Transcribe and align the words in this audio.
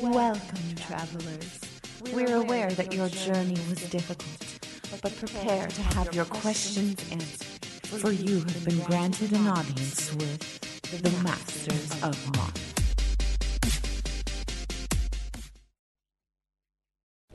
Welcome, 0.00 0.74
travelers. 0.76 1.60
We're 2.12 2.36
aware 2.36 2.70
that 2.70 2.92
your 2.92 3.08
journey 3.08 3.56
was 3.68 3.88
difficult, 3.90 5.00
but 5.02 5.16
prepare 5.16 5.68
to 5.68 5.82
have 5.82 6.14
your 6.14 6.24
questions 6.24 6.96
answered, 7.10 7.64
for 8.00 8.10
you 8.10 8.40
have 8.40 8.64
been 8.64 8.80
granted 8.80 9.32
an 9.32 9.46
audience 9.46 10.12
with 10.14 11.02
the 11.02 11.10
Masters 11.22 12.02
of 12.02 12.36
Modern. 12.36 12.63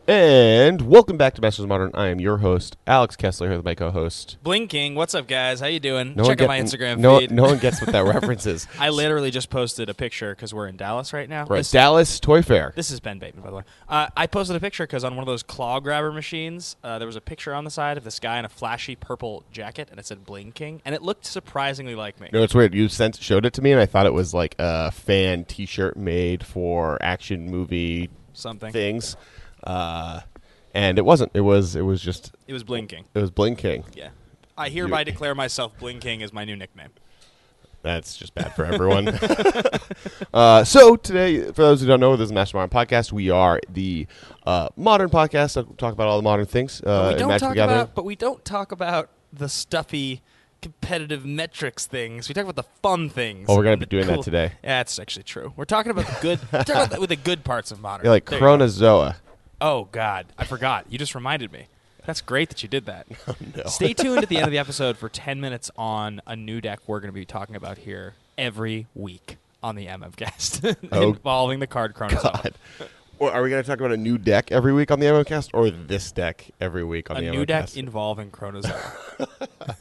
And 0.10 0.82
welcome 0.90 1.18
back 1.18 1.36
to 1.36 1.42
Masters 1.44 1.66
of 1.66 1.70
Modern. 1.70 1.92
I 1.94 2.08
am 2.08 2.20
your 2.20 2.38
host, 2.38 2.78
Alex 2.88 3.16
Kessler, 3.16 3.48
here 3.50 3.58
with 3.58 3.66
my 3.66 3.76
co-host. 3.76 4.40
Blinking, 4.42 4.96
what's 4.96 5.14
up, 5.14 5.28
guys? 5.28 5.60
How 5.60 5.68
you 5.68 5.80
doing? 5.80 6.16
No 6.16 6.24
Check 6.24 6.40
one 6.40 6.46
out 6.46 6.48
my 6.48 6.60
Instagram 6.60 6.98
no, 6.98 7.20
feed. 7.20 7.30
No 7.30 7.44
one 7.44 7.60
gets 7.60 7.80
what 7.80 7.92
that 7.92 8.04
reference 8.06 8.48
is. 8.48 8.66
I 8.80 8.90
literally 8.90 9.30
just 9.30 9.52
posted 9.52 9.88
a 9.88 9.94
picture 9.94 10.34
because 10.34 10.52
we're 10.52 10.66
in 10.66 10.78
Dallas 10.78 11.14
right 11.14 11.30
now. 11.30 11.46
Right, 11.46 11.58
This, 11.60 11.70
Dallas 11.70 12.20
Toy 12.20 12.42
Fair. 12.42 12.74
this 12.76 12.90
is 12.90 13.00
Ben 13.00 13.20
Bateman, 13.20 13.44
by 13.44 13.52
the 13.52 13.58
way. 13.58 13.64
Uh, 13.88 14.08
I 14.18 14.26
posted 14.26 14.56
a 14.56 14.60
picture 14.60 14.88
because 14.88 15.04
on 15.04 15.16
one 15.16 15.22
of 15.22 15.28
those 15.28 15.44
claw 15.44 15.80
grabber 15.80 16.12
machines, 16.12 16.76
uh, 16.84 16.98
there 16.98 17.06
was 17.06 17.16
a 17.16 17.22
picture 17.22 17.54
on 17.54 17.64
the 17.64 17.70
side 17.70 17.96
of 17.96 18.04
this 18.04 18.20
guy 18.20 18.40
in 18.40 18.46
a 18.46 18.50
flashy 18.50 18.96
purple 18.96 19.44
jacket, 19.52 19.90
and 19.92 20.00
it 20.00 20.08
said 20.08 20.26
Blinking, 20.26 20.82
and 20.86 20.96
it 20.96 21.04
looked 21.04 21.28
surprisingly 21.28 21.94
like 21.94 22.20
me. 22.20 22.30
No, 22.34 22.42
it's 22.42 22.56
weird. 22.56 22.74
You 22.74 22.88
sent 22.90 23.18
showed 23.18 23.46
it 23.46 23.54
to 23.54 23.62
me, 23.62 23.74
and 23.74 23.80
I 23.80 23.86
thought 23.86 24.08
it 24.08 24.14
was 24.14 24.34
like 24.34 24.56
a 24.58 24.90
fan 24.90 25.46
T-shirt 25.46 25.96
made 25.98 26.44
for 26.44 26.98
action 27.00 27.52
movie 27.52 28.10
Something. 28.34 28.72
things, 28.72 29.16
uh, 29.64 30.22
and 30.74 30.98
it 30.98 31.06
wasn't. 31.06 31.32
It 31.34 31.42
was. 31.42 31.76
It 31.76 31.82
was 31.82 32.02
just. 32.02 32.32
It 32.48 32.54
was 32.54 32.64
Blinking. 32.64 33.06
It 33.14 33.20
was 33.20 33.32
blinking. 33.32 33.86
Yeah. 33.94 34.10
I 34.58 34.70
hereby 34.70 35.04
declare 35.06 35.34
myself 35.36 35.78
Blinking 35.80 36.22
as 36.22 36.34
my 36.34 36.44
new 36.44 36.56
nickname. 36.56 36.90
That's 37.82 38.18
just 38.18 38.36
bad 38.36 38.54
for 38.56 38.66
everyone. 38.66 39.08
uh, 40.34 40.66
so 40.66 40.98
today, 40.98 41.46
for 41.46 41.62
those 41.62 41.80
who 41.80 41.88
don't 41.88 42.02
know, 42.02 42.18
this 42.18 42.26
is 42.26 42.34
Master 42.34 42.58
Modern 42.58 42.70
Podcast. 42.70 43.14
We 43.14 43.30
are 43.30 43.62
the 43.70 44.06
uh, 44.46 44.68
modern 44.76 45.10
podcast 45.10 45.54
that 45.54 45.78
talk 45.78 45.94
about 45.94 46.08
all 46.08 46.18
the 46.18 46.24
modern 46.24 46.46
things. 46.46 46.82
Uh, 46.82 46.84
But 46.84 47.06
we 47.08 47.14
in 47.14 47.20
don't 47.20 47.28
Magic 47.30 47.48
talk 47.48 47.56
Gathering. 47.56 47.80
about. 47.80 47.96
But 47.96 48.04
we 48.04 48.18
don't 48.18 48.44
talk 48.44 48.74
about 48.74 49.10
the 49.32 49.48
stuffy 49.48 50.22
competitive 50.62 51.26
metrics 51.26 51.86
things. 51.88 52.28
We 52.28 52.34
talk 52.34 52.44
about 52.44 52.58
the 52.58 52.70
fun 52.82 53.10
things. 53.10 53.48
Oh, 53.50 53.56
we're 53.56 53.64
gonna 53.64 53.74
and 53.74 53.80
be 53.80 53.86
the 53.86 53.90
doing 54.04 54.08
that 54.08 54.24
today. 54.24 54.52
Yeah, 54.62 54.80
that's 54.80 55.00
actually 55.00 55.24
true. 55.24 55.54
We're 55.56 55.64
talking 55.64 55.92
about 55.92 56.06
the 56.06 56.18
good. 56.22 56.40
we're 56.52 56.60
talking 56.64 56.76
about 56.76 56.90
the, 56.92 57.00
with 57.00 57.10
the 57.10 57.16
good 57.16 57.46
parts 57.46 57.72
of 57.72 57.80
modern. 57.80 58.06
You're 58.06 58.14
like 58.14 58.26
There 58.26 58.40
you 58.40 58.46
go. 58.46 58.58
Chronozoa. 58.58 59.16
Oh 59.62 59.88
God, 59.92 60.28
I 60.38 60.46
forgot. 60.46 60.86
You 60.90 60.98
just 60.98 61.16
reminded 61.16 61.52
me. 61.52 61.66
That's 62.06 62.22
great 62.22 62.50
that 62.50 62.64
you 62.64 62.70
did 62.70 62.86
that. 62.86 63.08
no. 63.56 63.64
Stay 63.66 63.94
tuned 63.94 64.24
at 64.24 64.30
the 64.30 64.38
end 64.38 64.46
of 64.46 64.52
the 64.52 64.58
episode 64.66 64.98
for 64.98 65.10
10 65.10 65.40
minutes 65.42 65.70
on 65.78 66.22
a 66.26 66.36
new 66.36 66.62
deck 66.62 66.80
we're 66.88 67.00
going 67.00 67.12
to 67.12 67.14
be 67.14 67.26
talking 67.26 67.56
about 67.56 67.78
here 67.80 68.14
every 68.38 68.88
week 68.96 69.38
on 69.62 69.76
the 69.76 69.86
MMcast 69.88 70.76
Oh, 70.92 71.10
involving 71.10 71.60
the 71.60 71.68
card 71.68 71.94
chronos. 71.94 72.24
God. 72.24 72.54
Or 73.20 73.32
are 73.34 73.44
we 73.44 73.50
going 73.50 73.62
to 73.62 73.68
talk 73.68 73.80
about 73.80 73.92
a 73.92 73.98
new 73.98 74.18
deck 74.18 74.50
every 74.50 74.72
week 74.72 74.92
on 74.92 75.00
the 75.02 75.06
MMCast, 75.08 75.50
or 75.54 75.70
this 75.70 76.14
deck 76.14 76.50
every 76.62 76.86
week 76.86 77.12
on 77.12 77.18
A 77.18 77.20
the 77.22 77.32
new 77.32 77.46
deck 77.46 77.66
MMCast? 77.66 77.78
involving 77.78 78.32
Chronozoa. 78.32 79.76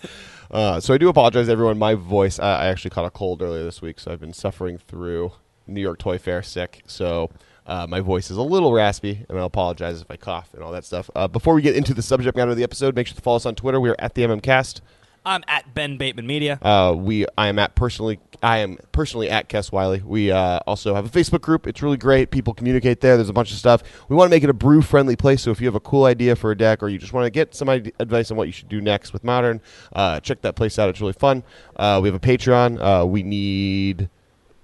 uh, 0.51 0.81
so 0.81 0.93
I 0.93 0.99
do 0.99 1.09
apologize, 1.09 1.49
everyone. 1.49 1.79
My 1.79 1.95
voice. 1.95 2.41
I 2.41 2.65
I 2.65 2.67
actually 2.67 2.91
caught 2.91 3.05
a 3.05 3.11
cold 3.11 3.41
earlier 3.41 3.63
this 3.63 3.81
week, 3.81 4.01
so 4.01 4.11
I've 4.11 4.19
been 4.21 4.33
suffering 4.33 4.77
through 4.77 5.33
New 5.69 5.81
York 5.81 5.99
Toy 6.01 6.19
Fair 6.19 6.43
sick. 6.43 6.83
So. 6.87 7.31
Uh, 7.69 7.87
my 7.87 8.01
voice 8.01 8.31
is 8.31 8.37
a 8.37 8.43
little 8.43 8.73
raspy, 8.73 9.25
and 9.29 9.39
I 9.39 9.45
apologize 9.45 10.01
if 10.01 10.11
I 10.11 10.17
cough 10.17 10.55
and 10.55 10.63
all 10.63 10.73
that 10.73 10.85
stuff. 10.85 11.11
Uh, 11.15 11.29
before 11.29 11.55
we 11.55 11.63
get 11.63 11.77
into 11.77 11.95
the 11.95 12.03
subject 12.03 12.37
matter 12.37 12.51
of 12.51 12.57
the 12.57 12.63
episode, 12.65 12.97
make 12.97 13.07
sure 13.07 13.15
to 13.15 13.21
follow 13.21 13.37
us 13.37 13.47
on 13.47 13.55
Twitter. 13.55 13.79
We 13.79 13.91
are 13.91 13.97
at 13.99 14.15
the 14.15 14.23
MMCast. 14.23 14.81
I'm 15.27 15.45
at 15.47 15.75
Ben 15.75 15.99
Bateman 15.99 16.27
Media. 16.27 16.59
Uh, 16.63 16.95
we 16.97 17.27
I 17.37 17.49
am 17.49 17.59
at 17.59 17.75
personally 17.75 18.19
I 18.43 18.59
am 18.59 18.79
personally 18.93 19.29
at 19.29 19.49
Kess 19.49 19.71
Wiley. 19.71 20.01
We 20.03 20.31
uh, 20.31 20.61
also 20.67 20.95
have 20.95 21.05
a 21.05 21.09
Facebook 21.11 21.43
group. 21.43 21.67
It's 21.67 21.83
really 21.83 21.99
great. 21.99 22.31
People 22.31 22.55
communicate 22.55 23.03
there. 23.03 23.17
There's 23.17 23.29
a 23.29 23.35
bunch 23.35 23.51
of 23.53 23.59
stuff. 23.59 23.83
We 24.09 24.17
want 24.17 24.31
to 24.31 24.35
make 24.35 24.43
it 24.43 24.49
a 24.49 24.55
brew 24.55 24.81
friendly 24.81 25.17
place. 25.17 25.43
So 25.43 25.51
if 25.51 25.61
you 25.61 25.67
have 25.67 25.75
a 25.75 25.81
cool 25.81 26.05
idea 26.05 26.35
for 26.35 26.51
a 26.51 26.57
deck 26.57 26.83
or 26.83 26.89
you 26.89 26.99
just 26.99 27.13
want 27.13 27.27
to 27.27 27.31
get 27.31 27.55
some 27.55 27.69
ide- 27.69 27.93
advice 27.99 28.31
on 28.31 28.37
what 28.37 28.47
you 28.47 28.53
should 28.53 28.69
do 28.69 28.81
next 28.81 29.13
with 29.13 29.25
Modern, 29.25 29.61
uh, 29.93 30.21
check 30.21 30.41
that 30.43 30.57
place 30.57 30.79
out. 30.79 30.89
It's 30.89 31.01
really 31.01 31.13
fun. 31.13 31.43
Uh, 31.77 31.99
we 32.03 32.09
have 32.09 32.15
a 32.15 32.21
Patreon. 32.21 32.81
Uh, 32.81 33.05
we 33.05 33.23
need 33.23 34.09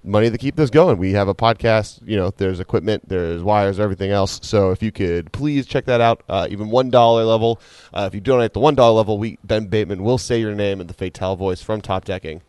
money 0.05 0.29
to 0.29 0.37
keep 0.37 0.55
this 0.55 0.69
going. 0.69 0.97
We 0.97 1.13
have 1.13 1.27
a 1.27 1.33
podcast. 1.35 2.07
You 2.07 2.17
know, 2.17 2.31
there's 2.37 2.59
equipment, 2.59 3.07
there's 3.09 3.41
wires, 3.41 3.79
everything 3.79 4.11
else. 4.11 4.39
So 4.43 4.71
if 4.71 4.81
you 4.83 4.91
could 4.91 5.31
please 5.31 5.65
check 5.65 5.85
that 5.85 6.01
out, 6.01 6.23
uh, 6.29 6.47
even 6.49 6.69
one 6.69 6.89
dollar 6.89 7.23
level. 7.23 7.59
Uh, 7.93 8.05
if 8.07 8.13
you 8.15 8.21
donate 8.21 8.45
at 8.45 8.53
the 8.53 8.59
one 8.59 8.75
dollar 8.75 8.95
level, 8.95 9.17
we 9.17 9.37
Ben 9.43 9.67
Bateman 9.67 10.03
will 10.03 10.17
say 10.17 10.39
your 10.39 10.55
name 10.55 10.81
in 10.81 10.87
the 10.87 10.93
Fatale 10.93 11.35
voice 11.35 11.61
from 11.61 11.81
Top 11.81 12.05
Decking, 12.05 12.41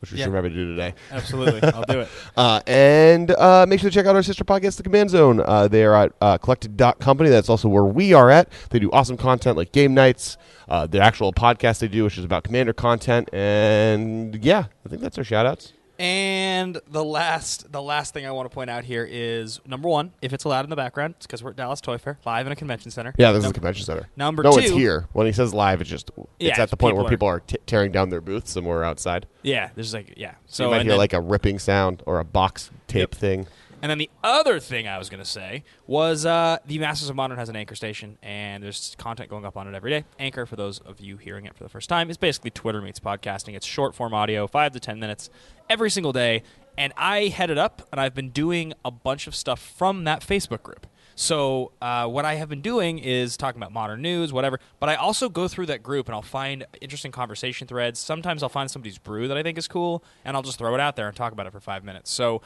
which 0.00 0.12
we 0.12 0.18
Yeah. 0.18 0.24
should 0.24 0.32
remember 0.32 0.50
to 0.50 0.54
do 0.54 0.66
today. 0.76 0.94
Absolutely. 1.10 1.62
I'll 1.72 1.82
do 1.84 2.00
it. 2.00 2.08
Uh, 2.36 2.60
and 2.66 3.32
uh, 3.32 3.66
make 3.68 3.80
sure 3.80 3.90
to 3.90 3.94
check 3.94 4.06
out 4.06 4.14
our 4.16 4.22
sister 4.22 4.44
podcast, 4.44 4.76
The 4.78 4.82
Command 4.82 5.10
Zone. 5.10 5.40
Uh, 5.44 5.68
they 5.68 5.84
are 5.84 5.94
at 5.94 6.12
uh, 6.22 6.38
Collected.company. 6.38 7.28
That's 7.28 7.50
also 7.50 7.68
where 7.68 7.84
we 7.84 8.14
are 8.14 8.30
at. 8.30 8.48
They 8.70 8.78
do 8.78 8.90
awesome 8.92 9.18
content 9.18 9.58
like 9.58 9.72
game 9.72 9.92
nights, 9.92 10.38
uh, 10.68 10.86
the 10.86 11.00
actual 11.00 11.32
podcast 11.34 11.80
they 11.80 11.88
do, 11.88 12.04
which 12.04 12.16
is 12.16 12.24
about 12.24 12.44
Commander 12.44 12.72
content. 12.72 13.28
And 13.34 14.42
yeah, 14.42 14.66
I 14.86 14.88
think 14.88 15.02
that's 15.02 15.18
our 15.18 15.24
shout 15.24 15.44
outs. 15.44 15.74
And 16.00 16.80
the 16.88 17.04
last, 17.04 17.70
the 17.70 17.82
last 17.82 18.14
thing 18.14 18.24
I 18.24 18.30
want 18.30 18.50
to 18.50 18.54
point 18.54 18.70
out 18.70 18.84
here 18.84 19.06
is 19.08 19.60
number 19.66 19.86
one, 19.86 20.12
if 20.22 20.32
it's 20.32 20.44
allowed 20.44 20.64
in 20.64 20.70
the 20.70 20.76
background, 20.76 21.14
it's 21.18 21.26
because 21.26 21.42
we're 21.44 21.50
at 21.50 21.56
Dallas 21.56 21.82
Toy 21.82 21.98
Fair, 21.98 22.18
live 22.24 22.46
in 22.46 22.52
a 22.52 22.56
convention 22.56 22.90
center. 22.90 23.12
Yeah, 23.18 23.32
this 23.32 23.44
is 23.44 23.50
a 23.50 23.52
convention 23.52 23.84
center. 23.84 24.08
number 24.16 24.42
no, 24.42 24.52
two- 24.52 24.60
it's 24.60 24.70
here. 24.70 25.06
When 25.12 25.26
he 25.26 25.32
says 25.32 25.52
live, 25.52 25.82
it's 25.82 25.90
just 25.90 26.10
it's 26.16 26.56
Yeah, 26.56 26.62
at 26.62 26.70
the 26.70 26.78
point 26.78 26.96
where 26.96 27.04
people 27.04 27.10
people 27.10 27.28
are 27.28 27.40
t- 27.40 27.58
tearing 27.66 27.92
down 27.92 28.08
their 28.08 28.22
booths 28.22 28.56
we're 28.56 28.82
outside. 28.82 29.26
Yeah, 29.42 29.68
there's 29.74 29.92
like 29.92 30.14
yeah. 30.16 30.32
So, 30.46 30.64
So 30.64 30.64
you 30.64 30.70
might 30.70 30.76
and 30.78 30.84
hear 30.84 30.92
then- 30.92 30.98
like 30.98 31.12
a 31.12 31.20
ripping 31.20 31.58
sound 31.58 32.02
or 32.06 32.18
a 32.18 32.24
box 32.24 32.70
tape 32.88 33.14
thing. 33.14 33.46
And 33.82 33.90
then 33.90 33.98
the 33.98 34.10
other 34.22 34.60
thing 34.60 34.86
I 34.86 34.98
was 34.98 35.08
going 35.08 35.22
to 35.22 35.28
say 35.28 35.64
was 35.86 36.26
uh, 36.26 36.58
the 36.66 36.78
Masters 36.78 37.08
of 37.08 37.16
Modern 37.16 37.38
has 37.38 37.48
an 37.48 37.56
Anchor 37.56 37.74
station, 37.74 38.18
and 38.22 38.62
there's 38.62 38.94
content 38.98 39.30
going 39.30 39.44
up 39.46 39.56
on 39.56 39.66
it 39.66 39.74
every 39.74 39.90
day. 39.90 40.04
Anchor, 40.18 40.44
for 40.44 40.56
those 40.56 40.80
of 40.80 41.00
you 41.00 41.16
hearing 41.16 41.46
it 41.46 41.56
for 41.56 41.62
the 41.62 41.70
first 41.70 41.88
time, 41.88 42.10
is 42.10 42.16
basically 42.18 42.50
Twitter 42.50 42.82
meets 42.82 43.00
podcasting. 43.00 43.54
It's 43.54 43.66
short 43.66 43.94
form 43.94 44.12
audio, 44.12 44.46
five 44.46 44.72
to 44.72 44.80
ten 44.80 45.00
minutes 45.00 45.30
every 45.68 45.90
single 45.90 46.12
day. 46.12 46.42
And 46.76 46.92
I 46.96 47.28
head 47.28 47.50
it 47.50 47.58
up, 47.58 47.88
and 47.90 48.00
I've 48.00 48.14
been 48.14 48.30
doing 48.30 48.74
a 48.84 48.90
bunch 48.90 49.26
of 49.26 49.34
stuff 49.34 49.60
from 49.60 50.04
that 50.04 50.20
Facebook 50.20 50.62
group. 50.62 50.86
So 51.14 51.72
uh, 51.82 52.06
what 52.06 52.24
I 52.24 52.36
have 52.36 52.48
been 52.48 52.62
doing 52.62 52.98
is 52.98 53.36
talking 53.36 53.60
about 53.60 53.72
modern 53.72 54.00
news, 54.00 54.32
whatever. 54.32 54.58
But 54.78 54.88
I 54.88 54.94
also 54.94 55.28
go 55.28 55.48
through 55.48 55.66
that 55.66 55.82
group 55.82 56.06
and 56.06 56.14
I'll 56.14 56.22
find 56.22 56.64
interesting 56.80 57.12
conversation 57.12 57.66
threads. 57.66 57.98
Sometimes 57.98 58.42
I'll 58.42 58.48
find 58.48 58.70
somebody's 58.70 58.96
brew 58.96 59.28
that 59.28 59.36
I 59.36 59.42
think 59.42 59.58
is 59.58 59.68
cool, 59.68 60.02
and 60.24 60.34
I'll 60.34 60.42
just 60.42 60.58
throw 60.58 60.74
it 60.74 60.80
out 60.80 60.96
there 60.96 61.08
and 61.08 61.16
talk 61.16 61.32
about 61.32 61.46
it 61.46 61.52
for 61.52 61.60
five 61.60 61.84
minutes. 61.84 62.10
So 62.10 62.40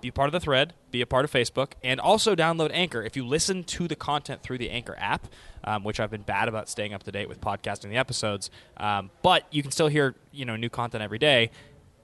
be 0.00 0.10
part 0.10 0.28
of 0.28 0.32
the 0.32 0.40
thread, 0.40 0.74
be 0.90 1.00
a 1.00 1.06
part 1.06 1.24
of 1.24 1.32
Facebook, 1.32 1.72
and 1.82 2.00
also 2.00 2.34
download 2.34 2.70
Anchor. 2.72 3.02
If 3.02 3.16
you 3.16 3.26
listen 3.26 3.64
to 3.64 3.88
the 3.88 3.96
content 3.96 4.42
through 4.42 4.58
the 4.58 4.70
Anchor 4.70 4.96
app, 4.98 5.26
um, 5.64 5.84
which 5.84 6.00
I've 6.00 6.10
been 6.10 6.22
bad 6.22 6.48
about 6.48 6.68
staying 6.68 6.94
up 6.94 7.02
to 7.04 7.12
date 7.12 7.28
with 7.28 7.40
podcasting 7.40 7.90
the 7.90 7.96
episodes, 7.96 8.50
um, 8.76 9.10
but 9.22 9.44
you 9.50 9.62
can 9.62 9.70
still 9.70 9.88
hear 9.88 10.14
you 10.32 10.44
know 10.44 10.56
new 10.56 10.70
content 10.70 11.02
every 11.02 11.18
day. 11.18 11.50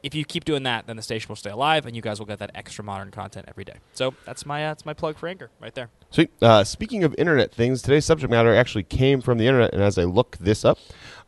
If 0.02 0.14
you 0.14 0.24
keep 0.24 0.44
doing 0.44 0.62
that, 0.64 0.86
then 0.86 0.94
the 0.94 1.02
station 1.02 1.28
will 1.28 1.36
stay 1.36 1.50
alive, 1.50 1.84
and 1.86 1.96
you 1.96 2.02
guys 2.02 2.18
will 2.20 2.26
get 2.26 2.38
that 2.38 2.52
extra 2.54 2.84
modern 2.84 3.10
content 3.10 3.46
every 3.48 3.64
day. 3.64 3.76
So 3.92 4.14
that's 4.24 4.46
my 4.46 4.64
uh, 4.64 4.70
that's 4.70 4.86
my 4.86 4.94
plug 4.94 5.16
for 5.16 5.28
Anchor 5.28 5.50
right 5.60 5.74
there. 5.74 5.90
Sweet. 6.10 6.30
Uh, 6.40 6.62
speaking 6.64 7.02
of 7.02 7.14
internet 7.18 7.52
things, 7.52 7.82
today's 7.82 8.04
subject 8.04 8.30
matter 8.30 8.54
actually 8.54 8.84
came 8.84 9.20
from 9.20 9.38
the 9.38 9.46
internet, 9.46 9.72
and 9.72 9.82
as 9.82 9.98
I 9.98 10.04
look 10.04 10.36
this 10.38 10.64
up, 10.64 10.78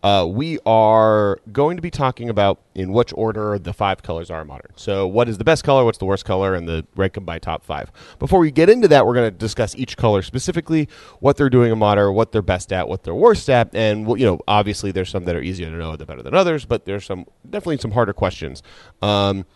uh, 0.02 0.26
we 0.28 0.58
are 0.64 1.40
going 1.50 1.76
to 1.76 1.82
be 1.82 1.90
talking 1.90 2.28
about 2.28 2.60
in 2.74 2.92
which 2.92 3.12
order 3.16 3.58
the 3.58 3.72
five 3.72 4.02
colors 4.02 4.30
are 4.30 4.44
modern. 4.44 4.70
So, 4.76 5.06
what 5.06 5.28
is 5.28 5.38
the 5.38 5.44
best 5.44 5.64
color, 5.64 5.84
what's 5.84 5.98
the 5.98 6.04
worst 6.04 6.24
color, 6.24 6.54
and 6.54 6.68
the 6.68 6.86
rank 6.94 7.18
by 7.24 7.38
top 7.38 7.64
five. 7.64 7.90
Before 8.18 8.38
we 8.38 8.52
get 8.52 8.70
into 8.70 8.86
that, 8.88 9.06
we're 9.06 9.14
going 9.14 9.30
to 9.30 9.36
discuss 9.36 9.74
each 9.74 9.96
color 9.96 10.22
specifically, 10.22 10.88
what 11.18 11.36
they're 11.36 11.50
doing 11.50 11.72
in 11.72 11.78
modern, 11.78 12.14
what 12.14 12.30
they're 12.30 12.42
best 12.42 12.72
at, 12.72 12.88
what 12.88 13.02
they're 13.02 13.14
worst 13.14 13.50
at, 13.50 13.74
and 13.74 14.08
you 14.18 14.26
know, 14.26 14.40
obviously 14.46 14.92
there's 14.92 15.10
some 15.10 15.24
that 15.24 15.34
are 15.34 15.42
easier 15.42 15.68
to 15.68 15.76
know, 15.76 15.96
that 15.96 16.06
better 16.06 16.22
than 16.22 16.34
others, 16.34 16.64
but 16.64 16.84
there's 16.84 17.04
some 17.04 17.26
definitely 17.48 17.78
some 17.78 17.90
harder 17.90 18.12
questions. 18.12 18.62
Um, 19.02 19.46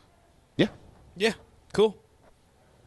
yeah. 0.56 0.69
Yeah, 1.16 1.34
cool, 1.72 1.97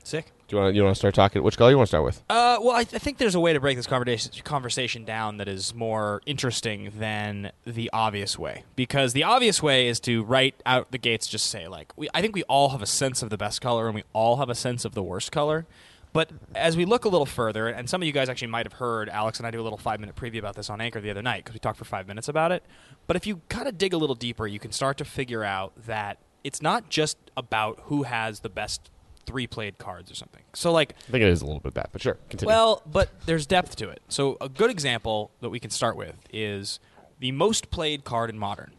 sick. 0.04 0.35
Do 0.48 0.56
you 0.56 0.62
want 0.62 0.74
to 0.74 0.76
you 0.76 0.84
want 0.84 0.96
to 0.96 1.00
start 1.00 1.16
talking? 1.16 1.42
Which 1.42 1.58
color 1.58 1.72
you 1.72 1.78
want 1.78 1.88
to 1.88 1.92
start 1.92 2.04
with? 2.04 2.22
Uh, 2.30 2.60
well, 2.62 2.76
I, 2.76 2.82
I 2.82 2.84
think 2.84 3.18
there's 3.18 3.34
a 3.34 3.40
way 3.40 3.54
to 3.54 3.60
break 3.60 3.78
this 3.78 3.88
conversation 3.88 4.44
conversation 4.44 5.04
down 5.04 5.38
that 5.38 5.48
is 5.48 5.74
more 5.74 6.22
interesting 6.28 6.92
than 6.98 7.52
the 7.66 7.90
obvious 7.92 8.38
way. 8.38 8.64
Because 8.76 9.14
the 9.14 9.24
obvious 9.24 9.64
way 9.64 9.88
is 9.88 10.00
to 10.02 10.24
right 10.24 10.54
out 10.66 10.92
the 10.92 11.00
gates 11.00 11.26
just 11.26 11.48
say 11.48 11.68
like, 11.68 11.92
we, 11.96 12.10
I 12.14 12.22
think 12.22 12.36
we 12.36 12.44
all 12.44 12.70
have 12.70 12.84
a 12.84 12.88
sense 12.88 13.24
of 13.24 13.32
the 13.32 13.38
best 13.38 13.60
color 13.60 13.88
and 13.88 13.96
we 13.96 14.04
all 14.14 14.38
have 14.38 14.50
a 14.50 14.56
sense 14.56 14.86
of 14.86 14.94
the 14.94 15.02
worst 15.02 15.32
color. 15.32 15.66
But 16.14 16.30
as 16.54 16.78
we 16.78 16.86
look 16.86 17.04
a 17.04 17.10
little 17.10 17.26
further, 17.26 17.68
and 17.68 17.90
some 17.90 18.02
of 18.02 18.06
you 18.06 18.14
guys 18.14 18.30
actually 18.30 18.48
might 18.48 18.66
have 18.66 18.74
heard 18.74 19.10
Alex 19.10 19.40
and 19.40 19.46
I 19.46 19.52
do 19.52 19.60
a 19.60 19.64
little 19.64 19.78
five 19.78 20.00
minute 20.00 20.16
preview 20.16 20.40
about 20.40 20.56
this 20.56 20.70
on 20.70 20.80
Anchor 20.80 21.02
the 21.02 21.10
other 21.10 21.24
night 21.24 21.44
because 21.44 21.54
we 21.54 21.60
talked 21.60 21.78
for 21.78 21.86
five 21.86 22.08
minutes 22.08 22.30
about 22.30 22.52
it. 22.52 22.64
But 23.08 23.16
if 23.16 23.28
you 23.28 23.42
kind 23.50 23.68
of 23.68 23.78
dig 23.78 23.94
a 23.94 23.98
little 23.98 24.16
deeper, 24.16 24.48
you 24.48 24.60
can 24.60 24.72
start 24.72 24.98
to 25.00 25.06
figure 25.06 25.44
out 25.44 25.74
that 25.88 26.20
it's 26.44 26.62
not 26.62 26.90
just 26.90 27.18
about 27.36 27.82
who 27.86 28.04
has 28.04 28.42
the 28.42 28.50
best 28.50 28.92
three 29.26 29.48
played 29.48 29.78
cards 29.78 30.12
or 30.12 30.16
something. 30.16 30.44
So 30.54 30.72
like 30.72 30.96
I 31.08 31.12
think 31.12 31.24
it 31.24 31.30
is 31.30 31.42
a 31.42 31.46
little 31.46 31.60
bit 31.60 31.74
bad, 31.74 31.90
but 31.92 32.02
sure, 32.02 32.18
continue. 32.30 32.48
well, 32.48 32.82
but 32.86 33.10
there's 33.26 33.46
depth 33.46 33.76
to 33.78 33.90
it. 33.90 34.02
So 34.08 34.38
a 34.42 34.50
good 34.50 34.72
example 34.72 35.32
that 35.42 35.50
we 35.50 35.60
can 35.60 35.70
start 35.70 35.96
with 35.96 36.16
is 36.32 36.80
the 37.20 37.32
most 37.32 37.70
played 37.72 38.04
card 38.04 38.30
in 38.30 38.38
Modern 38.38 38.72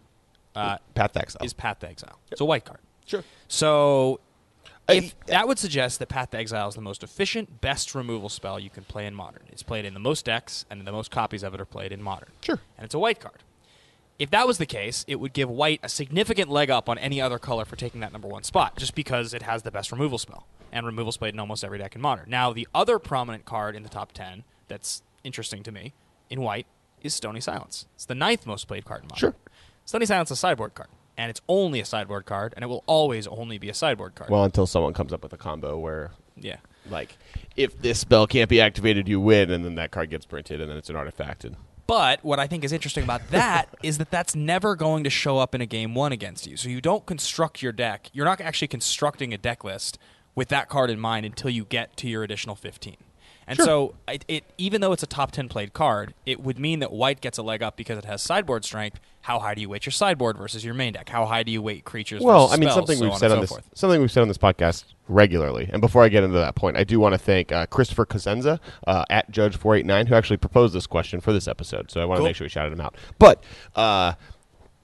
uh, 0.54 0.78
Path 0.94 1.12
to 1.12 1.20
Exile. 1.20 1.44
is 1.44 1.52
Path 1.52 1.81
to 1.81 1.88
Exile. 1.88 2.19
It's 2.31 2.40
a 2.40 2.44
white 2.44 2.64
card. 2.64 2.81
sure. 3.06 3.25
So 3.48 4.20
if 4.88 5.19
that 5.26 5.48
would 5.48 5.58
suggest 5.58 5.98
that 5.98 6.08
Path 6.08 6.31
to 6.31 6.38
Exile 6.38 6.69
is 6.69 6.75
the 6.75 6.81
most 6.81 7.02
efficient, 7.02 7.60
best 7.60 7.94
removal 7.94 8.28
spell 8.28 8.58
you 8.58 8.70
can 8.70 8.84
play 8.84 9.06
in 9.06 9.14
Modern. 9.14 9.42
It's 9.49 9.62
played 9.62 9.84
in 9.84 9.94
the 9.94 10.00
most 10.00 10.25
decks, 10.25 10.64
and 10.70 10.87
the 10.87 10.92
most 10.92 11.10
copies 11.10 11.42
of 11.42 11.54
it 11.54 11.60
are 11.60 11.66
played 11.66 11.92
in 11.92 12.02
Modern. 12.02 12.28
Sure. 12.40 12.60
And 12.78 12.84
it's 12.84 12.94
a 12.94 12.99
white 12.99 13.19
card. 13.20 13.42
If 14.18 14.30
that 14.30 14.46
was 14.46 14.58
the 14.58 14.66
case, 14.66 15.04
it 15.06 15.16
would 15.16 15.32
give 15.32 15.50
white 15.50 15.80
a 15.82 15.88
significant 15.88 16.48
leg 16.48 16.70
up 16.70 16.88
on 16.88 16.96
any 16.98 17.20
other 17.20 17.38
color 17.38 17.64
for 17.64 17.76
taking 17.76 18.00
that 18.00 18.12
number 18.12 18.28
one 18.28 18.44
spot, 18.44 18.76
just 18.76 18.94
because 18.94 19.34
it 19.34 19.42
has 19.42 19.62
the 19.62 19.70
best 19.70 19.92
removal 19.92 20.18
spell. 20.18 20.46
And 20.72 20.86
removal's 20.86 21.16
played 21.16 21.34
in 21.34 21.40
almost 21.40 21.64
every 21.64 21.78
deck 21.78 21.94
in 21.94 22.00
Modern. 22.00 22.28
Now, 22.28 22.52
the 22.52 22.66
other 22.74 22.98
prominent 22.98 23.44
card 23.44 23.76
in 23.76 23.82
the 23.82 23.88
top 23.88 24.12
10 24.12 24.44
that's 24.68 25.02
interesting 25.22 25.62
to 25.64 25.72
me 25.72 25.92
in 26.30 26.40
white 26.40 26.66
is 27.02 27.14
Stony 27.14 27.40
Silence. 27.40 27.86
It's 27.94 28.06
the 28.06 28.14
ninth 28.14 28.46
most 28.46 28.66
played 28.66 28.84
card 28.84 29.02
in 29.02 29.08
Modern. 29.08 29.18
Sure. 29.18 29.34
Stony 29.84 30.06
Silence 30.06 30.30
is 30.30 30.38
a 30.38 30.40
sideboard 30.40 30.74
card. 30.74 30.88
And 31.18 31.30
it's 31.30 31.40
only 31.48 31.80
a 31.80 31.84
sideboard 31.84 32.26
card, 32.26 32.52
and 32.56 32.62
it 32.62 32.66
will 32.66 32.84
always 32.86 33.26
only 33.26 33.56
be 33.56 33.70
a 33.70 33.74
sideboard 33.74 34.14
card. 34.14 34.28
Well, 34.28 34.44
until 34.44 34.66
someone 34.66 34.92
comes 34.92 35.14
up 35.14 35.22
with 35.22 35.32
a 35.32 35.38
combo 35.38 35.78
where, 35.78 36.10
yeah. 36.36 36.56
like, 36.90 37.16
if 37.56 37.80
this 37.80 37.98
spell 37.98 38.26
can't 38.26 38.50
be 38.50 38.60
activated, 38.60 39.08
you 39.08 39.18
win, 39.18 39.50
and 39.50 39.64
then 39.64 39.76
that 39.76 39.92
card 39.92 40.10
gets 40.10 40.26
printed, 40.26 40.60
and 40.60 40.70
then 40.70 40.76
it's 40.76 40.90
an 40.90 40.96
artifact. 40.96 41.44
And 41.44 41.56
But 41.87 42.25
what 42.25 42.41
I 42.41 42.47
think 42.47 42.65
is 42.65 42.73
interesting 42.73 43.05
about 43.05 43.29
that 43.31 43.69
is 43.83 43.99
that 43.99 44.11
that's 44.11 44.35
never 44.35 44.75
going 44.75 45.05
to 45.05 45.11
show 45.11 45.38
up 45.38 45.55
in 45.55 45.61
a 45.61 45.67
game 45.67 45.94
one 45.94 46.12
against 46.12 46.47
you. 46.47 46.56
So 46.56 46.69
you 46.69 46.81
don't 46.81 47.06
construct 47.06 47.62
your 47.62 47.73
deck. 47.73 48.11
You're 48.12 48.25
not 48.25 48.41
actually 48.41 48.69
constructing 48.69 49.33
a 49.33 49.38
deck 49.38 49.62
list 49.62 49.99
with 50.35 50.49
that 50.49 50.69
card 50.69 50.91
in 50.91 50.99
mind 50.99 51.25
until 51.25 51.50
you 51.50 51.65
get 51.65 51.97
to 51.99 52.09
your 52.09 52.23
additional 52.23 52.56
15. 52.56 52.97
And 53.48 53.56
Sure. 53.56 53.64
so, 53.64 53.94
it, 54.08 54.25
it 54.26 54.44
even 54.58 54.81
though 54.81 54.93
it's 54.93 55.02
a 55.02 55.06
top 55.06 55.31
10 55.31 55.48
played 55.48 55.72
card, 55.72 56.14
it 56.25 56.40
would 56.40 56.58
mean 56.58 56.81
that 56.81 56.93
white 56.93 57.20
gets 57.20 57.38
a 57.38 57.43
leg 57.43 57.62
up 57.62 57.76
because 57.76 57.96
it 57.98 58.04
has 58.04 58.20
sideboard 58.22 58.64
strength. 58.64 58.98
How 59.22 59.38
high 59.40 59.54
do 59.54 59.60
you 59.60 59.69
weight 59.69 59.84
your 59.87 59.93
sideboard 59.93 60.37
versus 60.38 60.64
your 60.64 60.75
main 60.75 60.93
deck? 60.93 61.08
How 61.08 61.26
high 61.26 61.43
do 61.43 61.50
you 61.50 61.60
weight 61.60 61.84
creatures 61.84 62.22
well, 62.22 62.46
versus 62.46 62.54
I 62.56 62.60
mean, 62.60 62.69
spells, 62.69 62.76
something 62.76 62.96
so 62.98 63.04
we've 63.04 63.12
on 63.12 63.19
said 63.19 63.31
on 63.32 63.37
so 63.38 63.40
this 63.40 63.50
forth. 63.50 63.69
something 63.75 64.00
we've 64.00 64.10
said 64.10 64.20
on 64.22 64.28
this 64.28 64.38
podcast 64.38 64.84
regularly. 65.08 65.69
And 65.72 65.81
before 65.81 66.04
I 66.04 66.08
get 66.08 66.22
into 66.22 66.38
that 66.38 66.54
point, 66.54 66.76
I 66.76 66.84
do 66.84 67.00
want 67.00 67.12
to 67.14 67.19
thank 67.19 67.50
uh, 67.50 67.66
Christopher 67.66 68.06
Cosenza 68.06 68.60
uh, 68.87 69.04
at 69.10 69.31
Judge 69.31 69.56
Four 69.56 69.75
Eight 69.76 69.87
Nine 69.87 70.06
who 70.06 70.14
actually 70.14 70.37
proposed 70.37 70.75
this 70.75 70.87
question 70.87 71.20
for 71.20 71.32
this 71.32 71.49
episode. 71.49 71.90
So 71.90 72.00
I 72.00 72.04
want 72.04 72.19
to 72.19 72.20
Cool. 72.20 72.26
make 72.28 72.37
sure 72.37 72.44
we 72.44 72.49
shouted 72.50 72.72
him 72.72 72.81
out. 72.81 72.96
But 73.19 73.42
uh, 73.75 74.12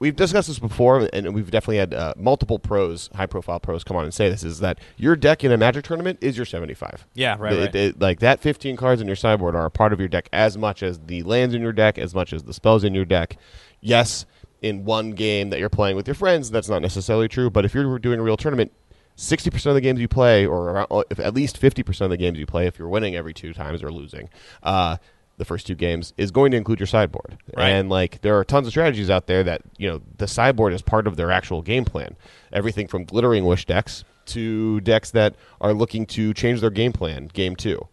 we've 0.03 0.17
discussed 0.17 0.49
this 0.49 0.59
before, 0.59 1.09
and 1.13 1.33
we've 1.33 1.51
definitely 1.51 1.77
had 1.79 1.95
uh, 1.95 2.13
multiple 2.17 2.59
pros, 2.59 3.09
high 3.15 3.27
profile 3.27 3.61
pros, 3.61 3.85
come 3.85 3.97
on 3.97 4.03
and 4.05 4.13
say 4.13 4.29
this: 4.29 4.43
is 4.43 4.59
that 4.59 4.79
your 4.97 5.15
deck 5.17 5.45
in 5.45 5.53
a 5.53 5.57
Magic 5.57 5.85
tournament 5.85 6.19
is 6.21 6.37
your 6.37 6.45
seventy 6.45 6.75
five. 6.75 7.07
Yeah, 7.15 7.37
right, 7.39 7.53
It- 7.53 7.59
right. 7.61 7.75
it- 7.75 8.01
like 8.01 8.19
that 8.21 8.41
15 8.41 8.77
cards 8.77 9.01
in 9.01 9.07
your 9.07 9.17
sideboard 9.17 9.55
are 9.55 9.65
a 9.65 9.71
part 9.71 9.93
of 9.93 10.01
your 10.01 10.09
deck 10.09 10.29
as 10.33 10.59
much 10.59 10.83
as 10.83 10.99
the 11.07 11.23
lands 11.23 11.55
in 11.55 11.63
your 11.63 11.73
deck, 11.73 11.99
as 11.99 12.15
much 12.15 12.33
as 12.33 12.43
the 12.43 12.53
spells 12.53 12.83
in 12.85 12.95
your 12.95 13.05
deck. 13.05 13.37
Yes, 13.81 14.27
in 14.61 14.85
one 14.85 15.13
game 15.13 15.51
that 15.51 15.61
you're 15.61 15.69
playing 15.69 15.97
with 15.97 16.07
your 16.09 16.15
friends, 16.15 16.51
that's 16.51 16.69
not 16.69 16.83
necessarily 16.83 17.29
true. 17.29 17.49
But 17.49 17.65
if 17.65 17.73
you're 17.73 17.99
doing 18.01 18.19
a 18.19 18.23
real 18.23 18.37
tournament, 18.37 18.73
60% 19.17 19.67
of 19.67 19.75
the 19.75 19.81
games 19.81 20.01
you 20.01 20.09
play, 20.09 20.47
or 20.47 20.71
around, 20.71 21.05
if 21.11 21.21
at 21.21 21.35
least 21.35 21.61
50% 21.61 22.01
of 22.01 22.11
the 22.11 22.17
games 22.17 22.39
you 22.39 22.47
play, 22.47 22.67
if 22.67 22.79
you're 22.79 22.89
winning 22.89 23.15
every 23.15 23.35
two 23.35 23.53
times 23.53 23.83
or 23.83 23.93
losing, 23.93 24.29
uh, 24.63 24.97
the 25.43 25.47
first 25.47 25.67
two 25.67 25.75
games 25.75 26.15
is 26.17 26.31
going 26.31 26.53
to 26.53 26.56
include 26.56 26.79
your 26.79 26.87
sideboard. 26.87 27.37
Right. 27.56 27.71
And 27.71 27.91
like 27.91 28.21
there 28.21 28.39
are 28.39 28.44
tons 28.44 28.69
of 28.69 28.73
strategies 28.73 29.11
out 29.11 29.27
there 29.27 29.43
that 29.43 29.62
you 29.77 29.91
know 29.91 30.00
the 30.19 30.29
sideboard 30.29 30.73
is 30.73 30.83
part 30.83 31.09
of 31.09 31.17
their 31.17 31.33
actual 31.33 31.62
game 31.62 31.85
plan. 31.85 32.17
Everything 32.53 32.87
from 32.87 33.05
glittering 33.05 33.44
wish 33.44 33.67
decks 33.67 34.05
to 34.27 34.81
decks 34.83 35.11
that 35.11 35.35
are 35.61 35.75
looking 35.75 36.06
to 36.06 36.33
change 36.33 36.61
their 36.61 36.71
game 36.71 36.93
plan 36.93 37.27
game 37.27 37.56
two. 37.56 37.89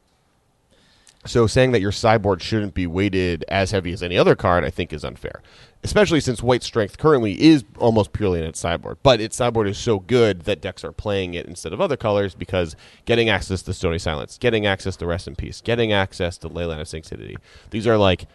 So 1.26 1.48
saying 1.48 1.74
that 1.74 1.82
your 1.82 1.92
sideboard 1.92 2.42
shouldn't 2.42 2.74
be 2.74 2.88
weighted 2.88 3.44
as 3.50 3.72
heavy 3.72 3.92
as 3.92 4.02
any 4.02 4.18
other 4.18 4.36
card, 4.36 4.64
I 4.64 4.70
think, 4.70 4.94
is 4.94 5.04
unfair. 5.04 5.42
Especially 5.84 6.20
since 6.20 6.42
White 6.42 6.64
Strength 6.64 6.98
currently 6.98 7.42
is 7.42 7.64
almost 7.78 8.14
purely 8.14 8.40
in 8.40 8.46
its 8.46 8.60
sideboard. 8.60 8.98
But 9.04 9.20
its 9.20 9.36
sideboard 9.36 9.68
is 9.68 9.78
so 9.78 10.00
good 10.00 10.44
that 10.44 10.62
decks 10.62 10.84
are 10.84 10.92
playing 10.92 11.34
it 11.34 11.46
instead 11.46 11.74
of 11.74 11.82
other 11.82 11.98
colors 11.98 12.36
because 12.36 12.76
getting 13.06 13.30
access 13.30 13.62
to 13.64 13.74
Stony 13.74 14.00
Silence, 14.00 14.38
getting 14.38 14.66
access 14.66 14.96
to 14.98 15.06
Rest 15.06 15.28
in 15.28 15.36
Peace, 15.36 15.62
getting 15.62 15.92
access 15.92 16.38
to 16.40 16.50
Leyline 16.50 16.82
of 16.82 16.88
Sanctity. 16.88 17.38
These 17.70 17.88
are 17.88 17.98
like 17.98 18.28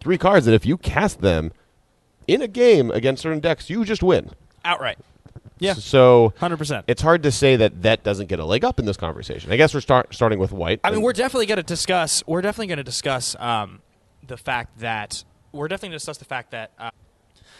three 0.00 0.18
cards 0.18 0.46
that 0.46 0.54
if 0.54 0.66
you 0.66 0.76
cast 0.78 1.20
them 1.20 1.52
in 2.26 2.42
a 2.42 2.48
game 2.48 2.90
against 2.90 3.22
certain 3.22 3.40
decks, 3.40 3.68
you 3.68 3.84
just 3.84 4.02
win. 4.02 4.30
Outright. 4.64 4.98
Yeah. 5.64 5.74
So 5.74 6.32
100%. 6.40 6.84
it's 6.86 7.02
hard 7.02 7.22
to 7.24 7.32
say 7.32 7.56
that 7.56 7.82
that 7.82 8.04
doesn't 8.04 8.28
get 8.28 8.38
a 8.38 8.44
leg 8.44 8.64
up 8.64 8.78
in 8.78 8.84
this 8.84 8.96
conversation. 8.96 9.52
I 9.52 9.56
guess 9.56 9.74
we're 9.74 9.80
start, 9.80 10.14
starting 10.14 10.38
with 10.38 10.52
White. 10.52 10.80
I 10.84 10.90
mean, 10.90 11.02
we're 11.02 11.12
definitely 11.12 11.46
going 11.46 11.56
to 11.56 11.62
discuss. 11.62 12.22
We're 12.26 12.42
definitely 12.42 12.68
going 12.68 12.78
to 12.78 12.84
discuss 12.84 13.36
um, 13.38 13.80
the 14.26 14.36
fact 14.36 14.78
that 14.80 15.24
we're 15.52 15.68
definitely 15.68 15.90
going 15.90 15.98
to 15.98 16.04
discuss 16.04 16.18
the 16.18 16.24
fact 16.24 16.50
that. 16.50 16.70
Uh, 16.78 16.90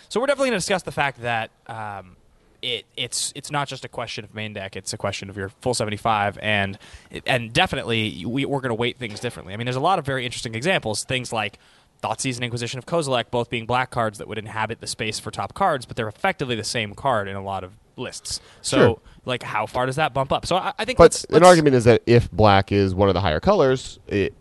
so 0.09 0.21
we're 0.21 0.27
definitely 0.27 0.51
going 0.51 0.61
to 0.61 0.65
discuss 0.65 0.83
the 0.83 0.93
fact 0.93 1.23
that 1.23 1.51
um, 1.67 2.17
it 2.63 2.87
it's 2.97 3.33
it's 3.35 3.51
not 3.51 3.69
just 3.69 3.85
a 3.85 3.89
question 3.89 4.25
of 4.25 4.35
main 4.35 4.53
deck; 4.53 4.77
it's 4.77 4.93
a 4.93 4.97
question 4.97 5.31
of 5.31 5.37
your 5.37 5.49
full 5.61 5.75
seventy 5.75 5.97
five, 5.97 6.39
and 6.43 6.79
and 7.27 7.53
definitely 7.53 8.25
we, 8.27 8.45
we're 8.45 8.61
going 8.61 8.71
to 8.71 8.75
weight 8.75 8.99
things 8.99 9.21
differently. 9.21 9.55
I 9.55 9.57
mean, 9.57 9.67
there's 9.67 9.77
a 9.77 9.81
lot 9.81 9.99
of 9.99 10.07
very 10.07 10.25
interesting 10.25 10.55
examples. 10.55 11.05
Things 11.05 11.33
like. 11.33 11.59
Thoughtseize 12.03 12.35
and 12.35 12.45
Inquisition 12.45 12.77
of 12.77 12.85
Kozilek 12.85 13.31
both 13.31 13.49
being 13.49 13.65
black 13.65 13.91
cards 13.91 14.19
that 14.19 14.29
would 14.29 14.37
inhabit 14.37 14.83
the 14.83 14.87
space 14.87 15.19
for 15.19 15.31
top 15.31 15.55
cards, 15.55 15.87
but 15.87 15.97
they're 15.97 16.09
effectively 16.09 16.55
the 16.55 16.63
same 16.63 16.95
card 16.95 17.29
in 17.29 17.37
a 17.37 17.43
lot 17.43 17.65
of 17.65 17.79
lists. 17.97 18.41
So, 18.63 18.77
Sure. 18.77 19.01
like, 19.25 19.43
how 19.43 19.67
far 19.67 19.87
does 19.87 19.97
that 19.97 20.13
bump 20.15 20.33
up? 20.33 20.47
So, 20.47 20.57
I, 20.57 20.73
I 20.79 20.85
think 20.85 20.99
But 20.99 21.05
let's, 21.05 21.25
an 21.25 21.35
let's- 21.35 21.47
argument 21.47 21.77
is 21.77 21.85
that 21.85 22.03
if 22.07 22.31
black 22.31 22.73
is 22.73 22.95
one 22.95 23.09
of 23.09 23.15
the 23.15 23.21
higher 23.21 23.41
colors, 23.41 23.99
it 24.09 24.35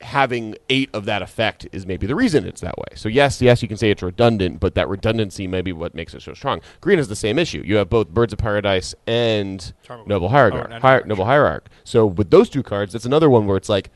having 0.00 0.54
eight 0.68 0.88
of 0.92 1.06
that 1.06 1.22
effect 1.22 1.66
is 1.72 1.84
maybe 1.84 2.06
the 2.06 2.14
reason 2.14 2.46
it's 2.46 2.60
that 2.60 2.78
way. 2.78 2.86
So 2.94 3.08
yes, 3.08 3.42
yes, 3.42 3.62
you 3.62 3.66
can 3.68 3.76
say 3.76 3.90
it's 3.90 4.00
redundant, 4.00 4.60
but 4.60 4.76
that 4.76 4.88
redundancy 4.88 5.48
may 5.48 5.60
be 5.60 5.72
what 5.72 5.92
makes 5.92 6.14
it 6.14 6.22
so 6.22 6.34
strong. 6.34 6.60
Green 6.80 7.00
is 7.00 7.08
the 7.08 7.16
same 7.16 7.36
issue. 7.36 7.62
You 7.66 7.78
have 7.78 7.90
both 7.90 8.08
Birds 8.10 8.32
of 8.32 8.38
Paradise 8.38 8.94
and 9.08 9.72
Charm 9.82 10.02
Noble 10.06 10.28
Wisdom. 10.28 10.52
Hierarch. 10.52 10.70
Oh, 10.72 10.78
Hier- 10.86 11.02
Noble 11.04 11.24
sure. 11.24 11.26
Hierarch. 11.26 11.66
So 11.82 12.06
with 12.06 12.30
those 12.30 12.48
two 12.48 12.62
cards, 12.62 12.92
that's 12.92 13.06
another 13.06 13.28
one 13.28 13.48
where 13.48 13.56
it's 13.56 13.68
like 13.68 13.90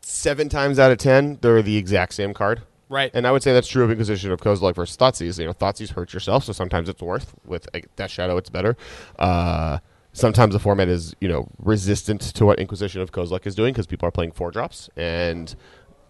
seven 0.00 0.48
times 0.48 0.78
out 0.78 0.90
of 0.90 0.96
ten, 0.96 1.36
they're 1.42 1.60
the 1.60 1.76
exact 1.76 2.14
same 2.14 2.32
card. 2.32 2.62
Right. 2.92 3.10
And 3.14 3.26
I 3.26 3.32
would 3.32 3.42
say 3.42 3.54
that's 3.54 3.68
true 3.68 3.84
of 3.84 3.90
Inquisition 3.90 4.30
of 4.32 4.40
Kozilek 4.40 4.74
versus 4.74 4.98
Thoughtseize. 4.98 5.38
You 5.38 5.46
know, 5.46 5.54
Thoughtseize 5.54 5.92
hurts 5.92 6.12
yourself, 6.12 6.44
so 6.44 6.52
sometimes 6.52 6.90
it's 6.90 7.00
worth. 7.00 7.34
With 7.46 7.66
Death 7.96 8.10
Shadow, 8.10 8.36
it's 8.36 8.50
better. 8.50 8.76
Uh, 9.18 9.78
sometimes 10.12 10.52
the 10.52 10.58
format 10.58 10.88
is, 10.88 11.16
you 11.18 11.26
know, 11.26 11.48
resistant 11.58 12.20
to 12.20 12.44
what 12.44 12.58
Inquisition 12.58 13.00
of 13.00 13.10
Kozilek 13.10 13.46
is 13.46 13.54
doing 13.54 13.72
because 13.72 13.86
people 13.86 14.06
are 14.06 14.10
playing 14.12 14.32
four 14.32 14.50
drops. 14.50 14.90
And, 14.94 15.54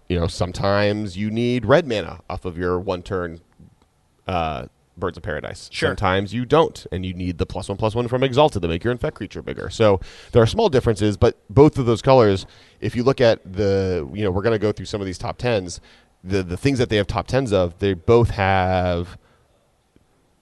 you 0.09 0.19
know, 0.19 0.27
sometimes 0.27 1.17
you 1.17 1.31
need 1.31 1.67
red 1.67 1.87
mana 1.87 2.19
off 2.29 2.45
of 2.45 2.59
your 2.59 2.81
one 2.81 3.05
turn 3.05 3.43
uh, 4.27 4.67
Birds 4.97 5.17
of 5.17 5.23
Paradise. 5.23 5.69
Sure. 5.73 5.91
Sometimes 5.91 6.35
you 6.35 6.45
don't, 6.45 6.85
and 6.93 7.07
you 7.07 7.15
need 7.15 7.39
the 7.39 7.47
plus 7.47 7.69
one 7.69 7.79
plus 7.79 7.95
one 7.95 8.09
from 8.09 8.23
Exalted 8.23 8.61
to 8.61 8.69
make 8.69 8.85
your 8.85 8.93
infect 8.93 9.17
creature 9.17 9.41
bigger. 9.41 9.71
So 9.71 10.01
there 10.33 10.43
are 10.43 10.47
small 10.47 10.69
differences, 10.69 11.17
but 11.17 11.39
both 11.49 11.79
of 11.79 11.87
those 11.87 12.03
colors, 12.03 12.45
if 12.81 12.95
you 12.97 13.03
look 13.03 13.21
at 13.21 13.41
the, 13.51 14.09
you 14.13 14.25
know, 14.25 14.31
we're 14.31 14.43
going 14.43 14.53
to 14.55 14.59
go 14.59 14.73
through 14.73 14.87
some 14.87 15.01
of 15.01 15.07
these 15.07 15.19
top 15.19 15.39
tens. 15.39 15.81
The 16.25 16.43
the 16.43 16.57
things 16.57 16.79
that 16.79 16.89
they 16.89 16.97
have 16.97 17.07
top 17.07 17.27
tens 17.27 17.53
of, 17.53 17.79
they 17.79 17.95
both 17.95 18.31
have 18.31 19.19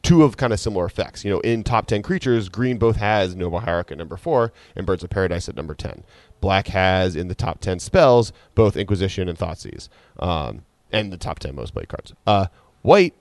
two 0.02 0.22
of 0.22 0.36
kind 0.36 0.52
of 0.52 0.60
similar 0.60 0.86
effects. 0.86 1.24
You 1.24 1.30
know, 1.30 1.40
in 1.40 1.62
top 1.62 1.86
10 1.86 2.02
creatures, 2.02 2.48
green 2.48 2.78
both 2.78 2.96
has 2.96 3.36
Noble 3.36 3.60
Hierarch 3.60 3.92
at 3.92 3.98
number 3.98 4.16
4 4.16 4.52
and 4.76 4.86
Birds 4.86 5.04
of 5.04 5.10
Paradise 5.10 5.48
at 5.48 5.56
number 5.56 5.74
10. 5.74 6.04
Black 6.40 6.68
has 6.68 7.16
in 7.16 7.28
the 7.28 7.34
top 7.34 7.60
10 7.60 7.78
spells 7.80 8.32
both 8.54 8.76
Inquisition 8.76 9.28
and 9.28 9.38
Thoughtseize, 9.38 9.88
um, 10.18 10.62
and 10.90 11.12
the 11.12 11.18
top 11.18 11.38
10 11.38 11.54
most 11.54 11.74
played 11.74 11.88
cards. 11.88 12.14
Uh, 12.26 12.46
white 12.82 13.14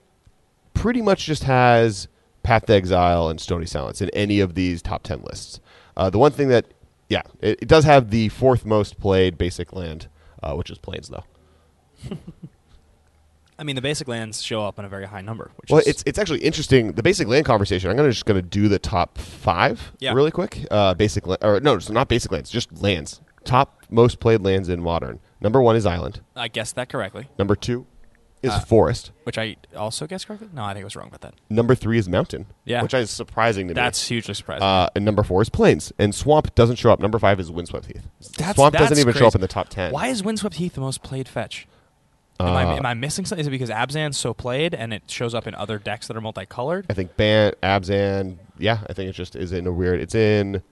pretty 0.74 1.02
much 1.02 1.26
just 1.26 1.44
has 1.44 2.08
Path 2.42 2.66
to 2.66 2.72
Exile 2.72 3.28
and 3.28 3.40
Stony 3.40 3.66
Silence 3.66 4.00
in 4.00 4.08
any 4.10 4.40
of 4.40 4.54
these 4.54 4.80
top 4.80 5.02
10 5.02 5.22
lists. 5.22 5.60
Uh, 5.96 6.08
the 6.08 6.18
one 6.18 6.32
thing 6.32 6.48
that, 6.48 6.64
yeah, 7.08 7.22
it, 7.40 7.58
it 7.62 7.68
does 7.68 7.84
have 7.84 8.10
the 8.10 8.30
fourth 8.30 8.64
most 8.64 8.98
played 8.98 9.36
basic 9.36 9.72
land, 9.74 10.08
uh, 10.42 10.54
which 10.54 10.70
is 10.70 10.78
Plains, 10.78 11.08
though. 11.08 11.24
I 13.58 13.62
mean, 13.62 13.76
the 13.76 13.82
basic 13.82 14.08
lands 14.08 14.42
show 14.42 14.64
up 14.64 14.78
in 14.78 14.86
a 14.86 14.88
very 14.88 15.04
high 15.06 15.20
number. 15.20 15.50
Which 15.56 15.70
Well, 15.70 15.82
it's 15.84 16.02
it's 16.06 16.18
actually 16.18 16.40
interesting. 16.40 16.92
The 16.92 17.02
basic 17.02 17.28
land 17.28 17.44
conversation. 17.44 17.90
I'm 17.90 17.96
gonna 17.96 18.10
just 18.10 18.24
gonna 18.24 18.40
do 18.40 18.68
the 18.68 18.78
top 18.78 19.18
five 19.18 19.92
Yeah. 19.98 20.14
really 20.14 20.30
quick. 20.30 20.66
Uh, 20.70 20.94
basic 20.94 21.26
la- 21.26 21.36
or 21.42 21.60
no, 21.60 21.74
it's 21.74 21.90
not 21.90 22.08
basic 22.08 22.32
lands, 22.32 22.50
just 22.50 22.80
lands. 22.80 23.20
Top 23.44 23.82
most 23.90 24.18
played 24.18 24.40
lands 24.40 24.68
in 24.70 24.80
modern. 24.82 25.20
Number 25.42 25.60
one 25.60 25.76
is 25.76 25.84
island. 25.84 26.20
I 26.34 26.48
guessed 26.48 26.74
that 26.76 26.88
correctly, 26.88 27.28
Number 27.38 27.54
two 27.54 27.86
is 28.42 28.50
Uh, 28.50 28.60
forest. 28.60 29.10
which 29.24 29.36
I 29.36 29.56
also 29.76 30.06
guessed 30.06 30.26
correctly. 30.26 30.48
No, 30.54 30.64
I 30.64 30.72
think 30.72 30.82
I 30.82 30.84
was 30.84 30.96
wrong 30.96 31.08
about 31.08 31.20
that. 31.20 31.34
Number 31.50 31.74
three 31.74 31.98
is 31.98 32.08
mountain. 32.08 32.46
Yeah. 32.64 32.82
which 32.82 32.94
is 32.94 33.10
surprising 33.10 33.68
to 33.68 33.74
me. 33.74 33.76
That's 33.76 34.08
hugely 34.08 34.32
surprising. 34.32 34.62
Uh, 34.62 34.88
and 34.96 35.04
number 35.04 35.22
four 35.22 35.42
is 35.42 35.50
plains. 35.50 35.92
And 35.98 36.14
swamp 36.14 36.54
doesn't 36.54 36.76
show 36.76 36.90
up. 36.92 37.00
Number 37.00 37.18
five 37.18 37.38
is 37.38 37.50
windswept 37.50 37.86
heath. 37.86 38.06
That's- 38.38 38.54
swamp 38.54 38.72
doesn't 38.72 38.88
that's 38.88 39.00
even 39.00 39.12
show 39.12 39.26
up 39.26 39.34
in 39.34 39.42
the 39.42 39.48
top 39.48 39.68
ten. 39.68 39.92
Why 39.92 40.06
is 40.06 40.22
Windswept 40.24 40.56
Heath 40.56 40.72
the 40.74 40.80
most 40.80 41.02
played 41.02 41.28
fetch? 41.28 41.66
Am, 42.40 42.56
I, 42.56 42.64
Uh, 42.64 42.76
am 42.76 42.86
I 42.86 42.94
missing 42.94 43.24
something? 43.24 43.40
Is 43.40 43.46
it 43.46 43.50
because 43.50 43.70
Abzan's 43.70 44.16
so 44.16 44.32
played 44.34 44.74
and 44.74 44.92
it 44.92 45.02
shows 45.08 45.34
up 45.34 45.46
in 45.46 45.54
other 45.54 45.78
decks 45.78 46.06
that 46.08 46.16
are 46.16 46.20
multicolored? 46.20 46.86
I 46.90 46.94
think 46.94 47.16
Ban 47.16 47.52
Abzan. 47.62 48.38
Yeah, 48.58 48.80
I 48.88 48.92
think 48.92 49.10
it 49.10 49.12
just 49.14 49.36
is 49.36 49.52
in 49.52 49.66
a 49.66 49.72
weird. 49.72 50.00
It's 50.00 50.14
in 50.14 50.62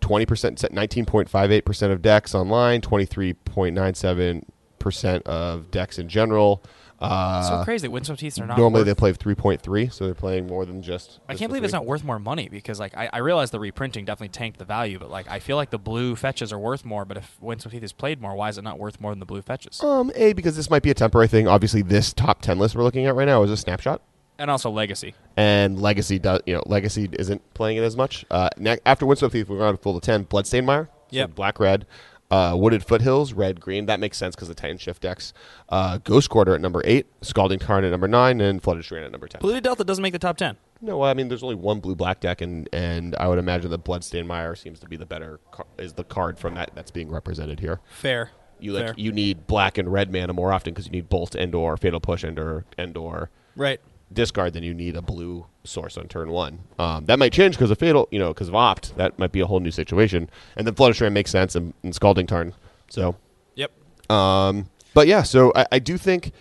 twenty 0.00 0.26
percent, 0.26 0.64
nineteen 0.72 1.04
point 1.04 1.28
five 1.28 1.50
eight 1.52 1.64
percent 1.64 1.92
of 1.92 2.02
decks 2.02 2.34
online, 2.34 2.80
twenty 2.80 3.04
three 3.04 3.34
point 3.34 3.74
nine 3.74 3.94
seven 3.94 4.44
percent 4.78 5.26
of 5.26 5.70
decks 5.70 5.98
in 5.98 6.08
general. 6.08 6.62
Uh, 7.02 7.42
so 7.42 7.64
crazy 7.64 7.88
that 7.88 8.20
Heaths 8.20 8.38
are 8.38 8.46
not. 8.46 8.56
normally 8.58 8.84
they 8.84 8.94
play 8.94 9.12
3.3, 9.12 9.92
so 9.92 10.04
they're 10.04 10.14
playing 10.14 10.46
more 10.46 10.64
than 10.64 10.82
just. 10.82 11.20
I 11.28 11.34
can't 11.34 11.50
believe 11.50 11.64
it's 11.64 11.72
not 11.72 11.86
worth 11.86 12.04
more 12.04 12.18
money 12.18 12.48
because 12.48 12.78
like 12.80 12.96
I, 12.96 13.10
I 13.12 13.18
realize 13.18 13.50
the 13.50 13.60
reprinting 13.60 14.04
definitely 14.04 14.28
tanked 14.30 14.58
the 14.58 14.64
value, 14.64 14.98
but 14.98 15.10
like 15.10 15.28
I 15.28 15.38
feel 15.38 15.56
like 15.56 15.70
the 15.70 15.78
blue 15.78 16.16
fetches 16.16 16.52
are 16.52 16.58
worth 16.58 16.84
more. 16.84 17.04
But 17.04 17.16
if 17.18 17.36
Windswept 17.40 17.72
Heath 17.74 17.82
is 17.82 17.92
played 17.92 18.20
more, 18.20 18.34
why 18.34 18.48
is 18.48 18.58
it 18.58 18.62
not 18.62 18.78
worth 18.78 19.00
more 19.00 19.12
than 19.12 19.18
the 19.20 19.26
blue 19.26 19.42
fetches? 19.42 19.82
Um, 19.82 20.10
a 20.14 20.32
because 20.32 20.56
this 20.56 20.70
might 20.70 20.82
be 20.82 20.90
a 20.90 20.94
temporary 20.94 21.28
thing. 21.28 21.48
Obviously, 21.48 21.82
this 21.82 22.12
top 22.12 22.40
10 22.42 22.58
list 22.58 22.74
we're 22.76 22.82
looking 22.84 23.06
at 23.06 23.14
right 23.14 23.26
now 23.26 23.42
is 23.42 23.50
a 23.50 23.56
snapshot. 23.56 24.00
And 24.38 24.50
also 24.50 24.70
Legacy. 24.70 25.14
and 25.36 25.80
Legacy 25.80 26.18
does 26.18 26.40
you 26.46 26.54
know 26.54 26.62
Legacy 26.66 27.08
isn't 27.12 27.54
playing 27.54 27.76
it 27.76 27.82
as 27.82 27.96
much. 27.96 28.24
Uh, 28.30 28.48
ne- 28.56 28.78
after 28.86 29.06
Windswept 29.06 29.34
Heath, 29.34 29.48
we're 29.48 29.58
going 29.58 29.76
to 29.76 29.80
full 29.82 30.00
to 30.00 30.04
ten. 30.04 30.22
Bloodstained 30.24 30.66
Mire, 30.66 30.88
so 31.10 31.16
Yep. 31.16 31.34
black 31.34 31.60
red, 31.60 31.86
uh, 32.32 32.56
Wooded 32.56 32.82
Foothills, 32.84 33.34
red 33.34 33.60
green. 33.60 33.86
That 33.86 34.00
makes 34.00 34.16
sense 34.16 34.34
because 34.34 34.48
the 34.48 34.54
Titan 34.54 34.78
Shift 34.78 35.02
decks. 35.02 35.32
Uh, 35.68 35.98
Ghost 35.98 36.30
Quarter 36.30 36.54
at 36.54 36.60
number 36.60 36.80
eight, 36.84 37.06
Scalding 37.20 37.58
Tarn 37.58 37.84
at 37.84 37.90
number 37.90 38.08
nine, 38.08 38.40
and 38.40 38.62
Flooded 38.62 38.84
Strand 38.84 39.04
at 39.04 39.12
number 39.12 39.28
ten. 39.28 39.40
Polluted 39.40 39.62
Delta 39.62 39.84
doesn't 39.84 40.02
make 40.02 40.14
the 40.14 40.18
top 40.18 40.38
ten. 40.38 40.56
no, 40.80 41.02
I 41.02 41.14
mean 41.14 41.28
there's 41.28 41.42
only 41.42 41.54
one 41.54 41.80
blue 41.80 41.94
black 41.94 42.20
deck, 42.20 42.40
and 42.40 42.68
and 42.72 43.14
I 43.16 43.28
would 43.28 43.38
imagine 43.38 43.70
that 43.70 43.84
Bloodstained 43.84 44.26
Mire 44.26 44.54
seems 44.56 44.80
to 44.80 44.88
be 44.88 44.96
the 44.96 45.06
better 45.06 45.40
car- 45.50 45.66
is 45.78 45.92
the 45.92 46.04
card 46.04 46.38
from 46.38 46.54
that 46.54 46.70
that's 46.74 46.90
being 46.90 47.10
represented 47.10 47.60
here. 47.60 47.80
Fair. 47.90 48.30
You 48.58 48.72
like 48.72 48.84
Fair. 48.86 48.94
you 48.96 49.12
need 49.12 49.46
black 49.46 49.76
and 49.76 49.92
red 49.92 50.10
mana 50.12 50.32
more 50.32 50.52
often 50.52 50.72
because 50.72 50.86
you 50.86 50.92
need 50.92 51.08
Bolt 51.08 51.34
and 51.34 51.54
or 51.54 51.76
Fatal 51.76 52.00
Push 52.00 52.24
and 52.24 52.38
or 52.38 52.64
and 52.78 52.96
or 52.96 53.28
right. 53.56 53.80
discard, 54.12 54.54
then 54.54 54.62
you 54.62 54.72
need 54.72 54.96
a 54.96 55.02
blue 55.02 55.46
source 55.64 55.96
on 55.96 56.08
turn 56.08 56.30
one. 56.30 56.60
Um, 56.78 57.04
that 57.06 57.18
might 57.18 57.32
change 57.32 57.56
because 57.56 57.70
of 57.70 57.78
fatal, 57.78 58.08
you 58.10 58.18
know, 58.18 58.28
because 58.32 58.48
of 58.48 58.54
opt. 58.54 58.96
That 58.96 59.18
might 59.18 59.32
be 59.32 59.40
a 59.40 59.46
whole 59.46 59.60
new 59.60 59.70
situation. 59.70 60.28
And 60.56 60.66
then 60.66 60.74
Flood 60.74 60.94
Strand 60.94 61.14
makes 61.14 61.30
sense 61.30 61.54
and, 61.54 61.72
and 61.82 61.94
Scalding 61.94 62.26
Tarn. 62.26 62.54
So, 62.88 63.16
Yep. 63.54 63.70
um, 64.10 64.68
but 64.94 65.06
yeah, 65.06 65.22
so 65.22 65.52
I, 65.54 65.66
I 65.72 65.78
do 65.78 65.96
think 65.96 66.32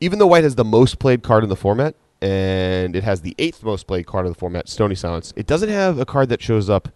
even 0.00 0.18
though 0.18 0.26
White 0.26 0.44
has 0.44 0.54
the 0.54 0.64
most 0.64 0.98
played 0.98 1.22
card 1.22 1.42
in 1.44 1.50
the 1.50 1.56
format 1.56 1.94
and 2.20 2.94
it 2.96 3.02
has 3.04 3.20
the 3.22 3.34
eighth 3.38 3.62
most 3.64 3.86
played 3.86 4.06
card 4.06 4.26
in 4.26 4.32
the 4.32 4.38
format, 4.38 4.68
Stony 4.68 4.94
Silence, 4.94 5.32
it 5.36 5.46
doesn't 5.46 5.68
have 5.68 5.98
a 5.98 6.04
card 6.06 6.28
that 6.28 6.40
shows 6.40 6.70
up 6.70 6.88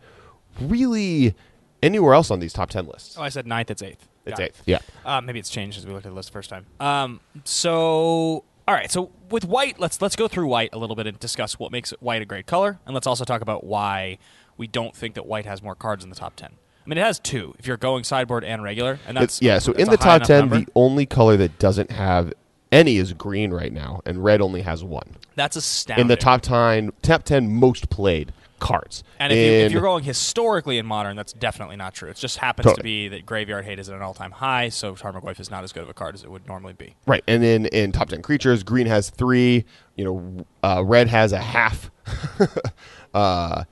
really 0.61 1.35
anywhere 1.83 2.15
else 2.15 2.31
on 2.31 2.41
these 2.41 2.53
top 2.53 2.71
ten 2.71 2.87
lists. 2.87 3.17
Oh, 3.19 3.23
I 3.23 3.29
said 3.29 3.47
ninth. 3.47 3.71
It's 3.71 3.83
eighth. 3.83 4.09
it's 4.25 4.39
Got 4.39 4.41
it. 4.41 4.45
eighth. 4.57 4.63
Yeah. 4.67 4.79
Uh, 5.05 5.21
maybe 5.21 5.39
it's 5.39 5.51
changed 5.51 5.79
as 5.79 5.87
we 5.87 5.93
looked 5.93 6.07
at 6.07 6.11
the 6.11 6.15
list 6.17 6.29
the 6.31 6.33
first 6.33 6.49
time. 6.51 6.67
Um, 6.81 7.21
so 7.45 8.45
all 8.69 8.75
right, 8.75 8.91
so 8.91 9.11
with 9.31 9.45
white, 9.45 9.79
let's 9.79 10.01
let's 10.03 10.17
go 10.17 10.29
through 10.29 10.49
white 10.49 10.71
a 10.73 10.79
little 10.79 10.97
bit 10.97 11.07
and 11.07 11.19
discuss 11.21 11.59
what 11.59 11.71
makes 11.71 11.91
white 12.01 12.23
a 12.23 12.25
great 12.25 12.47
color, 12.47 12.79
and 12.85 12.95
let's 12.95 13.07
also 13.07 13.25
talk 13.25 13.41
about 13.41 13.65
why 13.65 14.19
we 14.57 14.67
don't 14.67 14.95
think 14.95 15.15
that 15.15 15.27
white 15.27 15.47
has 15.47 15.63
more 15.63 15.75
cards 15.75 16.03
in 16.03 16.11
the 16.11 16.17
top 16.17 16.35
ten. 16.37 16.53
I 16.85 16.89
mean, 16.89 16.99
it 16.99 17.05
has 17.05 17.19
two 17.19 17.55
if 17.59 17.67
you're 17.67 17.77
going 17.77 18.05
sideboard 18.05 18.45
and 18.45 18.63
regular, 18.63 18.99
and 19.07 19.17
that's 19.17 19.39
It's, 19.39 19.43
yeah, 19.43 19.59
so 19.59 19.73
that's 19.73 19.85
in 19.85 19.91
the 19.91 19.97
top 19.97 20.23
10, 20.23 20.41
number. 20.41 20.59
the 20.61 20.67
only 20.75 21.05
color 21.05 21.37
that 21.37 21.59
doesn't 21.59 21.91
have 21.91 22.33
any 22.71 22.97
is 22.97 23.13
green 23.13 23.53
right 23.53 23.73
now, 23.73 24.03
and 24.05 24.23
red 24.23 24.41
only 24.41 24.63
has 24.63 24.83
one. 24.85 25.17
that's 25.35 25.57
astounding. 25.57 26.03
in 26.03 26.09
the 26.09 26.17
top 26.17 26.43
10, 26.43 26.93
top 27.03 27.25
10 27.25 27.53
most 27.53 27.91
played 27.91 28.33
cards. 28.59 29.05
And 29.19 29.33
if, 29.33 29.39
you, 29.39 29.45
if 29.45 29.73
you're 29.73 29.83
going 29.83 30.05
historically 30.05 30.79
in 30.79 30.87
modern, 30.87 31.17
that's 31.17 31.33
definitely 31.33 31.77
not 31.77 31.95
true. 31.95 32.09
It 32.11 32.17
just 32.17 32.39
happens 32.39 32.75
to 32.75 32.83
be 32.83 33.09
that 33.09 33.27
graveyard 33.27 33.65
hate 33.65 33.79
is 33.79 33.89
at 33.89 33.97
an 33.97 34.03
all-time 34.03 34.33
high, 34.33 34.69
so 34.69 34.95
Tarmogoyf 34.95 35.41
is 35.41 35.51
not 35.51 35.65
as 35.65 35.73
good 35.73 35.83
of 35.83 35.89
a 35.89 35.95
card 35.95 36.15
as 36.15 36.25
it 36.25 36.31
would 36.31 36.47
normally 36.47 36.73
be. 36.73 36.95
Right, 37.07 37.23
and 37.27 37.43
then 37.43 37.67
in 37.67 37.93
top 37.93 38.09
10 38.09 38.23
creatures, 38.23 38.63
green 38.63 38.87
has 38.87 39.11
three, 39.11 39.65
you 39.97 40.05
know, 40.05 40.47
uh, 40.63 40.83
red 40.85 41.09
has 41.09 41.33
a 41.33 41.41
half. 41.41 41.91
uh, 43.15 43.65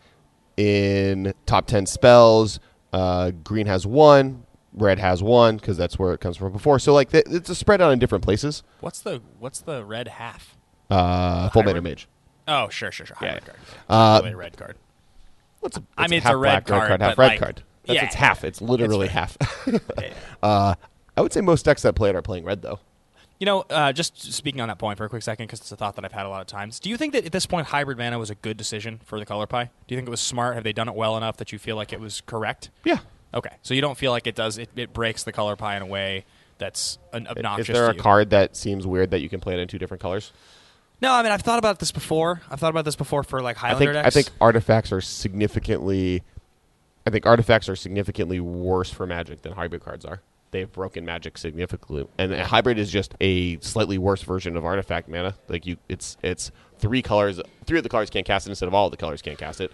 in 0.56 1.34
top 1.46 1.66
10 1.66 1.86
spells, 1.86 2.60
uh, 2.92 3.30
green 3.42 3.66
has 3.66 3.86
one, 3.86 4.44
red 4.72 4.98
has 4.98 5.22
one, 5.22 5.56
because 5.56 5.76
that's 5.76 5.98
where 5.98 6.12
it 6.12 6.20
comes 6.20 6.36
from 6.36 6.52
before. 6.52 6.78
So, 6.78 6.92
like, 6.94 7.10
th- 7.10 7.24
it's 7.28 7.50
a 7.50 7.54
spread 7.54 7.80
out 7.80 7.92
in 7.92 7.98
different 7.98 8.24
places. 8.24 8.62
What's 8.80 9.00
the 9.00 9.20
what's 9.38 9.60
the 9.60 9.84
red 9.84 10.08
half? 10.08 10.56
Uh, 10.90 11.48
Full 11.50 11.62
Mana? 11.62 11.82
Mage. 11.82 12.08
Oh, 12.46 12.68
sure, 12.68 12.92
sure, 12.92 13.06
sure. 13.06 13.16
Hybrid 13.16 13.42
Yeah. 13.46 13.52
card. 13.52 13.58
Uh, 13.88 14.20
really 14.22 14.34
a 14.34 14.36
red 14.36 14.56
card. 14.56 14.76
What's 15.60 15.76
a, 15.78 15.82
I 15.96 16.04
it's 16.04 16.10
mean, 16.10 16.18
it's 16.18 16.26
a 16.26 16.36
red 16.36 16.64
black, 16.64 16.88
card, 16.88 17.00
half 17.00 17.18
red 17.18 17.26
like, 17.26 17.40
card. 17.40 17.62
That's 17.86 17.96
yeah, 17.96 18.04
it's 18.04 18.14
half. 18.14 18.44
It's 18.44 18.60
literally 18.60 19.08
fair. 19.08 19.26
half. 19.26 19.36
Uh, 20.42 20.74
I 21.16 21.22
would 21.22 21.32
say 21.32 21.40
most 21.40 21.64
decks 21.64 21.82
that 21.82 21.94
play 21.94 22.10
it 22.10 22.16
are 22.16 22.20
playing 22.22 22.44
red, 22.44 22.60
though. 22.60 22.80
You 23.40 23.46
know, 23.46 23.64
uh, 23.70 23.92
just 23.92 24.32
speaking 24.32 24.60
on 24.60 24.68
that 24.68 24.78
point 24.78 24.98
for 24.98 25.04
a 25.04 25.08
quick 25.08 25.22
second, 25.22 25.46
because 25.46 25.60
it's 25.60 25.72
a 25.72 25.76
thought 25.76 25.96
that 25.96 26.04
I've 26.04 26.12
had 26.12 26.26
a 26.26 26.28
lot 26.28 26.40
of 26.40 26.46
times. 26.46 26.78
Do 26.78 26.90
you 26.90 26.96
think 26.96 27.14
that 27.14 27.24
at 27.24 27.32
this 27.32 27.46
point, 27.46 27.66
hybrid 27.68 27.98
mana 27.98 28.18
was 28.18 28.30
a 28.30 28.34
good 28.34 28.56
decision 28.56 29.00
for 29.04 29.18
the 29.18 29.26
color 29.26 29.46
pie? 29.46 29.64
Do 29.86 29.94
you 29.94 29.96
think 29.98 30.06
it 30.06 30.10
was 30.10 30.20
smart? 30.20 30.54
Have 30.54 30.64
they 30.64 30.72
done 30.72 30.88
it 30.88 30.94
well 30.94 31.16
enough 31.16 31.38
that 31.38 31.50
you 31.50 31.58
feel 31.58 31.76
like 31.76 31.92
it 31.92 32.00
was 32.00 32.20
correct? 32.26 32.70
Yeah. 32.84 32.98
Okay, 33.32 33.50
so 33.62 33.74
you 33.74 33.80
don't 33.80 33.98
feel 33.98 34.12
like 34.12 34.26
it 34.26 34.36
does 34.36 34.58
it, 34.58 34.68
it 34.76 34.92
breaks 34.92 35.24
the 35.24 35.32
color 35.32 35.56
pie 35.56 35.76
in 35.76 35.82
a 35.82 35.86
way 35.86 36.24
that's 36.58 36.98
an 37.12 37.26
obnoxious. 37.26 37.68
Is 37.70 37.74
there 37.74 37.90
a 37.90 37.94
card 37.94 38.30
that 38.30 38.56
seems 38.56 38.86
weird 38.86 39.10
that 39.10 39.20
you 39.20 39.28
can 39.28 39.40
play 39.40 39.54
it 39.54 39.58
in 39.60 39.66
two 39.66 39.78
different 39.78 40.00
colors? 40.00 40.32
No, 41.00 41.12
I 41.12 41.22
mean 41.22 41.32
I've 41.32 41.42
thought 41.42 41.58
about 41.58 41.78
this 41.80 41.92
before. 41.92 42.40
I've 42.50 42.60
thought 42.60 42.70
about 42.70 42.84
this 42.84 42.96
before 42.96 43.22
for 43.22 43.40
like 43.42 43.56
I 43.62 43.68
Highlander 43.70 43.92
think 43.94 44.06
I 44.06 44.10
think 44.10 44.30
artifacts 44.40 44.92
are 44.92 45.00
significantly. 45.00 46.22
I 47.06 47.10
think 47.10 47.26
artifacts 47.26 47.68
are 47.68 47.76
significantly 47.76 48.40
worse 48.40 48.90
for 48.90 49.06
Magic 49.06 49.42
than 49.42 49.52
hybrid 49.52 49.82
cards 49.84 50.04
are. 50.04 50.22
They've 50.52 50.70
broken 50.70 51.04
Magic 51.04 51.36
significantly, 51.36 52.06
and 52.16 52.32
a 52.32 52.44
hybrid 52.44 52.78
is 52.78 52.90
just 52.90 53.14
a 53.20 53.58
slightly 53.58 53.98
worse 53.98 54.22
version 54.22 54.56
of 54.56 54.64
artifact 54.64 55.08
mana. 55.08 55.34
Like 55.48 55.66
you, 55.66 55.76
it's 55.88 56.16
it's 56.22 56.52
three 56.78 57.02
colors. 57.02 57.40
Three 57.66 57.78
of 57.78 57.82
the 57.82 57.88
colors 57.90 58.08
can't 58.08 58.24
cast 58.24 58.46
it 58.46 58.50
instead 58.50 58.68
of 58.68 58.74
all 58.74 58.86
of 58.86 58.90
the 58.92 58.96
colors 58.96 59.20
can't 59.20 59.36
cast 59.36 59.60
it. 59.60 59.72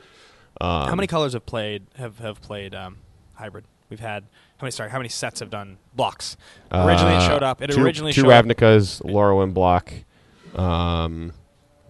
Um, 0.61 0.89
how 0.89 0.95
many 0.95 1.07
colors 1.07 1.35
have 1.35 1.45
played 1.47 1.85
have 1.97 2.19
have 2.19 2.41
played 2.41 2.75
um, 2.75 2.97
hybrid? 3.35 3.65
We've 3.91 4.01
had 4.01 4.23
how 4.57 4.65
many? 4.65 4.71
Sorry, 4.71 4.89
how 4.91 4.99
many 4.99 5.11
sets 5.11 5.41
have 5.41 5.51
done 5.51 5.77
blocks? 5.95 6.37
Originally, 6.73 7.13
it 7.15 7.19
Uh, 7.19 7.29
showed 7.29 7.43
up. 7.43 7.61
It 7.61 7.71
two, 7.73 7.85
originally 7.85 8.13
two 8.13 8.23
showed 8.23 8.31
up. 8.31 8.47
Ravnicas, 8.47 9.03
Lorwyn 9.03 9.53
block. 9.53 9.93
Um, 10.55 11.33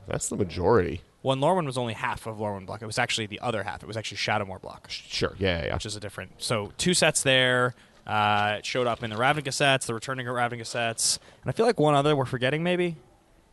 that's 0.06 0.28
the 0.28 0.36
majority. 0.36 1.02
Well, 1.22 1.36
Lorwyn 1.36 1.66
was 1.66 1.76
only 1.76 1.92
half 1.92 2.26
of 2.26 2.38
Lorwyn 2.38 2.66
block. 2.66 2.80
It 2.82 2.86
was 2.86 2.98
actually 2.98 3.26
the 3.26 3.40
other 3.40 3.62
half. 3.62 3.82
It 3.82 3.86
was 3.86 3.96
actually 3.96 4.18
Shadowmoor 4.18 4.60
block. 4.60 4.86
Sure, 4.90 5.34
yeah, 5.38 5.58
yeah, 5.60 5.66
yeah. 5.66 5.74
which 5.74 5.86
is 5.86 5.96
a 5.96 6.00
different. 6.00 6.32
So 6.38 6.72
two 6.78 6.94
sets 6.94 7.22
there. 7.22 7.74
Uh, 8.06 8.56
it 8.58 8.66
showed 8.66 8.86
up 8.86 9.02
in 9.04 9.10
the 9.10 9.16
Ravnica 9.16 9.52
sets, 9.52 9.86
the 9.86 9.94
returning 9.94 10.26
Ravnica 10.26 10.66
sets, 10.66 11.18
and 11.42 11.50
I 11.50 11.52
feel 11.52 11.66
like 11.66 11.78
one 11.78 11.94
other 11.94 12.16
we're 12.16 12.24
forgetting 12.24 12.62
maybe. 12.62 12.96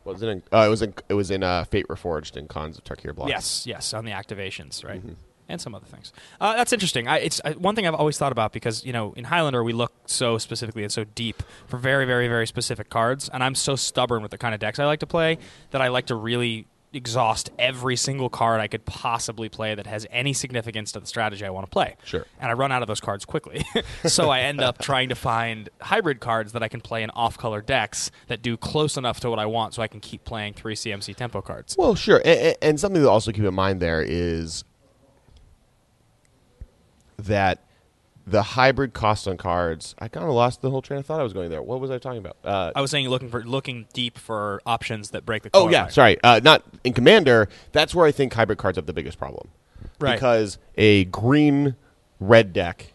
Was 0.04 0.22
it 0.22 0.28
in? 0.28 0.42
Uh, 0.50 0.64
it 0.66 0.68
was 0.68 0.80
in. 0.82 0.94
It 1.10 1.14
was 1.14 1.30
in 1.30 1.42
uh, 1.42 1.64
Fate 1.64 1.86
Reforged 1.88 2.36
and 2.36 2.48
Khans 2.48 2.78
of 2.78 2.84
Tarkir 2.84 3.14
block. 3.14 3.28
Yes, 3.28 3.66
yes, 3.66 3.92
on 3.92 4.06
the 4.06 4.12
activations, 4.12 4.82
right, 4.84 5.00
Mm-hmm. 5.00 5.12
And 5.48 5.60
some 5.60 5.74
other 5.74 5.86
things. 5.86 6.12
Uh, 6.40 6.54
that's 6.56 6.72
interesting. 6.72 7.08
I, 7.08 7.18
it's 7.18 7.40
uh, 7.44 7.54
one 7.54 7.74
thing 7.74 7.86
I've 7.86 7.94
always 7.94 8.18
thought 8.18 8.32
about 8.32 8.52
because 8.52 8.84
you 8.84 8.92
know 8.92 9.12
in 9.14 9.24
Highlander 9.24 9.64
we 9.64 9.72
look 9.72 9.92
so 10.06 10.38
specifically 10.38 10.82
and 10.82 10.92
so 10.92 11.04
deep 11.04 11.42
for 11.66 11.78
very, 11.78 12.04
very, 12.04 12.28
very 12.28 12.46
specific 12.46 12.90
cards, 12.90 13.28
and 13.28 13.42
I'm 13.42 13.54
so 13.54 13.76
stubborn 13.76 14.22
with 14.22 14.30
the 14.30 14.38
kind 14.38 14.54
of 14.54 14.60
decks 14.60 14.78
I 14.78 14.84
like 14.84 15.00
to 15.00 15.06
play 15.06 15.38
that 15.70 15.80
I 15.80 15.88
like 15.88 16.06
to 16.06 16.14
really 16.14 16.66
exhaust 16.92 17.50
every 17.58 17.96
single 17.96 18.28
card 18.28 18.60
I 18.60 18.66
could 18.66 18.84
possibly 18.84 19.48
play 19.48 19.74
that 19.74 19.86
has 19.86 20.06
any 20.10 20.32
significance 20.32 20.92
to 20.92 21.00
the 21.00 21.06
strategy 21.06 21.44
I 21.44 21.50
want 21.50 21.66
to 21.66 21.70
play. 21.70 21.96
Sure. 22.04 22.26
And 22.40 22.50
I 22.50 22.54
run 22.54 22.72
out 22.72 22.82
of 22.82 22.88
those 22.88 23.00
cards 23.00 23.24
quickly. 23.24 23.64
so 24.06 24.30
I 24.30 24.40
end 24.40 24.60
up 24.60 24.78
trying 24.78 25.10
to 25.10 25.14
find 25.14 25.68
hybrid 25.80 26.20
cards 26.20 26.52
that 26.52 26.62
I 26.62 26.68
can 26.68 26.80
play 26.80 27.02
in 27.02 27.10
off 27.10 27.36
color 27.36 27.60
decks 27.60 28.10
that 28.28 28.42
do 28.42 28.56
close 28.56 28.96
enough 28.96 29.20
to 29.20 29.30
what 29.30 29.38
I 29.38 29.46
want 29.46 29.74
so 29.74 29.82
I 29.82 29.88
can 29.88 30.00
keep 30.00 30.24
playing 30.24 30.54
three 30.54 30.74
CMC 30.74 31.14
tempo 31.14 31.42
cards. 31.42 31.76
Well, 31.78 31.94
sure, 31.94 32.22
and, 32.24 32.56
and 32.62 32.80
something 32.80 33.02
to 33.02 33.08
also 33.08 33.32
keep 33.32 33.44
in 33.44 33.54
mind 33.54 33.80
there 33.80 34.02
is 34.02 34.64
that 37.18 37.64
the 38.26 38.42
hybrid 38.42 38.92
cost 38.92 39.26
on 39.26 39.36
cards. 39.38 39.94
I 39.98 40.08
kind 40.08 40.26
of 40.26 40.32
lost 40.32 40.60
the 40.60 40.70
whole 40.70 40.82
train 40.82 41.00
of 41.00 41.06
thought 41.06 41.18
I 41.20 41.22
was 41.22 41.32
going 41.32 41.48
there. 41.50 41.62
What 41.62 41.80
was 41.80 41.90
I 41.90 41.98
talking 41.98 42.18
about? 42.18 42.36
Uh, 42.44 42.72
I 42.76 42.80
was 42.82 42.90
saying 42.90 43.08
looking 43.08 43.30
for 43.30 43.42
looking 43.42 43.86
deep 43.94 44.18
for 44.18 44.60
options 44.66 45.10
that 45.10 45.24
break 45.24 45.42
the 45.44 45.50
oh 45.54 45.68
yeah, 45.70 45.82
line. 45.82 45.90
sorry, 45.90 46.22
uh, 46.22 46.40
not 46.42 46.62
in 46.84 46.92
Commander. 46.92 47.48
That's 47.72 47.94
where 47.94 48.06
I 48.06 48.12
think 48.12 48.34
hybrid 48.34 48.58
cards 48.58 48.76
have 48.76 48.86
the 48.86 48.92
biggest 48.92 49.18
problem, 49.18 49.48
Right. 50.00 50.14
Because 50.14 50.58
a 50.76 51.04
green 51.06 51.74
red 52.20 52.52
deck 52.52 52.92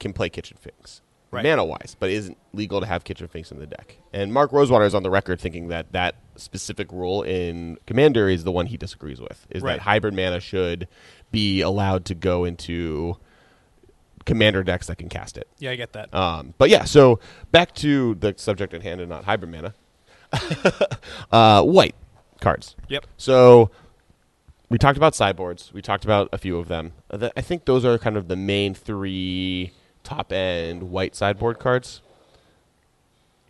can 0.00 0.12
play 0.12 0.28
Kitchen 0.28 0.58
Finks. 0.60 1.00
Right. 1.30 1.42
Mana 1.42 1.64
wise, 1.64 1.96
but 1.98 2.10
it 2.10 2.14
isn't 2.14 2.38
legal 2.52 2.80
to 2.80 2.86
have 2.86 3.02
Kitchen 3.02 3.26
Finks 3.26 3.50
in 3.50 3.58
the 3.58 3.66
deck. 3.66 3.96
And 4.12 4.32
Mark 4.32 4.52
Rosewater 4.52 4.84
is 4.84 4.94
on 4.94 5.02
the 5.02 5.10
record 5.10 5.40
thinking 5.40 5.66
that 5.68 5.90
that 5.92 6.14
specific 6.36 6.92
rule 6.92 7.22
in 7.22 7.76
Commander 7.86 8.28
is 8.28 8.44
the 8.44 8.52
one 8.52 8.66
he 8.66 8.76
disagrees 8.76 9.20
with. 9.20 9.44
Is 9.50 9.60
Right. 9.62 9.72
that 9.72 9.80
hybrid 9.80 10.14
mana 10.14 10.38
should 10.38 10.86
be 11.32 11.60
allowed 11.60 12.04
to 12.04 12.14
go 12.14 12.44
into 12.44 13.16
Commander 14.24 14.62
decks 14.62 14.86
that 14.86 14.96
can 14.96 15.08
cast 15.08 15.36
it. 15.36 15.48
Yeah, 15.58 15.70
I 15.70 15.76
get 15.76 15.92
that. 15.92 16.12
Um, 16.14 16.54
but 16.58 16.70
yeah, 16.70 16.84
so 16.84 17.20
back 17.52 17.74
to 17.76 18.14
the 18.16 18.34
subject 18.36 18.72
at 18.74 18.82
hand 18.82 19.00
and 19.00 19.10
not 19.10 19.24
hybrid 19.24 19.50
mana. 19.50 19.74
uh, 21.32 21.62
white 21.62 21.94
cards. 22.40 22.74
Yep. 22.88 23.06
So 23.16 23.70
we 24.68 24.78
talked 24.78 24.96
about 24.96 25.14
sideboards. 25.14 25.72
We 25.72 25.82
talked 25.82 26.04
about 26.04 26.28
a 26.32 26.38
few 26.38 26.58
of 26.58 26.68
them. 26.68 26.92
Uh, 27.10 27.28
I 27.36 27.40
think 27.40 27.64
those 27.66 27.84
are 27.84 27.98
kind 27.98 28.16
of 28.16 28.28
the 28.28 28.36
main 28.36 28.74
three 28.74 29.72
top 30.02 30.32
end 30.32 30.84
white 30.90 31.14
sideboard 31.14 31.58
cards. 31.58 32.00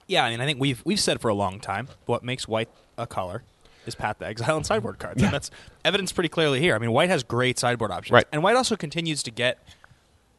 Yeah, 0.07 0.25
I 0.25 0.31
mean, 0.31 0.41
I 0.41 0.45
think 0.47 0.61
we've 0.61 0.83
we've 0.85 1.01
said 1.01 1.21
for 1.21 1.29
a 1.29 1.35
long 1.35 1.61
time 1.61 1.89
what 2.07 2.23
makes 2.23 2.47
white 2.47 2.69
a 2.99 3.07
color 3.07 3.43
is 3.87 3.95
Path 3.95 4.19
to 4.19 4.27
Exile 4.27 4.57
and 4.57 4.67
sideboard 4.67 4.99
cards, 4.99 5.21
Yeah. 5.21 5.27
and 5.29 5.35
that's 5.35 5.51
evidence 5.85 6.13
pretty 6.13 6.29
clearly 6.29 6.61
here. 6.61 6.75
I 6.75 6.79
mean, 6.79 6.91
white 6.93 7.09
has 7.11 7.23
great 7.23 7.59
sideboard 7.59 7.91
options, 7.91 8.13
Right. 8.13 8.27
and 8.33 8.43
white 8.43 8.57
also 8.57 8.77
continues 8.77 9.23
to 9.23 9.31
get 9.31 9.59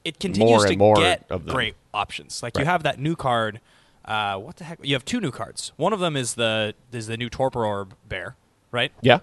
it 0.05 0.19
continues 0.19 0.51
More 0.61 0.67
to 0.67 0.77
more 0.77 0.95
get 0.95 1.27
great 1.47 1.75
options. 1.93 2.41
Like 2.41 2.57
you 2.57 2.63
have 2.65 2.83
that 2.83 2.99
new 2.99 3.15
card. 3.15 3.59
Uh, 4.05 4.37
what 4.37 4.55
the 4.57 4.63
heck? 4.63 4.79
You 4.83 4.93
have 4.93 5.03
two 5.03 5.19
new 5.19 5.31
cards. 5.31 5.71
One 5.77 5.91
of 5.91 5.99
them 5.99 6.15
is 6.15 6.35
the 6.35 6.75
is 6.93 7.07
the 7.07 7.17
new 7.17 7.29
Torpor 7.29 7.65
Orb 7.65 7.95
Bear, 8.07 8.35
right? 8.71 8.91
Yeah. 9.01 9.19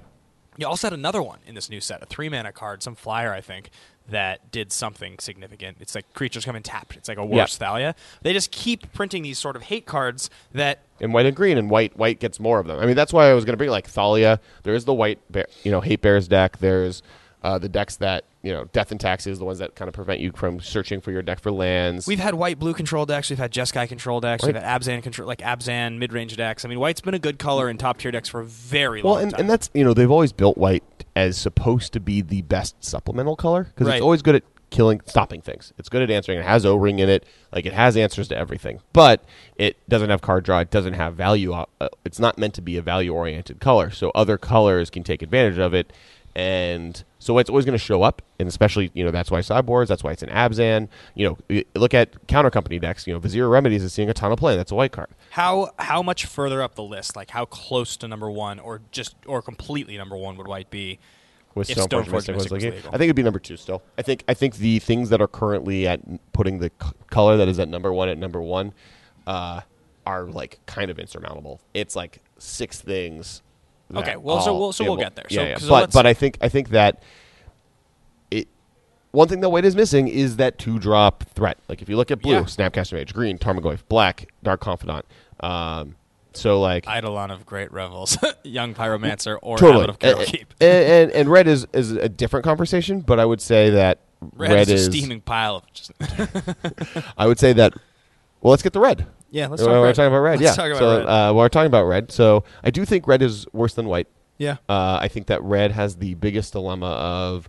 You 0.59 0.67
also 0.67 0.89
had 0.89 0.93
another 0.93 1.23
one 1.23 1.39
in 1.47 1.55
this 1.55 1.71
new 1.71 1.81
set, 1.81 2.03
a 2.03 2.07
three 2.07 2.29
mana 2.29 2.53
card, 2.53 2.83
some 2.83 2.95
flyer, 2.95 3.33
I 3.33 3.41
think, 3.41 3.71
that 4.11 4.51
did 4.51 4.71
something 4.71 5.19
significant. 5.19 5.79
It's 5.81 5.95
like 5.95 6.13
creatures 6.13 6.45
come 6.45 6.57
in 6.57 6.63
tapped. 6.63 6.95
It's 6.97 7.09
like 7.09 7.17
a 7.17 7.23
Yeah. 7.23 7.37
worse 7.43 7.57
Thalia. 7.57 7.95
They 8.21 8.35
just 8.35 8.51
keep 8.51 8.93
printing 8.93 9.23
these 9.23 9.39
sort 9.39 9.57
of 9.57 9.63
hate 9.63 9.87
cards 9.87 10.29
that 10.53 10.81
in 11.01 11.13
white 11.13 11.25
and 11.27 11.35
green, 11.35 11.57
and 11.57 11.71
white 11.71 11.97
white 11.97 12.21
gets 12.21 12.39
more 12.39 12.59
of 12.59 12.67
them. 12.67 12.79
I 12.81 12.87
mean, 12.87 12.97
that's 12.97 13.13
why 13.13 13.31
I 13.31 13.35
was 13.35 13.45
going 13.45 13.55
to 13.55 13.57
bring 13.57 13.71
like 13.71 13.87
Thalia. 13.87 14.41
There 14.65 14.75
is 14.75 14.85
the 14.85 14.93
white, 14.93 15.21
bear, 15.31 15.47
you 15.63 15.71
know, 15.71 15.81
hate 15.81 16.03
bears 16.03 16.29
deck. 16.29 16.59
There's 16.59 17.03
uh, 17.43 17.59
the 17.59 17.69
decks 17.69 17.97
that 17.97 18.25
you 18.43 18.53
know, 18.53 18.65
death 18.73 18.91
and 18.91 19.01
taxes, 19.01 19.39
the 19.39 19.45
ones 19.45 19.61
that 19.61 19.77
kind 19.77 19.89
of 19.89 19.95
prevent 19.95 20.19
you 20.21 20.33
from 20.33 20.59
searching 20.61 21.01
for 21.01 21.13
your 21.13 21.23
deck 21.23 21.39
for 21.39 21.53
lands. 21.53 22.09
we've 22.09 22.19
had 22.19 22.35
white 22.35 22.59
blue 22.59 22.75
control 22.75 23.07
decks, 23.07 23.31
we've 23.31 23.39
had 23.39 23.53
Jeskai 23.53 23.89
control 23.89 24.21
decks, 24.21 24.43
Right. 24.43 24.55
we've 24.55 24.63
had 24.63 24.81
Abzan 24.83 25.03
control 25.03 25.29
like 25.29 25.39
Abzan 25.39 25.99
mid 25.99 26.13
range 26.13 26.37
decks. 26.37 26.65
I 26.65 26.69
mean, 26.69 26.81
white's 26.81 27.01
been 27.01 27.15
a 27.15 27.19
good 27.21 27.39
color 27.39 27.69
in 27.71 27.79
top 27.79 27.99
tier 27.99 28.11
decks 28.11 28.29
for 28.29 28.41
a 28.41 28.45
very 28.45 29.03
well, 29.03 29.15
long 29.15 29.23
and, 29.23 29.31
time. 29.33 29.41
and 29.43 29.51
that's 29.51 29.71
you 29.75 29.85
know 29.85 29.95
they've 29.95 30.11
always 30.11 30.33
built 30.33 30.59
white 30.59 30.83
as 31.15 31.37
supposed 31.39 31.93
to 31.93 32.01
be 32.01 32.21
the 32.21 32.43
best 32.43 32.83
supplemental 32.85 33.37
color 33.37 33.65
because 33.65 33.87
Right. 33.87 33.97
it's 33.97 34.03
always 34.03 34.23
good 34.23 34.35
at 34.37 34.43
killing, 34.71 35.03
stopping 35.05 35.43
things. 35.43 35.73
It's 35.79 35.91
good 35.91 36.01
at 36.03 36.11
answering. 36.11 36.39
It 36.39 36.47
has 36.47 36.65
O 36.65 36.75
ring 36.75 36.99
in 36.99 37.09
it, 37.11 37.27
like 37.53 37.67
it 37.67 37.75
has 37.75 37.95
answers 37.97 38.27
to 38.29 38.37
everything. 38.37 38.81
But 38.95 39.23
it 39.57 39.77
doesn't 39.89 40.09
have 40.09 40.23
card 40.23 40.45
draw. 40.45 40.61
It 40.61 40.71
doesn't 40.71 40.95
have 40.95 41.15
value. 41.15 41.53
Uh, 41.53 41.67
it's 42.07 42.19
not 42.19 42.39
meant 42.39 42.55
to 42.55 42.63
be 42.63 42.79
a 42.79 42.83
value 42.83 43.13
oriented 43.15 43.61
color. 43.61 43.91
So 43.91 44.11
other 44.15 44.39
colors 44.39 44.89
can 44.89 45.03
take 45.05 45.21
advantage 45.21 45.59
of 45.59 45.75
it, 45.75 45.93
and 46.35 47.05
so 47.19 47.39
it's 47.39 47.51
always 47.51 47.65
going 47.65 47.79
to 47.79 47.85
show 47.85 48.03
up. 48.03 48.23
And 48.39 48.49
especially 48.49 48.91
you 48.95 49.05
know 49.05 49.11
that's 49.11 49.31
why 49.31 49.41
sideboards. 49.41 49.89
That's 49.89 50.03
why 50.03 50.13
it's 50.13 50.23
an 50.23 50.31
Abzan. 50.31 50.89
You 51.15 51.37
know, 51.51 51.63
look 51.75 51.95
at 51.95 52.27
counter 52.27 52.51
company 52.51 52.79
decks. 52.79 53.07
You 53.07 53.13
know, 53.13 53.21
Vizier 53.21 53.49
Remedies 53.49 53.83
is 53.83 53.93
seeing 53.93 54.11
a 54.11 54.15
ton 54.15 54.33
of 54.33 54.39
play. 54.39 54.57
That's 54.57 54.73
a 54.73 54.75
white 54.75 54.93
card. 54.93 55.11
How 55.31 55.71
how 55.79 56.03
much 56.03 56.27
further 56.27 56.63
up 56.63 56.75
the 56.75 56.83
list, 56.83 57.17
like 57.17 57.31
how 57.31 57.45
close 57.45 57.97
to 57.99 58.09
number 58.09 58.31
one, 58.31 58.59
or 58.59 58.83
just 58.91 59.15
or 59.27 59.43
completely 59.43 59.97
number 59.97 60.17
one, 60.17 60.37
would 60.37 60.49
white 60.49 60.71
be? 60.71 60.99
with 61.55 61.71
If 61.71 61.79
Stoneforge 61.79 62.13
Mystic 62.13 62.35
was 62.35 62.51
legal. 62.51 62.89
I 62.89 62.93
think 62.93 63.03
it'd 63.03 63.17
be 63.17 63.23
number 63.23 63.39
two 63.39 63.57
still. 63.57 63.83
I 63.99 64.03
think 64.03 64.25
I 64.29 64.35
think 64.35 64.57
the 64.57 64.79
things 64.79 65.11
that 65.11 65.21
are 65.21 65.29
currently 65.29 65.87
at 65.87 66.01
putting 66.33 66.59
the 66.59 66.71
c- 66.83 66.91
color 67.11 67.37
that 67.37 67.49
is 67.49 67.59
at 67.59 67.69
number 67.69 67.93
one 67.93 68.09
at 68.09 68.19
number 68.19 68.41
one 68.41 68.73
uh, 69.27 69.61
are 70.07 70.25
like 70.25 70.61
kind 70.67 70.91
of 70.91 70.99
insurmountable. 70.99 71.61
It's 71.75 71.95
like 71.95 72.21
six 72.39 72.81
things. 72.81 73.43
Okay, 73.95 74.17
well, 74.17 74.41
so 74.41 74.57
we'll- 74.59 74.73
so 74.73 74.85
we'll 74.85 74.93
well, 74.97 75.05
get 75.05 75.17
there. 75.17 75.27
Yeah, 75.31 75.39
So- 75.39 75.45
yeah. 75.49 75.57
so 75.59 75.69
but 75.69 75.93
but 75.93 76.07
I 76.07 76.15
think 76.15 76.39
I 76.41 76.49
think 76.49 76.71
that 76.71 77.03
it. 78.31 78.49
One 79.11 79.29
thing 79.29 79.41
that 79.41 79.51
white 79.51 79.65
is 79.65 79.77
missing 79.77 80.09
is 80.09 80.37
that 80.37 80.59
two 80.59 80.79
drop 80.79 81.25
threat. 81.35 81.59
Like 81.69 81.83
if 81.83 81.89
you 81.89 81.97
look 81.97 82.11
at 82.11 82.21
blue, 82.23 82.33
Yeah. 82.35 82.41
Snapcaster 82.43 82.95
Mage, 82.95 83.13
green, 83.13 83.39
Tarmogoyf, 83.39 83.81
black, 83.89 84.33
Dark 84.43 84.61
Confidant. 84.61 85.05
Um, 85.41 85.97
so 86.33 86.61
like 86.61 86.87
Eidolon 86.87 87.31
of 87.31 87.45
Great 87.45 87.71
Revels, 87.73 88.17
Young 88.43 88.75
Pyromancer, 88.75 89.39
or 89.43 89.59
totally. 89.59 89.87
Of 89.89 89.99
Keral 89.99 90.25
Keep. 90.25 90.55
and, 90.61 90.85
and, 90.87 91.11
and 91.13 91.29
red 91.29 91.47
is, 91.47 91.67
is 91.75 91.91
a 91.93 92.09
different 92.09 92.45
conversation, 92.45 93.01
but 93.01 93.21
I 93.21 93.27
would 93.27 93.43
say 93.43 93.69
that 93.71 93.99
Red, 94.35 94.53
red, 94.53 94.69
is 94.69 94.83
is. 94.83 94.89
a 94.89 94.93
steaming 94.93 95.21
pile 95.21 95.57
of 95.57 95.73
just. 95.75 95.93
I 97.19 97.27
would 97.27 97.39
say 97.39 97.53
that. 97.55 97.75
Well, 98.41 98.51
let's 98.53 98.63
get 98.63 98.73
the 98.73 98.81
red. 98.81 99.07
Yeah, 99.33 99.49
let's 99.49 99.63
we're, 99.63 99.69
talk 99.69 99.75
we're 99.81 99.85
red. 99.87 99.95
talking 99.97 100.07
about 100.09 100.19
red. 100.21 100.41
Let's 100.41 100.57
yeah. 100.57 100.63
talk 100.63 100.71
about 100.71 100.79
so 100.79 100.99
red. 100.99 101.07
Uh, 101.07 101.33
we're 101.35 101.49
talking 101.49 101.67
about 101.67 101.85
red. 101.87 102.13
So 102.13 102.45
I 102.63 102.71
do 102.71 102.85
think 102.85 103.07
red 103.09 103.23
is 103.23 103.47
worse 103.53 103.75
than 103.75 103.87
white. 103.87 104.07
yeah, 104.39 104.59
Uh, 104.69 104.99
I 105.01 105.09
think 105.09 105.27
that 105.27 105.43
red 105.43 105.73
has 105.73 105.97
the 105.97 106.15
biggest 106.15 106.53
dilemma 106.53 106.87
of 106.87 107.49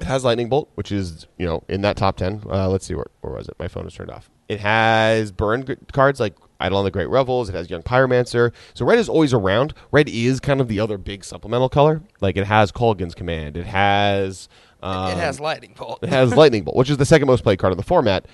it 0.00 0.06
has 0.06 0.24
lightning 0.24 0.48
bolt, 0.48 0.70
which 0.76 0.90
is 0.90 1.26
you 1.38 1.46
know 1.46 1.62
in 1.68 1.82
that 1.82 1.96
top 1.96 2.16
ten. 2.16 2.42
Uh, 2.48 2.68
let's 2.68 2.86
see 2.86 2.94
where 2.94 3.06
where 3.20 3.34
was 3.34 3.48
it? 3.48 3.54
My 3.58 3.68
phone 3.68 3.86
is 3.86 3.92
turned 3.94 4.10
off. 4.10 4.30
It 4.48 4.60
has 4.60 5.30
burn 5.30 5.64
g- 5.66 5.76
cards 5.92 6.18
like 6.18 6.34
Eidolon 6.62 6.80
of 6.80 6.84
the 6.84 6.90
Great 6.90 7.08
Revels. 7.08 7.48
It 7.48 7.54
has 7.54 7.68
Young 7.70 7.82
Pyromancer. 7.82 8.52
So 8.74 8.84
red 8.86 8.98
is 8.98 9.08
always 9.08 9.32
around. 9.34 9.74
Red 9.92 10.08
is 10.08 10.40
kind 10.40 10.60
of 10.60 10.68
the 10.68 10.80
other 10.80 10.96
big 10.98 11.22
supplemental 11.22 11.68
color. 11.68 12.02
Like 12.20 12.36
it 12.38 12.46
has 12.46 12.72
Kolaghan's 12.72 13.14
Command. 13.14 13.56
It 13.56 13.66
has. 13.66 14.48
Um, 14.82 15.10
it 15.12 15.18
has 15.18 15.38
lightning 15.38 15.74
bolt. 15.76 15.98
it 16.02 16.08
has 16.08 16.34
Lightning 16.36 16.64
Bolt, 16.64 16.74
which 16.78 16.88
is 16.88 16.96
the 16.96 17.04
second 17.04 17.26
most 17.28 17.42
played 17.42 17.58
card 17.58 17.70
in 17.72 17.76
the 17.76 17.82
format, 17.82 18.24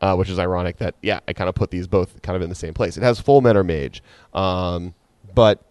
uh, 0.00 0.14
which 0.14 0.28
is 0.28 0.38
ironic 0.38 0.78
that, 0.78 0.94
yeah, 1.02 1.20
I 1.26 1.32
kind 1.32 1.48
of 1.48 1.54
put 1.54 1.70
these 1.70 1.86
both 1.86 2.22
kind 2.22 2.36
of 2.36 2.42
in 2.42 2.48
the 2.48 2.54
same 2.54 2.74
place. 2.74 2.96
It 2.96 3.02
has 3.02 3.20
Fulminator 3.20 3.64
Mage, 3.64 4.02
um, 4.34 4.94
but 5.34 5.62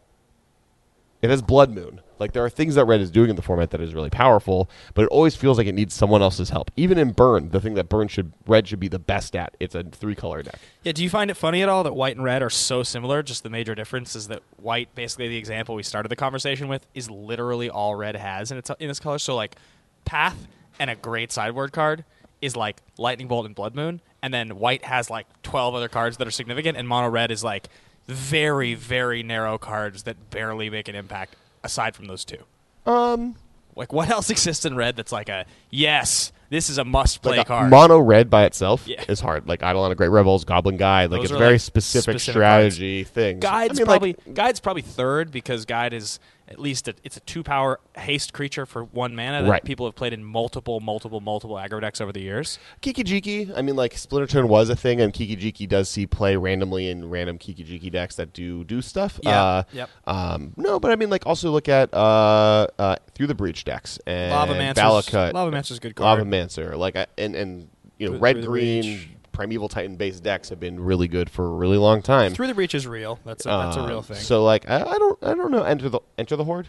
it 1.22 1.30
has 1.30 1.42
Blood 1.42 1.72
Moon. 1.72 2.02
Like, 2.18 2.32
there 2.32 2.46
are 2.46 2.50
things 2.50 2.76
that 2.76 2.86
Red 2.86 3.02
is 3.02 3.12
doing 3.12 3.30
in 3.30 3.36
the 3.36 3.42
format 3.42 3.72
that 3.72 3.82
is 3.82 3.94
really 3.94 4.10
powerful, 4.10 4.70
but 4.94 5.04
it 5.04 5.08
always 5.08 5.36
feels 5.36 5.58
like 5.58 5.68
it 5.68 5.76
needs 5.76 5.94
someone 5.94 6.22
else's 6.22 6.50
help. 6.50 6.72
Even 6.78 6.98
in 6.98 7.12
Burn, 7.12 7.50
the 7.50 7.60
thing 7.60 7.74
that 7.74 7.90
Burn 7.90 8.08
should, 8.08 8.32
Red 8.48 8.70
should 8.70 8.80
be 8.80 8.88
the 8.88 9.00
best 9.00 9.36
at, 9.36 9.54
it's 9.60 9.76
a 9.76 9.84
three 9.84 10.16
color 10.16 10.42
deck. 10.42 10.58
Yeah, 10.84 10.94
do 10.94 11.04
you 11.04 11.10
find 11.10 11.30
it 11.30 11.34
funny 11.34 11.62
at 11.62 11.68
all 11.68 11.84
that 11.84 11.94
white 11.94 12.16
and 12.16 12.24
red 12.24 12.42
are 12.42 12.50
so 12.50 12.84
similar? 12.84 13.22
Just 13.22 13.44
the 13.44 13.50
major 13.50 13.76
difference 13.76 14.16
is 14.16 14.30
that 14.30 14.44
white, 14.56 14.96
basically 14.96 15.28
the 15.28 15.38
example 15.38 15.76
we 15.76 15.84
started 15.84 16.08
the 16.08 16.16
conversation 16.16 16.70
with, 16.70 16.86
is 16.94 17.10
literally 17.10 17.70
all 17.70 17.96
red 17.96 18.16
has 18.16 18.50
in 18.50 18.58
its 18.58 18.72
in 18.80 18.90
its 18.90 19.02
color. 19.02 19.20
So 19.20 19.36
like, 19.36 19.58
path 20.06 20.48
and 20.80 20.90
a 20.90 20.96
great 20.96 21.34
sideboard 21.34 21.74
card 21.74 22.06
is 22.46 22.56
like 22.56 22.78
lightning 22.98 23.28
bolt 23.28 23.46
and 23.46 23.54
blood 23.56 23.76
moon, 23.76 24.02
and 24.22 24.34
then 24.34 24.58
white 24.58 24.86
has 24.86 25.10
like 25.10 25.26
twelve 25.44 25.76
other 25.76 25.88
cards 25.90 26.18
that 26.18 26.28
are 26.28 26.32
significant, 26.32 26.78
and 26.78 26.88
mono 26.88 27.10
red 27.10 27.32
is 27.32 27.44
like 27.44 27.68
very 28.08 28.74
very 28.76 29.24
narrow 29.24 29.58
cards 29.58 30.04
that 30.04 30.30
barely 30.30 30.70
make 30.70 30.88
an 30.88 30.96
impact 30.96 31.36
aside 31.64 31.96
from 31.96 32.06
those 32.06 32.24
two. 32.24 32.38
Um, 32.86 33.36
Like 33.76 33.92
what 33.92 34.10
else 34.10 34.30
exists 34.36 34.66
in 34.66 34.76
red 34.76 34.96
that's 34.96 35.12
like 35.12 35.28
a 35.30 35.46
yes, 35.72 36.32
this 36.50 36.70
is 36.70 36.78
a 36.78 36.86
must 36.86 37.22
play 37.24 37.38
like 37.38 37.48
a 37.48 37.50
card. 37.50 37.70
mono 37.72 37.98
red 38.00 38.30
by 38.30 38.46
itself 38.46 38.88
Yeah. 38.88 39.04
is 39.10 39.20
hard. 39.20 39.48
Like 39.48 39.62
Eidolon 39.64 39.92
of 39.92 39.98
Great 39.98 40.12
Revels, 40.12 40.46
Goblin 40.46 40.78
Guide, 40.78 41.10
like 41.10 41.22
Those 41.22 41.32
it's 41.32 41.34
are, 41.34 41.38
very 41.40 41.52
like, 41.54 41.62
specific, 41.62 42.20
specific 42.20 42.34
strategy 42.34 43.04
things. 43.04 43.42
Guide's 43.42 43.80
I 43.80 43.82
mean, 43.82 43.88
like, 43.88 44.00
probably 44.16 44.34
Guide's 44.34 44.60
probably 44.60 44.84
third 44.84 45.32
because 45.32 45.66
Guide 45.66 45.94
is 45.94 46.20
at 46.48 46.60
least 46.60 46.88
a, 46.88 46.94
it's 47.04 47.18
a 47.18 47.20
two 47.22 47.42
power 47.42 47.80
haste 47.98 48.32
creature 48.34 48.66
for 48.68 48.84
one 48.84 49.16
mana 49.16 49.42
that 49.44 49.50
Right. 49.50 49.64
people 49.64 49.86
have 49.88 49.96
played 49.96 50.14
in 50.14 50.24
multiple, 50.24 50.80
multiple, 50.80 51.20
multiple 51.20 51.56
aggro 51.56 51.82
decks 51.82 52.00
over 52.00 52.12
the 52.12 52.22
years. 52.22 52.60
Kiki 52.82 53.04
Jiki, 53.04 53.52
I 53.58 53.62
mean, 53.64 53.76
like 53.76 53.98
Splinter 53.98 54.28
Twin 54.28 54.48
was 54.48 54.70
a 54.70 54.76
thing, 54.76 55.02
and 55.02 55.12
Kiki 55.12 55.36
Jiki 55.36 55.68
does 55.68 55.90
see 55.90 56.06
play 56.06 56.36
randomly 56.36 56.88
in 56.88 57.10
random 57.10 57.38
Kiki 57.40 57.64
Jiki 57.64 57.92
decks 57.92 58.16
that 58.18 58.32
do 58.34 58.64
do 58.64 58.82
stuff. 58.82 59.20
Yeah, 59.24 59.42
Uh, 59.44 59.64
yep. 59.74 59.90
Um, 60.06 60.54
no, 60.56 60.80
but 60.80 60.92
I 60.92 60.96
mean, 60.96 61.10
like 61.10 61.26
also 61.26 61.50
look 61.52 61.68
at 61.68 61.94
uh, 61.94 62.68
uh, 62.78 62.96
through 63.16 63.28
the 63.28 63.36
breach 63.36 63.64
decks 63.64 64.00
and 64.06 64.32
Lava 64.32 64.54
Valakut, 64.54 65.34
Lava 65.34 65.50
Mancer's 65.52 65.78
a 65.78 65.82
good 65.82 66.00
Lava 66.00 66.22
card. 66.22 66.28
Mancer, 66.30 66.76
like 66.78 66.96
I- 66.96 67.08
and 67.18 67.36
and 67.36 67.70
you 67.98 68.08
know, 68.08 68.14
Through- 68.14 68.20
red 68.22 68.36
Through 68.38 68.46
green. 68.46 69.15
Primeval 69.36 69.68
titan 69.70 69.96
based 69.98 70.24
decks 70.24 70.50
have 70.50 70.60
been 70.60 70.80
really 70.80 71.08
good 71.08 71.30
for 71.30 71.46
a 71.46 71.50
really 71.50 71.78
long 71.78 72.02
time. 72.02 72.34
Through 72.34 72.48
the 72.48 72.54
breach 72.56 72.74
is 72.74 72.88
real. 72.88 73.20
That's 73.26 73.46
a, 73.46 73.50
that's 73.50 73.76
a 73.78 73.82
Um, 73.82 73.88
real 73.90 74.02
thing. 74.02 74.18
So 74.18 74.44
like, 74.44 74.70
I, 74.70 74.82
I 74.82 74.98
don't 74.98 75.20
I 75.24 75.34
don't 75.34 75.52
know. 75.52 75.64
Enter 75.64 75.90
the 75.90 76.00
enter 76.18 76.36
the 76.36 76.46
horde. 76.46 76.68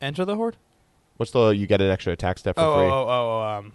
Enter 0.00 0.24
the 0.24 0.36
horde. 0.36 0.56
What's 1.16 1.32
the 1.32 1.48
you 1.48 1.66
get 1.66 1.80
an 1.80 1.90
extra 1.90 2.12
attack 2.12 2.38
step 2.38 2.54
for 2.56 2.62
Oh, 2.62 2.74
free? 2.76 2.86
oh, 2.86 3.08
oh, 3.08 3.08
oh, 3.08 3.42
um, 3.58 3.72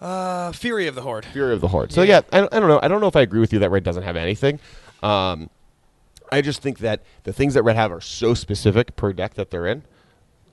uh, 0.00 0.52
Fury 0.52 0.86
of 0.86 0.94
the 0.94 1.02
Horde. 1.02 1.24
Fury 1.26 1.52
of 1.54 1.60
the 1.60 1.68
Horde. 1.68 1.92
So 1.92 2.02
Yeah. 2.02 2.16
yeah, 2.16 2.20
I, 2.32 2.40
don't- 2.40 2.54
I 2.54 2.60
don't 2.60 2.68
know. 2.68 2.80
I 2.82 2.88
don't 2.88 3.00
know 3.00 3.06
if 3.08 3.16
I 3.16 3.20
agree 3.20 3.40
with 3.40 3.52
you 3.52 3.58
that 3.60 3.70
red 3.70 3.84
doesn't 3.84 4.02
have 4.02 4.16
anything. 4.16 4.58
Um, 5.02 5.48
I 6.30 6.40
just 6.40 6.62
think 6.62 6.78
that 6.78 7.02
the 7.24 7.32
things 7.32 7.54
that 7.54 7.62
red 7.62 7.76
have 7.76 7.92
are 7.92 8.00
so 8.00 8.34
specific 8.34 8.96
per 8.96 9.12
deck 9.12 9.34
that 9.34 9.50
they're 9.50 9.66
in. 9.66 9.82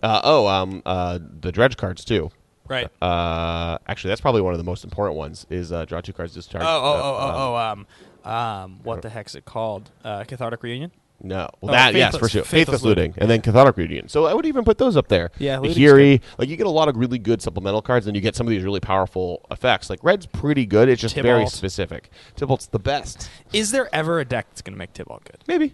Uh, 0.03 0.21
oh, 0.23 0.47
um, 0.47 0.81
uh, 0.85 1.19
the 1.41 1.51
dredge 1.51 1.77
cards 1.77 2.03
too. 2.05 2.31
Right. 2.69 2.87
Uh, 3.01 3.77
actually, 3.87 4.09
that's 4.09 4.21
probably 4.21 4.41
one 4.41 4.53
of 4.53 4.59
the 4.59 4.63
most 4.63 4.83
important 4.85 5.17
ones. 5.17 5.45
Is 5.49 5.71
uh, 5.71 5.85
draw 5.85 5.99
two 6.01 6.13
cards, 6.13 6.33
discard. 6.33 6.63
Oh, 6.63 6.67
oh, 6.67 6.71
uh, 6.71 7.01
oh, 7.01 7.55
um, 7.57 7.87
oh, 8.25 8.29
oh, 8.29 8.31
um, 8.31 8.31
um, 8.73 8.79
what 8.83 9.01
the 9.01 9.09
heck's 9.09 9.35
it 9.35 9.43
called? 9.45 9.89
Uh, 10.03 10.23
Cathartic 10.23 10.61
Reunion. 10.63 10.91
No, 11.21 11.49
well 11.59 11.71
Oh, 11.71 11.73
that 11.73 11.93
yes 11.95 12.13
Faithless- 12.13 12.19
for 12.19 12.29
sure. 12.29 12.43
Faithless 12.43 12.51
Faithless, 12.75 12.83
looting. 12.83 13.13
and 13.17 13.29
then 13.29 13.41
Cathartic 13.41 13.75
Reunion. 13.75 14.07
So 14.07 14.25
I 14.27 14.33
would 14.33 14.45
even 14.45 14.63
put 14.63 14.77
those 14.77 14.95
up 14.95 15.09
there. 15.09 15.31
Yeah, 15.37 15.57
looting's 15.59 15.75
Hiri, 15.77 16.21
like 16.37 16.47
you 16.47 16.55
get 16.55 16.65
a 16.65 16.69
lot 16.69 16.87
of 16.87 16.95
really 16.95 17.17
good 17.19 17.41
supplemental 17.41 17.81
cards, 17.81 18.07
and 18.07 18.15
you 18.15 18.21
get 18.21 18.37
some 18.37 18.47
of 18.47 18.51
these 18.51 18.63
really 18.63 18.79
powerful 18.79 19.45
effects. 19.51 19.89
Like 19.89 19.99
red's 20.01 20.27
pretty 20.27 20.65
good. 20.65 20.87
It's 20.87 21.01
just 21.01 21.15
very 21.15 21.43
Tibalt. 21.43 21.49
specific. 21.51 22.09
Tibalt's 22.37 22.67
the 22.67 22.79
best. 22.79 23.29
Is 23.51 23.71
there 23.71 23.89
ever 23.93 24.21
a 24.21 24.25
deck 24.25 24.47
that's 24.49 24.61
going 24.61 24.73
to 24.75 24.79
make 24.79 24.93
Tibalt 24.93 25.25
good? 25.25 25.43
Maybe. 25.45 25.73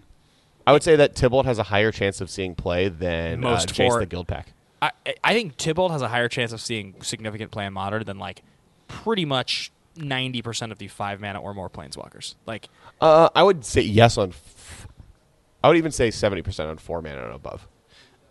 I 0.66 0.72
would 0.72 0.82
say 0.82 0.96
that 0.96 1.14
Tibalt 1.14 1.44
has 1.44 1.60
a 1.60 1.64
higher 1.64 1.92
chance 1.92 2.20
of 2.20 2.28
seeing 2.28 2.56
play 2.56 2.88
than 2.88 3.38
Most 3.38 3.70
uh, 3.70 3.72
Jace 3.74 3.88
for- 3.90 4.00
the 4.00 4.06
Guild 4.06 4.26
Pack. 4.26 4.52
I, 5.06 5.14
I 5.24 5.32
think 5.34 5.56
Tibalt 5.56 5.90
has 5.90 6.02
a 6.02 6.08
higher 6.08 6.28
chance 6.28 6.52
of 6.52 6.60
seeing 6.60 6.94
significant 7.02 7.50
play 7.50 7.66
in 7.66 7.72
modern 7.72 8.04
than 8.04 8.18
like 8.18 8.42
pretty 8.88 9.24
much 9.24 9.70
ninety 9.96 10.42
percent 10.42 10.72
of 10.72 10.78
the 10.78 10.88
five 10.88 11.20
mana 11.20 11.40
or 11.40 11.54
more 11.54 11.68
planeswalkers. 11.70 12.34
Like 12.46 12.68
Uh, 13.00 13.28
I 13.34 13.42
would 13.42 13.64
say 13.64 13.80
yes 13.80 14.16
on. 14.18 14.30
F- 14.30 14.86
I 15.64 15.68
would 15.68 15.76
even 15.76 15.92
say 15.92 16.10
seventy 16.10 16.42
percent 16.42 16.70
on 16.70 16.78
four 16.78 17.00
mana 17.02 17.24
and 17.24 17.34
above. 17.34 17.66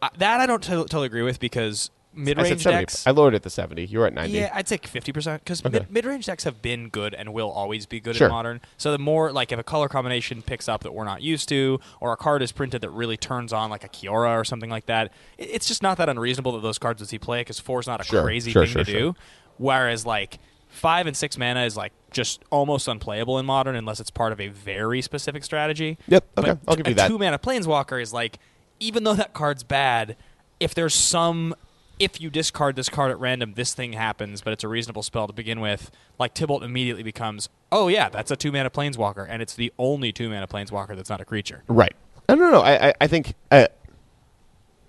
uh, 0.01 0.09
that, 0.17 0.39
I 0.39 0.45
don't 0.45 0.61
t- 0.63 0.69
totally 0.69 1.07
agree 1.07 1.23
with 1.23 1.39
because 1.39 1.89
mid 2.15 2.37
range 2.37 2.63
decks. 2.63 3.05
I 3.05 3.11
lowered 3.11 3.33
it 3.35 3.43
to 3.43 3.49
seventy. 3.49 3.85
You're 3.85 4.05
at 4.07 4.13
ninety. 4.13 4.37
Yeah, 4.37 4.49
I'd 4.53 4.67
say 4.67 4.77
fifty 4.77 5.11
percent 5.11 5.43
because 5.43 5.65
Okay. 5.65 5.85
mid 5.89 6.05
range 6.05 6.25
decks 6.25 6.43
have 6.45 6.61
been 6.61 6.89
good 6.89 7.13
and 7.13 7.33
will 7.33 7.51
always 7.51 7.85
be 7.85 7.99
good 7.99 8.15
Sure. 8.15 8.27
in 8.27 8.31
modern. 8.31 8.61
So 8.77 8.91
the 8.91 8.97
more 8.99 9.31
like 9.31 9.51
if 9.51 9.59
a 9.59 9.63
color 9.63 9.87
combination 9.89 10.41
picks 10.41 10.67
up 10.69 10.83
that 10.83 10.93
we're 10.93 11.03
not 11.05 11.21
used 11.21 11.49
to, 11.49 11.79
or 11.99 12.13
a 12.13 12.17
card 12.17 12.41
is 12.41 12.51
printed 12.51 12.81
that 12.81 12.89
really 12.89 13.17
turns 13.17 13.51
on 13.53 13.69
like 13.69 13.83
a 13.83 13.89
Kiora 13.89 14.39
or 14.39 14.43
something 14.45 14.69
like 14.69 14.85
that, 14.87 15.11
it's 15.37 15.67
just 15.67 15.83
not 15.83 15.97
that 15.97 16.09
unreasonable 16.09 16.53
that 16.53 16.61
those 16.61 16.77
cards 16.79 17.01
would 17.01 17.09
see 17.09 17.19
play 17.19 17.41
because 17.41 17.59
four 17.59 17.79
is 17.79 17.87
not 17.87 18.01
a 18.01 18.03
Sure, 18.03 18.23
crazy 18.23 18.51
sure, 18.51 18.63
thing 18.63 18.71
sure, 18.73 18.83
to 18.83 18.91
sure. 18.91 18.99
do. 18.99 19.15
Whereas 19.57 20.05
like 20.05 20.39
five 20.67 21.07
and 21.07 21.15
six 21.15 21.37
mana 21.37 21.63
is 21.63 21.77
like 21.77 21.93
just 22.11 22.43
almost 22.49 22.87
unplayable 22.87 23.39
in 23.39 23.45
modern 23.45 23.75
unless 23.75 23.99
it's 23.99 24.09
part 24.09 24.31
of 24.33 24.39
a 24.41 24.47
very 24.49 25.01
specific 25.01 25.43
strategy. 25.43 25.97
Yep, 26.07 26.25
okay, 26.37 26.51
But 26.51 26.59
I'll 26.67 26.75
give 26.75 26.87
you 26.87 26.91
a 26.91 26.95
that. 26.95 27.07
Two 27.07 27.17
mana 27.17 27.39
planeswalker 27.39 28.01
is 28.01 28.11
like, 28.13 28.39
even 28.79 29.03
though 29.05 29.13
that 29.13 29.33
card's 29.33 29.63
bad, 29.63 30.17
if 30.59 30.73
there's 30.75 30.93
some, 30.93 31.55
if 31.99 32.19
you 32.19 32.29
discard 32.29 32.75
this 32.75 32.89
card 32.89 33.11
at 33.11 33.19
random, 33.19 33.53
this 33.55 33.73
thing 33.73 33.93
happens, 33.93 34.41
but 34.41 34.53
it's 34.53 34.63
a 34.63 34.67
reasonable 34.67 35.03
spell 35.03 35.27
to 35.27 35.33
begin 35.33 35.59
with. 35.61 35.91
Like 36.19 36.33
Tibalt 36.33 36.63
immediately 36.63 37.03
becomes, 37.03 37.49
oh 37.71 37.87
yeah, 37.87 38.09
that's 38.09 38.31
a 38.31 38.35
two 38.35 38.51
mana 38.51 38.69
planeswalker, 38.69 39.25
and 39.29 39.41
it's 39.41 39.55
the 39.55 39.71
only 39.79 40.11
two 40.11 40.29
mana 40.29 40.47
planeswalker 40.47 40.95
that's 40.95 41.09
not 41.09 41.21
a 41.21 41.25
creature. 41.25 41.63
Right. 41.67 41.95
I 42.27 42.35
don't 42.35 42.51
know. 42.51 42.61
I 42.61 42.89
I, 42.89 42.93
I 43.01 43.07
think 43.07 43.33
uh, 43.51 43.67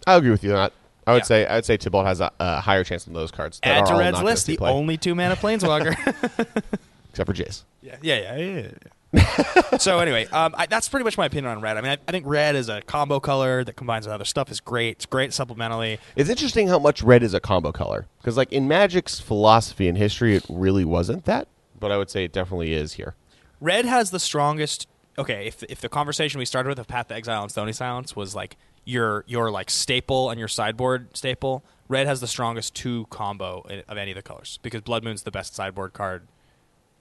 I 0.06 0.16
agree 0.16 0.30
with 0.30 0.42
you 0.44 0.50
on 0.52 0.56
that. 0.56 0.72
I 1.06 1.12
would 1.12 1.18
Yeah. 1.18 1.24
say 1.24 1.46
I 1.46 1.54
would 1.56 1.64
say 1.64 1.78
Tibalt 1.78 2.06
has 2.06 2.20
a, 2.20 2.32
a 2.40 2.60
higher 2.60 2.82
chance 2.82 3.04
than 3.04 3.14
those 3.14 3.30
cards. 3.30 3.60
that 3.62 3.68
Add 3.68 3.80
are 3.82 3.86
to 3.92 3.98
Red's 3.98 4.22
list 4.22 4.46
the 4.46 4.56
play, 4.56 4.70
only 4.72 4.96
two 4.96 5.14
mana 5.14 5.36
planeswalker. 5.36 5.92
except 7.10 7.26
for 7.28 7.34
Jace. 7.34 7.62
Yeah, 7.82 7.96
Yeah, 8.02 8.16
yeah, 8.16 8.36
yeah. 8.36 8.60
yeah. 8.62 8.70
so 9.78 9.98
anyway, 9.98 10.26
um, 10.26 10.54
I, 10.56 10.66
that's 10.66 10.88
pretty 10.88 11.04
much 11.04 11.16
my 11.16 11.26
opinion 11.26 11.52
on 11.52 11.60
red. 11.60 11.76
I 11.76 11.80
mean, 11.80 11.92
I, 11.92 11.98
I 12.08 12.12
think 12.12 12.26
red 12.26 12.56
is 12.56 12.68
a 12.68 12.82
combo 12.82 13.20
color 13.20 13.64
that 13.64 13.74
combines 13.74 14.06
with 14.06 14.14
other 14.14 14.24
stuff 14.24 14.50
is 14.50 14.60
great. 14.60 14.96
It's 14.96 15.06
great 15.06 15.30
supplementally. 15.30 15.98
It's 16.16 16.28
interesting 16.28 16.68
how 16.68 16.78
much 16.78 17.02
red 17.02 17.22
is 17.22 17.32
a 17.32 17.40
combo 17.40 17.72
color 17.72 18.06
because, 18.18 18.36
like 18.36 18.52
in 18.52 18.68
Magic's 18.68 19.20
philosophy 19.20 19.88
and 19.88 19.96
history, 19.96 20.36
it 20.36 20.44
really 20.48 20.84
wasn't 20.84 21.24
that. 21.24 21.48
But 21.78 21.92
I 21.92 21.98
would 21.98 22.10
say 22.10 22.24
it 22.24 22.32
definitely 22.32 22.72
is 22.72 22.94
here. 22.94 23.14
Red 23.60 23.84
has 23.84 24.10
the 24.10 24.20
strongest. 24.20 24.88
Okay, 25.18 25.46
if 25.46 25.62
if 25.64 25.80
the 25.80 25.88
conversation 25.88 26.38
we 26.38 26.44
started 26.44 26.68
with 26.68 26.78
of 26.78 26.88
Path 26.88 27.08
to 27.08 27.14
Exile 27.14 27.42
and 27.42 27.50
Stony 27.50 27.72
Silence 27.72 28.16
was 28.16 28.34
like 28.34 28.56
your 28.84 29.24
your 29.26 29.50
like 29.50 29.70
staple 29.70 30.30
and 30.30 30.38
your 30.38 30.48
sideboard 30.48 31.16
staple, 31.16 31.64
red 31.88 32.06
has 32.06 32.20
the 32.20 32.26
strongest 32.26 32.74
two 32.74 33.06
combo 33.10 33.66
of 33.88 33.96
any 33.96 34.10
of 34.10 34.16
the 34.16 34.22
colors 34.22 34.58
because 34.62 34.82
Blood 34.82 35.04
Moon's 35.04 35.22
the 35.22 35.30
best 35.30 35.54
sideboard 35.54 35.92
card. 35.92 36.26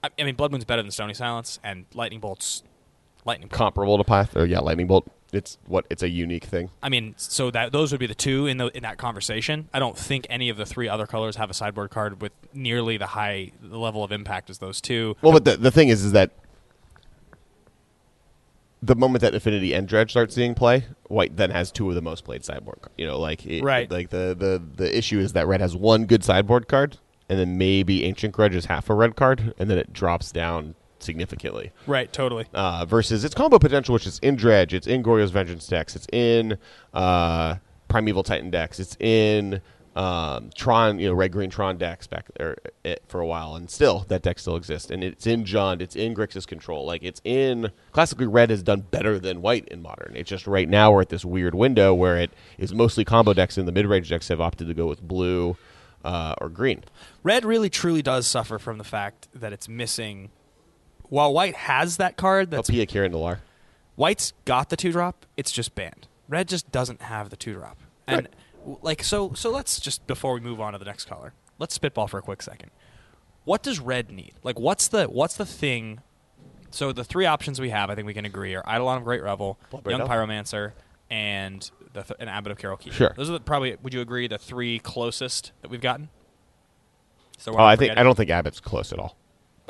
I, 0.04 0.10
I 0.18 0.24
mean, 0.24 0.34
Blood 0.34 0.52
Moon's 0.52 0.64
better 0.64 0.82
than 0.82 0.90
Stony 0.90 1.14
Silence, 1.14 1.58
and 1.64 1.86
Lightning 1.94 2.20
Bolt's 2.20 2.62
Lightning 3.24 3.48
Bolt. 3.48 3.58
Comparable 3.58 3.98
to 3.98 4.04
Path, 4.04 4.36
or 4.36 4.46
yeah, 4.46 4.60
Lightning 4.60 4.86
Bolt. 4.86 5.10
It's 5.32 5.58
what 5.66 5.86
it's 5.90 6.02
a 6.04 6.08
unique 6.08 6.44
thing. 6.44 6.70
I 6.82 6.88
mean, 6.88 7.14
so 7.16 7.50
that 7.50 7.72
those 7.72 7.90
would 7.90 7.98
be 7.98 8.06
the 8.06 8.14
two 8.14 8.46
in 8.46 8.58
the 8.58 8.66
in 8.76 8.84
that 8.84 8.96
conversation. 8.96 9.68
I 9.74 9.80
don't 9.80 9.98
think 9.98 10.26
any 10.30 10.48
of 10.48 10.56
the 10.56 10.64
three 10.64 10.88
other 10.88 11.06
colors 11.06 11.34
have 11.36 11.50
a 11.50 11.54
sideboard 11.54 11.90
card 11.90 12.22
with 12.22 12.32
nearly 12.54 12.96
the 12.96 13.08
high 13.08 13.50
the 13.60 13.76
level 13.78 14.04
of 14.04 14.12
impact 14.12 14.50
as 14.50 14.58
those 14.58 14.80
two. 14.80 15.16
Well, 15.22 15.32
but 15.32 15.44
the 15.44 15.56
the 15.56 15.70
thing 15.72 15.88
is, 15.88 16.04
is 16.04 16.12
that 16.12 16.30
the 18.82 18.94
moment 18.94 19.22
that 19.22 19.34
Affinity 19.34 19.72
and 19.74 19.88
Dredge 19.88 20.10
start 20.12 20.32
seeing 20.32 20.54
play, 20.54 20.84
White 21.08 21.36
then 21.36 21.50
has 21.50 21.72
two 21.72 21.88
of 21.88 21.94
the 21.94 22.02
most 22.02 22.24
played 22.24 22.44
sideboard. 22.44 22.78
Cards. 22.82 22.94
You 22.96 23.06
know, 23.06 23.18
like 23.18 23.44
it- 23.46 23.64
Right. 23.64 23.90
Like 23.90 24.10
the, 24.10 24.36
the 24.38 24.62
the 24.76 24.96
issue 24.96 25.18
is 25.18 25.32
that 25.32 25.46
Red 25.46 25.60
has 25.60 25.74
one 25.74 26.04
good 26.06 26.22
sideboard 26.22 26.68
card, 26.68 26.98
and 27.28 27.38
then 27.38 27.58
maybe 27.58 28.04
Ancient 28.04 28.32
Grudge 28.32 28.54
is 28.54 28.66
half 28.66 28.90
a 28.90 28.94
red 28.94 29.16
card, 29.16 29.54
and 29.58 29.70
then 29.70 29.78
it 29.78 29.92
drops 29.92 30.32
down 30.32 30.74
significantly. 30.98 31.72
Right, 31.86 32.12
totally. 32.12 32.46
Uh, 32.54 32.84
versus 32.84 33.24
its 33.24 33.34
combo 33.34 33.58
potential, 33.58 33.92
which 33.94 34.06
is 34.06 34.18
in 34.20 34.36
Dredge, 34.36 34.74
it's 34.74 34.86
in 34.86 35.02
Goryo's 35.02 35.30
Vengeance 35.30 35.66
decks, 35.66 35.96
it's 35.96 36.06
in 36.12 36.58
uh, 36.94 37.56
Primeval 37.88 38.22
Titan 38.22 38.50
decks, 38.50 38.80
it's 38.80 38.96
in 39.00 39.60
um, 39.96 40.50
Tron, 40.54 40.98
you 40.98 41.08
know, 41.08 41.14
Red 41.14 41.32
Green 41.32 41.48
Tron 41.48 41.78
decks 41.78 42.06
back 42.06 42.26
there 42.36 42.56
it, 42.84 43.02
for 43.08 43.20
a 43.20 43.26
while, 43.26 43.56
and 43.56 43.70
still 43.70 44.04
that 44.08 44.22
deck 44.22 44.38
still 44.38 44.56
exists, 44.56 44.90
and 44.90 45.02
it's 45.02 45.26
in 45.26 45.44
Jund, 45.44 45.80
it's 45.80 45.96
in 45.96 46.14
Grixis 46.14 46.46
Control, 46.46 46.84
like 46.84 47.02
it's 47.02 47.22
in 47.24 47.70
classically 47.92 48.26
Red 48.26 48.50
has 48.50 48.62
done 48.62 48.82
better 48.82 49.18
than 49.18 49.40
White 49.40 49.66
in 49.68 49.80
Modern. 49.80 50.14
It's 50.14 50.28
just 50.28 50.46
right 50.46 50.68
now 50.68 50.92
we're 50.92 51.00
at 51.00 51.08
this 51.08 51.24
weird 51.24 51.54
window 51.54 51.94
where 51.94 52.18
it 52.18 52.30
is 52.58 52.74
mostly 52.74 53.06
combo 53.06 53.32
decks, 53.32 53.56
and 53.56 53.66
the 53.66 53.72
mid 53.72 53.86
range 53.86 54.10
decks 54.10 54.28
have 54.28 54.40
opted 54.40 54.68
to 54.68 54.74
go 54.74 54.86
with 54.86 55.00
blue 55.00 55.56
uh, 56.06 56.34
or 56.40 56.48
green. 56.48 56.84
Red 57.22 57.44
really 57.44 57.68
truly 57.70 58.02
does 58.02 58.26
suffer 58.26 58.58
from 58.58 58.78
the 58.78 58.84
fact 58.84 59.28
that 59.34 59.52
it's 59.52 59.68
missing. 59.68 60.30
While 61.08 61.32
White 61.32 61.54
has 61.56 61.98
that 61.98 62.16
card, 62.16 62.50
that's 62.50 62.70
Pia 62.70 62.86
Kieran 62.86 63.12
Delar. 63.12 63.38
White's 63.96 64.32
got 64.44 64.70
the 64.70 64.76
two 64.76 64.92
drop. 64.92 65.26
It's 65.36 65.50
just 65.52 65.74
banned. 65.74 66.06
Red 66.28 66.48
just 66.48 66.70
doesn't 66.72 67.02
have 67.02 67.30
the 67.30 67.36
two 67.36 67.54
drop. 67.54 67.78
And 68.06 68.28
Right. 68.64 68.78
like 68.82 69.02
so, 69.04 69.32
so 69.34 69.50
let's 69.50 69.78
just 69.80 70.06
before 70.06 70.34
we 70.34 70.40
move 70.40 70.60
on 70.60 70.72
to 70.72 70.78
the 70.78 70.84
next 70.84 71.04
color, 71.06 71.32
let's 71.58 71.74
spitball 71.74 72.06
for 72.08 72.18
a 72.18 72.22
quick 72.22 72.42
second. 72.42 72.70
What 73.44 73.62
does 73.62 73.78
red 73.78 74.10
need? 74.10 74.32
Like, 74.42 74.58
what's 74.58 74.88
the 74.88 75.04
what's 75.06 75.36
the 75.36 75.46
thing? 75.46 76.00
So 76.70 76.92
the 76.92 77.04
three 77.04 77.26
options 77.26 77.60
we 77.60 77.70
have, 77.70 77.90
I 77.90 77.94
think 77.94 78.06
we 78.06 78.12
can 78.14 78.24
agree, 78.24 78.54
are 78.56 78.64
Eidolon 78.68 78.98
of 78.98 79.04
Great 79.04 79.22
Revel, 79.22 79.58
Bloodbraid 79.72 79.90
Young 79.92 80.00
Elf. 80.02 80.10
Pyromancer, 80.10 80.72
and 81.10 81.70
the 81.92 82.02
th- 82.02 82.18
an 82.20 82.28
Abbot 82.28 82.52
of 82.52 82.58
Keral 82.58 82.78
Keeper. 82.78 82.94
Sure. 82.96 83.14
those 83.16 83.28
are 83.30 83.34
the, 83.34 83.40
probably. 83.40 83.76
Would 83.82 83.94
you 83.94 84.00
agree 84.00 84.26
the 84.28 84.38
three 84.38 84.78
closest 84.78 85.52
that 85.62 85.70
we've 85.70 85.80
gotten? 85.80 86.08
So 87.38 87.52
Oh, 87.56 87.64
I 87.64 87.76
think 87.76 87.96
I 87.96 88.02
don't 88.02 88.14
think 88.16 88.30
Abbott's 88.30 88.60
close 88.60 88.92
at 88.92 88.98
all. 88.98 89.16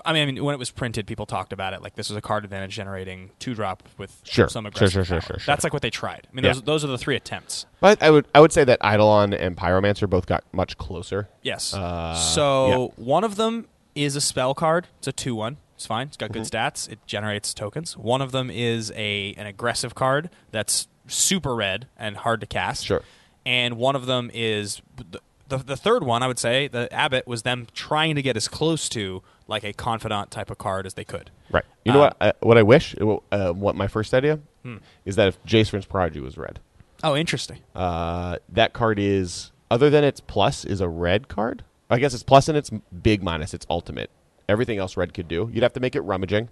I 0.05 0.13
mean, 0.13 0.23
I 0.29 0.31
mean, 0.33 0.45
when 0.45 0.55
it 0.55 0.59
was 0.59 0.71
printed, 0.71 1.07
people 1.07 1.25
talked 1.27 1.53
about 1.55 1.73
it 1.73 1.83
like 1.83 1.95
this 1.97 2.11
was 2.11 2.17
a 2.17 2.21
card 2.21 2.45
advantage 2.45 2.75
generating 2.75 3.31
two 3.39 3.55
drop 3.55 3.83
with 3.97 4.21
Sure. 4.25 4.47
some 4.49 4.65
Sure, 4.65 4.69
aggressive 4.69 4.93
sure, 4.93 5.05
sure, 5.05 5.15
power. 5.21 5.21
sure, 5.27 5.39
sure. 5.41 5.47
That's 5.53 5.65
like 5.65 5.73
what 5.73 5.83
they 5.83 5.91
tried. 5.91 6.29
I 6.31 6.35
mean, 6.35 6.45
Yeah. 6.45 6.53
those, 6.53 6.63
those 6.63 6.85
are 6.85 6.89
the 6.89 6.99
three 6.99 7.17
attempts. 7.17 7.67
But 7.81 8.03
I 8.03 8.11
would 8.11 8.27
I 8.35 8.41
would 8.41 8.53
say 8.53 8.63
that 8.65 8.79
Eidolon 8.85 9.33
and 9.35 9.57
Pyromancer 9.57 10.09
both 10.09 10.27
got 10.27 10.45
much 10.53 10.77
closer. 10.79 11.29
Yes. 11.43 11.73
Uh, 11.75 12.15
so 12.15 12.93
one 12.97 13.25
of 13.25 13.37
them 13.37 13.67
is 13.95 14.15
a 14.17 14.21
spell 14.21 14.55
card. 14.55 14.87
It's 14.99 15.09
a 15.09 15.13
two-one. 15.13 15.57
It's 15.75 15.87
fine. 15.87 16.07
It's 16.09 16.17
got 16.19 16.31
good 16.31 16.43
Mm-hmm. 16.43 16.57
stats. 16.57 16.91
It 16.93 16.99
generates 17.07 17.53
tokens. 17.55 17.97
One 17.97 18.21
of 18.23 18.33
them 18.33 18.51
is 18.51 18.93
a 18.95 19.35
an 19.39 19.47
aggressive 19.47 19.95
card 19.95 20.31
that's 20.51 20.87
super 21.09 21.55
red 21.55 21.87
and 21.97 22.17
hard 22.19 22.41
to 22.41 22.47
cast. 22.47 22.85
Sure. 22.87 23.03
And 23.45 23.77
one 23.77 23.95
of 23.97 24.07
them 24.07 24.31
is 24.35 24.83
the, 24.97 25.21
the 25.49 25.59
the 25.59 25.77
third 25.77 26.03
one. 26.03 26.23
I 26.23 26.27
would 26.27 26.39
say 26.39 26.67
the 26.69 26.93
Abbott 26.93 27.27
was 27.27 27.43
them 27.43 27.67
trying 27.75 28.15
to 28.17 28.23
get 28.23 28.37
as 28.37 28.49
close 28.49 28.89
to 28.91 29.23
like 29.49 29.63
a 29.65 29.73
confidant 29.73 30.31
type 30.33 30.51
of 30.51 30.59
card 30.59 30.87
as 30.87 30.95
they 30.95 31.05
could. 31.05 31.31
Right. 31.53 31.65
You 31.85 31.93
know 31.93 31.99
Um, 31.99 32.05
what? 32.05 32.17
I, 32.21 32.33
what 32.41 32.59
I 32.59 32.63
wish. 32.65 32.97
Uh, 33.31 33.53
what 33.53 33.77
my 33.77 33.87
first 33.87 34.13
idea 34.15 34.41
Hmm. 34.65 34.79
is 35.05 35.15
that 35.15 35.29
if 35.29 35.43
Jace 35.45 35.89
Prodigy 35.89 36.19
was 36.19 36.37
red, 36.37 36.59
Oh, 37.05 37.15
interesting. 37.15 37.59
uh, 37.77 38.39
that 38.49 38.73
card 38.73 38.99
is 38.99 39.53
other 39.71 39.89
than 39.91 40.03
its 40.03 40.19
plus 40.19 40.65
is 40.65 40.81
a 40.81 40.89
red 40.89 41.29
card. 41.29 41.63
I 41.89 42.01
guess 42.01 42.15
it's 42.15 42.25
plus 42.25 42.49
and 42.49 42.59
it's 42.59 42.71
big 43.03 43.23
minus. 43.23 43.55
It's 43.55 43.67
ultimate. 43.71 44.11
Everything 44.49 44.79
else 44.79 44.97
red 44.97 45.15
could 45.15 45.29
do. 45.29 45.49
You'd 45.53 45.63
have 45.63 45.73
to 45.75 45.81
make 45.81 45.95
it 45.95 46.01
rummaging. 46.01 46.49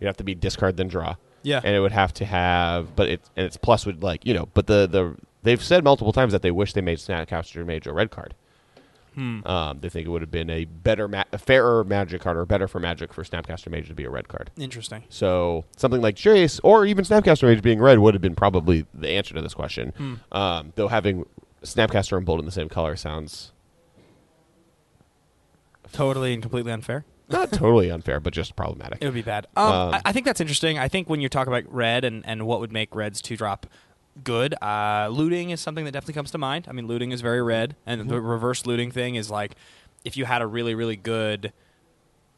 You'd 0.00 0.08
have 0.08 0.16
to 0.16 0.24
be 0.24 0.34
discard 0.34 0.76
then 0.76 0.88
draw. 0.88 1.14
Yeah. 1.44 1.60
And 1.62 1.76
it 1.76 1.80
would 1.80 1.92
have 1.92 2.12
to 2.14 2.24
have, 2.24 2.96
but 2.96 3.08
it 3.08 3.20
and 3.36 3.46
its 3.46 3.56
plus 3.56 3.86
would 3.86 4.02
like 4.02 4.26
you 4.26 4.34
know. 4.34 4.48
But 4.54 4.66
the 4.66 4.88
the 4.88 5.16
they've 5.44 5.62
said 5.62 5.84
multiple 5.84 6.12
times 6.12 6.32
that 6.32 6.42
they 6.42 6.50
wish 6.50 6.72
they 6.72 6.80
made 6.80 6.98
Snapcaster 6.98 7.64
Mage 7.64 7.86
a 7.86 7.92
red 7.92 8.10
card. 8.10 8.34
Hmm. 9.14 9.46
Um, 9.46 9.78
they 9.78 9.88
think 9.88 10.08
it 10.08 10.10
would 10.10 10.22
have 10.22 10.30
been 10.32 10.50
a 10.50 10.64
better, 10.64 11.06
ma- 11.06 11.22
a 11.32 11.38
fairer 11.38 11.84
Magic 11.84 12.20
card, 12.20 12.36
or 12.36 12.44
better 12.44 12.66
for 12.66 12.80
Magic 12.80 13.14
for 13.14 13.22
Snapcaster 13.22 13.70
Mage 13.70 13.86
to 13.86 13.94
be 13.94 14.02
a 14.02 14.10
red 14.10 14.26
card. 14.26 14.50
Interesting. 14.56 15.04
So 15.08 15.64
something 15.76 16.00
like 16.00 16.16
Jace 16.16 16.58
or 16.64 16.84
even 16.84 17.04
Snapcaster 17.04 17.44
Mage 17.44 17.62
being 17.62 17.80
red 17.80 18.00
would 18.00 18.14
have 18.14 18.20
been 18.20 18.34
probably 18.34 18.86
the 18.92 19.10
answer 19.10 19.32
to 19.34 19.40
this 19.40 19.54
question. 19.54 19.92
Hmm. 19.96 20.14
Um, 20.32 20.72
though 20.74 20.88
having 20.88 21.26
Snapcaster 21.62 22.16
and 22.16 22.26
Bolt 22.26 22.40
in 22.40 22.44
the 22.46 22.52
same 22.52 22.68
color 22.68 22.96
sounds 22.96 23.52
Totally 25.92 26.32
and 26.34 26.42
completely 26.42 26.72
unfair. 26.72 27.04
Not 27.28 27.52
totally 27.52 27.90
unfair, 27.90 28.20
but 28.20 28.32
just 28.32 28.54
problematic. 28.56 28.98
It 29.00 29.04
would 29.06 29.14
be 29.14 29.22
bad. 29.22 29.46
Um, 29.56 29.66
Um, 29.72 29.94
I, 29.94 30.02
I 30.06 30.12
think 30.12 30.26
that's 30.26 30.40
interesting. 30.40 30.78
I 30.78 30.88
think 30.88 31.08
when 31.08 31.20
you 31.20 31.28
talk 31.28 31.46
about 31.46 31.64
red 31.72 32.04
and, 32.04 32.24
and 32.26 32.46
what 32.46 32.60
would 32.60 32.72
make 32.72 32.94
reds 32.94 33.20
two 33.22 33.36
drop 33.36 33.66
good, 34.22 34.54
uh, 34.62 35.08
looting 35.10 35.50
is 35.50 35.60
something 35.60 35.84
that 35.84 35.92
definitely 35.92 36.14
comes 36.14 36.30
to 36.32 36.38
mind. 36.38 36.66
I 36.68 36.72
mean, 36.72 36.86
looting 36.86 37.12
is 37.12 37.20
very 37.20 37.42
red, 37.42 37.76
and 37.86 38.08
the 38.08 38.20
reverse 38.20 38.66
looting 38.66 38.90
thing 38.90 39.14
is 39.14 39.30
like 39.30 39.54
if 40.04 40.16
you 40.16 40.24
had 40.26 40.42
a 40.42 40.46
really 40.46 40.74
really 40.74 40.96
good, 40.96 41.52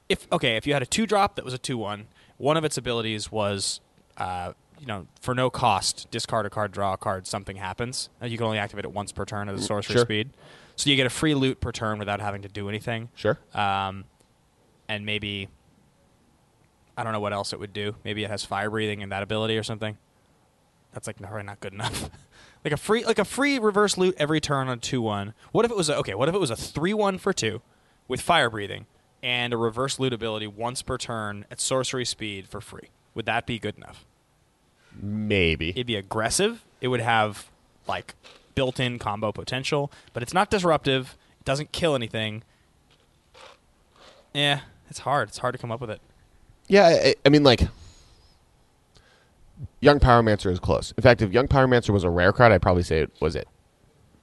if 0.08 0.26
okay, 0.32 0.56
if 0.56 0.66
you 0.66 0.72
had 0.72 0.82
a 0.82 0.86
two 0.86 1.06
drop 1.06 1.36
that 1.36 1.44
was 1.44 1.54
a 1.54 1.58
two 1.58 1.76
one, 1.78 2.06
one 2.38 2.56
of 2.56 2.64
its 2.64 2.76
abilities 2.78 3.30
was. 3.30 3.80
Uh, 4.16 4.52
you 4.78 4.84
know, 4.86 5.06
for 5.22 5.34
no 5.34 5.48
cost, 5.48 6.06
discard 6.10 6.44
a 6.44 6.50
card, 6.50 6.70
draw 6.70 6.92
a 6.92 6.96
card, 6.98 7.26
something 7.26 7.56
happens. 7.56 8.10
Uh, 8.20 8.26
you 8.26 8.36
can 8.36 8.44
only 8.44 8.58
activate 8.58 8.84
it 8.84 8.92
once 8.92 9.10
per 9.10 9.24
turn 9.24 9.48
at 9.48 9.54
a 9.54 9.60
sorcery 9.62 9.94
Sure. 9.94 10.04
speed. 10.04 10.28
So 10.76 10.90
you 10.90 10.96
get 10.96 11.06
a 11.06 11.10
free 11.10 11.34
loot 11.34 11.60
per 11.62 11.72
turn 11.72 11.98
without 11.98 12.20
having 12.20 12.42
to 12.42 12.48
do 12.48 12.68
anything 12.68 13.08
Sure. 13.14 13.38
um, 13.54 14.04
and 14.88 15.04
maybe 15.06 15.48
I 16.96 17.04
don't 17.04 17.12
know 17.12 17.20
what 17.20 17.32
else 17.32 17.52
it 17.52 17.60
would 17.60 17.72
do. 17.72 17.96
Maybe 18.04 18.24
it 18.24 18.30
has 18.30 18.44
fire 18.44 18.70
breathing 18.70 19.02
and 19.02 19.12
that 19.12 19.22
ability 19.22 19.58
or 19.58 19.62
something. 19.62 19.98
That's 20.92 21.06
like 21.06 21.18
probably 21.18 21.42
not 21.42 21.60
good 21.60 21.74
enough. 21.74 22.10
like 22.64 22.72
a 22.72 22.76
free 22.76 23.04
like 23.04 23.18
a 23.18 23.24
free 23.24 23.58
reverse 23.58 23.98
loot 23.98 24.14
every 24.18 24.40
turn 24.40 24.68
on 24.68 24.80
two 24.80 25.02
one. 25.02 25.34
What 25.52 25.64
if 25.64 25.70
it 25.70 25.76
was 25.76 25.90
a, 25.90 25.96
okay? 25.98 26.14
What 26.14 26.28
if 26.28 26.34
it 26.34 26.38
was 26.40 26.50
a 26.50 26.56
three 26.56 26.94
one 26.94 27.18
for 27.18 27.32
two 27.32 27.60
with 28.08 28.20
fire 28.20 28.48
breathing 28.48 28.86
and 29.22 29.52
a 29.52 29.56
reverse 29.56 29.98
loot 29.98 30.12
ability 30.12 30.46
once 30.46 30.82
per 30.82 30.96
turn 30.96 31.44
at 31.50 31.60
sorcery 31.60 32.04
speed 32.04 32.48
for 32.48 32.60
free? 32.60 32.88
Would 33.14 33.26
that 33.26 33.46
be 33.46 33.58
good 33.58 33.76
enough? 33.76 34.06
Maybe. 34.98 35.70
It'd 35.70 35.86
be 35.86 35.96
aggressive. 35.96 36.64
It 36.80 36.88
would 36.88 37.00
have 37.00 37.50
like 37.86 38.14
built-in 38.54 38.98
combo 38.98 39.32
potential, 39.32 39.92
but 40.14 40.22
it's 40.22 40.32
not 40.32 40.50
disruptive. 40.50 41.16
It 41.40 41.44
doesn't 41.44 41.72
kill 41.72 41.94
anything. 41.94 42.42
Yeah, 44.32 44.60
it's 44.88 45.00
hard. 45.00 45.28
It's 45.28 45.38
hard 45.38 45.54
to 45.54 45.58
come 45.58 45.70
up 45.70 45.80
with 45.80 45.90
it. 45.90 46.00
yeah, 46.68 46.86
I, 46.86 47.14
I 47.24 47.28
mean, 47.28 47.42
like, 47.42 47.62
Young 49.80 50.00
Pyromancer 50.00 50.50
is 50.50 50.58
close. 50.58 50.92
In 50.96 51.02
fact, 51.02 51.22
if 51.22 51.32
Young 51.32 51.48
Pyromancer 51.48 51.90
was 51.90 52.04
a 52.04 52.10
rare 52.10 52.32
card, 52.32 52.52
I'd 52.52 52.62
probably 52.62 52.82
say 52.82 53.00
it 53.00 53.12
was 53.20 53.36
it. 53.36 53.48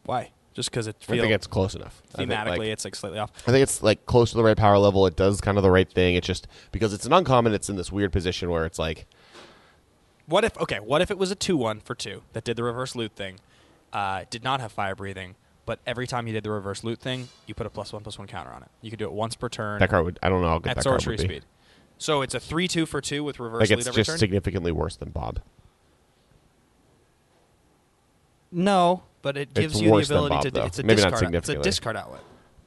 Why? 0.05 0.31
just 0.53 0.69
because 0.69 0.87
it 0.87 0.95
I 1.09 1.17
think 1.17 1.31
it's 1.31 1.47
close 1.47 1.75
enough. 1.75 2.01
I 2.13 2.17
think, 2.17 2.31
thematically 2.31 2.57
like- 2.59 2.67
it's 2.69 2.85
like 2.85 2.95
slightly 2.95 3.19
off. 3.19 3.31
I 3.47 3.51
think 3.51 3.63
it's 3.63 3.81
like 3.83 4.05
close 4.05 4.31
to 4.31 4.37
the 4.37 4.43
right 4.43 4.57
power 4.57 4.77
level. 4.77 5.05
It 5.07 5.15
does 5.15 5.41
kind 5.41 5.57
of 5.57 5.63
the 5.63 5.71
right 5.71 5.89
thing. 5.89 6.15
It's 6.15 6.27
just 6.27 6.47
because 6.71 6.93
it's 6.93 7.05
an 7.05 7.13
uncommon. 7.13 7.53
It's 7.53 7.69
in 7.69 7.75
this 7.75 7.91
weird 7.91 8.11
position 8.11 8.49
where 8.49 8.65
it's 8.65 8.79
like 8.79 9.05
What 10.27 10.43
if 10.43 10.57
okay? 10.59 10.79
What 10.79 11.01
if 11.01 11.11
it 11.11 11.17
was 11.17 11.31
a 11.31 11.35
two 11.35 11.57
one 11.57 11.79
for 11.79 11.95
two 11.95 12.21
that 12.33 12.43
did 12.43 12.55
the 12.55 12.63
reverse 12.63 12.95
loot 12.95 13.13
thing, 13.15 13.39
uh, 13.91 14.25
did 14.29 14.43
not 14.43 14.61
have 14.61 14.71
fire 14.71 14.95
breathing, 14.95 15.35
but 15.65 15.79
every 15.85 16.07
time 16.07 16.27
you 16.27 16.33
did 16.33 16.43
the 16.43 16.51
reverse 16.51 16.83
loot 16.83 16.99
thing, 16.99 17.29
you 17.47 17.53
put 17.53 17.65
a 17.65 17.69
plus 17.69 17.93
one 17.93 18.03
plus 18.03 18.17
one 18.17 18.27
counter 18.27 18.51
on 18.51 18.63
it. 18.63 18.69
You 18.81 18.89
could 18.89 18.99
do 18.99 19.05
it 19.05 19.11
once 19.13 19.35
per 19.35 19.49
turn 19.49 19.79
that 19.79 19.89
card 19.89 20.05
would. 20.05 20.19
I 20.23 20.29
don't 20.29 20.41
know 20.41 20.49
how 20.49 20.59
good 20.59 20.69
at 20.71 20.75
that 20.77 20.83
card 20.83 21.01
sorcery 21.01 21.15
would 21.17 21.27
be. 21.27 21.35
speed. 21.35 21.45
So 21.97 22.21
it's 22.21 22.33
a 22.35 22.39
three 22.39 22.67
two 22.67 22.85
for 22.85 22.99
two 23.01 23.23
with 23.23 23.39
reverse 23.39 23.61
Like 23.61 23.69
loot 23.69 23.79
it's 23.79 23.87
every 23.87 23.99
just 24.01 24.09
turn. 24.09 24.17
significantly 24.19 24.71
worse 24.71 24.95
than 24.97 25.09
Bob. 25.09 25.39
no, 28.51 29.03
but 29.21 29.37
it 29.37 29.53
gives 29.53 29.75
It's 29.75 29.81
you 29.81 29.89
the 29.89 29.97
ability 29.97 30.35
Bob, 30.35 30.43
to. 30.43 30.51
though. 30.51 30.65
It's 30.65 30.79
a 30.79 30.83
Maybe 30.83 31.01
not 31.01 31.11
discard. 31.11 31.35
It's 31.35 31.49
a 31.49 31.55
discard 31.61 31.97
outlet 31.97 32.21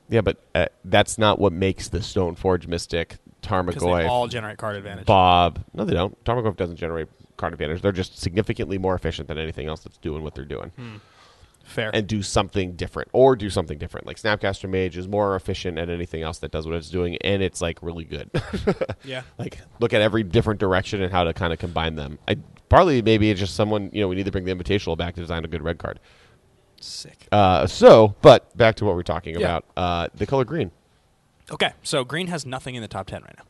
Yeah, 0.08 0.20
but 0.22 0.38
uh, 0.54 0.66
that's 0.84 1.18
not 1.18 1.38
what 1.38 1.52
makes 1.52 1.88
the 1.88 1.98
Stoneforge 1.98 2.66
Mystic, 2.66 3.18
because 3.40 3.48
they 3.48 3.48
Tarmogoyf, 3.48 4.08
all 4.08 4.26
generate 4.28 4.58
card 4.58 4.76
advantage. 4.76 5.06
Bob. 5.06 5.62
No, 5.74 5.84
they 5.84 5.94
don't. 5.94 6.22
Tarmogoyf 6.24 6.56
doesn't 6.56 6.76
generate 6.76 7.08
card 7.36 7.52
advantage. 7.52 7.82
They're 7.82 7.92
just 7.92 8.18
significantly 8.18 8.78
more 8.78 8.94
efficient 8.94 9.28
than 9.28 9.38
anything 9.38 9.68
else 9.68 9.80
that's 9.82 9.98
doing 9.98 10.22
what 10.22 10.34
they're 10.34 10.44
doing. 10.44 10.72
Fair. 11.66 11.90
and 11.92 12.06
do 12.06 12.22
something 12.22 12.72
different 12.72 13.10
or 13.12 13.36
do 13.36 13.50
something 13.50 13.76
different. 13.76 14.06
Like 14.06 14.16
Snapcaster 14.18 14.68
Mage 14.70 14.96
is 14.96 15.06
more 15.08 15.36
efficient 15.36 15.78
at 15.78 15.90
anything 15.90 16.22
else 16.22 16.38
that 16.38 16.50
does 16.50 16.66
what 16.66 16.74
it's 16.76 16.88
doing, 16.88 17.16
and 17.22 17.42
it's 17.42 17.60
like 17.60 17.78
really 17.82 18.04
good. 18.04 18.30
yeah. 19.04 19.22
like 19.38 19.58
look 19.80 19.92
at 19.92 20.00
every 20.00 20.22
different 20.22 20.58
direction 20.60 21.02
and 21.02 21.12
how 21.12 21.24
to 21.24 21.32
kind 21.34 21.52
of 21.52 21.58
combine 21.58 21.96
them. 21.96 22.18
I 22.28 22.36
partly 22.68 23.02
maybe 23.02 23.30
it's 23.30 23.40
just 23.40 23.54
someone 23.54 23.90
you 23.92 24.00
know 24.00 24.08
we 24.08 24.14
need 24.16 24.24
to 24.26 24.32
bring 24.32 24.44
the 24.44 24.54
Invitational 24.54 24.96
back 24.96 25.14
to 25.16 25.20
design 25.20 25.44
a 25.44 25.48
good 25.48 25.62
red 25.62 25.78
card. 25.78 26.00
Sick. 26.80 27.26
Uh, 27.32 27.66
so, 27.66 28.14
but 28.22 28.54
back 28.56 28.76
to 28.76 28.84
what 28.84 28.94
we're 28.94 29.02
talking 29.02 29.34
Yeah. 29.34 29.40
about. 29.58 29.64
Uh, 29.76 30.08
the 30.14 30.26
color 30.26 30.44
green 30.44 30.70
Okay, 31.50 31.72
so 31.82 32.04
green 32.04 32.26
has 32.26 32.44
nothing 32.44 32.74
in 32.74 32.82
the 32.82 32.88
top 32.88 33.06
ten 33.06 33.22
right 33.22 33.34
now. 33.38 33.44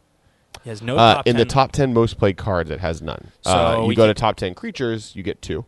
He 0.64 0.70
has 0.70 0.81
no 0.83 0.96
uh, 0.96 1.14
top 1.16 1.26
in 1.26 1.35
10. 1.35 1.38
the 1.38 1.44
top 1.52 1.72
ten 1.72 1.92
most 1.94 2.18
played 2.18 2.37
cards, 2.37 2.70
it 2.70 2.81
has 2.81 3.00
none. 3.02 3.31
So 3.42 3.50
uh, 3.50 3.81
you 3.83 3.87
we 3.87 3.94
go 3.94 4.07
to 4.07 4.14
top 4.14 4.37
ten 4.37 4.55
creatures, 4.55 5.14
you 5.16 5.22
get 5.22 5.40
two. 5.42 5.64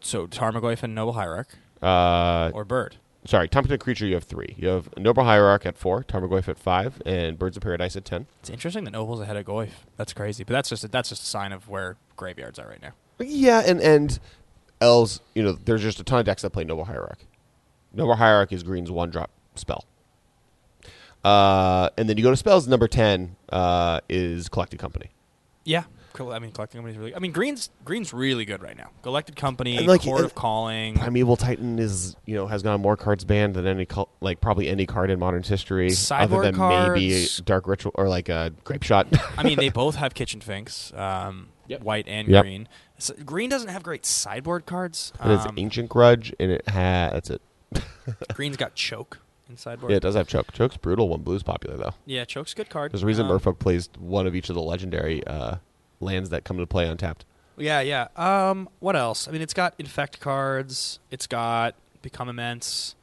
So 0.00 0.26
Tarmogoyf 0.26 0.82
and 0.82 0.94
Noble 0.94 1.12
Hierarch 1.12 1.56
Uh, 1.82 2.50
or 2.54 2.64
Bird. 2.64 2.96
sorry, 3.24 3.48
top 3.48 3.66
ten 3.66 3.78
creature, 3.78 4.06
you 4.06 4.14
have 4.14 4.24
three. 4.24 4.54
You 4.56 4.68
have 4.68 4.96
Noble 4.96 5.24
Hierarch 5.24 5.66
at 5.66 5.76
four, 5.76 6.04
Tarmogoyf 6.04 6.48
at 6.48 6.58
five, 6.58 7.02
and 7.04 7.38
Birds 7.38 7.56
of 7.56 7.62
Paradise 7.62 7.96
at 7.96 8.04
ten. 8.04 8.26
It's 8.40 8.50
interesting 8.50 8.84
that 8.84 8.92
Noble's 8.92 9.20
ahead 9.20 9.36
of 9.36 9.44
Goyf. 9.44 9.70
That's 9.96 10.12
crazy, 10.12 10.44
but 10.44 10.52
that's 10.52 10.68
just 10.68 10.84
a, 10.84 10.88
that's 10.88 11.08
just 11.08 11.22
a 11.22 11.26
sign 11.26 11.52
of 11.52 11.68
where 11.68 11.96
graveyards 12.16 12.58
are 12.58 12.68
right 12.68 12.80
now. 12.82 12.92
Yeah, 13.18 13.62
and 13.66 13.80
and 13.80 14.18
elves, 14.80 15.20
you 15.34 15.42
know, 15.42 15.52
there's 15.52 15.82
just 15.82 15.98
a 16.00 16.04
ton 16.04 16.18
of 16.20 16.24
decks 16.26 16.42
that 16.42 16.50
play 16.50 16.64
Noble 16.64 16.84
Hierarch. 16.84 17.18
Noble 17.92 18.14
Hierarch 18.14 18.52
is 18.52 18.62
green's 18.62 18.90
one 18.90 19.10
drop 19.10 19.30
spell. 19.54 19.84
Uh, 21.24 21.88
and 21.96 22.08
then 22.08 22.16
you 22.16 22.22
go 22.24 22.30
to 22.30 22.36
spells. 22.36 22.66
Number 22.66 22.88
ten 22.88 23.36
uh, 23.50 24.00
is 24.08 24.48
Collected 24.48 24.78
Company. 24.78 25.10
Yeah, 25.64 25.84
I 26.20 26.38
mean 26.38 26.52
collecting 26.52 26.78
company's 26.80 26.98
really. 26.98 27.14
I 27.14 27.18
mean 27.18 27.32
green's 27.32 27.70
green's 27.84 28.12
really 28.12 28.44
good 28.44 28.62
right 28.62 28.76
now. 28.76 28.90
Collected 29.02 29.36
company, 29.36 29.76
And, 29.78 29.86
like, 29.86 30.02
Chord 30.02 30.24
of 30.24 30.34
Calling. 30.34 30.98
Primeval 30.98 31.36
Titan 31.36 31.78
is 31.78 32.16
you 32.26 32.34
know 32.34 32.46
has 32.46 32.62
gotten 32.62 32.80
more 32.80 32.96
cards 32.96 33.24
banned 33.24 33.54
than 33.54 33.66
any 33.66 33.86
col- 33.86 34.08
like 34.20 34.40
probably 34.40 34.68
any 34.68 34.86
card 34.86 35.10
in 35.10 35.18
modern 35.18 35.42
history, 35.42 35.90
Sideboard 35.90 36.44
other 36.44 36.56
than 36.58 36.68
maybe. 36.68 37.26
Dark 37.44 37.66
Ritual 37.66 37.92
or 37.94 38.08
like 38.08 38.28
a 38.28 38.52
Grape 38.64 38.82
Shot. 38.82 39.06
I 39.38 39.42
mean 39.42 39.58
they 39.58 39.68
both 39.70 39.96
have 39.96 40.14
kitchen 40.14 40.40
finks, 40.40 40.92
um, 40.94 41.48
Yep. 41.68 41.82
white 41.82 42.08
and 42.08 42.28
Yep. 42.28 42.42
green. 42.42 42.68
So 42.98 43.14
green 43.24 43.50
doesn't 43.50 43.68
have 43.68 43.82
great 43.82 44.04
sideboard 44.06 44.66
cards. 44.66 45.12
it 45.18 45.26
has 45.26 45.46
Um, 45.46 45.54
Ancient 45.58 45.88
Grudge, 45.88 46.34
and 46.38 46.50
it 46.52 46.68
has 46.68 47.12
that's 47.12 47.30
it. 47.30 47.42
green's 48.34 48.56
got 48.56 48.74
choke 48.74 49.18
in 49.48 49.56
sideboard. 49.56 49.90
Yeah, 49.90 49.96
it 49.96 50.02
does 50.02 50.14
have 50.14 50.26
Choke. 50.28 50.52
Choke's 50.52 50.76
brutal 50.76 51.08
when 51.08 51.22
blue's 51.22 51.42
popular 51.42 51.76
though. 51.76 51.94
Yeah, 52.06 52.24
choke's 52.24 52.52
a 52.52 52.56
good 52.56 52.70
card. 52.70 52.92
There's 52.92 53.02
a 53.02 53.06
reason 53.06 53.26
Um, 53.26 53.38
Merfolk 53.38 53.58
plays 53.58 53.88
one 53.98 54.26
of 54.26 54.34
each 54.34 54.48
of 54.50 54.54
the 54.54 54.62
legendary 54.62 55.26
uh, 55.26 55.56
lands 56.02 56.30
that 56.30 56.44
come 56.44 56.58
to 56.58 56.66
play 56.66 56.86
untapped. 56.86 57.24
Yeah, 57.56 57.80
yeah. 57.80 58.08
Um, 58.16 58.68
what 58.80 58.96
else? 58.96 59.28
I 59.28 59.30
mean, 59.30 59.42
it's 59.42 59.54
got 59.54 59.74
infect 59.78 60.20
cards. 60.20 60.98
It's 61.10 61.26
got 61.26 61.74
become 62.02 62.28
immense. 62.28 62.94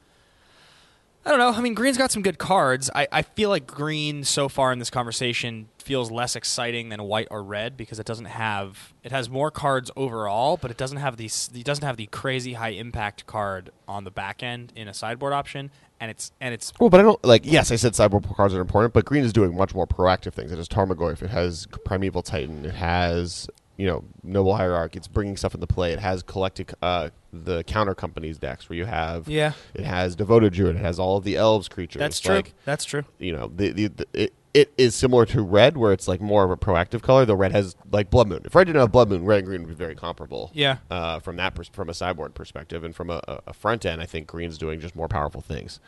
I 1.24 1.30
don't 1.30 1.38
know. 1.38 1.50
I 1.52 1.60
mean, 1.60 1.74
green's 1.74 1.98
got 1.98 2.10
some 2.10 2.22
good 2.22 2.38
cards. 2.38 2.88
I, 2.94 3.06
I 3.12 3.22
feel 3.22 3.50
like 3.50 3.66
green 3.66 4.24
so 4.24 4.48
far 4.48 4.72
in 4.72 4.78
this 4.78 4.88
conversation 4.88 5.68
feels 5.78 6.10
less 6.10 6.34
exciting 6.34 6.88
than 6.88 7.02
white 7.02 7.28
or 7.30 7.42
red 7.42 7.76
because 7.76 7.98
it 7.98 8.06
doesn't 8.06 8.26
have 8.26 8.94
it 9.02 9.12
has 9.12 9.28
more 9.28 9.50
cards 9.50 9.90
overall, 9.96 10.56
but 10.56 10.70
it 10.70 10.78
doesn't 10.78 10.96
have 10.96 11.18
these 11.18 11.50
it 11.54 11.64
doesn't 11.64 11.84
have 11.84 11.98
the 11.98 12.06
crazy 12.06 12.54
high 12.54 12.70
impact 12.70 13.26
card 13.26 13.70
on 13.86 14.04
the 14.04 14.10
back 14.10 14.42
end 14.42 14.72
in 14.74 14.88
a 14.88 14.94
sideboard 14.94 15.34
option, 15.34 15.70
and 16.00 16.10
it's 16.10 16.32
and 16.40 16.54
it's 16.54 16.72
Well, 16.80 16.90
but 16.90 17.00
I 17.00 17.02
don't 17.02 17.22
like. 17.24 17.42
Yes, 17.44 17.70
I 17.70 17.76
said 17.76 17.94
sideboard 17.94 18.24
cards 18.34 18.54
are 18.54 18.60
important, 18.60 18.94
but 18.94 19.04
green 19.04 19.22
is 19.22 19.32
doing 19.32 19.54
much 19.56 19.74
more 19.74 19.86
proactive 19.86 20.32
things. 20.32 20.50
It 20.50 20.56
has 20.56 20.68
Tarmogoyf. 20.68 21.22
It 21.22 21.30
has 21.30 21.66
Primeval 21.84 22.22
Titan. 22.22 22.64
It 22.64 22.74
has 22.74 23.48
you 23.76 23.86
know 23.86 24.04
Noble 24.22 24.56
Hierarch. 24.56 24.96
It's 24.96 25.08
bringing 25.08 25.36
stuff 25.36 25.54
into 25.54 25.66
play. 25.66 25.92
It 25.92 26.00
has 26.00 26.22
collected 26.22 26.74
uh, 26.82 27.10
the 27.32 27.62
counter 27.64 27.94
companies 27.94 28.38
decks 28.38 28.68
where 28.68 28.76
you 28.76 28.86
have 28.86 29.28
yeah, 29.28 29.52
It 29.74 29.84
has 29.84 30.16
Devoted 30.16 30.52
Druid. 30.52 30.76
It 30.76 30.82
has 30.82 30.98
all 30.98 31.18
of 31.18 31.24
the 31.24 31.36
elves 31.36 31.68
creatures. 31.68 32.00
that's 32.00 32.20
true. 32.20 32.36
Like, 32.36 32.54
that's 32.64 32.84
true. 32.84 33.04
you 33.18 33.32
know, 33.32 33.50
the, 33.54 33.70
the, 33.70 33.86
the 33.88 34.06
it, 34.12 34.34
it 34.52 34.72
is 34.76 34.94
similar 34.94 35.26
to 35.26 35.42
red, 35.42 35.76
where 35.76 35.92
it's 35.92 36.08
like 36.08 36.20
more 36.20 36.44
of 36.44 36.50
a 36.50 36.56
proactive 36.56 37.02
color. 37.02 37.24
Though 37.24 37.34
red 37.34 37.52
has 37.52 37.76
like 37.90 38.10
Blood 38.10 38.28
Moon. 38.28 38.42
If 38.44 38.54
red 38.54 38.66
didn't 38.66 38.80
have 38.80 38.92
Blood 38.92 39.08
Moon, 39.08 39.24
red 39.24 39.38
and 39.38 39.46
green 39.46 39.62
would 39.62 39.68
be 39.68 39.74
very 39.74 39.94
comparable. 39.94 40.50
Yeah. 40.52 40.78
Uh, 40.90 41.20
from 41.20 41.36
that 41.36 41.54
pers- 41.54 41.70
from 41.72 41.88
a 41.88 41.94
sideboard 41.94 42.34
perspective, 42.34 42.82
and 42.82 42.94
from 42.94 43.10
a, 43.10 43.20
a, 43.46 43.52
front 43.52 43.86
end, 43.86 44.00
I 44.00 44.06
think 44.06 44.26
green's 44.26 44.58
doing 44.58 44.80
just 44.80 44.96
more 44.96 45.08
powerful 45.08 45.40
things. 45.40 45.78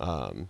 Um, 0.00 0.48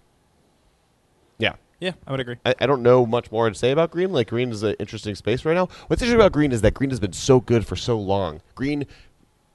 yeah. 1.39 1.55
Yeah, 1.81 1.93
I 2.07 2.11
would 2.11 2.21
agree. 2.21 2.37
I, 2.45 2.55
I 2.61 2.67
don't 2.67 2.83
know 2.83 3.07
much 3.07 3.31
more 3.31 3.49
to 3.49 3.55
say 3.55 3.71
about 3.71 3.93
green. 3.93 4.13
Like 4.13 4.29
green 4.29 4.51
is 4.51 4.63
an 4.63 4.75
interesting 4.81 5.15
space 5.15 5.45
right 5.45 5.55
now. 5.55 5.67
What's 5.87 6.03
interesting 6.03 6.21
about 6.21 6.33
green 6.33 6.51
is 6.51 6.63
that 6.63 6.75
green 6.75 6.91
has 6.91 6.99
been 6.99 7.13
so 7.13 7.41
good 7.41 7.67
for 7.67 7.77
so 7.77 7.99
long. 7.99 8.41
Green, 8.57 8.85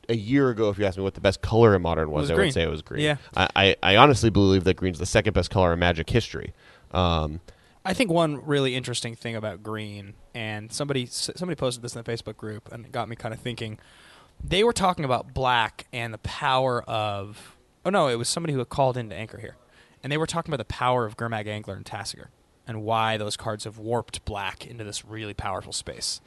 a 0.08 0.16
year 0.16 0.50
ago, 0.50 0.70
if 0.70 0.78
you 0.78 0.86
asked 0.86 0.98
me 0.98 1.04
what 1.04 1.16
the 1.16 1.22
best 1.22 1.42
color 1.42 1.76
in 1.76 1.82
modern 1.82 2.12
was, 2.12 2.24
was 2.24 2.32
I 2.32 2.36
green. 2.36 2.48
would 2.48 2.54
say 2.54 2.64
it 2.64 2.70
was 2.70 2.82
green. 2.82 3.04
Yeah. 3.04 3.18
I, 3.36 3.50
I, 3.56 3.76
I 3.84 3.96
honestly 3.98 4.30
believe 4.30 4.64
that 4.64 4.76
green's 4.76 5.00
the 5.00 5.06
second 5.06 5.34
best 5.34 5.50
color 5.50 5.74
in 5.74 5.80
Magic 5.80 6.10
history. 6.10 6.54
Um, 6.92 7.42
I 7.86 7.94
think 7.94 8.10
one 8.10 8.46
really 8.46 8.76
interesting 8.76 9.16
thing 9.16 9.36
about 9.36 9.62
green, 9.62 10.14
and 10.34 10.72
somebody 10.72 11.06
somebody 11.06 11.56
posted 11.56 11.84
this 11.84 11.96
in 11.96 12.04
the 12.04 12.10
Facebook 12.10 12.38
group, 12.38 12.72
and 12.72 12.86
it 12.86 12.92
got 12.92 13.10
me 13.10 13.16
kind 13.16 13.34
of 13.34 13.40
thinking. 13.40 13.80
They 14.44 14.64
were 14.64 14.74
talking 14.74 15.06
about 15.06 15.34
black 15.34 15.88
and 15.92 16.14
the 16.14 16.20
power 16.20 16.82
of. 16.84 17.56
Oh 17.86 17.90
no, 17.90 18.08
it 18.08 18.16
was 18.16 18.30
somebody 18.30 18.54
who 18.54 18.60
had 18.60 18.70
called 18.70 18.96
in 18.96 19.10
to 19.10 19.16
Anchor 19.16 19.38
here, 19.38 19.58
and 20.02 20.12
they 20.12 20.18
were 20.18 20.28
talking 20.28 20.54
about 20.54 20.66
the 20.66 20.74
power 20.74 21.06
of 21.06 21.18
Gurmag 21.18 21.48
Angler 21.48 21.76
and 21.76 21.86
Tasigur, 21.86 22.28
and 22.66 22.84
why 22.84 23.18
those 23.18 23.36
cards 23.36 23.66
have 23.66 23.78
warped 23.78 24.24
black 24.24 24.66
into 24.66 24.86
this 24.86 25.04
really 25.04 25.34
powerful 25.34 25.74
space. 25.74 26.22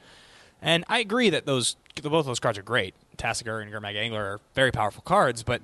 And 0.61 0.83
I 0.87 0.99
agree 0.99 1.31
that 1.31 1.47
those 1.47 1.75
both 2.03 2.27
those 2.27 2.39
cards 2.39 2.59
are 2.59 2.63
great. 2.63 2.93
Tasigur 3.17 3.61
and 3.61 3.71
Gurmag 3.71 3.95
Angler 3.95 4.23
are 4.23 4.39
very 4.53 4.71
powerful 4.71 5.01
cards, 5.01 5.41
but 5.41 5.63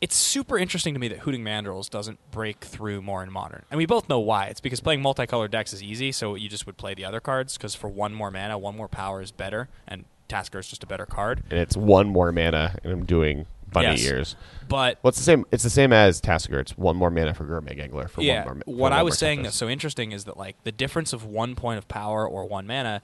it's 0.00 0.14
super 0.16 0.58
interesting 0.58 0.92
to 0.94 1.00
me 1.00 1.08
that 1.08 1.20
Hooting 1.20 1.42
Mandrills 1.42 1.88
doesn't 1.88 2.18
break 2.30 2.60
through 2.64 3.00
more 3.02 3.22
in 3.22 3.32
modern. 3.32 3.62
And 3.70 3.78
we 3.78 3.86
both 3.86 4.08
know 4.08 4.18
why. 4.20 4.46
It's 4.46 4.60
because 4.60 4.80
playing 4.80 5.00
multicolored 5.02 5.50
decks 5.50 5.72
is 5.72 5.82
easy, 5.82 6.12
so 6.12 6.34
you 6.34 6.48
just 6.48 6.66
would 6.66 6.76
play 6.76 6.94
the 6.94 7.04
other 7.04 7.20
cards 7.20 7.56
because 7.56 7.74
for 7.74 7.88
one 7.88 8.12
more 8.14 8.30
mana, 8.30 8.58
one 8.58 8.76
more 8.76 8.88
power 8.88 9.22
is 9.22 9.30
better, 9.32 9.68
and 9.88 10.04
Tasker 10.28 10.58
is 10.58 10.68
just 10.68 10.82
a 10.82 10.86
better 10.86 11.06
card. 11.06 11.42
and 11.50 11.58
it's 11.58 11.76
one 11.76 12.08
more 12.08 12.30
mana, 12.32 12.76
and 12.84 12.92
I'm 12.92 13.04
doing 13.04 13.46
bunny 13.72 13.88
Yes. 13.88 14.04
ears. 14.04 14.36
But 14.68 14.98
What's 15.02 15.16
the 15.18 15.24
same? 15.24 15.44
It's 15.50 15.62
the 15.62 15.70
same 15.70 15.92
as 15.92 16.20
Tasker. 16.20 16.58
It's 16.60 16.76
one 16.76 16.96
more 16.96 17.10
mana 17.10 17.32
for 17.34 17.44
Gurmag 17.44 17.80
Angler. 17.80 18.08
For 18.08 18.20
yeah, 18.22 18.44
one 18.44 18.56
more, 18.56 18.62
for 18.64 18.70
what 18.74 18.92
I 18.92 19.02
was 19.02 19.16
saying 19.18 19.42
that's 19.42 19.56
so 19.56 19.68
interesting 19.68 20.12
is 20.12 20.24
that 20.24 20.36
like 20.36 20.56
the 20.64 20.72
difference 20.72 21.12
of 21.12 21.24
one 21.24 21.54
point 21.54 21.78
of 21.78 21.88
power 21.88 22.26
or 22.28 22.44
one 22.46 22.66
mana 22.66 23.02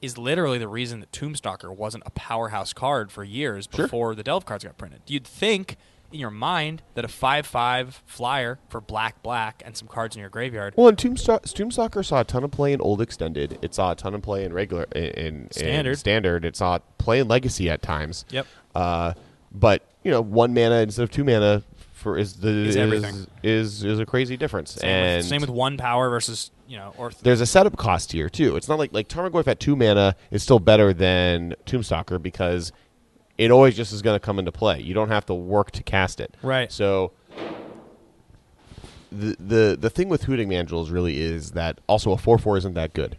is 0.00 0.18
literally 0.18 0.58
the 0.58 0.66
reason 0.68 0.98
that 1.00 1.12
Tombstalker 1.12 1.74
wasn't 1.74 2.02
a 2.06 2.10
powerhouse 2.10 2.72
card 2.72 3.12
for 3.12 3.22
years 3.22 3.68
Sure. 3.72 3.84
before 3.86 4.14
the 4.16 4.22
Delve 4.24 4.44
cards 4.44 4.64
got 4.64 4.76
printed. 4.76 5.00
You'd 5.06 5.26
think 5.26 5.76
in 6.12 6.20
your 6.20 6.30
mind 6.30 6.82
that 6.94 7.04
a 7.04 7.08
five-five 7.08 8.02
flyer 8.06 8.58
for 8.68 8.80
black 8.80 9.22
black 9.22 9.62
and 9.64 9.76
some 9.76 9.88
cards 9.88 10.16
in 10.16 10.20
your 10.20 10.28
graveyard 10.30 10.74
Well, 10.76 10.88
and 10.88 10.96
Tombstalker, 10.98 11.42
Tombstalker 11.42 12.04
saw 12.04 12.20
a 12.20 12.24
ton 12.24 12.44
of 12.44 12.50
play 12.50 12.72
in 12.72 12.80
Old 12.80 13.00
Extended. 13.00 13.58
It 13.62 13.74
saw 13.74 13.92
a 13.92 13.94
ton 13.94 14.14
of 14.14 14.22
play 14.22 14.44
in 14.44 14.52
regular 14.52 14.84
in, 14.94 15.02
in 15.04 15.48
Standard. 15.50 15.90
in 15.90 15.96
standard. 15.96 16.44
It 16.44 16.56
saw 16.56 16.78
play 16.98 17.20
in 17.20 17.28
Legacy 17.28 17.68
at 17.70 17.82
times. 17.82 18.24
Yep. 18.30 18.46
Uh, 18.74 19.12
but 19.50 19.82
you 20.02 20.10
know, 20.10 20.20
one 20.20 20.54
mana 20.54 20.76
instead 20.76 21.02
of 21.02 21.10
two 21.10 21.24
mana 21.24 21.62
for 21.92 22.18
is 22.18 22.34
the 22.34 22.48
Is 22.48 22.76
is 22.76 23.26
is 23.42 23.84
is 23.84 24.00
a 24.00 24.06
crazy 24.06 24.36
difference. 24.36 24.72
Same, 24.72 24.90
and 24.90 25.16
with, 25.18 25.26
same 25.26 25.40
with 25.40 25.50
one 25.50 25.76
power 25.76 26.10
versus 26.10 26.50
you 26.66 26.76
know 26.76 26.92
or 26.96 27.10
th- 27.10 27.22
there's 27.22 27.40
a 27.40 27.46
setup 27.46 27.76
cost 27.76 28.10
here 28.12 28.28
too. 28.28 28.56
It's 28.56 28.68
not 28.68 28.78
like 28.78 28.92
like 28.92 29.08
Tarmogoyf 29.08 29.46
at 29.46 29.60
two 29.60 29.76
mana 29.76 30.16
is 30.30 30.42
still 30.42 30.58
better 30.58 30.92
than 30.92 31.54
Tombstalker 31.66 32.20
because 32.20 32.72
it 33.42 33.50
always 33.50 33.76
just 33.76 33.92
is 33.92 34.02
going 34.02 34.14
to 34.14 34.24
come 34.24 34.38
into 34.38 34.52
play. 34.52 34.80
You 34.80 34.94
don't 34.94 35.08
have 35.08 35.26
to 35.26 35.34
work 35.34 35.70
to 35.72 35.82
cast 35.82 36.20
it. 36.20 36.36
Right. 36.42 36.70
So 36.70 37.12
the 39.10 39.36
the 39.38 39.76
the 39.78 39.90
thing 39.90 40.08
with 40.08 40.24
Hooting 40.24 40.48
Mandrills 40.48 40.90
really 40.90 41.20
is 41.20 41.52
that 41.52 41.80
also 41.86 42.12
a 42.12 42.16
four 42.18 42.38
four 42.38 42.56
isn't 42.56 42.74
that 42.74 42.94
good. 42.94 43.18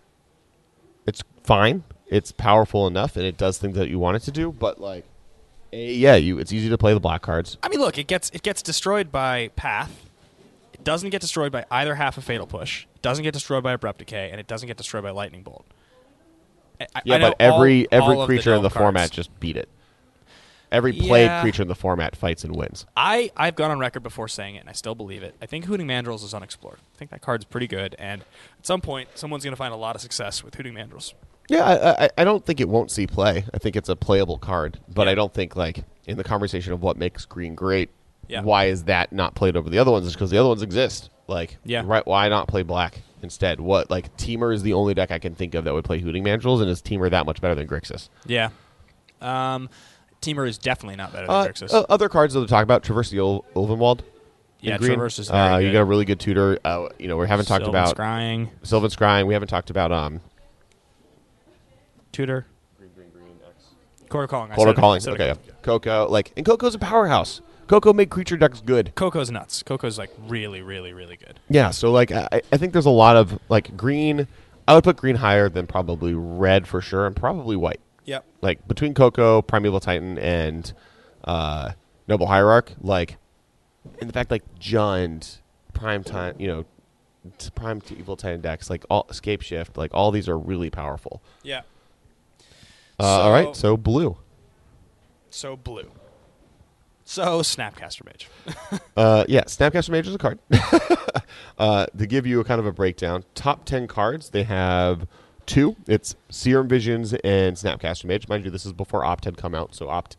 It's 1.06 1.24
fine. 1.44 1.84
It's 2.08 2.32
powerful 2.32 2.88
enough 2.88 3.16
and 3.16 3.26
it 3.26 3.38
does 3.38 3.58
things 3.58 3.76
that 3.78 3.90
you 3.90 4.00
want 4.00 4.18
it 4.18 4.22
to 4.22 4.32
do, 4.32 4.52
but 4.52 4.80
like 4.80 5.06
eh, 5.72 5.78
yeah, 5.92 6.16
you. 6.16 6.40
It's 6.40 6.52
easy 6.52 6.70
to 6.70 6.78
play 6.78 6.94
the 6.94 7.00
black 7.00 7.22
cards. 7.22 7.58
I 7.62 7.70
mean, 7.70 7.80
look, 7.80 7.98
it 7.98 8.08
gets 8.08 8.30
it 8.32 8.42
gets 8.44 8.62
destroyed 8.62 9.12
by 9.12 9.50
Path. 9.56 10.10
It 10.74 10.84
doesn't 10.84 11.12
get 11.12 11.22
destroyed 11.22 11.52
by 11.52 11.66
either 11.70 11.96
half 11.96 12.18
of 12.18 12.24
Fatal 12.24 12.48
Push. 12.48 12.86
It 12.96 13.02
doesn't 13.02 13.24
get 13.24 13.34
destroyed 13.34 13.64
by 13.64 13.74
Abrupt 13.74 14.00
Decay, 14.00 14.30
and 14.32 14.40
it 14.40 14.48
doesn't 14.48 14.68
get 14.68 14.78
destroyed 14.78 15.04
by 15.04 15.12
Lightning 15.12 15.44
Bolt. 15.44 15.66
I- 16.82 16.88
Yeah, 17.06 17.16
I 17.16 17.20
but 17.20 17.36
every 17.40 17.88
all- 17.88 18.02
every 18.04 18.16
all 18.16 18.26
creature 18.26 18.54
in 18.56 18.64
the 18.64 18.70
cards- 18.70 18.82
format 18.84 19.12
just 19.12 19.38
beat 19.40 19.56
it. 19.58 19.70
Every 20.74 20.92
played 20.92 21.26
Yeah. 21.26 21.42
creature 21.42 21.62
in 21.62 21.68
the 21.70 21.76
format 21.76 22.16
fights 22.16 22.44
and 22.44 22.56
wins. 22.56 22.86
I 22.98 23.32
I've 23.38 23.56
gone 23.56 23.72
on 23.72 23.80
record 23.80 24.04
before 24.04 24.28
saying 24.28 24.56
it, 24.56 24.60
and 24.60 24.70
I 24.70 24.74
still 24.74 24.96
believe 24.96 25.24
it. 25.24 25.36
I 25.42 25.46
think 25.46 25.66
Hooting 25.66 25.88
Mandrills 25.88 26.24
is 26.24 26.34
unexplored. 26.34 26.80
I 26.94 26.98
think 26.98 27.12
that 27.12 27.22
card's 27.22 27.46
pretty 27.46 27.68
good, 27.68 27.96
and 28.00 28.22
at 28.60 28.66
some 28.66 28.82
point, 28.82 29.10
someone's 29.16 29.44
going 29.44 29.54
to 29.54 29.58
find 29.58 29.74
a 29.74 29.78
lot 29.78 29.96
of 29.96 30.02
success 30.02 30.44
with 30.44 30.56
Hooting 30.56 30.74
Mandrills. 30.74 31.14
Yeah, 31.50 31.64
I, 31.64 32.06
I, 32.06 32.10
I 32.20 32.24
don't 32.24 32.46
think 32.46 32.60
it 32.60 32.68
won't 32.70 32.90
see 32.90 33.06
play. 33.06 33.46
I 33.54 33.58
think 33.60 33.76
it's 33.76 33.90
a 33.90 33.96
playable 33.96 34.38
card, 34.38 34.80
but 34.94 35.06
Yeah. 35.06 35.12
I 35.12 35.16
don't 35.16 35.34
think 35.34 35.56
like 35.56 35.84
in 36.08 36.18
the 36.18 36.24
conversation 36.24 36.74
of 36.74 36.82
what 36.82 36.98
makes 36.98 37.26
green 37.26 37.54
great. 37.56 37.90
Yeah. 38.28 38.42
Why 38.42 38.66
is 38.66 38.86
that 38.86 39.12
not 39.14 39.36
played 39.36 39.56
over 39.58 39.70
the 39.70 39.78
other 39.78 39.92
ones? 39.92 40.08
Is 40.08 40.14
because 40.14 40.32
the 40.32 40.38
other 40.38 40.48
ones 40.50 40.62
exist. 40.62 41.10
Like, 41.28 41.58
Yeah. 41.66 41.84
right? 41.86 42.06
Why 42.08 42.30
not 42.30 42.48
play 42.48 42.64
black 42.64 43.02
instead? 43.22 43.60
What 43.60 43.92
like 43.92 44.16
Temur 44.18 44.54
is 44.54 44.64
the 44.64 44.74
only 44.74 44.94
deck 44.94 45.12
I 45.12 45.20
can 45.20 45.36
think 45.36 45.54
of 45.54 45.66
that 45.66 45.74
would 45.74 45.84
play 45.86 46.00
Hooting 46.00 46.24
Mandrills, 46.24 46.62
and 46.62 46.70
is 46.70 46.82
Temur 46.82 47.10
that 47.12 47.26
much 47.26 47.42
better 47.42 47.54
than 47.56 47.68
Grixis? 47.68 48.08
Yeah. 48.26 48.50
Um, 49.22 49.70
Temur 50.24 50.48
is 50.48 50.58
definitely 50.58 50.96
not 50.96 51.12
better 51.14 51.28
than 51.28 51.36
Uh, 51.36 51.46
Grixis. 51.46 51.74
uh, 51.74 51.86
other 51.90 52.10
cards 52.10 52.34
that 52.34 52.40
to 52.42 52.48
talk 52.48 52.64
about: 52.64 52.84
Traverse 52.84 53.10
the 53.12 53.20
Ul- 53.20 53.46
Ulvenwald. 53.56 54.02
yeah, 54.62 54.78
green. 54.78 54.92
Traverse 54.94 55.20
is 55.20 55.30
very 55.30 55.40
uh, 55.42 55.60
good. 55.60 55.66
You 55.68 55.72
got 55.74 55.82
a 55.82 55.86
really 55.86 56.06
good 56.06 56.20
tutor. 56.20 56.58
Uh, 56.66 56.88
you 56.98 57.08
know, 57.08 57.18
we 57.18 57.28
haven't 57.28 57.46
talked 57.46 57.66
Sylvan 57.66 57.82
about 57.82 57.98
Scrying, 57.98 58.50
Sylvan 58.64 58.90
Scrying. 58.90 59.28
We 59.28 59.34
haven't 59.34 59.50
talked 59.50 59.70
about 59.70 59.92
um. 59.92 60.22
Tutor, 62.12 62.46
Chord 64.10 64.26
of 64.26 64.30
Calling. 64.30 64.52
I 64.52 64.56
Quarter 64.56 64.70
said 64.70 64.76
it. 64.76 64.78
I 64.78 64.82
calling. 64.82 65.00
said 65.02 65.14
it. 65.14 65.22
Okay, 65.22 65.40
yeah. 65.48 65.54
Coco. 65.64 66.08
Like, 66.10 66.32
and 66.38 66.46
Coco's 66.46 66.76
a 66.76 66.80
powerhouse. 66.80 67.42
Coco 67.68 67.94
made 67.94 68.10
creature 68.12 68.38
decks 68.38 68.62
good. 68.62 68.94
Coco's 68.94 69.32
nuts. 69.32 69.64
Coco's 69.64 69.98
like 69.98 70.12
really, 70.28 70.62
really, 70.62 70.94
really 70.94 71.16
good. 71.16 71.40
Yeah. 71.50 71.72
So 71.72 71.92
like, 71.92 72.12
I, 72.12 72.42
I 72.52 72.58
think 72.58 72.74
there's 72.74 72.86
a 72.86 72.92
lot 72.92 73.16
of 73.16 73.40
like 73.50 73.76
green. 73.76 74.28
I 74.68 74.76
would 74.76 74.84
put 74.84 74.98
green 74.98 75.16
higher 75.16 75.50
than 75.50 75.66
probably 75.66 76.14
red 76.14 76.68
for 76.68 76.82
sure, 76.82 77.08
and 77.08 77.16
probably 77.16 77.56
white. 77.56 77.80
Yep. 78.06 78.26
Like 78.42 78.68
between 78.68 78.94
Coco, 78.94 79.42
Primeval 79.42 79.80
Titan, 79.80 80.18
and 80.18 80.72
uh, 81.24 81.72
Noble 82.08 82.28
Hierarch, 82.28 82.74
like, 82.82 83.18
in 84.00 84.08
the 84.08 84.14
fact 84.14 84.30
like 84.32 84.44
Jund, 84.60 85.40
Prime 85.74 86.04
Time, 86.04 86.36
you 86.38 86.48
know, 86.48 86.66
Prime 87.56 87.80
t- 87.82 87.96
Evil 87.96 88.18
Titan 88.18 88.42
decks, 88.42 88.70
like 88.70 88.86
all 88.90 89.06
Scapeshift, 89.06 89.78
like 89.78 89.92
all 89.94 90.12
these 90.12 90.28
are 90.28 90.38
really 90.38 90.70
powerful. 90.70 91.22
Yeah. 91.44 91.62
Uh, 93.00 93.04
all 93.04 93.32
right, 93.32 93.56
So- 93.56 93.62
so 93.74 93.78
blue. 93.78 94.18
So 95.30 95.56
blue. 95.56 95.90
So 97.06 97.42
Snapcaster 97.42 98.06
Mage. 98.06 98.30
Uh, 98.96 99.26
yeah, 99.28 99.42
Snapcaster 99.46 99.90
Mage 99.90 100.08
is 100.08 100.14
a 100.16 100.18
card. 100.20 100.38
uh, 101.58 101.86
to 101.98 102.06
give 102.06 102.28
you 102.28 102.40
a 102.40 102.44
kind 102.44 102.60
of 102.60 102.66
a 102.68 102.72
breakdown, 102.72 103.24
top 103.34 103.66
10 103.66 103.88
cards, 103.88 104.30
they 104.30 104.44
have 104.44 105.08
two. 105.46 105.76
It's 105.88 106.16
Serum 106.30 106.68
Visions 106.68 107.14
and 107.24 107.56
Snapcaster 107.56 108.06
Mage. 108.06 108.28
Mind 108.28 108.46
you, 108.46 108.52
this 108.52 108.66
is 108.66 108.74
before 108.74 109.04
Opt 109.06 109.26
had 109.26 109.38
come 109.38 109.56
out, 109.56 109.76
so 109.76 109.90
Opt 109.90 110.18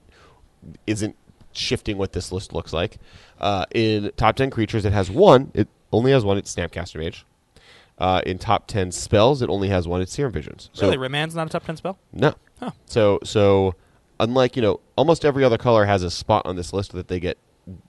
isn't 0.87 1.17
shifting 1.53 1.99
what 1.99 2.13
this 2.13 2.33
list 2.33 2.53
looks 2.53 2.73
like. 2.73 2.99
Uh, 3.41 3.65
in 3.75 4.11
top 4.17 4.37
10 4.37 4.51
creatures, 4.51 4.85
it 4.85 4.93
has 4.93 5.11
one. 5.11 5.51
It 5.55 5.69
only 5.93 6.13
has 6.13 6.25
one. 6.25 6.39
It's 6.39 6.55
Snapcaster 6.55 6.99
Mage. 6.99 7.25
Uh, 7.99 8.21
in 8.27 8.39
top 8.39 8.67
10 8.67 8.91
spells, 8.91 9.41
it 9.41 9.49
only 9.49 9.69
has 9.69 9.87
one. 9.87 10.01
It's 10.01 10.13
Serum 10.13 10.33
Visions. 10.33 10.71
So 10.73 10.87
really, 10.87 10.99
Remand's 10.99 11.35
not 11.35 11.47
a 11.47 11.51
top 11.51 11.65
ten 11.65 11.77
spell. 11.77 11.99
no. 12.13 12.35
Huh. 12.61 12.71
So 12.87 13.19
so 13.25 13.75
unlike, 14.21 14.57
you 14.57 14.63
know, 14.63 14.81
almost 14.97 15.25
every 15.25 15.43
other 15.45 15.59
color 15.59 15.85
has 15.85 16.03
a 16.03 16.11
spot 16.11 16.47
on 16.47 16.57
this 16.57 16.73
list 16.73 16.93
that 16.93 17.09
they 17.09 17.19
get 17.21 17.37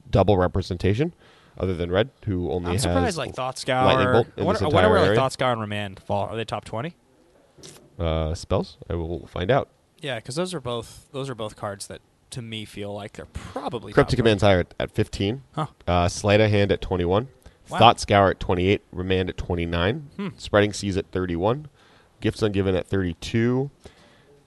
double 0.09 0.37
representation 0.37 1.13
other 1.57 1.73
than 1.73 1.91
red 1.91 2.09
who 2.25 2.51
only 2.51 2.67
I'm 2.67 2.73
has 2.73 2.81
surprised 2.83 3.17
like 3.17 3.33
Thought 3.33 3.57
Scour. 3.57 3.85
Lightning 3.85 4.11
Bolt 4.11 4.27
I 4.37 4.43
wonder, 4.43 4.65
I 4.65 4.67
wonder 4.67 4.89
where 4.89 5.07
like. 5.07 5.15
Thought 5.15 5.33
Scour 5.33 5.51
and 5.53 5.61
Remand 5.61 5.99
fall. 5.99 6.27
Are 6.27 6.35
they 6.35 6.45
top 6.45 6.65
twenty? 6.65 6.95
Uh, 7.99 8.34
spells. 8.36 8.77
I 8.89 8.95
will 8.95 9.27
find 9.27 9.49
out. 9.51 9.69
Yeah, 9.99 10.15
because 10.17 10.36
those 10.36 10.53
are 10.53 10.60
both 10.60 11.08
those 11.12 11.29
are 11.29 11.36
both 11.36 11.55
cards 11.55 11.88
that 11.88 12.01
to 12.31 12.41
me 12.41 12.65
feel 12.65 12.93
like 12.93 13.13
they're 13.13 13.25
probably 13.27 13.93
Cryptic 13.93 14.17
Command's 14.17 14.43
higher 14.43 14.60
at, 14.62 14.73
at 14.79 14.91
15. 14.91 15.43
Huh. 15.53 15.67
Uh, 15.88 16.08
Sleight 16.08 16.41
of 16.41 16.49
Hand 16.51 16.71
at 16.71 16.81
21. 16.81 17.27
Wow. 17.69 17.77
Thought 17.79 17.99
Scour 17.99 18.29
at 18.31 18.39
28. 18.39 18.81
Remand 18.91 19.29
at 19.29 19.38
29. 19.38 20.10
Hmm. 20.17 20.27
Spreading 20.38 20.73
Seas 20.73 20.97
at 20.97 21.08
31. 21.12 21.67
Gifts 22.21 22.41
Ungiven 22.41 22.75
at 22.77 22.88
32. 22.88 23.69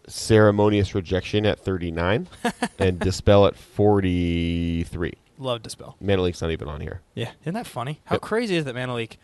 Ceremonious 0.07 0.95
Rejection 0.95 1.45
at 1.47 1.59
39. 1.59 2.29
and 2.79 2.99
Dispel 2.99 3.47
at 3.47 3.57
43. 3.57 5.13
Love 5.39 5.63
Dispel. 5.63 5.97
Mana 6.01 6.23
Leak's 6.23 6.43
not 6.43 6.51
even 6.51 6.69
on 6.69 6.81
here. 6.81 7.01
Yeah, 7.15 7.31
isn't 7.43 7.55
that 7.55 7.67
funny? 7.67 8.01
How 8.05 8.17
Yep. 8.17 8.23
crazy 8.23 8.57
is 8.57 8.65
that 8.65 8.75
Mana 8.75 8.95
Leak? 8.95 9.19